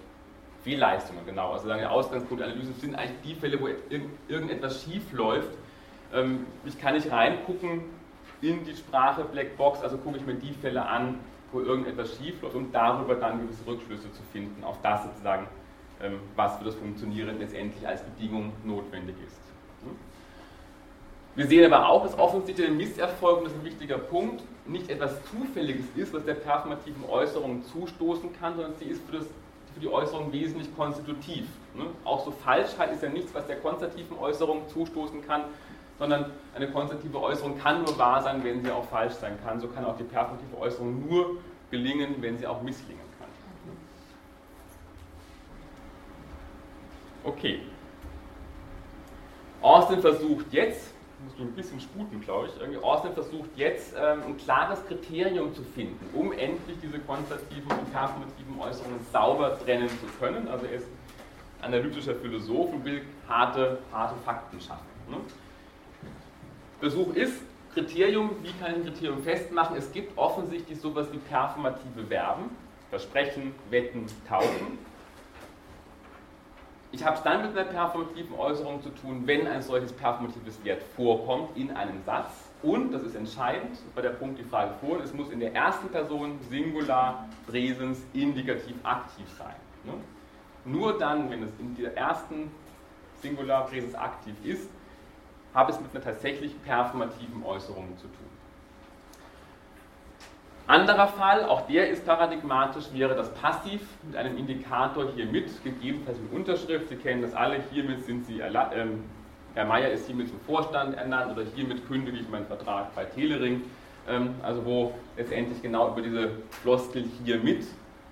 Fehlleistungen, 0.64 1.24
genau. 1.24 1.52
Also 1.52 1.68
sagen, 1.68 1.80
der 1.80 1.92
Ausgangspunkt 1.92 2.42
der 2.42 2.50
Analyse 2.50 2.72
sind 2.72 2.96
eigentlich 2.96 3.20
die 3.24 3.34
Fälle, 3.34 3.60
wo 3.60 3.68
irg 3.68 4.02
irgendetwas 4.26 4.82
schief 4.82 5.12
läuft. 5.12 5.56
Ähm, 6.12 6.46
ich 6.64 6.80
kann 6.80 6.94
nicht 6.94 7.10
reingucken 7.12 7.82
in 8.40 8.64
die 8.64 8.74
Sprache 8.74 9.24
Blackbox, 9.24 9.80
also 9.82 9.98
gucke 9.98 10.18
ich 10.18 10.26
mir 10.26 10.34
die 10.34 10.52
Fälle 10.52 10.84
an, 10.84 11.20
wo 11.52 11.60
irgendetwas 11.60 12.16
schief 12.16 12.40
läuft, 12.42 12.54
um 12.54 12.70
darüber 12.72 13.14
dann 13.14 13.40
gewisse 13.40 13.66
Rückschlüsse 13.66 14.12
zu 14.12 14.22
finden, 14.32 14.62
auf 14.64 14.80
das 14.82 15.04
sozusagen, 15.04 15.46
ähm, 16.02 16.20
was 16.36 16.56
für 16.58 16.64
das 16.64 16.74
Funktionieren 16.74 17.38
letztendlich 17.38 17.86
als 17.86 18.02
Bedingung 18.02 18.52
notwendig 18.64 19.16
ist. 19.26 19.40
Hm? 19.82 19.96
Wir 21.34 21.46
sehen 21.46 21.72
aber 21.72 21.88
auch, 21.88 22.02
dass 22.02 22.18
offensichtlich 22.18 22.66
der 22.66 22.74
Misserfolg, 22.74 23.38
und 23.38 23.44
das 23.44 23.52
ist 23.52 23.60
ein 23.60 23.64
wichtiger 23.64 23.98
Punkt, 23.98 24.42
nicht 24.66 24.90
etwas 24.90 25.18
Zufälliges 25.30 25.86
ist, 25.96 26.12
was 26.12 26.24
der 26.24 26.34
performativen 26.34 27.04
Äußerung 27.08 27.62
zustoßen 27.64 28.32
kann, 28.38 28.56
sondern 28.56 28.74
sie 28.74 28.86
ist 28.86 29.00
für, 29.06 29.18
das, 29.18 29.26
für 29.72 29.80
die 29.80 29.88
Äußerung 29.88 30.32
wesentlich 30.32 30.74
konstitutiv. 30.76 31.46
Ne? 31.74 31.84
Auch 32.04 32.24
so 32.24 32.32
Falschheit 32.32 32.92
ist 32.92 33.02
ja 33.02 33.08
nichts, 33.08 33.32
was 33.34 33.46
der 33.46 33.56
konstativen 33.60 34.18
Äußerung 34.18 34.68
zustoßen 34.68 35.24
kann, 35.26 35.44
sondern 35.98 36.26
eine 36.54 36.70
konstative 36.70 37.20
Äußerung 37.20 37.58
kann 37.58 37.82
nur 37.82 37.98
wahr 37.98 38.22
sein, 38.22 38.42
wenn 38.44 38.62
sie 38.62 38.70
auch 38.70 38.84
falsch 38.84 39.14
sein 39.14 39.38
kann. 39.44 39.60
So 39.60 39.68
kann 39.68 39.84
auch 39.84 39.96
die 39.96 40.04
performative 40.04 40.58
Äußerung 40.58 41.06
nur 41.08 41.38
gelingen, 41.70 42.16
wenn 42.20 42.38
sie 42.38 42.46
auch 42.46 42.62
misslingen 42.62 43.02
kann. 43.18 43.28
Okay. 47.24 47.60
Austin 49.60 50.00
versucht 50.00 50.46
jetzt, 50.52 50.94
musst 51.24 51.36
du 51.36 51.42
ein 51.42 51.52
bisschen 51.52 51.80
sputen, 51.80 52.20
glaube 52.20 52.46
ich, 52.46 52.60
irgendwie, 52.60 52.80
Austin 52.80 53.12
versucht 53.12 53.50
jetzt 53.56 53.92
ähm, 53.98 54.22
ein 54.24 54.36
klares 54.36 54.84
Kriterium 54.86 55.52
zu 55.52 55.62
finden, 55.62 55.98
um 56.14 56.32
endlich 56.32 56.78
diese 56.80 57.00
konstativen 57.00 57.70
und 57.72 57.92
performativen 57.92 58.58
Äußerungen 58.60 59.00
sauber 59.12 59.58
trennen 59.58 59.88
zu 59.88 60.06
können. 60.20 60.46
Also 60.46 60.66
er 60.66 60.74
ist 60.74 60.86
analytischer 61.60 62.14
Philosoph 62.14 62.72
und 62.72 62.84
will 62.84 63.02
harte, 63.28 63.78
harte 63.92 64.14
Fakten 64.24 64.60
schaffen. 64.60 64.86
Ne? 65.08 65.16
Versuch 66.80 67.14
ist, 67.14 67.42
Kriterium, 67.74 68.30
wie 68.42 68.52
kann 68.52 68.70
ich 68.70 68.76
ein 68.76 68.84
Kriterium 68.84 69.22
festmachen? 69.22 69.76
Es 69.76 69.90
gibt 69.92 70.16
offensichtlich 70.16 70.80
sowas 70.80 71.08
wie 71.12 71.18
performative 71.18 72.04
Verben, 72.08 72.50
Versprechen, 72.90 73.52
Wetten, 73.70 74.06
Taufen. 74.28 74.78
Ich 76.90 77.04
habe 77.04 77.16
es 77.16 77.22
dann 77.22 77.42
mit 77.42 77.56
einer 77.56 77.68
performativen 77.68 78.34
Äußerung 78.38 78.82
zu 78.82 78.88
tun, 78.90 79.22
wenn 79.26 79.46
ein 79.46 79.60
solches 79.60 79.92
performatives 79.92 80.64
Wert 80.64 80.82
vorkommt 80.96 81.54
in 81.56 81.70
einem 81.72 82.02
Satz. 82.06 82.30
Und, 82.62 82.92
das 82.92 83.02
ist 83.02 83.14
entscheidend, 83.14 83.78
bei 83.94 84.00
der 84.00 84.10
Punkt 84.10 84.38
die 84.38 84.44
Frage 84.44 84.72
vor, 84.80 85.00
es 85.02 85.12
muss 85.12 85.30
in 85.30 85.40
der 85.40 85.54
ersten 85.54 85.88
Person 85.88 86.38
Singular, 86.48 87.28
Präsens, 87.46 88.00
Indikativ, 88.14 88.74
aktiv 88.84 89.26
sein. 89.36 89.54
Ne? 89.84 89.92
Nur 90.64 90.98
dann, 90.98 91.30
wenn 91.30 91.42
es 91.42 91.50
in 91.58 91.76
der 91.76 91.96
ersten 91.96 92.50
Singular, 93.20 93.66
Präsens, 93.66 93.94
aktiv 93.94 94.34
ist, 94.42 94.70
habe 95.54 95.72
es 95.72 95.80
mit 95.80 95.94
einer 95.94 96.04
tatsächlich 96.04 96.52
performativen 96.64 97.44
Äußerung 97.44 97.96
zu 97.96 98.06
tun. 98.06 98.28
Anderer 100.66 101.08
Fall, 101.08 101.44
auch 101.44 101.62
der 101.62 101.88
ist 101.88 102.04
paradigmatisch, 102.04 102.92
wäre 102.92 103.14
das 103.14 103.32
Passiv 103.32 103.80
mit 104.02 104.16
einem 104.16 104.36
Indikator 104.36 105.10
hier 105.14 105.24
mit, 105.24 105.64
gegebenenfalls 105.64 106.18
mit 106.18 106.30
Unterschrift. 106.30 106.90
Sie 106.90 106.96
kennen 106.96 107.22
das 107.22 107.34
alle, 107.34 107.62
hiermit 107.70 108.04
sind 108.04 108.26
Sie, 108.26 108.40
ähm, 108.40 109.04
Herr 109.54 109.64
Meier 109.64 109.90
ist 109.90 110.06
hiermit 110.06 110.28
zum 110.28 110.38
Vorstand 110.40 110.94
ernannt 110.94 111.32
oder 111.32 111.42
hiermit 111.54 111.88
kündige 111.88 112.18
ich 112.18 112.28
meinen 112.28 112.46
Vertrag 112.46 112.94
bei 112.94 113.06
Telering. 113.06 113.62
Ähm, 114.06 114.34
also 114.42 114.64
wo 114.64 114.92
letztendlich 115.16 115.60
genau 115.62 115.92
über 115.92 116.02
diese 116.02 116.30
Floskel 116.62 117.04
hier 117.24 117.38
mit 117.38 117.64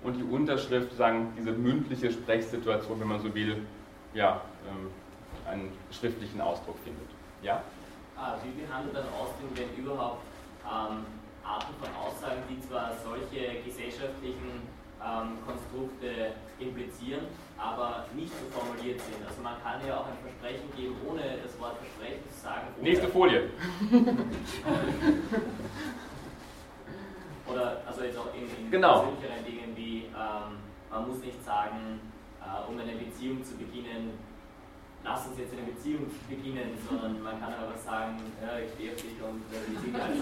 und 0.03 0.17
die 0.17 0.23
Unterschrift, 0.23 0.95
sagen 0.95 1.33
diese 1.37 1.51
mündliche 1.51 2.11
Sprechsituation, 2.11 2.99
wenn 2.99 3.07
man 3.07 3.19
so 3.19 3.33
will, 3.33 3.61
ja, 4.13 4.41
ähm, 4.67 4.89
einen 5.47 5.71
schriftlichen 5.91 6.41
Ausdruck 6.41 6.77
findet. 6.83 7.16
Ja? 7.47 7.63
Ah, 8.17 8.35
wie 8.43 8.51
behandelt 8.61 8.93
dann 8.95 9.07
Austin, 9.15 9.47
wenn 9.55 9.71
überhaupt 9.81 10.21
ähm, 10.65 11.05
Arten 11.45 11.73
von 11.79 11.87
Aussagen, 11.95 12.43
die 12.49 12.59
zwar 12.59 12.91
solche 12.99 13.61
gesellschaftlichen 13.63 14.67
ähm, 14.99 15.37
Konstrukte 15.45 16.33
implizieren, 16.59 17.27
aber 17.57 18.05
nicht 18.13 18.33
so 18.33 18.45
formuliert 18.51 18.99
sind. 18.99 19.25
Also 19.25 19.41
man 19.41 19.55
kann 19.63 19.79
ja 19.87 20.01
auch 20.01 20.07
ein 20.07 20.17
Versprechen 20.19 20.67
geben, 20.75 20.97
ohne 21.07 21.37
das 21.41 21.57
Wort 21.59 21.77
Versprechen 21.77 22.19
zu 22.27 22.35
sagen. 22.37 22.67
Nächste 22.81 23.07
Folie. 23.07 23.49
Oder 27.47 27.81
also 27.87 28.03
jetzt 28.03 28.17
auch 28.17 28.33
in, 28.35 28.43
in 28.43 28.71
genau. 28.71 29.03
persönlicheren 29.03 29.45
Dingen 29.45 29.71
wie 29.77 30.09
ähm, 30.11 30.57
man 30.89 31.07
muss 31.07 31.19
nicht 31.19 31.41
sagen, 31.45 32.01
äh, 32.41 32.69
um 32.69 32.77
eine 32.77 32.91
Beziehung 32.93 33.41
zu 33.43 33.55
beginnen, 33.55 34.17
lass 35.07 35.27
uns 35.27 35.39
jetzt 35.39 35.53
eine 35.53 35.63
Beziehung 35.63 36.11
beginnen, 36.29 36.77
sondern 36.87 37.23
man 37.23 37.39
kann 37.39 37.53
aber 37.53 37.77
sagen, 37.77 38.19
ja, 38.41 38.59
ich 38.59 38.71
stehe 38.73 38.91
auf 38.91 39.01
dich 39.01 39.15
und 39.23 39.41
äh, 39.55 39.63
die 39.71 39.77
Dinge 39.85 40.03
als. 40.03 40.17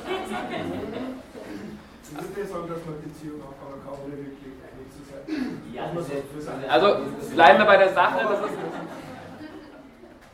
Ich 2.06 2.36
würde 2.36 2.46
sagen, 2.46 2.68
dass 2.70 2.86
man 2.86 3.02
Beziehung 3.02 3.42
aufbauen 3.42 3.82
kann, 3.84 3.94
ohne 4.06 4.14
wirklich 4.18 4.54
einig 4.62 4.88
zu 4.94 5.02
sein. 5.10 5.26
Ja, 5.74 6.72
also 6.72 6.88
bleiben 7.34 7.60
wir 7.60 7.66
bei 7.66 7.78
der 7.78 7.94
Sache. 7.94 8.20
Ist, 8.46 8.54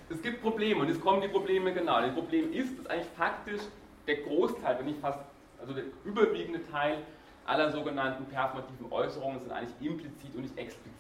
es 0.10 0.22
gibt 0.22 0.42
Probleme 0.42 0.82
und 0.82 0.90
jetzt 0.90 1.00
kommen 1.00 1.22
die 1.22 1.30
Probleme 1.30 1.74
genau. 1.74 2.02
Das 2.02 2.14
Problem 2.14 2.52
ist, 2.52 2.78
dass 2.78 2.88
eigentlich 2.88 3.08
faktisch 3.18 3.62
der 4.06 4.18
Großteil, 4.18 4.80
wenn 4.80 4.88
nicht 4.88 5.00
fast, 5.00 5.20
also 5.62 5.74
der 5.74 5.86
überwiegende 6.04 6.60
Teil 6.70 6.98
aller 7.46 7.72
sogenannten 7.72 8.26
performativen 8.26 8.92
Äußerungen 8.92 9.40
sind 9.40 9.52
eigentlich 9.54 9.76
implizit 9.80 10.36
und 10.36 10.42
nicht 10.42 10.58
explizit. 10.58 10.92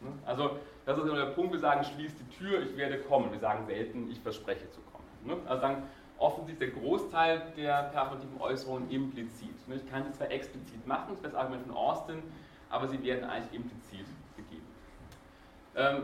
Ne? 0.00 0.12
Also 0.24 0.58
das 0.86 0.98
ist 0.98 1.04
immer 1.04 1.16
der 1.16 1.32
Punkt, 1.32 1.52
wir 1.52 1.60
sagen, 1.60 1.84
schließ 1.84 2.12
die 2.16 2.36
Tür, 2.36 2.62
ich 2.62 2.76
werde 2.76 2.98
kommen. 2.98 3.30
Wir 3.32 3.38
sagen 3.38 3.66
selten, 3.66 4.10
ich 4.10 4.20
verspreche 4.20 4.70
zu 4.70 4.80
kommen. 4.92 5.04
Ne? 5.24 5.36
Also 5.48 5.60
sagen, 5.60 5.82
offensichtlich 6.18 6.72
der 6.72 6.80
Großteil 6.80 7.42
der 7.56 7.84
performativen 7.84 8.40
Äußerungen 8.40 8.90
implizit. 8.90 9.68
Ne? 9.68 9.76
Ich 9.76 9.90
kann 9.90 10.04
sie 10.04 10.12
zwar 10.12 10.30
explizit 10.30 10.86
machen, 10.86 11.06
das 11.08 11.18
ist 11.18 11.24
das 11.26 11.34
Argument 11.34 11.66
von 11.66 11.76
Austin, 11.76 12.22
aber 12.68 12.88
sie 12.88 13.02
werden 13.02 13.24
eigentlich 13.24 13.54
implizit 13.54 14.06
gegeben. 14.36 14.66
Ähm, 15.76 16.02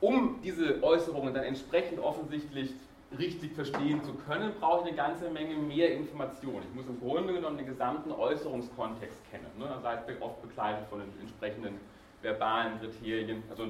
um 0.00 0.40
diese 0.42 0.82
Äußerungen 0.82 1.32
dann 1.32 1.44
entsprechend 1.44 1.98
offensichtlich 1.98 2.72
richtig 3.18 3.52
verstehen 3.52 4.02
zu 4.02 4.14
können, 4.14 4.52
brauche 4.60 4.80
ich 4.80 4.88
eine 4.88 4.96
ganze 4.96 5.30
Menge 5.30 5.54
mehr 5.54 5.94
Informationen. 5.94 6.62
Ich 6.68 6.74
muss 6.74 6.86
im 6.86 7.00
Grunde 7.00 7.32
genommen 7.32 7.56
den 7.56 7.66
gesamten 7.66 8.12
Äußerungskontext 8.12 9.18
kennen. 9.30 9.46
Ne? 9.58 9.66
Das 9.68 9.84
heißt, 9.84 10.04
oft 10.20 10.42
begleitet 10.42 10.86
von 10.88 11.00
den 11.00 11.08
entsprechenden 11.20 11.78
verbalen 12.26 12.78
Kriterien, 12.80 13.42
also 13.48 13.68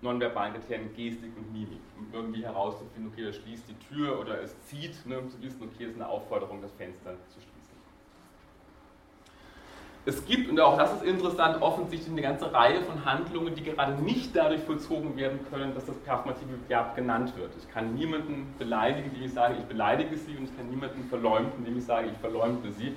nonverbalen 0.00 0.54
Kriterien 0.54 0.94
Gestik 0.94 1.32
und 1.36 1.52
Mimik, 1.52 1.80
um 1.98 2.06
irgendwie 2.12 2.44
herauszufinden, 2.44 3.10
okay, 3.12 3.24
das 3.26 3.36
schließt 3.36 3.64
die 3.68 3.94
Tür 3.94 4.20
oder 4.20 4.42
es 4.42 4.54
zieht, 4.66 5.06
ne, 5.06 5.18
um 5.18 5.30
zu 5.30 5.40
wissen, 5.42 5.62
okay, 5.62 5.84
es 5.84 5.90
ist 5.90 5.96
eine 5.96 6.08
Aufforderung, 6.08 6.62
das 6.62 6.72
Fenster 6.72 7.14
zu 7.28 7.40
schließen. 7.40 7.56
Es 10.08 10.24
gibt, 10.24 10.48
und 10.48 10.60
auch 10.60 10.78
das 10.78 10.92
ist 10.94 11.02
interessant, 11.02 11.60
offensichtlich 11.60 12.12
eine 12.12 12.22
ganze 12.22 12.52
Reihe 12.52 12.80
von 12.82 13.04
Handlungen, 13.04 13.56
die 13.56 13.64
gerade 13.64 14.00
nicht 14.00 14.36
dadurch 14.36 14.60
vollzogen 14.60 15.16
werden 15.16 15.40
können, 15.50 15.74
dass 15.74 15.84
das 15.84 15.96
performative 15.96 16.56
Verb 16.68 16.94
genannt 16.94 17.36
wird. 17.36 17.50
Ich 17.58 17.68
kann 17.72 17.94
niemanden 17.94 18.54
beleidigen, 18.56 19.08
indem 19.08 19.24
ich 19.24 19.32
sage, 19.32 19.56
ich 19.58 19.64
beleidige 19.64 20.16
sie, 20.16 20.36
und 20.36 20.44
ich 20.44 20.56
kann 20.56 20.70
niemanden 20.70 21.08
verleumden, 21.08 21.52
indem 21.58 21.78
ich 21.78 21.84
sage, 21.84 22.08
ich 22.12 22.18
verleumde 22.18 22.70
sie, 22.70 22.94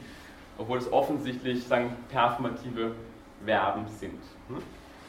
obwohl 0.60 0.78
es 0.78 0.92
offensichtlich 0.94 1.64
sagen, 1.64 1.96
performative 2.10 2.92
Verben 3.46 3.88
sind. 3.88 4.22
Hm? 4.48 4.62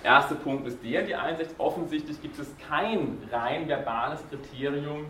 Erster 0.03 0.35
Punkt 0.37 0.67
ist 0.67 0.83
der, 0.83 1.03
die 1.03 1.15
Einsicht, 1.15 1.51
offensichtlich 1.59 2.21
gibt 2.23 2.39
es 2.39 2.49
kein 2.69 3.19
rein 3.31 3.69
verbales 3.69 4.21
Kriterium, 4.31 5.07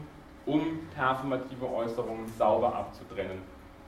um 0.47 0.88
performative 0.94 1.72
Äußerungen 1.72 2.26
sauber 2.36 2.74
abzutrennen 2.74 3.42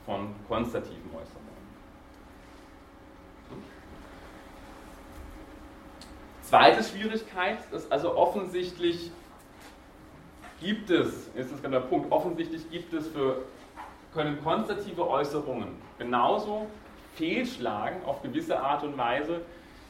von 0.06 0.34
konstativen 0.46 1.10
Äußerungen. 1.10 1.52
Zweite 6.42 6.84
Schwierigkeit 6.84 7.59
ist 7.72 7.90
also 7.90 8.14
offensichtlich 8.16 9.10
gibt 10.60 10.90
es, 10.90 11.28
ist 11.34 11.50
das 11.50 11.62
genau 11.62 11.80
der 11.80 11.86
Punkt, 11.86 12.12
offensichtlich 12.12 12.70
gibt 12.70 12.92
es 12.92 13.09
für, 13.09 13.38
können 14.12 14.40
konstative 14.44 15.09
Äußerungen 15.09 15.68
genauso 15.98 16.66
fehlschlagen 17.14 18.05
auf 18.05 18.22
gewisse 18.22 18.60
Art 18.60 18.82
und 18.84 18.97
Weise, 18.97 19.43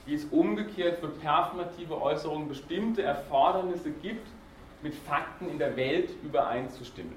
wie 0.07 0.15
es 0.15 0.25
umgekehrt 0.27 0.99
für 0.99 1.09
performative 1.09 2.01
Äußerungen 2.01 2.49
bestimmte 2.49 3.03
Erfordernisse 3.03 3.91
gibt, 3.91 4.27
mit 4.83 4.95
Fakten 4.95 5.49
in 5.49 5.59
der 5.59 5.77
Welt 5.77 6.11
übereinzustimmen. 6.25 7.15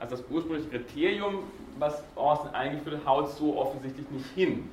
Also 0.00 0.16
das 0.16 0.24
ursprüngliche 0.30 0.70
Kriterium, 0.70 1.44
was 1.78 2.02
Orson 2.16 2.54
eingeführt 2.54 2.96
hat, 2.96 3.06
haut 3.06 3.30
so 3.30 3.56
offensichtlich 3.58 4.08
nicht 4.10 4.26
hin. 4.34 4.68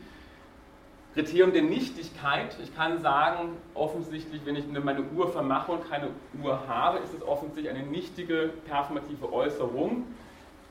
Kriterium 1.14 1.52
der 1.52 1.64
Nichtigkeit, 1.64 2.56
ich 2.62 2.76
kann 2.76 3.02
sagen, 3.02 3.50
offensichtlich, 3.74 4.42
wenn 4.46 4.56
ich 4.56 4.68
meine 4.68 5.02
Uhr 5.02 5.28
vermache 5.32 5.72
und 5.72 5.90
keine 5.90 6.10
Uhr 6.42 6.68
habe, 6.68 7.00
ist 7.00 7.14
es 7.14 7.24
offensichtlich 7.24 7.70
eine 7.70 7.86
nichtige 7.86 8.52
performative 8.68 9.34
Äußerung. 9.34 10.06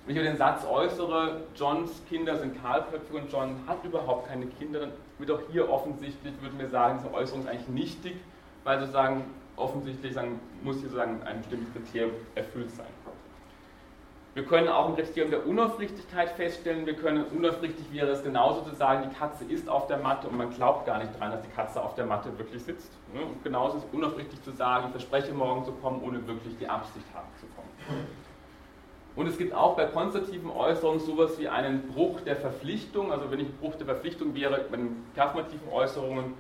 Wenn 0.07 0.17
ich 0.17 0.23
den 0.23 0.37
Satz 0.37 0.65
äußere, 0.65 1.41
Johns 1.57 2.01
Kinder 2.09 2.37
sind 2.37 2.63
kahlköpfig 2.63 3.13
und 3.13 3.33
John 3.33 3.57
hat 3.67 3.85
überhaupt 3.85 4.29
keine 4.29 4.47
Kinder, 4.47 4.79
dann 4.79 4.93
wird 5.19 5.33
auch 5.33 5.41
hier 5.51 5.69
offensichtlich, 5.69 6.33
würde 6.41 6.55
mir 6.55 6.69
sagen, 6.69 7.01
diese 7.03 7.13
Äußerung 7.13 7.43
ist 7.43 7.49
eigentlich 7.49 7.69
nichtig, 7.69 8.15
weil 8.63 8.79
sozusagen 8.79 9.25
offensichtlich 9.57 10.15
sagen, 10.15 10.39
muss 10.63 10.77
hier 10.77 10.91
sozusagen 10.91 11.23
ein 11.25 11.39
bestimmtes 11.39 11.73
Kriterium 11.75 12.13
erfüllt 12.37 12.71
sein. 12.71 12.87
Wir 14.35 14.45
können 14.45 14.69
auch 14.69 14.91
ein 14.91 14.97
Kriterium 14.97 15.31
der 15.31 15.47
Unaufrichtigkeit 15.47 16.31
feststellen. 16.33 16.85
Wir 16.85 16.95
können 16.95 17.25
unaufrichtig 17.25 17.87
wäre 17.91 18.11
es 18.11 18.23
genauso 18.23 18.61
zu 18.61 18.77
sagen, 18.77 19.09
die 19.11 19.17
Katze 19.17 19.45
ist 19.45 19.67
auf 19.69 19.87
der 19.87 19.97
Matte 19.97 20.29
und 20.29 20.37
man 20.37 20.51
glaubt 20.51 20.87
gar 20.87 20.99
nicht 20.99 21.19
dran, 21.19 21.33
dass 21.33 21.41
die 21.43 21.49
Katze 21.49 21.83
auf 21.83 21.95
der 21.95 22.05
Matte 22.05 22.39
wirklich 22.39 22.63
sitzt. 22.63 22.93
Und 23.13 23.43
genauso 23.43 23.79
ist 23.79 23.85
es 23.85 23.95
unaufrichtig 23.95 24.41
zu 24.43 24.53
sagen, 24.53 24.85
ich 24.89 24.91
verspreche 24.93 25.33
morgen 25.33 25.65
zu 25.65 25.73
kommen, 25.73 26.01
ohne 26.03 26.25
wirklich 26.29 26.57
die 26.59 26.69
Absicht 26.69 27.07
haben 27.15 27.29
zu 27.41 27.47
kommen. 27.57 28.07
Und 29.17 29.27
es 29.27 29.39
gibt 29.39 29.55
auch 29.55 29.77
bei 29.77 29.87
konstativen 29.87 30.51
Äußerungen 30.51 31.01
sowas 31.01 31.39
wie 31.39 31.49
einen 31.49 31.89
Bruch 31.89 32.21
der 32.21 32.37
Verpflichtung. 32.37 33.11
Also 33.11 33.31
wenn 33.31 33.41
ich 33.41 33.51
Bruch 33.59 33.75
der 33.77 33.87
Verpflichtung 33.87 34.35
wäre, 34.35 34.67
bei 34.71 34.77
den 34.77 35.05
performativen 35.15 35.69
Äußerungen, 35.73 36.35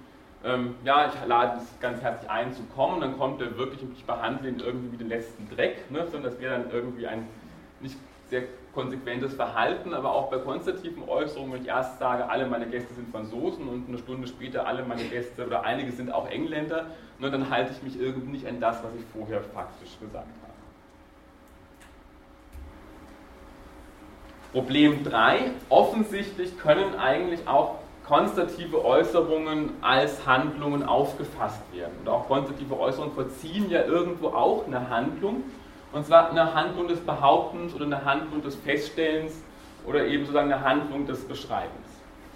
ähm, 0.44 0.74
ja, 0.85 1.09
ich 1.09 1.27
lade 1.27 1.59
es 1.59 1.81
ganz 1.81 2.03
herzlich 2.03 2.31
ein 2.31 2.53
zu 2.53 2.62
kommen, 2.74 3.01
dann 3.01 3.19
kommt 3.19 3.40
er 3.40 3.57
wirklich 3.57 3.81
und 3.82 3.97
ich 3.97 4.05
behandle 4.05 4.51
ihn 4.51 4.61
irgendwie 4.61 4.93
wie 4.93 4.97
den 4.98 5.09
letzten 5.09 5.48
Dreck, 5.48 5.90
ne? 5.90 6.07
sondern 6.11 6.31
das 6.31 6.39
wäre 6.39 6.59
dann 6.59 6.70
irgendwie 6.70 7.07
ein 7.07 7.27
nicht 7.81 7.97
sehr 8.28 8.43
konsequentes 8.74 9.35
Verhalten, 9.35 9.94
aber 9.94 10.12
auch 10.12 10.31
bei 10.31 10.39
konstativen 10.39 11.09
Äußerungen, 11.09 11.55
wenn 11.55 11.62
ich 11.62 11.69
erst 11.69 11.98
sage, 11.98 12.28
alle 12.28 12.47
meine 12.47 12.66
Gäste 12.66 12.93
sind 12.93 13.11
Franzosen 13.11 13.69
und 13.69 13.89
eine 13.89 13.97
Stunde 13.97 14.27
später 14.27 14.66
alle 14.66 14.85
meine 14.85 15.05
Gäste 15.05 15.47
oder 15.47 15.62
einige 15.62 15.93
sind 15.93 16.12
auch 16.12 16.28
Engländer, 16.28 16.86
nur 17.19 17.31
dann 17.31 17.48
halte 17.48 17.73
ich 17.73 17.82
mich 17.82 17.98
irgendwie 17.98 18.32
nicht 18.32 18.47
an 18.47 18.61
das, 18.61 18.82
was 18.85 18.90
ich 18.94 19.05
vorher 19.15 19.43
faktisch 19.43 19.98
gesagt 19.98 20.27
habe. 20.43 20.45
Problem 24.56 25.04
3. 25.04 25.50
Offensichtlich 25.68 26.58
können 26.58 26.98
eigentlich 26.98 27.46
auch 27.46 27.74
konstative 28.06 28.82
Äußerungen 28.86 29.68
als 29.82 30.26
Handlungen 30.26 30.82
aufgefasst 30.82 31.60
werden. 31.74 31.92
Und 32.00 32.08
auch 32.08 32.26
konstative 32.26 32.80
Äußerungen 32.80 33.14
vollziehen 33.14 33.68
ja 33.68 33.84
irgendwo 33.84 34.28
auch 34.28 34.66
eine 34.66 34.88
Handlung. 34.88 35.42
Und 35.92 36.06
zwar 36.06 36.30
eine 36.30 36.54
Handlung 36.54 36.88
des 36.88 37.00
Behauptens 37.00 37.74
oder 37.74 37.84
eine 37.84 38.02
Handlung 38.06 38.40
des 38.40 38.56
Feststellens 38.56 39.34
oder 39.86 40.06
eben 40.06 40.24
sozusagen 40.24 40.50
eine 40.50 40.64
Handlung 40.64 41.06
des 41.06 41.28
Beschreibens. 41.28 41.88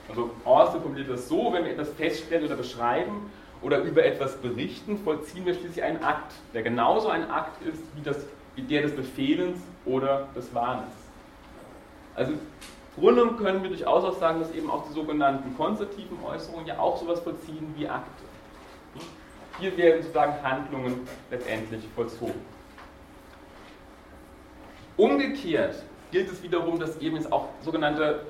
Also 0.06 0.28
Orste 0.44 0.78
formuliert 0.78 1.09
das 1.09 1.26
so, 1.26 1.55
wenn 1.55 1.64
wir 1.64 1.70
etwas 1.70 1.88
feststellen 1.94 2.44
oder 2.44 2.56
beschreiben 2.56 3.30
oder 3.62 3.78
über 3.78 4.05
etwas 4.05 4.36
berichten, 4.36 4.98
vollziehen 4.98 5.47
wir 5.47 5.55
schließlich 5.55 5.82
einen 5.82 6.05
Akt, 6.05 6.32
der 6.52 6.64
genauso 6.64 7.09
ein 7.09 7.30
Akt 7.30 7.64
ist 7.64 7.80
wie, 7.97 8.02
das, 8.02 8.26
wie 8.56 8.62
der 8.62 8.82
des 8.82 8.94
Befehlens 8.94 9.59
oder 9.86 10.28
des 10.36 10.55
Warnens. 10.55 10.99
Also 12.20 12.32
im 12.32 12.40
Grunde 13.02 13.26
können 13.42 13.62
wir 13.62 13.70
durchaus 13.70 14.05
auch 14.05 14.18
sagen, 14.18 14.40
dass 14.40 14.52
eben 14.52 14.70
auch 14.70 14.86
die 14.86 14.92
sogenannten 14.92 15.56
konzertiven 15.56 16.18
Äußerungen 16.22 16.66
ja 16.66 16.78
auch 16.78 16.98
sowas 16.98 17.18
vollziehen 17.20 17.74
wie 17.78 17.88
Akte. 17.88 18.24
Hier 19.59 19.74
werden 19.78 20.02
sozusagen 20.02 20.34
Handlungen 20.42 21.09
letztendlich 21.30 21.82
vollzogen. 21.94 22.42
Umgekehrt 24.98 25.82
gilt 26.10 26.30
es 26.30 26.42
wiederum, 26.42 26.78
dass 26.78 26.98
eben 26.98 27.16
jetzt 27.16 27.32
auch 27.32 27.48
sogenannte 27.62 28.26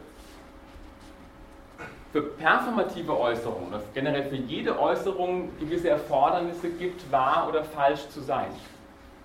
für 2.13 2.23
performative 2.23 3.19
Äußerungen, 3.19 3.73
dass 3.73 3.83
generell 3.93 4.29
für 4.29 4.37
jede 4.37 4.79
Äußerung 4.79 5.49
gewisse 5.59 5.91
Erfordernisse 5.91 6.71
gibt, 6.71 7.11
wahr 7.11 7.47
oder 7.49 7.65
falsch 7.65 8.09
zu 8.11 8.21
sein. 8.21 8.51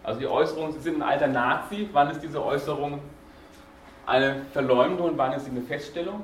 Also 0.02 0.20
die 0.20 0.28
Äußerungen, 0.28 0.74
Sie 0.74 0.80
sind 0.80 0.96
ein 0.96 1.08
alter 1.08 1.28
Nazi, 1.28 1.88
wann 1.94 2.10
ist 2.10 2.22
diese 2.22 2.44
Äußerung 2.44 3.00
eine 4.06 4.46
Verleumdung 4.54 5.18
ist 5.36 5.46
sie 5.46 5.52
eine 5.52 5.62
Feststellung? 5.62 6.24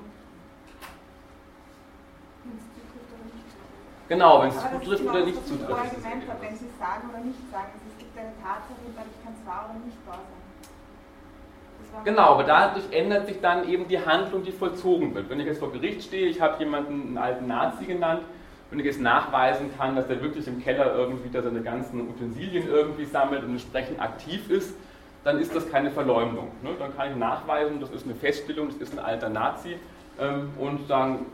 Genau, 4.07 4.41
wenn 4.41 4.49
es 4.49 4.59
zutrifft 4.59 5.05
oder 5.05 5.25
nicht 5.25 5.47
zutrifft. 5.47 5.69
Wenn 5.71 6.55
Sie 6.57 6.67
sagen 6.77 7.09
oder 7.09 7.23
nicht 7.23 7.39
sagen, 7.49 7.69
es 7.87 7.97
gibt 7.97 8.17
eine 8.17 8.31
Tatsache, 8.43 8.75
dadurch 8.93 9.23
kann 9.23 9.33
es 9.39 9.47
wahr 9.47 9.69
oder 9.69 9.85
nicht 9.85 9.97
wahr 10.05 10.19
sein. 10.19 12.03
Genau, 12.03 12.33
aber 12.33 12.43
dadurch 12.43 12.85
ändert 12.91 13.27
sich 13.27 13.39
dann 13.41 13.67
eben 13.67 13.87
die 13.87 14.03
Handlung, 14.03 14.43
die 14.43 14.51
vollzogen 14.51 15.15
wird. 15.15 15.29
Wenn 15.29 15.39
ich 15.39 15.45
jetzt 15.45 15.59
vor 15.59 15.71
Gericht 15.71 16.03
stehe, 16.03 16.27
ich 16.27 16.41
habe 16.41 16.61
jemanden 16.61 17.07
einen 17.07 17.17
alten 17.17 17.47
Nazi 17.47 17.85
genannt, 17.85 18.23
wenn 18.69 18.79
ich 18.79 18.85
jetzt 18.85 19.01
nachweisen 19.01 19.71
kann, 19.77 19.95
dass 19.95 20.09
er 20.09 20.21
wirklich 20.21 20.47
im 20.47 20.61
Keller 20.61 20.93
irgendwie 20.95 21.29
da 21.29 21.41
seine 21.41 21.61
ganzen 21.61 22.01
Utensilien 22.09 22.67
irgendwie 22.67 23.05
sammelt 23.05 23.43
und 23.43 23.51
entsprechend 23.51 24.01
aktiv 24.01 24.49
ist, 24.49 24.75
dann 25.23 25.39
ist 25.39 25.55
das 25.55 25.69
keine 25.69 25.91
Verleumdung. 25.91 26.47
Ne? 26.63 26.71
Dann 26.79 26.95
kann 26.95 27.11
ich 27.11 27.17
nachweisen, 27.17 27.79
das 27.79 27.89
ist 27.91 28.05
eine 28.05 28.15
Feststellung, 28.15 28.67
das 28.67 28.77
ist 28.77 28.93
ein 28.93 29.03
alter 29.03 29.29
Nazi 29.29 29.77
ähm, 30.19 30.51
und 30.57 30.87
sagen, 30.87 31.25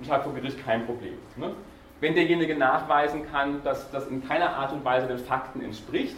ich 0.00 0.10
habe 0.10 0.24
vor 0.24 0.34
Gericht 0.34 0.64
kein 0.64 0.86
Problem. 0.86 1.14
Ne? 1.36 1.52
Wenn 2.00 2.14
derjenige 2.14 2.56
nachweisen 2.56 3.30
kann, 3.30 3.62
dass 3.64 3.90
das 3.90 4.06
in 4.08 4.26
keiner 4.26 4.50
Art 4.50 4.72
und 4.72 4.84
Weise 4.84 5.06
den 5.06 5.18
Fakten 5.18 5.62
entspricht, 5.62 6.16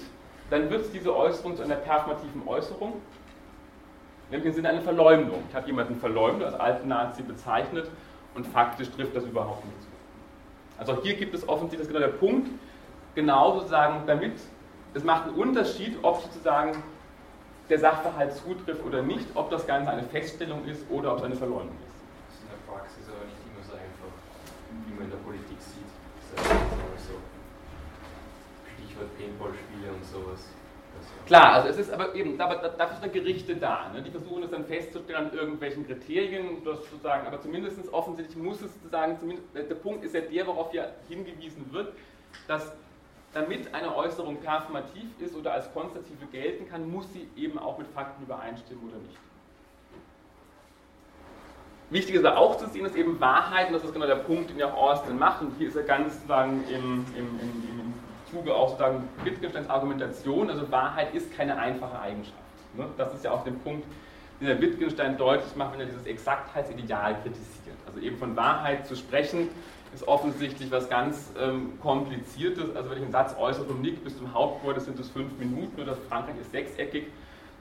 dann 0.50 0.70
wird 0.70 0.92
diese 0.92 1.14
Äußerung 1.14 1.56
zu 1.56 1.62
einer 1.62 1.76
performativen 1.76 2.42
Äußerung 2.46 2.94
nämlich 4.30 4.48
im 4.48 4.54
Sinne 4.54 4.68
einer 4.70 4.80
Verleumdung. 4.82 5.42
Ich 5.48 5.54
habe 5.54 5.66
jemanden 5.66 5.96
verleumdet, 5.96 6.46
als 6.46 6.60
alten 6.60 6.88
Nazi 6.88 7.22
bezeichnet 7.22 7.90
und 8.34 8.46
faktisch 8.46 8.90
trifft 8.90 9.16
das 9.16 9.24
überhaupt 9.24 9.64
nicht 9.64 9.82
zu. 9.82 9.88
Also 10.78 11.02
hier 11.02 11.14
gibt 11.14 11.34
es 11.34 11.48
offensichtlich, 11.48 11.88
das 11.88 11.88
ist 11.88 11.94
genau 11.94 12.06
der 12.06 12.18
Punkt, 12.18 12.48
genau 13.14 13.58
sozusagen 13.58 14.06
damit, 14.06 14.34
es 14.94 15.04
macht 15.04 15.24
einen 15.24 15.36
Unterschied, 15.36 15.98
ob 16.02 16.20
sozusagen 16.22 16.82
der 17.68 17.78
Sachverhalt 17.78 18.34
zutrifft 18.34 18.84
oder 18.84 19.02
nicht, 19.02 19.26
ob 19.34 19.50
das 19.50 19.66
Ganze 19.66 19.90
eine 19.90 20.02
Feststellung 20.04 20.64
ist 20.64 20.84
oder 20.90 21.12
ob 21.12 21.18
es 21.18 21.24
eine 21.24 21.36
Verleumdung 21.36 21.76
ist. 21.86 21.98
Das 22.28 22.36
ist 22.36 22.42
in 22.42 22.48
der 22.48 22.72
Praxis 22.72 23.04
aber 23.08 23.24
nicht 23.24 23.40
immer 23.44 23.62
so 23.64 23.72
einfach, 23.74 24.12
wie 24.86 24.94
man 24.94 25.04
in 25.04 25.10
der 25.10 25.18
Politik 25.18 25.60
sieht. 25.60 25.90
Das 26.36 26.44
ist 26.44 27.08
so 27.08 27.14
Stichwort 28.74 29.16
Paintball-Spiele 29.18 29.92
und 29.92 30.04
sowas. 30.04 30.48
Klar, 31.26 31.52
also 31.52 31.68
es 31.68 31.78
ist 31.78 31.92
aber 31.92 32.14
eben, 32.14 32.40
aber 32.40 32.56
dafür 32.56 32.96
sind 33.00 33.12
Gerichte 33.12 33.54
da. 33.54 33.90
Ne? 33.92 34.02
Die 34.02 34.10
versuchen 34.10 34.42
es 34.44 34.50
dann 34.50 34.64
festzustellen 34.64 35.26
an 35.26 35.32
irgendwelchen 35.32 35.86
Kriterien, 35.86 36.64
das 36.64 36.78
sozusagen, 36.78 37.26
aber 37.26 37.40
zumindest 37.40 37.92
offensichtlich 37.92 38.36
muss 38.36 38.62
es 38.62 38.72
sozusagen, 38.74 39.18
der 39.54 39.74
Punkt 39.74 40.04
ist 40.04 40.14
ja 40.14 40.22
der, 40.22 40.46
worauf 40.46 40.70
hier 40.70 40.90
hingewiesen 41.08 41.70
wird, 41.70 41.92
dass 42.46 42.72
damit 43.34 43.74
eine 43.74 43.94
Äußerung 43.94 44.36
performativ 44.36 45.08
ist 45.20 45.34
oder 45.34 45.52
als 45.52 45.72
konstative 45.72 46.26
gelten 46.32 46.68
kann, 46.68 46.90
muss 46.90 47.12
sie 47.12 47.28
eben 47.36 47.58
auch 47.58 47.78
mit 47.78 47.86
Fakten 47.88 48.22
übereinstimmen 48.22 48.88
oder 48.88 48.98
nicht. 48.98 49.18
Wichtig 51.90 52.16
ist 52.16 52.24
aber 52.24 52.36
auch 52.36 52.58
zu 52.58 52.68
sehen, 52.68 52.84
dass 52.84 52.94
eben 52.94 53.18
Wahrheit, 53.18 53.68
und 53.68 53.74
das 53.74 53.84
ist 53.84 53.94
genau 53.94 54.06
der 54.06 54.16
Punkt, 54.16 54.50
den 54.50 54.58
ja 54.58 54.72
auch 54.72 54.90
Austin 54.90 55.18
macht, 55.18 55.40
und 55.40 55.52
hier 55.56 55.68
ist 55.68 55.76
er 55.76 55.84
ganz 55.84 56.14
sozusagen 56.14 56.64
im, 56.68 57.06
im, 57.16 57.40
im, 57.40 57.80
im 57.80 57.94
Zuge 58.30 58.54
auch 58.54 58.68
sozusagen 58.68 59.08
Wittgensteins 59.24 59.70
Argumentation, 59.70 60.50
also 60.50 60.70
Wahrheit 60.70 61.14
ist 61.14 61.34
keine 61.34 61.56
einfache 61.56 61.98
Eigenschaft. 61.98 62.36
Ne? 62.74 62.86
Das 62.98 63.14
ist 63.14 63.24
ja 63.24 63.30
auch 63.30 63.42
der 63.44 63.52
Punkt, 63.52 63.86
den 64.40 64.48
der 64.48 64.60
Wittgenstein 64.60 65.16
deutlich 65.16 65.56
macht, 65.56 65.72
wenn 65.72 65.80
er 65.80 65.86
dieses 65.86 66.06
Exaktheitsideal 66.06 67.14
kritisiert. 67.22 67.76
Also 67.86 68.00
eben 68.00 68.18
von 68.18 68.36
Wahrheit 68.36 68.86
zu 68.86 68.94
sprechen, 68.94 69.48
ist 69.94 70.06
offensichtlich 70.06 70.70
was 70.70 70.88
ganz 70.88 71.30
ähm, 71.40 71.78
Kompliziertes. 71.80 72.74
Also 72.76 72.90
wenn 72.90 72.98
ich 72.98 73.04
einen 73.04 73.12
Satz 73.12 73.34
äußere 73.38 73.64
vom 73.66 73.80
Nick 73.80 74.04
bis 74.04 74.16
zum 74.16 74.32
Hauptwort, 74.34 74.76
das 74.76 74.84
sind 74.84 74.98
es 74.98 75.08
fünf 75.08 75.38
Minuten 75.38 75.80
oder 75.80 75.96
Frankreich 76.08 76.36
ist 76.40 76.52
sechseckig. 76.52 77.06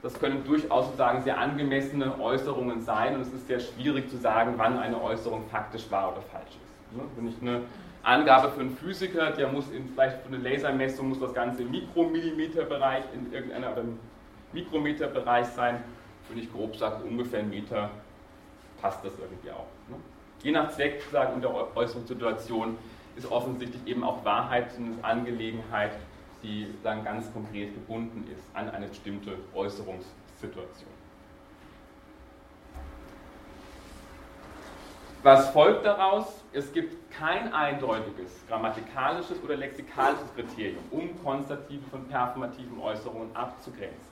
Das 0.02 0.18
können 0.18 0.44
durchaus 0.44 0.86
sozusagen 0.86 1.22
sehr 1.22 1.38
angemessene 1.38 2.20
Äußerungen 2.20 2.82
sein 2.82 3.16
und 3.16 3.22
es 3.22 3.32
ist 3.32 3.48
sehr 3.48 3.58
schwierig 3.58 4.08
zu 4.08 4.16
sagen, 4.16 4.54
wann 4.56 4.78
eine 4.78 5.02
Äußerung 5.02 5.44
faktisch 5.50 5.90
wahr 5.90 6.12
oder 6.12 6.22
falsch 6.22 6.50
ist. 6.50 6.96
Ne? 6.96 7.02
Wenn 7.16 7.28
ich 7.28 7.34
eine 7.42 7.62
Angabe 8.02 8.50
für 8.50 8.60
einen 8.60 8.76
Physiker, 8.76 9.32
der 9.32 9.48
muss 9.48 9.70
in, 9.70 9.88
vielleicht 9.88 10.22
für 10.22 10.28
eine 10.28 10.36
Lasermessung 10.36 11.08
muss 11.08 11.18
das 11.18 11.34
Ganze 11.34 11.62
im 11.62 11.72
Mikromillimeterbereich 11.72 13.04
in 13.12 13.32
irgendeiner 13.32 13.72
oder 13.72 13.80
im 13.80 13.98
Mikrometerbereich 14.52 15.46
sein. 15.48 15.82
Wenn 16.28 16.38
ich 16.38 16.52
grob 16.52 16.76
sage, 16.76 17.02
ungefähr 17.04 17.40
einen 17.40 17.50
Meter, 17.50 17.90
passt 18.80 19.04
das 19.04 19.12
irgendwie 19.18 19.50
auch. 19.50 19.66
Ne? 19.88 19.96
Je 20.42 20.52
nach 20.52 20.70
Zweck 20.70 21.02
sagen, 21.10 21.34
und 21.34 21.42
der 21.42 21.76
Äußerungssituation 21.76 22.78
ist 23.16 23.30
offensichtlich 23.30 23.84
eben 23.86 24.04
auch 24.04 24.24
Wahrheit 24.24 24.68
eine 24.76 25.02
Angelegenheit, 25.02 25.92
die 26.42 26.72
dann 26.84 27.04
ganz 27.04 27.32
konkret 27.32 27.74
gebunden 27.74 28.30
ist 28.32 28.44
an 28.54 28.70
eine 28.70 28.86
bestimmte 28.86 29.32
Äußerungssituation. 29.54 30.90
Was 35.24 35.50
folgt 35.50 35.84
daraus? 35.84 36.26
Es 36.52 36.72
gibt 36.72 37.10
kein 37.10 37.52
eindeutiges 37.52 38.30
grammatikalisches 38.46 39.42
oder 39.42 39.56
lexikalisches 39.56 40.32
Kriterium, 40.36 40.82
um 40.92 41.22
konstative 41.24 41.82
von 41.90 42.04
performativen 42.06 42.80
Äußerungen 42.80 43.34
abzugrenzen. 43.34 44.07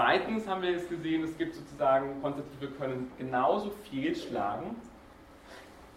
Zweitens 0.00 0.48
haben 0.48 0.62
wir 0.62 0.70
jetzt 0.70 0.88
gesehen, 0.88 1.24
es 1.24 1.36
gibt 1.36 1.54
sozusagen, 1.54 2.22
Konstative 2.22 2.68
können 2.78 3.12
genauso 3.18 3.68
fehlschlagen, 3.90 4.74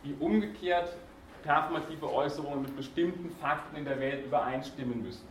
wie 0.01 0.13
umgekehrt 0.19 0.93
performative 1.41 2.11
Äußerungen 2.11 2.63
mit 2.63 2.75
bestimmten 2.75 3.30
Fakten 3.39 3.77
in 3.77 3.85
der 3.85 3.97
Welt 4.01 4.25
übereinstimmen 4.25 5.03
müssen. 5.03 5.25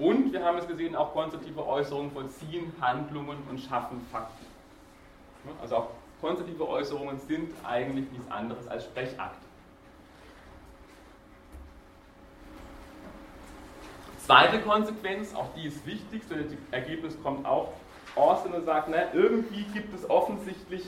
Und 0.00 0.32
wir 0.32 0.44
haben 0.44 0.58
es 0.58 0.66
gesehen, 0.66 0.96
auch 0.96 1.12
konstative 1.12 1.64
Äußerungen 1.64 2.10
vollziehen 2.10 2.72
Handlungen 2.80 3.38
und 3.48 3.60
schaffen 3.60 4.04
Fakten. 4.10 4.46
Also 5.62 5.76
auch 5.76 5.90
konstative 6.20 6.68
Äußerungen 6.68 7.20
sind 7.20 7.52
eigentlich 7.62 8.10
nichts 8.10 8.28
anderes 8.28 8.66
als 8.66 8.86
Sprechakte. 8.86 9.47
Zweite 14.28 14.60
Konsequenz, 14.60 15.34
auch 15.34 15.48
die 15.56 15.68
ist 15.68 15.86
wichtig, 15.86 16.20
so 16.28 16.34
das 16.34 16.44
Ergebnis 16.70 17.16
kommt 17.22 17.46
auch 17.46 17.72
und 18.14 18.64
sagt, 18.66 18.90
na, 18.90 19.14
irgendwie 19.14 19.62
gibt 19.72 19.94
es 19.94 20.10
offensichtlich 20.10 20.84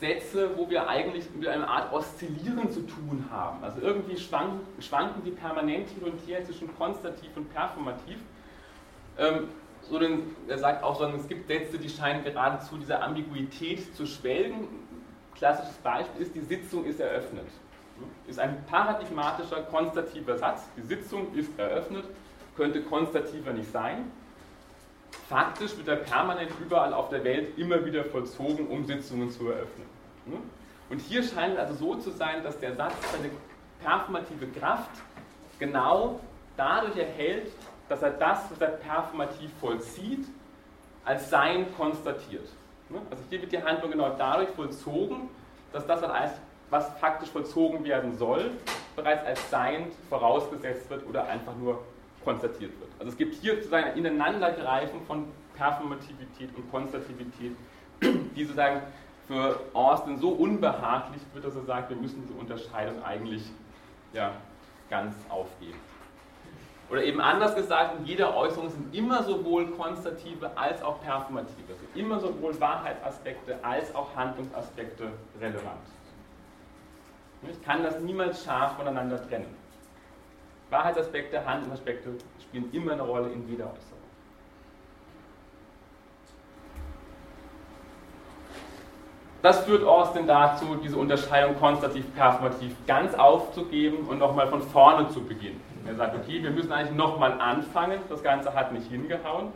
Sätze, 0.00 0.50
wo 0.56 0.68
wir 0.68 0.88
eigentlich 0.88 1.30
mit 1.32 1.46
einer 1.46 1.68
Art 1.68 1.92
Oszillieren 1.92 2.72
zu 2.72 2.80
tun 2.80 3.26
haben. 3.30 3.62
Also 3.62 3.80
irgendwie 3.80 4.16
schwanken, 4.16 4.62
schwanken 4.82 5.22
die 5.24 5.30
permanent 5.30 5.90
hin 5.90 6.02
und 6.02 6.18
her 6.26 6.44
zwischen 6.44 6.76
konstativ 6.76 7.30
und 7.36 7.54
performativ. 7.54 8.18
Ähm, 9.16 9.46
so 9.88 10.00
denn, 10.00 10.34
er 10.48 10.58
sagt 10.58 10.82
auch, 10.82 11.00
es 11.14 11.28
gibt 11.28 11.46
Sätze, 11.46 11.78
die 11.78 11.88
scheinen 11.88 12.24
geradezu 12.24 12.78
dieser 12.78 13.00
Ambiguität 13.04 13.94
zu 13.94 14.06
schwelgen. 14.06 14.66
Klassisches 15.36 15.76
Beispiel 15.76 16.22
ist, 16.22 16.34
die 16.34 16.40
Sitzung 16.40 16.84
ist 16.84 16.98
eröffnet. 16.98 17.46
Ist 18.26 18.40
ein 18.40 18.64
paradigmatischer, 18.66 19.62
konstativer 19.70 20.36
Satz. 20.36 20.68
Die 20.76 20.82
Sitzung 20.82 21.32
ist 21.34 21.56
eröffnet, 21.56 22.06
könnte 22.60 22.82
konstativer 22.82 23.54
nicht 23.54 23.72
sein. 23.72 24.12
Faktisch 25.30 25.78
wird 25.78 25.88
er 25.88 25.96
permanent 25.96 26.50
überall 26.60 26.92
auf 26.92 27.08
der 27.08 27.24
Welt 27.24 27.56
immer 27.56 27.82
wieder 27.86 28.04
vollzogen, 28.04 28.66
um 28.68 28.84
Sitzungen 28.84 29.30
zu 29.30 29.48
eröffnen. 29.48 29.86
Und 30.90 30.98
hier 31.00 31.22
scheint 31.22 31.54
es 31.54 31.60
also 31.60 31.74
so 31.74 31.94
zu 31.94 32.10
sein, 32.10 32.42
dass 32.42 32.60
der 32.60 32.76
Satz 32.76 32.92
seine 33.12 33.30
performative 33.82 34.46
Kraft 34.48 34.90
genau 35.58 36.20
dadurch 36.58 36.98
erhält, 36.98 37.50
dass 37.88 38.02
er 38.02 38.10
das, 38.10 38.50
was 38.50 38.60
er 38.60 38.72
performativ 38.76 39.50
vollzieht, 39.58 40.26
als 41.06 41.30
Sein 41.30 41.74
konstatiert. 41.78 42.46
Ne? 42.90 43.00
Also 43.10 43.22
hier 43.30 43.40
wird 43.40 43.52
die 43.52 43.62
Handlung 43.62 43.92
genau 43.92 44.14
dadurch 44.18 44.50
vollzogen, 44.50 45.30
dass 45.72 45.86
das, 45.86 46.02
was 46.68 46.90
faktisch 46.98 47.30
vollzogen 47.30 47.84
werden 47.84 48.18
soll, 48.18 48.50
bereits 48.96 49.24
als 49.24 49.48
Sein 49.48 49.86
vorausgesetzt 50.10 50.90
wird 50.90 51.06
oder 51.08 51.26
einfach 51.26 51.56
nur 51.56 51.82
konstatiert 52.24 52.78
wird. 52.80 52.90
Also 52.98 53.12
es 53.12 53.16
gibt 53.16 53.34
hier 53.34 53.56
sozusagen 53.56 53.84
ein 53.84 53.96
Ineinandergreifen 53.96 55.00
von 55.06 55.26
Performativität 55.54 56.50
und 56.56 56.70
Konstativität, 56.70 57.56
die 58.02 58.44
sozusagen 58.44 58.82
für 59.26 59.60
Austin 59.74 60.18
so 60.18 60.30
unbehaglich 60.30 61.22
wird, 61.32 61.44
dass 61.44 61.54
er 61.54 61.62
sagt, 61.62 61.90
wir 61.90 61.96
müssen 61.96 62.22
diese 62.22 62.38
Unterscheidung 62.38 63.02
eigentlich 63.04 63.42
ja, 64.12 64.32
ganz 64.88 65.14
aufgeben. 65.28 65.78
Oder 66.90 67.04
eben 67.04 67.20
anders 67.20 67.54
gesagt, 67.54 68.00
in 68.00 68.04
jeder 68.04 68.36
Äußerung 68.36 68.68
sind 68.68 68.92
immer 68.92 69.22
sowohl 69.22 69.68
konstative 69.70 70.50
als 70.56 70.82
auch 70.82 71.00
performative, 71.00 71.72
also 71.72 71.84
immer 71.94 72.18
sowohl 72.18 72.60
Wahrheitsaspekte 72.60 73.62
als 73.62 73.94
auch 73.94 74.08
Handlungsaspekte 74.16 75.12
relevant. 75.40 75.86
Ich 77.48 77.62
kann 77.62 77.84
das 77.84 78.00
niemals 78.00 78.44
scharf 78.44 78.76
voneinander 78.76 79.24
trennen. 79.28 79.59
Wahrheitsaspekte, 80.70 81.44
Handlungsaspekte 81.44 82.10
spielen 82.40 82.70
immer 82.72 82.92
eine 82.92 83.02
Rolle 83.02 83.30
in 83.30 83.48
jeder 83.48 83.64
Äußerung. 83.64 84.00
Das 89.42 89.64
führt 89.64 89.84
Austin 89.84 90.26
dazu, 90.26 90.76
diese 90.82 90.98
Unterscheidung 90.98 91.58
konstativ-performativ 91.58 92.74
ganz 92.86 93.14
aufzugeben 93.14 94.06
und 94.06 94.18
nochmal 94.18 94.48
von 94.48 94.60
vorne 94.60 95.08
zu 95.08 95.22
beginnen. 95.22 95.60
Er 95.86 95.94
sagt, 95.94 96.14
okay, 96.14 96.42
wir 96.42 96.50
müssen 96.50 96.70
eigentlich 96.70 96.96
nochmal 96.96 97.40
anfangen, 97.40 98.00
das 98.10 98.22
Ganze 98.22 98.52
hat 98.52 98.72
nicht 98.72 98.90
hingehauen. 98.90 99.48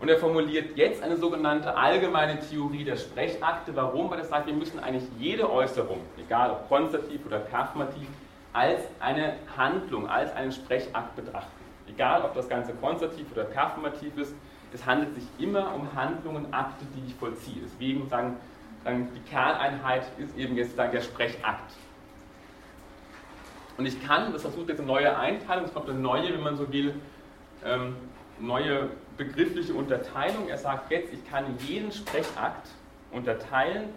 Und 0.00 0.08
er 0.08 0.18
formuliert 0.18 0.76
jetzt 0.76 1.02
eine 1.02 1.16
sogenannte 1.18 1.76
allgemeine 1.76 2.40
Theorie 2.40 2.84
der 2.84 2.96
Sprechakte. 2.96 3.76
Warum? 3.76 4.10
Weil 4.10 4.18
er 4.20 4.24
sagt, 4.24 4.46
wir 4.46 4.54
müssen 4.54 4.78
eigentlich 4.78 5.08
jede 5.18 5.50
Äußerung, 5.50 6.00
egal 6.18 6.50
ob 6.50 6.68
konstativ 6.68 7.24
oder 7.26 7.38
performativ, 7.38 8.08
als 8.54 8.80
eine 9.00 9.34
Handlung, 9.56 10.08
als 10.08 10.34
einen 10.34 10.52
Sprechakt 10.52 11.16
betrachten. 11.16 11.50
Egal, 11.88 12.22
ob 12.22 12.34
das 12.34 12.48
Ganze 12.48 12.72
konstativ 12.74 13.30
oder 13.32 13.44
performativ 13.44 14.16
ist, 14.16 14.34
es 14.72 14.86
handelt 14.86 15.14
sich 15.14 15.24
immer 15.38 15.74
um 15.74 15.94
Handlungen, 15.94 16.52
Akte, 16.54 16.86
die 16.96 17.06
ich 17.06 17.14
vollziehe. 17.16 17.62
Deswegen 17.62 18.08
sagen, 18.08 18.36
sagen 18.82 19.08
die 19.14 19.28
Kerneinheit 19.28 20.06
ist 20.18 20.36
eben 20.38 20.56
jetzt 20.56 20.76
sagen, 20.76 20.92
der 20.92 21.02
Sprechakt. 21.02 21.72
Und 23.76 23.86
ich 23.86 24.06
kann, 24.06 24.32
das 24.32 24.42
versucht 24.42 24.68
jetzt 24.68 24.78
eine 24.78 24.86
neue 24.86 25.16
Einteilung, 25.18 25.64
es 25.64 25.74
kommt 25.74 25.90
eine 25.90 25.98
neue, 25.98 26.32
wenn 26.32 26.42
man 26.42 26.56
so 26.56 26.72
will, 26.72 26.94
ähm, 27.64 27.96
neue 28.38 28.90
begriffliche 29.16 29.74
Unterteilung. 29.74 30.48
Er 30.48 30.58
sagt 30.58 30.92
jetzt, 30.92 31.12
ich 31.12 31.28
kann 31.28 31.56
jeden 31.58 31.90
Sprechakt 31.90 32.68
unterteilen 33.10 33.88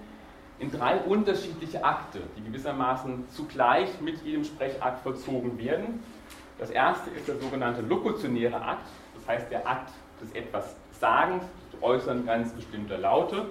in 0.59 0.71
drei 0.71 0.97
unterschiedliche 0.97 1.84
Akte, 1.84 2.19
die 2.35 2.43
gewissermaßen 2.43 3.27
zugleich 3.29 4.01
mit 4.01 4.21
jedem 4.23 4.43
Sprechakt 4.43 5.03
vollzogen 5.03 5.57
werden. 5.57 6.03
Das 6.57 6.71
erste 6.71 7.11
ist 7.11 7.27
der 7.27 7.38
sogenannte 7.38 7.81
lokutionäre 7.81 8.59
Akt, 8.59 8.88
das 9.15 9.27
heißt 9.27 9.51
der 9.51 9.67
Akt 9.67 9.91
des 10.21 10.31
etwas 10.31 10.75
Sagens 10.99 11.43
Äußern 11.81 12.25
ganz 12.25 12.51
bestimmter 12.53 12.97
Laute, 12.97 13.45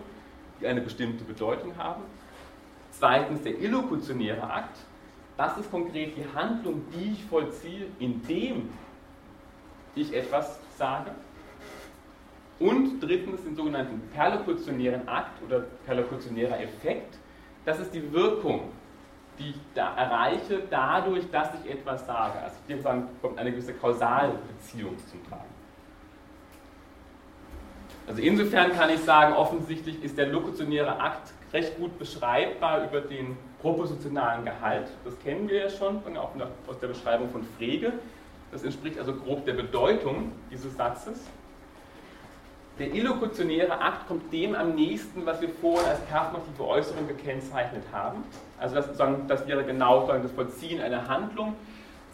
die 0.60 0.66
eine 0.66 0.80
bestimmte 0.80 1.24
Bedeutung 1.24 1.76
haben. 1.76 2.02
Zweitens 2.90 3.42
der 3.42 3.58
illokutionäre 3.60 4.42
Akt. 4.42 4.76
Das 5.36 5.56
ist 5.58 5.70
konkret 5.70 6.16
die 6.16 6.24
Handlung, 6.34 6.82
die 6.92 7.12
ich 7.12 7.24
vollziehe, 7.24 7.86
indem 7.98 8.70
ich 9.94 10.14
etwas 10.14 10.58
sage. 10.78 11.10
Und 12.58 13.00
drittens 13.00 13.42
den 13.44 13.54
sogenannten 13.54 14.00
perlokutionären 14.14 15.06
Akt 15.06 15.42
oder 15.44 15.64
perlokutionärer 15.84 16.60
Effekt. 16.60 17.18
Das 17.64 17.78
ist 17.78 17.92
die 17.92 18.12
Wirkung, 18.12 18.70
die 19.38 19.50
ich 19.50 19.56
da 19.74 19.94
erreiche, 19.96 20.62
dadurch, 20.70 21.30
dass 21.30 21.50
ich 21.62 21.70
etwas 21.70 22.06
sage. 22.06 22.38
Also 22.38 22.56
hier 22.66 22.78
kommt 23.20 23.38
eine 23.38 23.50
gewisse 23.50 23.74
Kausalbeziehung 23.74 24.96
zum 25.10 25.22
Tragen. 25.28 25.56
Also 28.06 28.22
insofern 28.22 28.72
kann 28.72 28.88
ich 28.90 29.00
sagen, 29.00 29.34
offensichtlich 29.34 30.02
ist 30.02 30.16
der 30.16 30.28
lokutionäre 30.28 31.00
Akt 31.00 31.32
recht 31.52 31.76
gut 31.76 31.98
beschreibbar 31.98 32.84
über 32.84 33.00
den 33.00 33.36
propositionalen 33.60 34.44
Gehalt. 34.44 34.88
Das 35.04 35.18
kennen 35.18 35.48
wir 35.48 35.58
ja 35.62 35.70
schon 35.70 36.00
auch 36.16 36.30
aus 36.68 36.78
der 36.78 36.88
Beschreibung 36.88 37.28
von 37.30 37.42
Frege. 37.58 37.92
Das 38.52 38.62
entspricht 38.62 38.98
also 38.98 39.14
grob 39.14 39.44
der 39.44 39.54
Bedeutung 39.54 40.32
dieses 40.50 40.76
Satzes. 40.76 41.20
Der 42.78 42.93
illokutionäre 42.93 43.81
Akt 43.81 44.07
kommt 44.07 44.31
dem 44.32 44.55
am 44.55 44.74
nächsten, 44.74 45.24
was 45.24 45.40
wir 45.40 45.48
vorhin 45.48 45.89
als 45.89 46.01
performative 46.01 46.62
Äußerung 46.62 47.09
gekennzeichnet 47.09 47.85
haben. 47.90 48.23
Also 48.59 48.74
das, 48.74 48.89
das 49.28 49.47
wäre 49.47 49.65
genau 49.65 50.07
das 50.07 50.31
Vollziehen 50.32 50.82
einer 50.82 51.09
Handlung. 51.09 51.55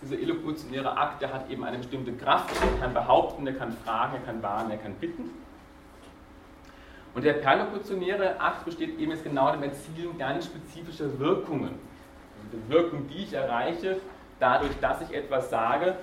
Dieser 0.03 0.19
illokutionäre 0.19 0.97
Akt, 0.97 1.21
der 1.21 1.33
hat 1.33 1.51
eben 1.51 1.65
eine 1.65 1.79
bestimmte 1.79 2.13
Kraft. 2.13 2.51
Er 2.61 2.81
kann 2.81 2.95
behaupten, 2.95 3.47
er 3.47 3.55
kann 3.55 3.77
fragen, 3.85 4.15
er 4.15 4.21
kann 4.21 4.43
warnen, 4.43 4.71
er 4.71 4.77
kann 4.77 4.95
bitten. 4.95 5.31
Und 7.15 7.25
der 7.25 7.35
perlokutionäre 7.35 8.41
Akt 8.41 8.65
besteht 8.65 8.99
eben 8.99 9.11
jetzt 9.11 9.25
genau 9.25 9.53
im 9.53 9.63
Erzielen 9.63 10.17
ganz 10.17 10.47
spezifischer 10.47 11.19
Wirkungen. 11.19 11.75
Also 12.45 12.57
die 12.57 12.73
Wirkung, 12.73 13.09
die 13.09 13.25
ich 13.25 13.33
erreiche, 13.33 14.01
dadurch, 14.41 14.73
dass 14.81 15.03
ich 15.03 15.15
etwas 15.15 15.51
sage, 15.51 15.97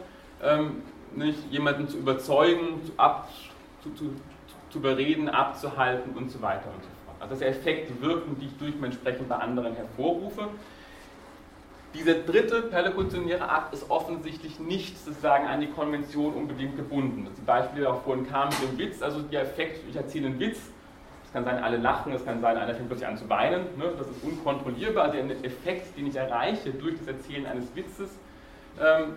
ähm, 0.44 0.84
nicht 1.16 1.52
jemanden 1.52 1.88
zu 1.88 1.98
überzeugen, 1.98 2.86
zu, 2.86 2.92
ab, 2.98 3.30
zu, 3.82 3.92
zu, 3.94 4.14
zu 4.70 4.80
bereden, 4.80 5.30
abzuhalten 5.30 6.16
und 6.16 6.30
so 6.32 6.42
weiter 6.42 6.68
und 6.74 6.84
so 6.84 6.90
fort. 7.06 7.18
Also 7.20 7.34
das 7.34 7.34
ist 7.34 7.42
der 7.42 7.50
Effekt, 7.50 7.90
die 7.90 8.02
Wirkung, 8.02 8.38
die 8.40 8.48
ich 8.48 8.58
durch 8.58 8.76
mein 8.80 8.92
Sprechen 8.92 9.28
bei 9.28 9.36
anderen 9.36 9.76
hervorrufe. 9.76 10.48
Dieser 11.94 12.14
dritte 12.14 12.62
perlokutionäre 12.62 13.50
Akt 13.50 13.74
ist 13.74 13.90
offensichtlich 13.90 14.60
nicht 14.60 14.98
sozusagen 15.04 15.48
an 15.48 15.60
die 15.60 15.68
Konvention 15.68 16.34
unbedingt 16.34 16.76
gebunden. 16.76 17.26
Das 17.26 17.40
Beispiel, 17.44 17.88
auch 17.88 18.04
vorhin 18.04 18.30
kam 18.30 18.50
mit 18.50 18.62
dem 18.62 18.78
Witz, 18.78 19.02
also 19.02 19.22
der 19.22 19.42
Effekt, 19.42 19.82
ich 19.90 19.96
erzähle 19.96 20.28
einen 20.28 20.40
Witz, 20.40 20.60
es 21.26 21.34
kann 21.34 21.46
sein, 21.46 21.64
alle 21.64 21.78
lachen, 21.78 22.12
es 22.14 22.26
kann 22.26 22.42
sein, 22.42 22.58
einer 22.58 22.74
fängt 22.74 22.90
plötzlich 22.90 23.08
an 23.08 23.18
zu 23.18 23.30
weinen. 23.30 23.62
Ne? 23.78 23.94
Das 23.98 24.08
ist 24.08 24.24
unkontrollierbar. 24.24 25.12
Der 25.12 25.26
Effekt, 25.44 25.96
den 25.96 26.08
ich 26.08 26.16
erreiche 26.16 26.72
durch 26.72 26.98
das 26.98 27.08
Erzählen 27.08 27.46
eines 27.46 27.76
Witzes, 27.76 28.10
ähm, 28.82 29.16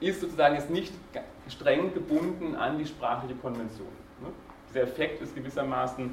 ist 0.00 0.20
sozusagen 0.20 0.54
jetzt 0.54 0.68
nicht 0.68 0.92
streng 1.48 1.94
gebunden 1.94 2.56
an 2.56 2.76
die 2.78 2.84
sprachliche 2.84 3.34
Konvention. 3.36 3.88
Dieser 4.76 4.88
Effekt 4.88 5.22
ist 5.22 5.34
gewissermaßen 5.34 6.12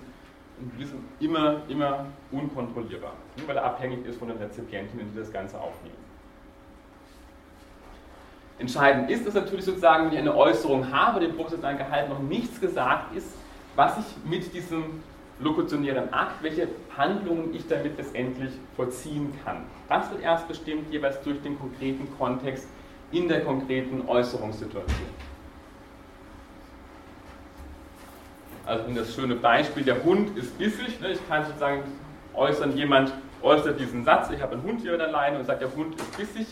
immer, 1.19 1.63
immer 1.67 2.05
unkontrollierbar, 2.31 3.11
ne? 3.35 3.43
weil 3.45 3.57
er 3.57 3.65
abhängig 3.65 4.05
ist 4.05 4.17
von 4.17 4.29
den 4.29 4.37
Rezipienten, 4.37 4.99
die 4.99 5.19
das 5.19 5.33
Ganze 5.33 5.59
aufnehmen. 5.59 5.97
Entscheidend 8.59 9.09
ist 9.09 9.27
es 9.27 9.33
natürlich 9.33 9.65
sozusagen, 9.65 10.05
wenn 10.05 10.13
ich 10.13 10.19
eine 10.19 10.33
Äußerung 10.33 10.93
habe, 10.93 11.19
dem 11.19 11.35
professionellen 11.35 11.77
Gehalt 11.77 12.07
noch 12.07 12.19
nichts 12.19 12.61
gesagt 12.61 13.13
ist, 13.13 13.35
was 13.75 13.97
ich 13.97 14.05
mit 14.23 14.53
diesem 14.53 15.03
lokutionären 15.41 16.13
Akt, 16.13 16.41
welche 16.41 16.69
Handlungen 16.95 17.53
ich 17.53 17.67
damit 17.67 17.97
letztendlich 17.97 18.53
vollziehen 18.77 19.33
kann. 19.43 19.65
Das 19.89 20.09
wird 20.09 20.21
erst 20.21 20.47
bestimmt 20.47 20.89
jeweils 20.89 21.21
durch 21.23 21.41
den 21.41 21.59
konkreten 21.59 22.07
Kontext 22.17 22.69
in 23.11 23.27
der 23.27 23.41
konkreten 23.43 24.07
Äußerungssituation. 24.07 25.32
Also 28.65 28.85
das 28.93 29.13
schöne 29.13 29.35
Beispiel, 29.35 29.83
der 29.83 30.03
Hund 30.03 30.37
ist 30.37 30.57
bissig. 30.57 31.01
Ne? 31.01 31.11
Ich 31.11 31.27
kann 31.27 31.45
sozusagen 31.45 31.83
äußern, 32.33 32.75
jemand 32.77 33.13
äußert 33.41 33.79
diesen 33.79 34.05
Satz, 34.05 34.29
ich 34.31 34.41
habe 34.41 34.53
einen 34.53 34.63
Hund 34.63 34.81
hier 34.81 34.93
in 34.93 34.99
der 34.99 35.11
Leine 35.11 35.39
und 35.39 35.45
sagt, 35.45 35.61
der 35.61 35.73
Hund 35.75 35.95
ist 35.95 36.17
bissig. 36.17 36.47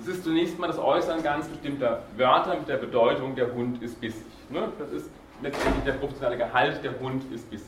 Es 0.00 0.06
ist 0.06 0.22
zunächst 0.22 0.58
mal 0.60 0.68
das 0.68 0.78
Äußern 0.78 1.24
ganz 1.24 1.48
bestimmter 1.48 2.04
Wörter 2.16 2.54
mit 2.54 2.68
der 2.68 2.76
Bedeutung, 2.76 3.34
der 3.34 3.52
Hund 3.52 3.82
ist 3.82 4.00
bissig. 4.00 4.22
Ne? 4.48 4.68
Das 4.78 4.92
ist 4.92 5.10
letztendlich 5.42 5.84
der 5.84 5.94
professionelle 5.94 6.36
Gehalt, 6.36 6.84
der 6.84 7.00
Hund 7.00 7.24
ist 7.32 7.50
bissig. 7.50 7.66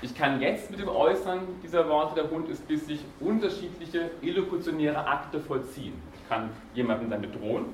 Ich 0.00 0.14
kann 0.14 0.40
jetzt 0.40 0.70
mit 0.70 0.78
dem 0.78 0.88
Äußern 0.88 1.40
dieser 1.60 1.88
Worte, 1.88 2.14
der 2.14 2.30
Hund 2.30 2.48
ist 2.48 2.68
bissig, 2.68 3.00
unterschiedliche 3.18 4.12
illokutionäre 4.20 5.04
Akte 5.04 5.40
vollziehen. 5.40 6.00
Ich 6.14 6.28
kann 6.28 6.50
jemanden 6.72 7.10
damit 7.10 7.34
drohen, 7.34 7.64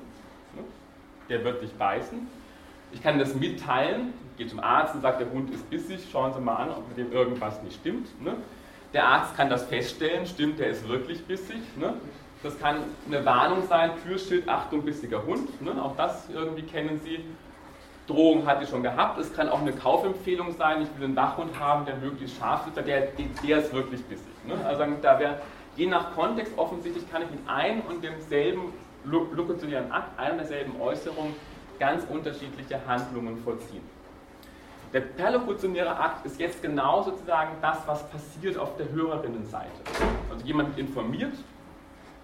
ne? 0.55 0.63
der 1.29 1.43
wird 1.43 1.61
dich 1.61 1.73
beißen. 1.73 2.27
Ich 2.91 3.03
kann 3.03 3.19
das 3.19 3.35
mitteilen, 3.35 4.13
gehe 4.37 4.47
zum 4.47 4.59
Arzt 4.59 4.95
und 4.95 5.01
sage, 5.01 5.23
der 5.25 5.33
Hund 5.33 5.53
ist 5.53 5.69
bissig, 5.69 6.07
schauen 6.11 6.33
Sie 6.33 6.39
mal 6.39 6.55
an, 6.55 6.69
ob 6.71 6.87
mit 6.89 6.97
dem 6.97 7.11
irgendwas 7.11 7.61
nicht 7.63 7.75
stimmt. 7.75 8.07
Ne? 8.21 8.35
Der 8.93 9.07
Arzt 9.07 9.35
kann 9.35 9.49
das 9.49 9.65
feststellen, 9.65 10.25
stimmt, 10.25 10.59
der 10.59 10.69
ist 10.69 10.87
wirklich 10.87 11.23
bissig. 11.25 11.61
Ne? 11.77 11.93
Das 12.43 12.59
kann 12.59 12.77
eine 13.07 13.25
Warnung 13.25 13.67
sein, 13.67 13.91
Türschild, 14.05 14.47
Achtung, 14.47 14.83
bissiger 14.83 15.25
Hund. 15.25 15.49
Auch 15.79 15.95
das 15.95 16.29
irgendwie 16.29 16.63
kennen 16.63 16.99
Sie. 17.03 17.19
Drohung 18.07 18.45
hatte 18.45 18.63
ich 18.65 18.69
schon 18.69 18.83
gehabt. 18.83 19.19
Es 19.19 19.33
kann 19.33 19.49
auch 19.49 19.61
eine 19.61 19.71
Kaufempfehlung 19.71 20.51
sein. 20.51 20.83
Ich 20.83 20.99
will 20.99 21.05
einen 21.05 21.15
Wachhund 21.15 21.59
haben, 21.59 21.85
der 21.85 21.95
möglichst 21.95 22.37
scharf 22.37 22.67
ist, 22.67 22.77
der, 22.77 22.83
der 22.83 23.57
ist 23.57 23.73
wirklich 23.73 24.03
bissig. 24.03 24.27
Ne? 24.45 24.53
Also 24.63 24.83
da 25.01 25.19
wäre, 25.19 25.41
je 25.75 25.87
nach 25.87 26.13
Kontext 26.13 26.55
offensichtlich 26.57 27.09
kann 27.11 27.23
ich 27.23 27.31
mit 27.31 27.39
einem 27.49 27.81
und 27.81 28.03
demselben 28.03 28.73
lokutionären 29.05 29.91
Akt, 29.91 30.19
einer 30.19 30.37
derselben 30.37 30.79
Äußerung, 30.79 31.35
ganz 31.79 32.03
unterschiedliche 32.09 32.79
Handlungen 32.87 33.37
vollziehen. 33.43 33.83
Der 34.95 35.01
perlokutionäre 35.01 35.99
Akt 35.99 36.25
ist 36.25 36.39
jetzt 36.39 36.61
genau 36.61 37.03
sozusagen 37.03 37.57
das, 37.61 37.85
was 37.85 38.09
passiert 38.09 38.57
auf 38.57 38.77
der 38.77 38.89
Hörerinnenseite. 38.93 39.81
Also 40.31 40.45
jemand 40.45 40.79
informiert, 40.79 41.33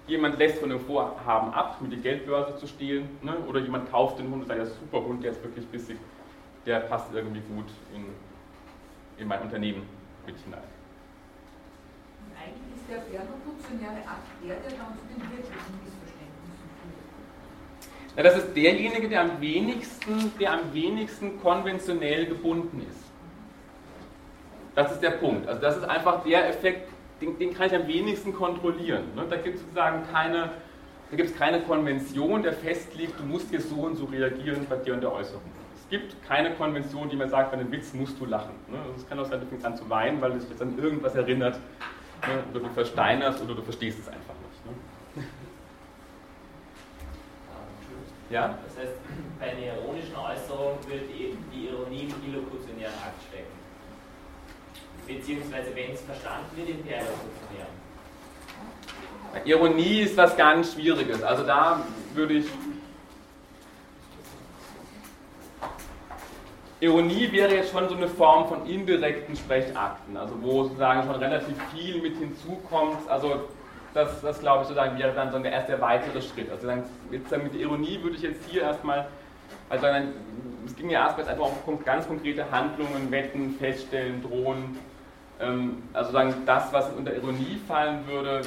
jemand 0.07 0.38
lässt 0.39 0.60
von 0.60 0.69
dem 0.69 0.80
Vorhaben 0.80 1.53
ab, 1.53 1.81
mit 1.81 1.91
der 1.91 1.99
Geldbörse 1.99 2.56
zu 2.56 2.68
stehlen, 2.68 3.10
ne? 3.23 3.35
oder 3.39 3.60
jemand 3.60 3.91
kauft 3.91 4.19
den 4.19 4.31
Hund 4.31 4.43
und 4.43 4.48
sagt, 4.48 4.61
ist 4.61 4.69
ein 4.69 4.80
super 4.89 5.06
Hund, 5.06 5.22
der 5.22 5.31
ist 5.31 5.43
wirklich 5.43 5.68
bissig, 5.68 5.98
der 6.65 6.80
passt 6.80 7.14
irgendwie 7.14 7.41
gut 7.41 7.68
in, 7.93 8.06
in 9.18 9.27
mein 9.27 9.41
Unternehmen 9.41 9.85
mit 10.26 10.38
hinein. 10.38 10.61
Eigentlich 12.39 12.77
ist 12.77 12.89
der 12.89 12.99
perlokutionäre 12.99 14.07
Akt 14.07 14.30
der, 14.41 14.56
der 14.56 14.72
dann 14.77 14.95
zu 14.95 15.03
den 15.11 15.19
wirklichen 15.30 15.52
führt. 15.52 16.01
Ja, 18.15 18.23
das 18.23 18.38
ist 18.38 18.55
derjenige, 18.55 19.07
der 19.07 19.21
am 19.21 19.39
wenigsten, 19.39 20.31
der 20.39 20.53
am 20.53 20.73
wenigsten 20.73 21.39
konventionell 21.41 22.25
gebunden 22.25 22.85
ist. 22.89 23.05
Das 24.75 24.91
ist 24.91 25.01
der 25.01 25.11
Punkt. 25.11 25.47
Also 25.47 25.61
das 25.61 25.77
ist 25.77 25.83
einfach 25.83 26.23
der 26.23 26.49
Effekt, 26.49 26.89
den, 27.21 27.38
den 27.38 27.53
kann 27.53 27.67
ich 27.67 27.75
am 27.75 27.88
wenigsten 27.88 28.33
kontrollieren. 28.33 29.03
Ne? 29.15 29.25
Da 29.29 29.38
gibt 29.38 29.55
es 29.55 29.61
sozusagen 29.61 30.03
keine, 30.11 30.51
da 31.09 31.17
gibt 31.17 31.38
keine 31.38 31.61
Konvention, 31.61 32.43
der 32.43 32.53
festlegt, 32.53 33.19
du 33.19 33.23
musst 33.23 33.49
hier 33.49 33.61
so 33.61 33.75
und 33.75 33.95
so 33.95 34.05
reagieren 34.05 34.65
bei 34.69 34.77
dir 34.77 34.93
und 34.93 35.01
der 35.01 35.13
Äußerung. 35.13 35.41
Es 35.75 35.89
gibt 35.89 36.15
keine 36.25 36.53
Konvention, 36.55 37.09
die 37.09 37.15
mir 37.15 37.29
sagt, 37.29 37.51
bei 37.51 37.57
einem 37.57 37.71
Witz 37.71 37.93
musst 37.93 38.19
du 38.19 38.25
lachen. 38.25 38.55
Ne? 38.69 38.77
Also 38.77 38.93
es 38.97 39.07
kann 39.07 39.19
auch 39.19 39.25
sein, 39.25 39.39
du 39.39 39.45
fängst 39.45 39.65
an 39.65 39.77
zu 39.77 39.89
weinen, 39.89 40.21
weil 40.21 40.31
es 40.33 40.39
dich 40.39 40.49
jetzt 40.49 40.61
an 40.61 40.77
irgendwas 40.77 41.15
erinnert. 41.15 41.59
Ne? 42.27 42.43
Oder 42.51 42.59
du 42.61 42.69
versteinerst 42.73 43.41
oder 43.41 43.55
du 43.55 43.61
verstehst 43.61 43.99
es 43.99 44.07
einfach 44.07 44.35
nicht. 44.35 44.65
Ne? 44.65 44.73
Ja? 48.31 48.57
Das 48.65 48.83
heißt, 48.83 48.95
bei 49.39 49.51
einer 49.51 49.77
ironischen 49.77 50.15
Äußerung 50.15 50.77
wird 50.87 51.09
eben 51.11 51.37
die 51.53 51.67
Ironie 51.67 52.09
im 52.09 52.33
illokutionären 52.33 52.95
Akt 52.95 53.21
stecken 53.29 53.61
beziehungsweise 55.07 55.75
wenn 55.75 55.91
es 55.91 56.01
verstanden 56.01 56.55
wird, 56.55 56.69
in 56.69 56.83
Perlokutionär. 56.83 57.67
Ironie 59.45 60.01
ist 60.01 60.17
was 60.17 60.35
ganz 60.35 60.73
Schwieriges. 60.73 61.23
Also 61.23 61.43
da 61.43 61.85
würde 62.13 62.35
ich. 62.35 62.45
Ironie 66.79 67.31
wäre 67.31 67.55
jetzt 67.55 67.71
schon 67.71 67.87
so 67.87 67.95
eine 67.95 68.07
Form 68.07 68.47
von 68.47 68.65
indirekten 68.65 69.35
Sprechakten, 69.35 70.17
also 70.17 70.33
wo 70.41 70.63
sozusagen 70.63 71.03
schon 71.03 71.15
relativ 71.15 71.55
viel 71.73 72.01
mit 72.01 72.17
hinzukommt. 72.17 73.07
Also 73.07 73.47
das, 73.93 74.22
das 74.22 74.39
glaube 74.39 74.61
ich 74.61 74.68
sozusagen 74.68 74.97
wäre 74.97 75.13
dann 75.13 75.31
so 75.31 75.39
der 75.39 75.51
erste 75.51 75.80
weitere 75.81 76.22
Schritt. 76.22 76.49
Also 76.49 76.69
jetzt 77.11 77.31
mit 77.31 77.55
Ironie 77.55 78.01
würde 78.01 78.15
ich 78.15 78.22
jetzt 78.22 78.45
hier 78.47 78.63
erstmal, 78.63 79.07
also 79.69 79.88
es 80.65 80.76
ging 80.76 80.89
ja 80.89 81.05
erstmal 81.05 81.27
einfach 81.27 81.49
um 81.65 81.84
ganz 81.84 82.07
konkrete 82.07 82.49
Handlungen, 82.51 83.11
Wetten, 83.11 83.55
Feststellen, 83.59 84.22
Drohen, 84.22 84.77
ähm, 85.39 85.84
also 85.93 86.11
sagen, 86.11 86.34
das, 86.45 86.72
was 86.72 86.91
unter 86.93 87.13
Ironie 87.13 87.59
fallen 87.68 88.07
würde, 88.07 88.41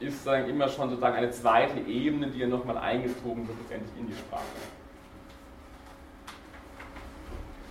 ist 0.00 0.22
sagen, 0.22 0.48
immer 0.48 0.68
schon 0.68 0.90
sozusagen 0.90 1.16
eine 1.16 1.30
zweite 1.30 1.80
Ebene, 1.80 2.28
die 2.28 2.38
ja 2.38 2.46
nochmal 2.46 2.78
eingezogen 2.78 3.48
wird 3.48 3.58
letztendlich 3.58 3.98
in 3.98 4.06
die 4.06 4.14
Sprache. 4.14 4.42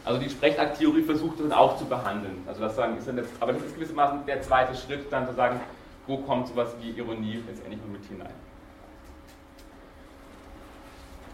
Also 0.04 0.20
die 0.22 0.30
Sprechakttheorie 0.30 1.04
versucht 1.04 1.40
das 1.40 1.52
auch 1.52 1.78
zu 1.78 1.86
behandeln. 1.86 2.44
Also 2.48 2.62
das 2.62 2.72
ist 2.72 3.08
dann 3.08 3.18
jetzt, 3.18 3.30
aber 3.42 3.54
das 3.54 3.62
ist 3.64 3.76
gewissermaßen 3.76 4.26
der 4.26 4.42
zweite 4.42 4.76
Schritt, 4.76 5.12
dann 5.12 5.28
zu 5.28 5.34
sagen, 5.34 5.60
wo 6.08 6.18
kommt 6.18 6.48
sowas 6.48 6.76
wie 6.82 6.92
Ironie 6.92 7.44
letztendlich 7.48 7.80
mit 7.92 8.06
hinein. 8.06 8.34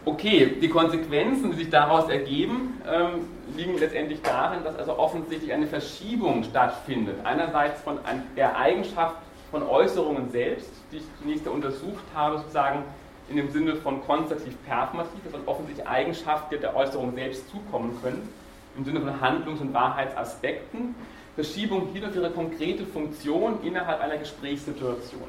Okay, 0.06 0.58
die 0.62 0.68
Konsequenzen, 0.68 1.52
die 1.52 1.58
sich 1.58 1.70
daraus 1.70 2.10
ergeben, 2.10 2.82
ähm, 2.86 3.26
liegen 3.56 3.78
letztendlich 3.78 4.22
darin, 4.22 4.62
dass 4.64 4.76
also 4.76 4.98
offensichtlich 5.00 5.54
eine 5.54 5.66
Verschiebung 5.66 6.44
stattfindet. 6.44 7.16
Einerseits 7.24 7.82
von 7.82 8.00
der 8.36 8.58
Eigenschaft 8.58 9.16
von 9.50 9.64
Äußerungen 9.64 10.30
selbst, 10.30 10.70
die 10.92 10.98
ich 10.98 11.04
zunächst 11.22 11.48
untersucht 11.48 12.04
habe, 12.14 12.40
sozusagen 12.40 12.84
in 13.30 13.38
dem 13.38 13.50
Sinne 13.52 13.76
von 13.78 14.04
konstativ 14.04 14.58
performativ, 14.66 15.24
dass 15.24 15.36
also 15.36 15.48
offensichtlich 15.48 15.88
Eigenschaften 15.88 16.60
der 16.60 16.76
Äußerung 16.76 17.16
selbst 17.16 17.50
zukommen 17.50 17.98
können, 18.02 18.28
im 18.76 18.84
Sinne 18.84 19.00
von 19.00 19.22
Handlungs- 19.22 19.62
und 19.62 19.74
Wahrheitsaspekten. 19.74 20.96
Verschiebung 21.36 21.90
hier 21.92 22.02
durch 22.02 22.16
ihre 22.16 22.30
konkrete 22.30 22.86
Funktion 22.86 23.58
innerhalb 23.64 24.02
einer 24.02 24.18
Gesprächssituation. 24.18 25.24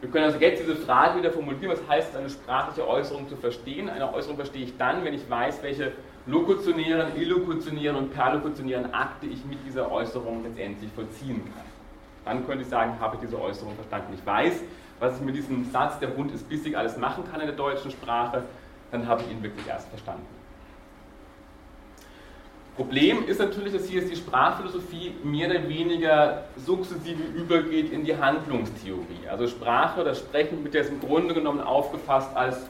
Wir 0.00 0.10
können 0.10 0.24
also 0.24 0.38
jetzt 0.38 0.62
diese 0.62 0.76
Frage 0.76 1.18
wieder 1.18 1.30
formulieren, 1.30 1.72
was 1.72 1.88
heißt 1.88 2.10
es, 2.10 2.16
eine 2.16 2.30
sprachliche 2.30 2.86
Äußerung 2.86 3.28
zu 3.28 3.36
verstehen? 3.36 3.88
Eine 3.88 4.12
Äußerung 4.12 4.36
verstehe 4.36 4.64
ich 4.64 4.76
dann, 4.76 5.04
wenn 5.04 5.14
ich 5.14 5.28
weiß, 5.28 5.62
welche 5.62 5.92
lokutionären, 6.26 7.16
illokutionären 7.16 7.96
und 7.96 8.12
perlokutionären 8.12 8.92
Akte 8.92 9.26
ich 9.26 9.44
mit 9.44 9.58
dieser 9.66 9.90
Äußerung 9.90 10.42
letztendlich 10.42 10.90
vollziehen 10.92 11.42
kann. 11.54 11.64
Dann 12.24 12.46
könnte 12.46 12.62
ich 12.62 12.68
sagen, 12.68 12.98
habe 13.00 13.16
ich 13.16 13.22
diese 13.22 13.40
Äußerung 13.40 13.74
verstanden. 13.74 14.14
Ich 14.14 14.24
weiß, 14.24 14.60
was 15.00 15.16
ich 15.16 15.22
mit 15.22 15.36
diesem 15.36 15.70
Satz, 15.70 15.98
der 15.98 16.16
Hund 16.16 16.32
ist 16.32 16.48
bissig, 16.48 16.76
alles 16.76 16.96
machen 16.96 17.24
kann 17.30 17.40
in 17.40 17.46
der 17.46 17.56
deutschen 17.56 17.90
Sprache, 17.90 18.42
dann 18.90 19.06
habe 19.06 19.22
ich 19.22 19.30
ihn 19.30 19.42
wirklich 19.42 19.66
erst 19.66 19.88
verstanden. 19.88 20.26
Problem 22.76 23.24
ist 23.28 23.38
natürlich, 23.38 23.72
dass 23.72 23.86
hier 23.86 24.04
die 24.04 24.16
Sprachphilosophie 24.16 25.14
mehr 25.22 25.48
oder 25.48 25.68
weniger 25.68 26.44
sukzessive 26.56 27.22
übergeht 27.22 27.92
in 27.92 28.04
die 28.04 28.16
Handlungstheorie. 28.16 29.28
Also 29.30 29.46
Sprache, 29.46 30.02
das 30.02 30.18
Sprechen 30.18 30.64
wird 30.64 30.74
jetzt 30.74 30.90
im 30.90 31.00
Grunde 31.00 31.34
genommen 31.34 31.60
aufgefasst 31.60 32.34
als, 32.36 32.68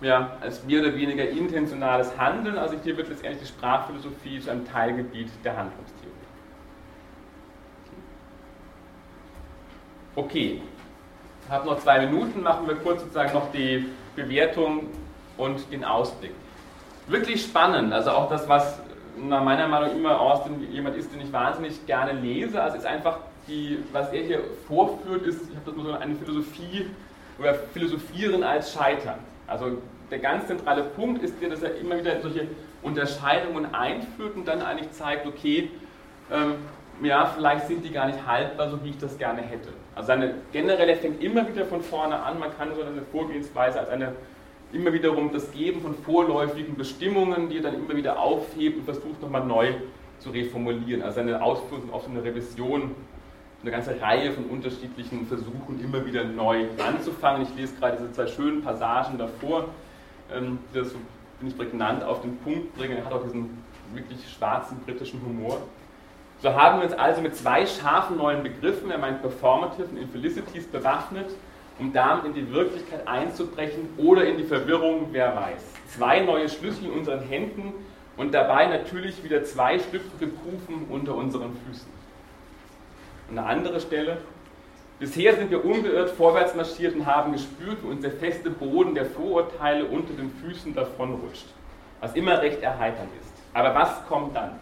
ja, 0.00 0.38
als 0.40 0.64
mehr 0.64 0.80
oder 0.80 0.96
weniger 0.96 1.28
intentionales 1.28 2.16
Handeln. 2.16 2.56
Also 2.56 2.76
hier 2.82 2.96
wird 2.96 3.10
letztendlich 3.10 3.42
die 3.42 3.48
Sprachphilosophie 3.48 4.40
zu 4.40 4.50
einem 4.50 4.66
Teilgebiet 4.66 5.28
der 5.44 5.56
Handlungstheorie. 5.58 6.10
Okay, 10.16 10.62
ich 11.44 11.50
habe 11.50 11.66
noch 11.66 11.80
zwei 11.80 12.06
Minuten, 12.06 12.40
machen 12.42 12.66
wir 12.66 12.76
kurz 12.76 13.02
sozusagen 13.02 13.34
noch 13.34 13.52
die 13.52 13.86
Bewertung 14.16 14.86
und 15.36 15.70
den 15.70 15.84
Ausblick. 15.84 16.32
Wirklich 17.08 17.42
spannend, 17.42 17.92
also 17.92 18.12
auch 18.12 18.30
das, 18.30 18.48
was 18.48 18.80
nach 19.16 19.42
meiner 19.42 19.68
Meinung 19.68 19.96
immer 19.96 20.20
Austin 20.20 20.70
jemand 20.72 20.96
ist, 20.96 21.12
den 21.12 21.20
ich 21.20 21.32
wahnsinnig 21.32 21.86
gerne 21.86 22.12
lese. 22.12 22.62
Also 22.62 22.76
ist 22.76 22.86
einfach 22.86 23.18
die, 23.46 23.78
was 23.92 24.12
er 24.12 24.22
hier 24.22 24.40
vorführt, 24.66 25.22
ist, 25.26 25.42
ich 25.42 25.56
habe 25.56 25.66
das 25.66 25.76
mal 25.76 25.86
so 25.86 25.92
eine 25.92 26.14
Philosophie 26.16 26.86
oder 27.38 27.54
Philosophieren 27.54 28.42
als 28.42 28.72
Scheitern. 28.72 29.18
Also 29.46 29.78
der 30.10 30.18
ganz 30.18 30.46
zentrale 30.46 30.82
Punkt 30.82 31.22
ist 31.22 31.34
ja, 31.40 31.48
dass 31.48 31.62
er 31.62 31.76
immer 31.76 31.98
wieder 31.98 32.20
solche 32.20 32.48
Unterscheidungen 32.82 33.74
einführt 33.74 34.36
und 34.36 34.46
dann 34.46 34.62
eigentlich 34.62 34.90
zeigt, 34.92 35.26
okay, 35.26 35.70
ähm, 36.30 36.54
ja, 37.02 37.26
vielleicht 37.26 37.66
sind 37.66 37.84
die 37.84 37.90
gar 37.90 38.06
nicht 38.06 38.24
haltbar, 38.26 38.70
so 38.70 38.82
wie 38.84 38.90
ich 38.90 38.98
das 38.98 39.18
gerne 39.18 39.42
hätte. 39.42 39.70
Also 39.94 40.08
seine 40.08 40.34
generelle 40.52 40.96
fängt 40.96 41.22
immer 41.22 41.48
wieder 41.48 41.64
von 41.64 41.82
vorne 41.82 42.22
an, 42.22 42.38
man 42.38 42.56
kann 42.56 42.68
so 42.74 42.82
eine 42.82 43.02
Vorgehensweise 43.10 43.80
als 43.80 43.88
eine 43.88 44.12
immer 44.74 44.92
wiederum 44.92 45.32
das 45.32 45.50
Geben 45.52 45.80
von 45.80 45.94
vorläufigen 45.94 46.76
Bestimmungen, 46.76 47.48
die 47.48 47.58
er 47.58 47.62
dann 47.62 47.74
immer 47.74 47.96
wieder 47.96 48.18
aufhebt 48.18 48.78
und 48.78 48.84
versucht 48.84 49.22
nochmal 49.22 49.44
neu 49.44 49.74
zu 50.18 50.30
reformulieren. 50.30 51.02
Also 51.02 51.20
eine 51.20 51.42
Ausführung 51.42 51.92
auf 51.92 52.04
so 52.04 52.10
eine 52.10 52.22
Revision, 52.22 52.94
eine 53.62 53.70
ganze 53.70 54.00
Reihe 54.00 54.32
von 54.32 54.44
unterschiedlichen 54.44 55.26
Versuchen, 55.26 55.80
immer 55.82 56.04
wieder 56.04 56.24
neu 56.24 56.66
anzufangen. 56.86 57.42
Ich 57.42 57.54
lese 57.56 57.74
gerade 57.76 57.96
diese 57.96 58.12
zwei 58.12 58.26
schönen 58.26 58.62
Passagen 58.62 59.16
davor, 59.16 59.68
ähm, 60.32 60.58
die 60.72 60.78
das 60.78 60.90
so, 60.90 60.98
bin 61.38 61.48
ich 61.48 61.56
prägnant 61.56 62.02
auf 62.04 62.20
den 62.20 62.36
Punkt 62.38 62.76
bringen. 62.76 62.98
Er 62.98 63.04
hat 63.04 63.12
auch 63.12 63.22
diesen 63.22 63.62
wirklich 63.94 64.28
schwarzen 64.28 64.78
britischen 64.84 65.20
Humor. 65.22 65.62
So 66.42 66.52
haben 66.52 66.80
wir 66.80 66.84
uns 66.84 66.94
also 66.94 67.22
mit 67.22 67.36
zwei 67.36 67.64
scharfen 67.64 68.16
neuen 68.16 68.42
Begriffen, 68.42 68.90
er 68.90 68.98
meint 68.98 69.22
Performative 69.22 69.84
und 69.84 69.96
Infelicities, 69.96 70.66
bewaffnet 70.66 71.30
um 71.78 71.92
damit 71.92 72.24
in 72.26 72.34
die 72.34 72.52
Wirklichkeit 72.52 73.06
einzubrechen 73.06 73.88
oder 73.96 74.24
in 74.24 74.38
die 74.38 74.44
Verwirrung, 74.44 75.08
wer 75.12 75.34
weiß. 75.34 75.62
Zwei 75.88 76.20
neue 76.20 76.48
Schlüssel 76.48 76.86
in 76.86 76.92
unseren 76.92 77.20
Händen 77.20 77.72
und 78.16 78.32
dabei 78.32 78.66
natürlich 78.66 79.22
wieder 79.24 79.42
zwei 79.44 79.78
schlüpfrige 79.78 80.28
Kufen 80.32 80.86
unter 80.88 81.14
unseren 81.14 81.56
Füßen. 81.66 81.92
eine 83.30 83.42
andere 83.44 83.80
Stelle. 83.80 84.18
Bisher 85.00 85.34
sind 85.34 85.50
wir 85.50 85.64
unbeirrt 85.64 86.10
vorwärts 86.10 86.54
marschiert 86.54 86.94
und 86.94 87.06
haben 87.06 87.32
gespürt, 87.32 87.78
wie 87.82 87.88
uns 87.88 88.02
der 88.02 88.12
feste 88.12 88.50
Boden 88.50 88.94
der 88.94 89.06
Vorurteile 89.06 89.86
unter 89.86 90.12
den 90.14 90.30
Füßen 90.30 90.74
davonrutscht, 90.74 91.46
was 92.00 92.14
immer 92.14 92.40
recht 92.40 92.62
erheiternd 92.62 93.10
ist. 93.20 93.32
Aber 93.54 93.74
was 93.74 94.06
kommt 94.06 94.36
dann? 94.36 94.60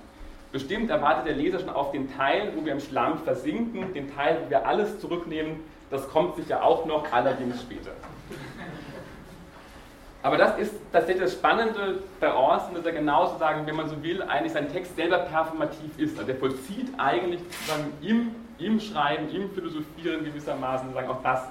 Bestimmt 0.52 0.90
erwartet 0.90 1.26
der 1.26 1.34
Leser 1.34 1.58
schon 1.58 1.70
auf 1.70 1.92
den 1.92 2.14
Teil, 2.14 2.52
wo 2.54 2.64
wir 2.64 2.72
im 2.72 2.80
Schlamm 2.80 3.18
versinken, 3.24 3.92
den 3.94 4.14
Teil, 4.14 4.38
wo 4.44 4.50
wir 4.50 4.66
alles 4.66 5.00
zurücknehmen, 5.00 5.60
das 5.92 6.08
kommt 6.08 6.36
sicher 6.36 6.64
auch 6.64 6.86
noch, 6.86 7.12
allerdings 7.12 7.60
später. 7.60 7.90
Aber 10.22 10.38
das 10.38 10.56
ist 10.58 10.74
tatsächlich 10.90 11.24
das 11.24 11.34
Spannende 11.34 11.98
bei 12.18 12.32
Orson, 12.32 12.74
dass 12.74 12.86
er 12.86 12.92
genauso 12.92 13.36
sagen, 13.38 13.66
wenn 13.66 13.76
man 13.76 13.88
so 13.88 14.02
will, 14.02 14.22
eigentlich 14.22 14.52
sein 14.52 14.72
Text 14.72 14.96
selber 14.96 15.18
performativ 15.18 15.98
ist. 15.98 16.18
Also 16.18 16.30
er 16.30 16.38
vollzieht 16.38 16.88
eigentlich 16.96 17.40
sozusagen 17.42 17.92
im, 18.00 18.34
im 18.58 18.80
Schreiben, 18.80 19.28
im 19.34 19.50
Philosophieren 19.50 20.24
gewissermaßen 20.24 20.88
sozusagen 20.88 21.10
auch 21.10 21.22
das 21.22 21.42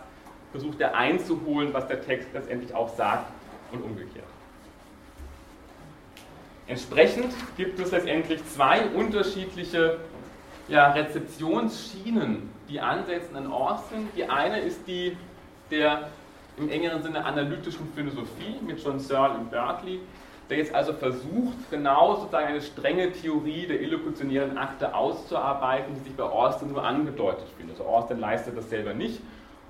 versucht 0.52 0.82
er 0.82 0.96
einzuholen, 0.96 1.74
was 1.74 1.88
der 1.88 2.02
Text 2.02 2.30
letztendlich 2.34 2.74
auch 2.74 2.90
sagt 2.96 3.32
und 3.72 3.84
umgekehrt. 3.84 4.26
Entsprechend 6.68 7.34
gibt 7.58 7.80
es 7.80 7.92
letztendlich 7.92 8.42
zwei 8.48 8.86
unterschiedliche 8.88 10.00
ja, 10.68 10.92
Rezeptionsschienen 10.92 12.50
die 12.72 12.80
an 12.80 13.04
Austin. 13.52 14.10
Die 14.16 14.26
eine 14.26 14.60
ist 14.60 14.88
die 14.88 15.18
der 15.70 16.10
im 16.58 16.70
engeren 16.70 17.02
Sinne 17.02 17.24
analytischen 17.24 17.92
Philosophie 17.96 18.58
mit 18.66 18.84
John 18.84 19.00
Searle 19.00 19.36
und 19.36 19.52
Berkeley, 19.52 20.00
der 20.50 20.58
jetzt 20.58 20.76
also 20.76 20.92
versucht, 20.94 21.72
genau 21.72 22.16
sozusagen 22.16 22.48
eine 22.48 22.62
strenge 22.62 23.12
Theorie 23.14 23.68
der 23.68 23.82
illokutionären 23.82 24.58
Akte 24.58 24.94
auszuarbeiten, 24.94 25.96
die 25.96 26.02
sich 26.02 26.16
bei 26.16 26.24
Austin 26.24 26.72
nur 26.72 26.84
angedeutet 26.84 27.48
findet. 27.58 27.80
Also 27.80 27.90
Austin 27.90 28.20
leistet 28.20 28.58
das 28.58 28.70
selber 28.70 28.94
nicht 28.94 29.22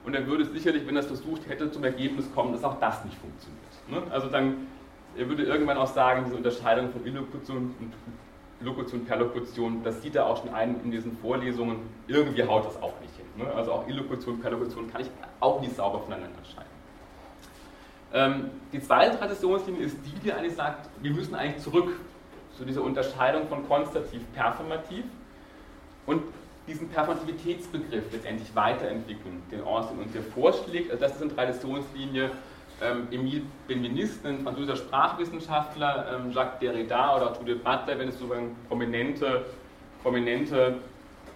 und 0.06 0.16
er 0.16 0.26
würde 0.26 0.46
sicherlich, 0.46 0.88
wenn 0.88 0.96
er 0.96 1.02
es 1.02 1.08
versucht 1.08 1.48
hätte, 1.48 1.72
zum 1.72 1.84
Ergebnis 1.84 2.34
kommen, 2.34 2.52
dass 2.52 2.64
auch 2.64 2.80
das 2.80 3.06
nicht 3.06 3.18
funktioniert. 3.18 3.62
Ne? 3.88 4.12
Also 4.12 4.28
dann, 4.28 4.68
er 5.16 5.30
würde 5.30 5.44
irgendwann 5.44 5.78
auch 5.78 5.88
sagen, 5.88 6.24
diese 6.26 6.36
Unterscheidung 6.36 6.92
von 6.92 7.06
Illokution 7.06 7.76
und 7.80 7.94
Lokution, 8.64 9.06
Perlokution, 9.06 9.84
das 9.84 10.02
sieht 10.02 10.16
er 10.16 10.26
auch 10.26 10.42
schon 10.42 10.54
ein 10.54 10.80
in 10.84 10.92
diesen 10.92 11.18
Vorlesungen. 11.18 11.78
Irgendwie 12.08 12.44
haut 12.44 12.66
das 12.66 12.82
auch 12.82 12.94
nicht 13.02 13.16
hin. 13.16 13.26
Ne? 13.38 13.52
Also 13.54 13.72
auch 13.72 13.88
Illokution, 13.88 14.40
Perlokution 14.40 14.92
kann 14.92 15.02
ich 15.02 15.10
auch 15.40 15.62
nicht 15.62 15.76
sauber 15.76 16.00
voneinander 16.00 16.40
scheiden. 16.44 16.72
Ähm, 18.14 18.52
die 18.74 18.82
zweite 18.82 19.18
Traditionslinie 19.18 19.84
ist 19.84 19.98
die, 20.06 20.20
die 20.20 20.34
eigentlich 20.34 20.56
sagt, 20.56 20.90
wir 21.02 21.12
müssen 21.12 21.34
eigentlich 21.34 21.64
zurück 21.64 22.00
zu 22.58 22.66
dieser 22.66 22.84
Unterscheidung 22.84 23.48
von 23.48 23.68
konstativ, 23.68 24.22
performativ 24.34 25.06
und 26.06 26.22
diesen 26.68 26.90
Performativitätsbegriff 26.90 28.12
letztendlich 28.12 28.54
weiterentwickeln, 28.56 29.42
den 29.52 29.64
Austin 29.64 30.00
uns 30.00 30.12
hier 30.12 30.22
vorschlägt. 30.22 30.92
Also 30.92 31.02
das 31.02 31.16
ist 31.16 31.22
eine 31.22 31.34
Traditionslinie, 31.34 32.32
ähm, 32.82 33.08
Emile 33.12 33.44
Benveniste, 33.68 34.28
ein 34.28 34.42
französischer 34.42 34.78
Sprachwissenschaftler, 34.78 36.08
ähm, 36.16 36.32
Jacques 36.32 36.60
Derrida 36.60 37.16
oder 37.16 37.38
Judith 37.40 37.64
Butler, 37.64 38.00
wenn 38.00 38.10
es 38.10 38.18
sozusagen 38.18 38.56
prominente, 38.68 39.46
prominente 40.02 40.76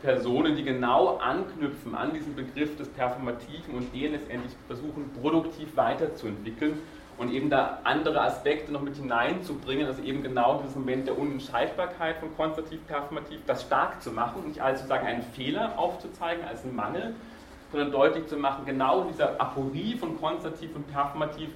Personen, 0.01 0.55
die 0.55 0.63
genau 0.63 1.17
anknüpfen 1.17 1.95
an 1.95 2.13
diesen 2.13 2.35
Begriff 2.35 2.77
des 2.77 2.88
Performativen 2.89 3.76
und 3.76 3.93
den 3.93 4.11
letztendlich 4.11 4.53
versuchen, 4.67 5.09
produktiv 5.22 5.76
weiterzuentwickeln 5.76 6.80
und 7.17 7.31
eben 7.31 7.49
da 7.49 7.80
andere 7.84 8.22
Aspekte 8.22 8.72
noch 8.72 8.81
mit 8.81 8.95
hineinzubringen, 8.97 9.88
also 9.88 10.03
eben 10.03 10.22
genau 10.22 10.59
dieses 10.59 10.76
Moment 10.76 11.07
der 11.07 11.17
Unentscheidbarkeit 11.17 12.17
von 12.17 12.35
konstativ, 12.35 12.85
performativ, 12.88 13.39
das 13.45 13.63
stark 13.63 14.01
zu 14.01 14.11
machen 14.11 14.41
und 14.41 14.47
nicht 14.49 14.61
als 14.61 14.80
sozusagen 14.80 15.07
einen 15.07 15.23
Fehler 15.23 15.77
aufzuzeigen, 15.77 16.45
als 16.45 16.63
einen 16.63 16.76
Mangel, 16.76 17.15
sondern 17.76 17.91
deutlich 17.91 18.27
zu 18.27 18.38
machen, 18.38 18.65
genau 18.65 19.03
dieser 19.03 19.39
Aporie 19.39 19.97
von 19.97 20.18
konstativ 20.19 20.73
und 20.76 20.89
performativ 20.91 21.49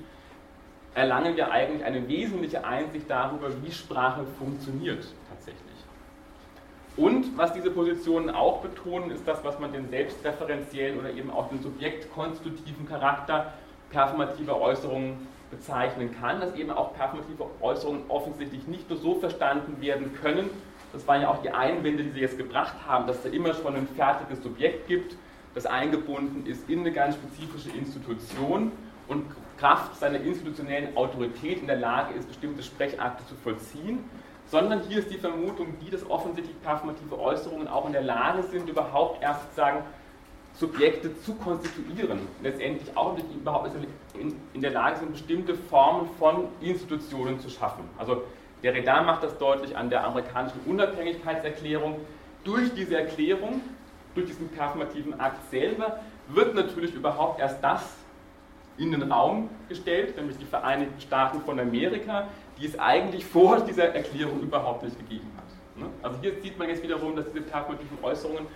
erlangen 0.94 1.38
wir 1.38 1.50
eigentlich 1.50 1.84
eine 1.86 2.06
wesentliche 2.10 2.66
Einsicht 2.66 3.10
darüber, 3.10 3.48
wie 3.64 3.72
Sprache 3.72 4.26
funktioniert 4.38 5.06
tatsächlich. 5.30 5.64
Und 6.98 7.38
was 7.38 7.54
diese 7.54 7.72
Positionen 7.72 8.30
auch 8.30 8.60
betonen, 8.60 9.12
ist 9.12 9.26
das, 9.26 9.42
was 9.46 9.58
man 9.60 9.72
den 9.72 9.88
selbstreferenziellen 9.90 11.00
oder 11.00 11.12
eben 11.12 11.32
auch 11.32 11.48
den 11.48 11.62
subjektkonstitutiven 11.62 12.90
Charakter 12.90 13.54
performativer 13.90 14.60
Äußerungen 14.60 15.26
bezeichnen 15.52 16.14
kann, 16.20 16.42
dass 16.42 16.54
eben 16.56 16.72
auch 16.72 16.94
performative 16.96 17.46
Äußerungen 17.62 18.02
offensichtlich 18.10 18.68
nicht 18.68 18.90
nur 18.90 19.00
so 19.00 19.16
verstanden 19.16 19.80
werden 19.80 20.14
können, 20.22 20.50
das 20.92 21.08
waren 21.08 21.22
ja 21.22 21.30
auch 21.30 21.42
die 21.42 21.52
Einwände, 21.52 22.04
die 22.04 22.12
Sie 22.12 22.20
jetzt 22.20 22.38
gebracht 22.38 22.74
haben, 22.88 23.08
dass 23.08 23.18
es 23.18 23.24
da 23.24 23.30
immer 23.30 23.54
schon 23.54 23.76
ein 23.76 23.88
fertiges 23.96 24.42
Subjekt 24.44 24.88
gibt, 24.88 25.16
das 25.56 25.66
eingebunden 25.66 26.46
ist 26.46 26.70
in 26.70 26.82
eine 26.82 26.92
ganz 26.92 27.16
spezifische 27.16 27.70
Institution 27.76 28.72
und 29.08 29.26
Kraft 29.58 29.96
seiner 29.98 30.22
institutionellen 30.22 30.96
Autorität 30.96 31.60
in 31.60 31.68
der 31.68 31.78
Lage 31.78 32.14
ist, 32.14 32.28
bestimmte 32.28 32.64
Sprechakte 32.64 33.26
zu 33.28 33.36
vollziehen, 33.36 34.04
sondern 34.46 34.82
hier 34.88 35.00
ist 35.00 35.12
die 35.12 35.18
Vermutung, 35.18 35.76
die, 35.82 35.90
dass 35.90 36.10
offensichtlich 36.10 36.60
performative 36.62 37.20
Äußerungen 37.20 37.68
auch 37.68 37.86
in 37.86 37.94
der 37.94 38.02
Lage 38.02 38.44
sind, 38.44 38.70
überhaupt 38.70 39.22
erst 39.22 39.44
sozusagen 39.44 39.84
Subjekte 40.54 41.20
zu 41.22 41.36
konstituieren, 41.36 42.20
letztendlich 42.42 42.96
auch 42.98 43.18
überhaupt 43.18 43.70
in, 44.54 44.62
der 44.62 44.72
Lage 44.72 45.00
sind, 45.00 45.12
bestimmte 45.12 45.56
Formen 45.56 46.10
von 46.18 46.48
Institutionen 46.62 47.40
zu 47.40 47.50
schaffen. 47.50 47.84
Also 47.98 48.24
der 48.64 48.74
Derrida 48.74 49.04
macht 49.04 49.24
das 49.24 49.38
deutlich 49.38 49.78
an 49.78 49.90
der 49.90 50.06
amerikanischen 50.06 50.60
Unabhängigkeitserklärung. 50.66 52.02
Durch 52.44 52.74
diese 52.74 52.98
Erklärung, 52.98 53.62
durch 54.16 54.28
diesen 54.28 54.50
performativen 54.50 55.20
Akt 55.20 55.50
selber, 55.50 56.00
wird 56.28 56.56
natürlich 56.56 56.94
überhaupt 56.94 57.40
erst 57.40 57.64
das 57.64 57.96
in 58.78 58.92
den 58.92 59.12
Raum 59.12 59.50
gestellt, 59.68 60.16
nämlich 60.16 60.38
die 60.38 60.46
Vereinigten 60.46 61.00
Staaten 61.02 61.42
von 61.42 61.60
Amerika, 61.60 62.28
die 62.58 62.66
es 62.66 62.80
eigentlich 62.80 63.26
vor 63.26 63.60
dieser 63.62 63.94
Erklärung 63.94 64.42
überhaupt 64.42 64.84
nicht 64.84 64.98
gegeben 64.98 65.32
hat. 65.38 65.82
Ne? 65.82 65.90
Also 66.02 66.18
hier 66.22 66.34
sieht 66.42 66.58
man 66.58 66.70
jetzt 66.70 66.84
wiederum, 66.84 67.16
dass 67.16 67.26
diese 67.32 67.42
performativen 67.42 67.98
Äußerungen 68.02 68.48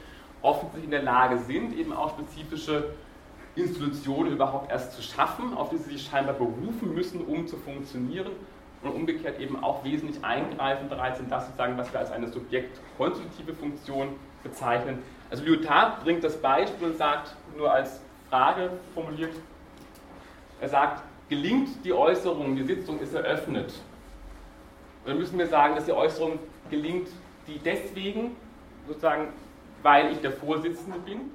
offensichtlich 0.42 0.86
in 0.86 0.92
der 0.92 1.04
Lage 1.04 1.38
sind, 1.40 1.78
eben 1.78 1.94
auch 1.94 2.12
spezifische 2.12 2.94
Institutionen 3.56 4.32
überhaupt 4.32 4.72
erst 4.72 4.94
zu 4.94 5.02
schaffen, 5.02 5.54
auf 5.54 5.70
die 5.70 5.78
sie 5.78 5.92
sich 5.92 6.06
scheinbar 6.06 6.36
berufen 6.36 6.94
müssen, 6.94 7.22
um 7.22 7.48
zu 7.48 7.58
funktionieren 7.58 8.32
und 8.82 8.92
umgekehrt 8.92 9.40
eben 9.40 9.64
auch 9.64 9.84
wesentlich 9.84 10.24
eingreifend 10.24 10.90
bereit 10.90 11.18
sind, 11.18 11.32
das 11.32 11.50
zu 11.50 11.58
sagen, 11.58 11.78
was 11.78 11.92
wir 11.94 12.00
als 12.00 12.12
eine 12.12 12.28
subjektkonstitutive 12.28 13.54
Funktion 13.54 14.10
bezeichnen. 14.42 15.00
Also 15.34 15.45
Lyotard 15.45 16.03
bringt 16.03 16.23
das 16.23 16.38
Beispiel 16.38 16.89
und 16.89 16.95
sagt, 16.95 17.35
nur 17.57 17.73
als 17.73 17.99
Frage 18.30 18.69
formuliert, 18.93 19.34
er 20.61 20.69
sagt, 20.69 21.01
gelingt 21.27 21.84
die 21.84 21.91
Äußerung, 21.91 22.55
die 22.55 22.61
Sitzung 22.61 22.99
ist 22.99 23.15
eröffnet, 23.15 23.73
oder 25.03 25.15
müssen 25.15 25.39
wir 25.39 25.47
sagen, 25.47 25.73
dass 25.73 25.85
die 25.85 25.91
Äußerung 25.91 26.38
gelingt, 26.69 27.07
die 27.47 27.57
deswegen, 27.57 28.35
sozusagen, 28.88 29.30
weil 29.81 30.11
ich 30.11 30.19
der 30.19 30.34
Vorsitzende 30.34 30.99
bin, 30.99 31.31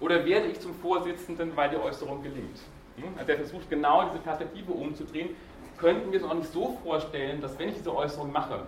oder 0.00 0.24
werde 0.24 0.46
ich 0.46 0.58
zum 0.60 0.74
Vorsitzenden, 0.76 1.54
weil 1.54 1.68
die 1.68 1.76
Äußerung 1.76 2.22
gelingt? 2.22 2.58
Hm? 2.96 3.12
Also 3.18 3.30
er 3.30 3.36
versucht 3.36 3.68
genau 3.68 4.04
diese 4.06 4.20
Perspektive 4.20 4.72
umzudrehen 4.72 5.36
könnten 5.76 6.10
wir 6.10 6.18
es 6.18 6.24
auch 6.24 6.34
nicht 6.34 6.50
so 6.50 6.78
vorstellen, 6.82 7.42
dass 7.42 7.58
wenn 7.58 7.68
ich 7.68 7.76
diese 7.76 7.94
Äußerung 7.94 8.32
mache 8.32 8.62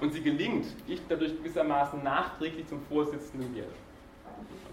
und 0.00 0.12
sie 0.12 0.22
gelingt, 0.22 0.66
ich 0.86 1.00
dadurch 1.08 1.36
gewissermaßen 1.36 2.02
nachträglich 2.02 2.66
zum 2.68 2.80
Vorsitzenden 2.82 3.54
werde. 3.54 3.72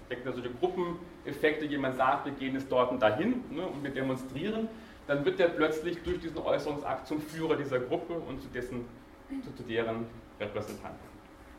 Es 0.10 0.24
da 0.24 0.32
solche 0.32 0.52
Gruppeneffekte, 0.52 1.66
jemand 1.66 1.96
sagt, 1.96 2.26
wir 2.26 2.34
gehen 2.34 2.54
jetzt 2.54 2.72
dort 2.72 2.92
und 2.92 3.02
dahin 3.02 3.44
ne, 3.50 3.66
und 3.66 3.84
wir 3.84 3.90
demonstrieren, 3.90 4.68
dann 5.08 5.26
wird 5.26 5.40
er 5.40 5.50
plötzlich 5.50 6.02
durch 6.04 6.20
diesen 6.20 6.38
Äußerungsakt 6.38 7.08
zum 7.08 7.22
Führer 7.22 7.56
dieser 7.56 7.80
Gruppe 7.80 8.14
und 8.14 8.42
zu, 8.42 8.48
dessen, 8.50 8.86
zu 9.56 9.64
deren 9.64 10.06
Repräsentanten. 10.40 11.15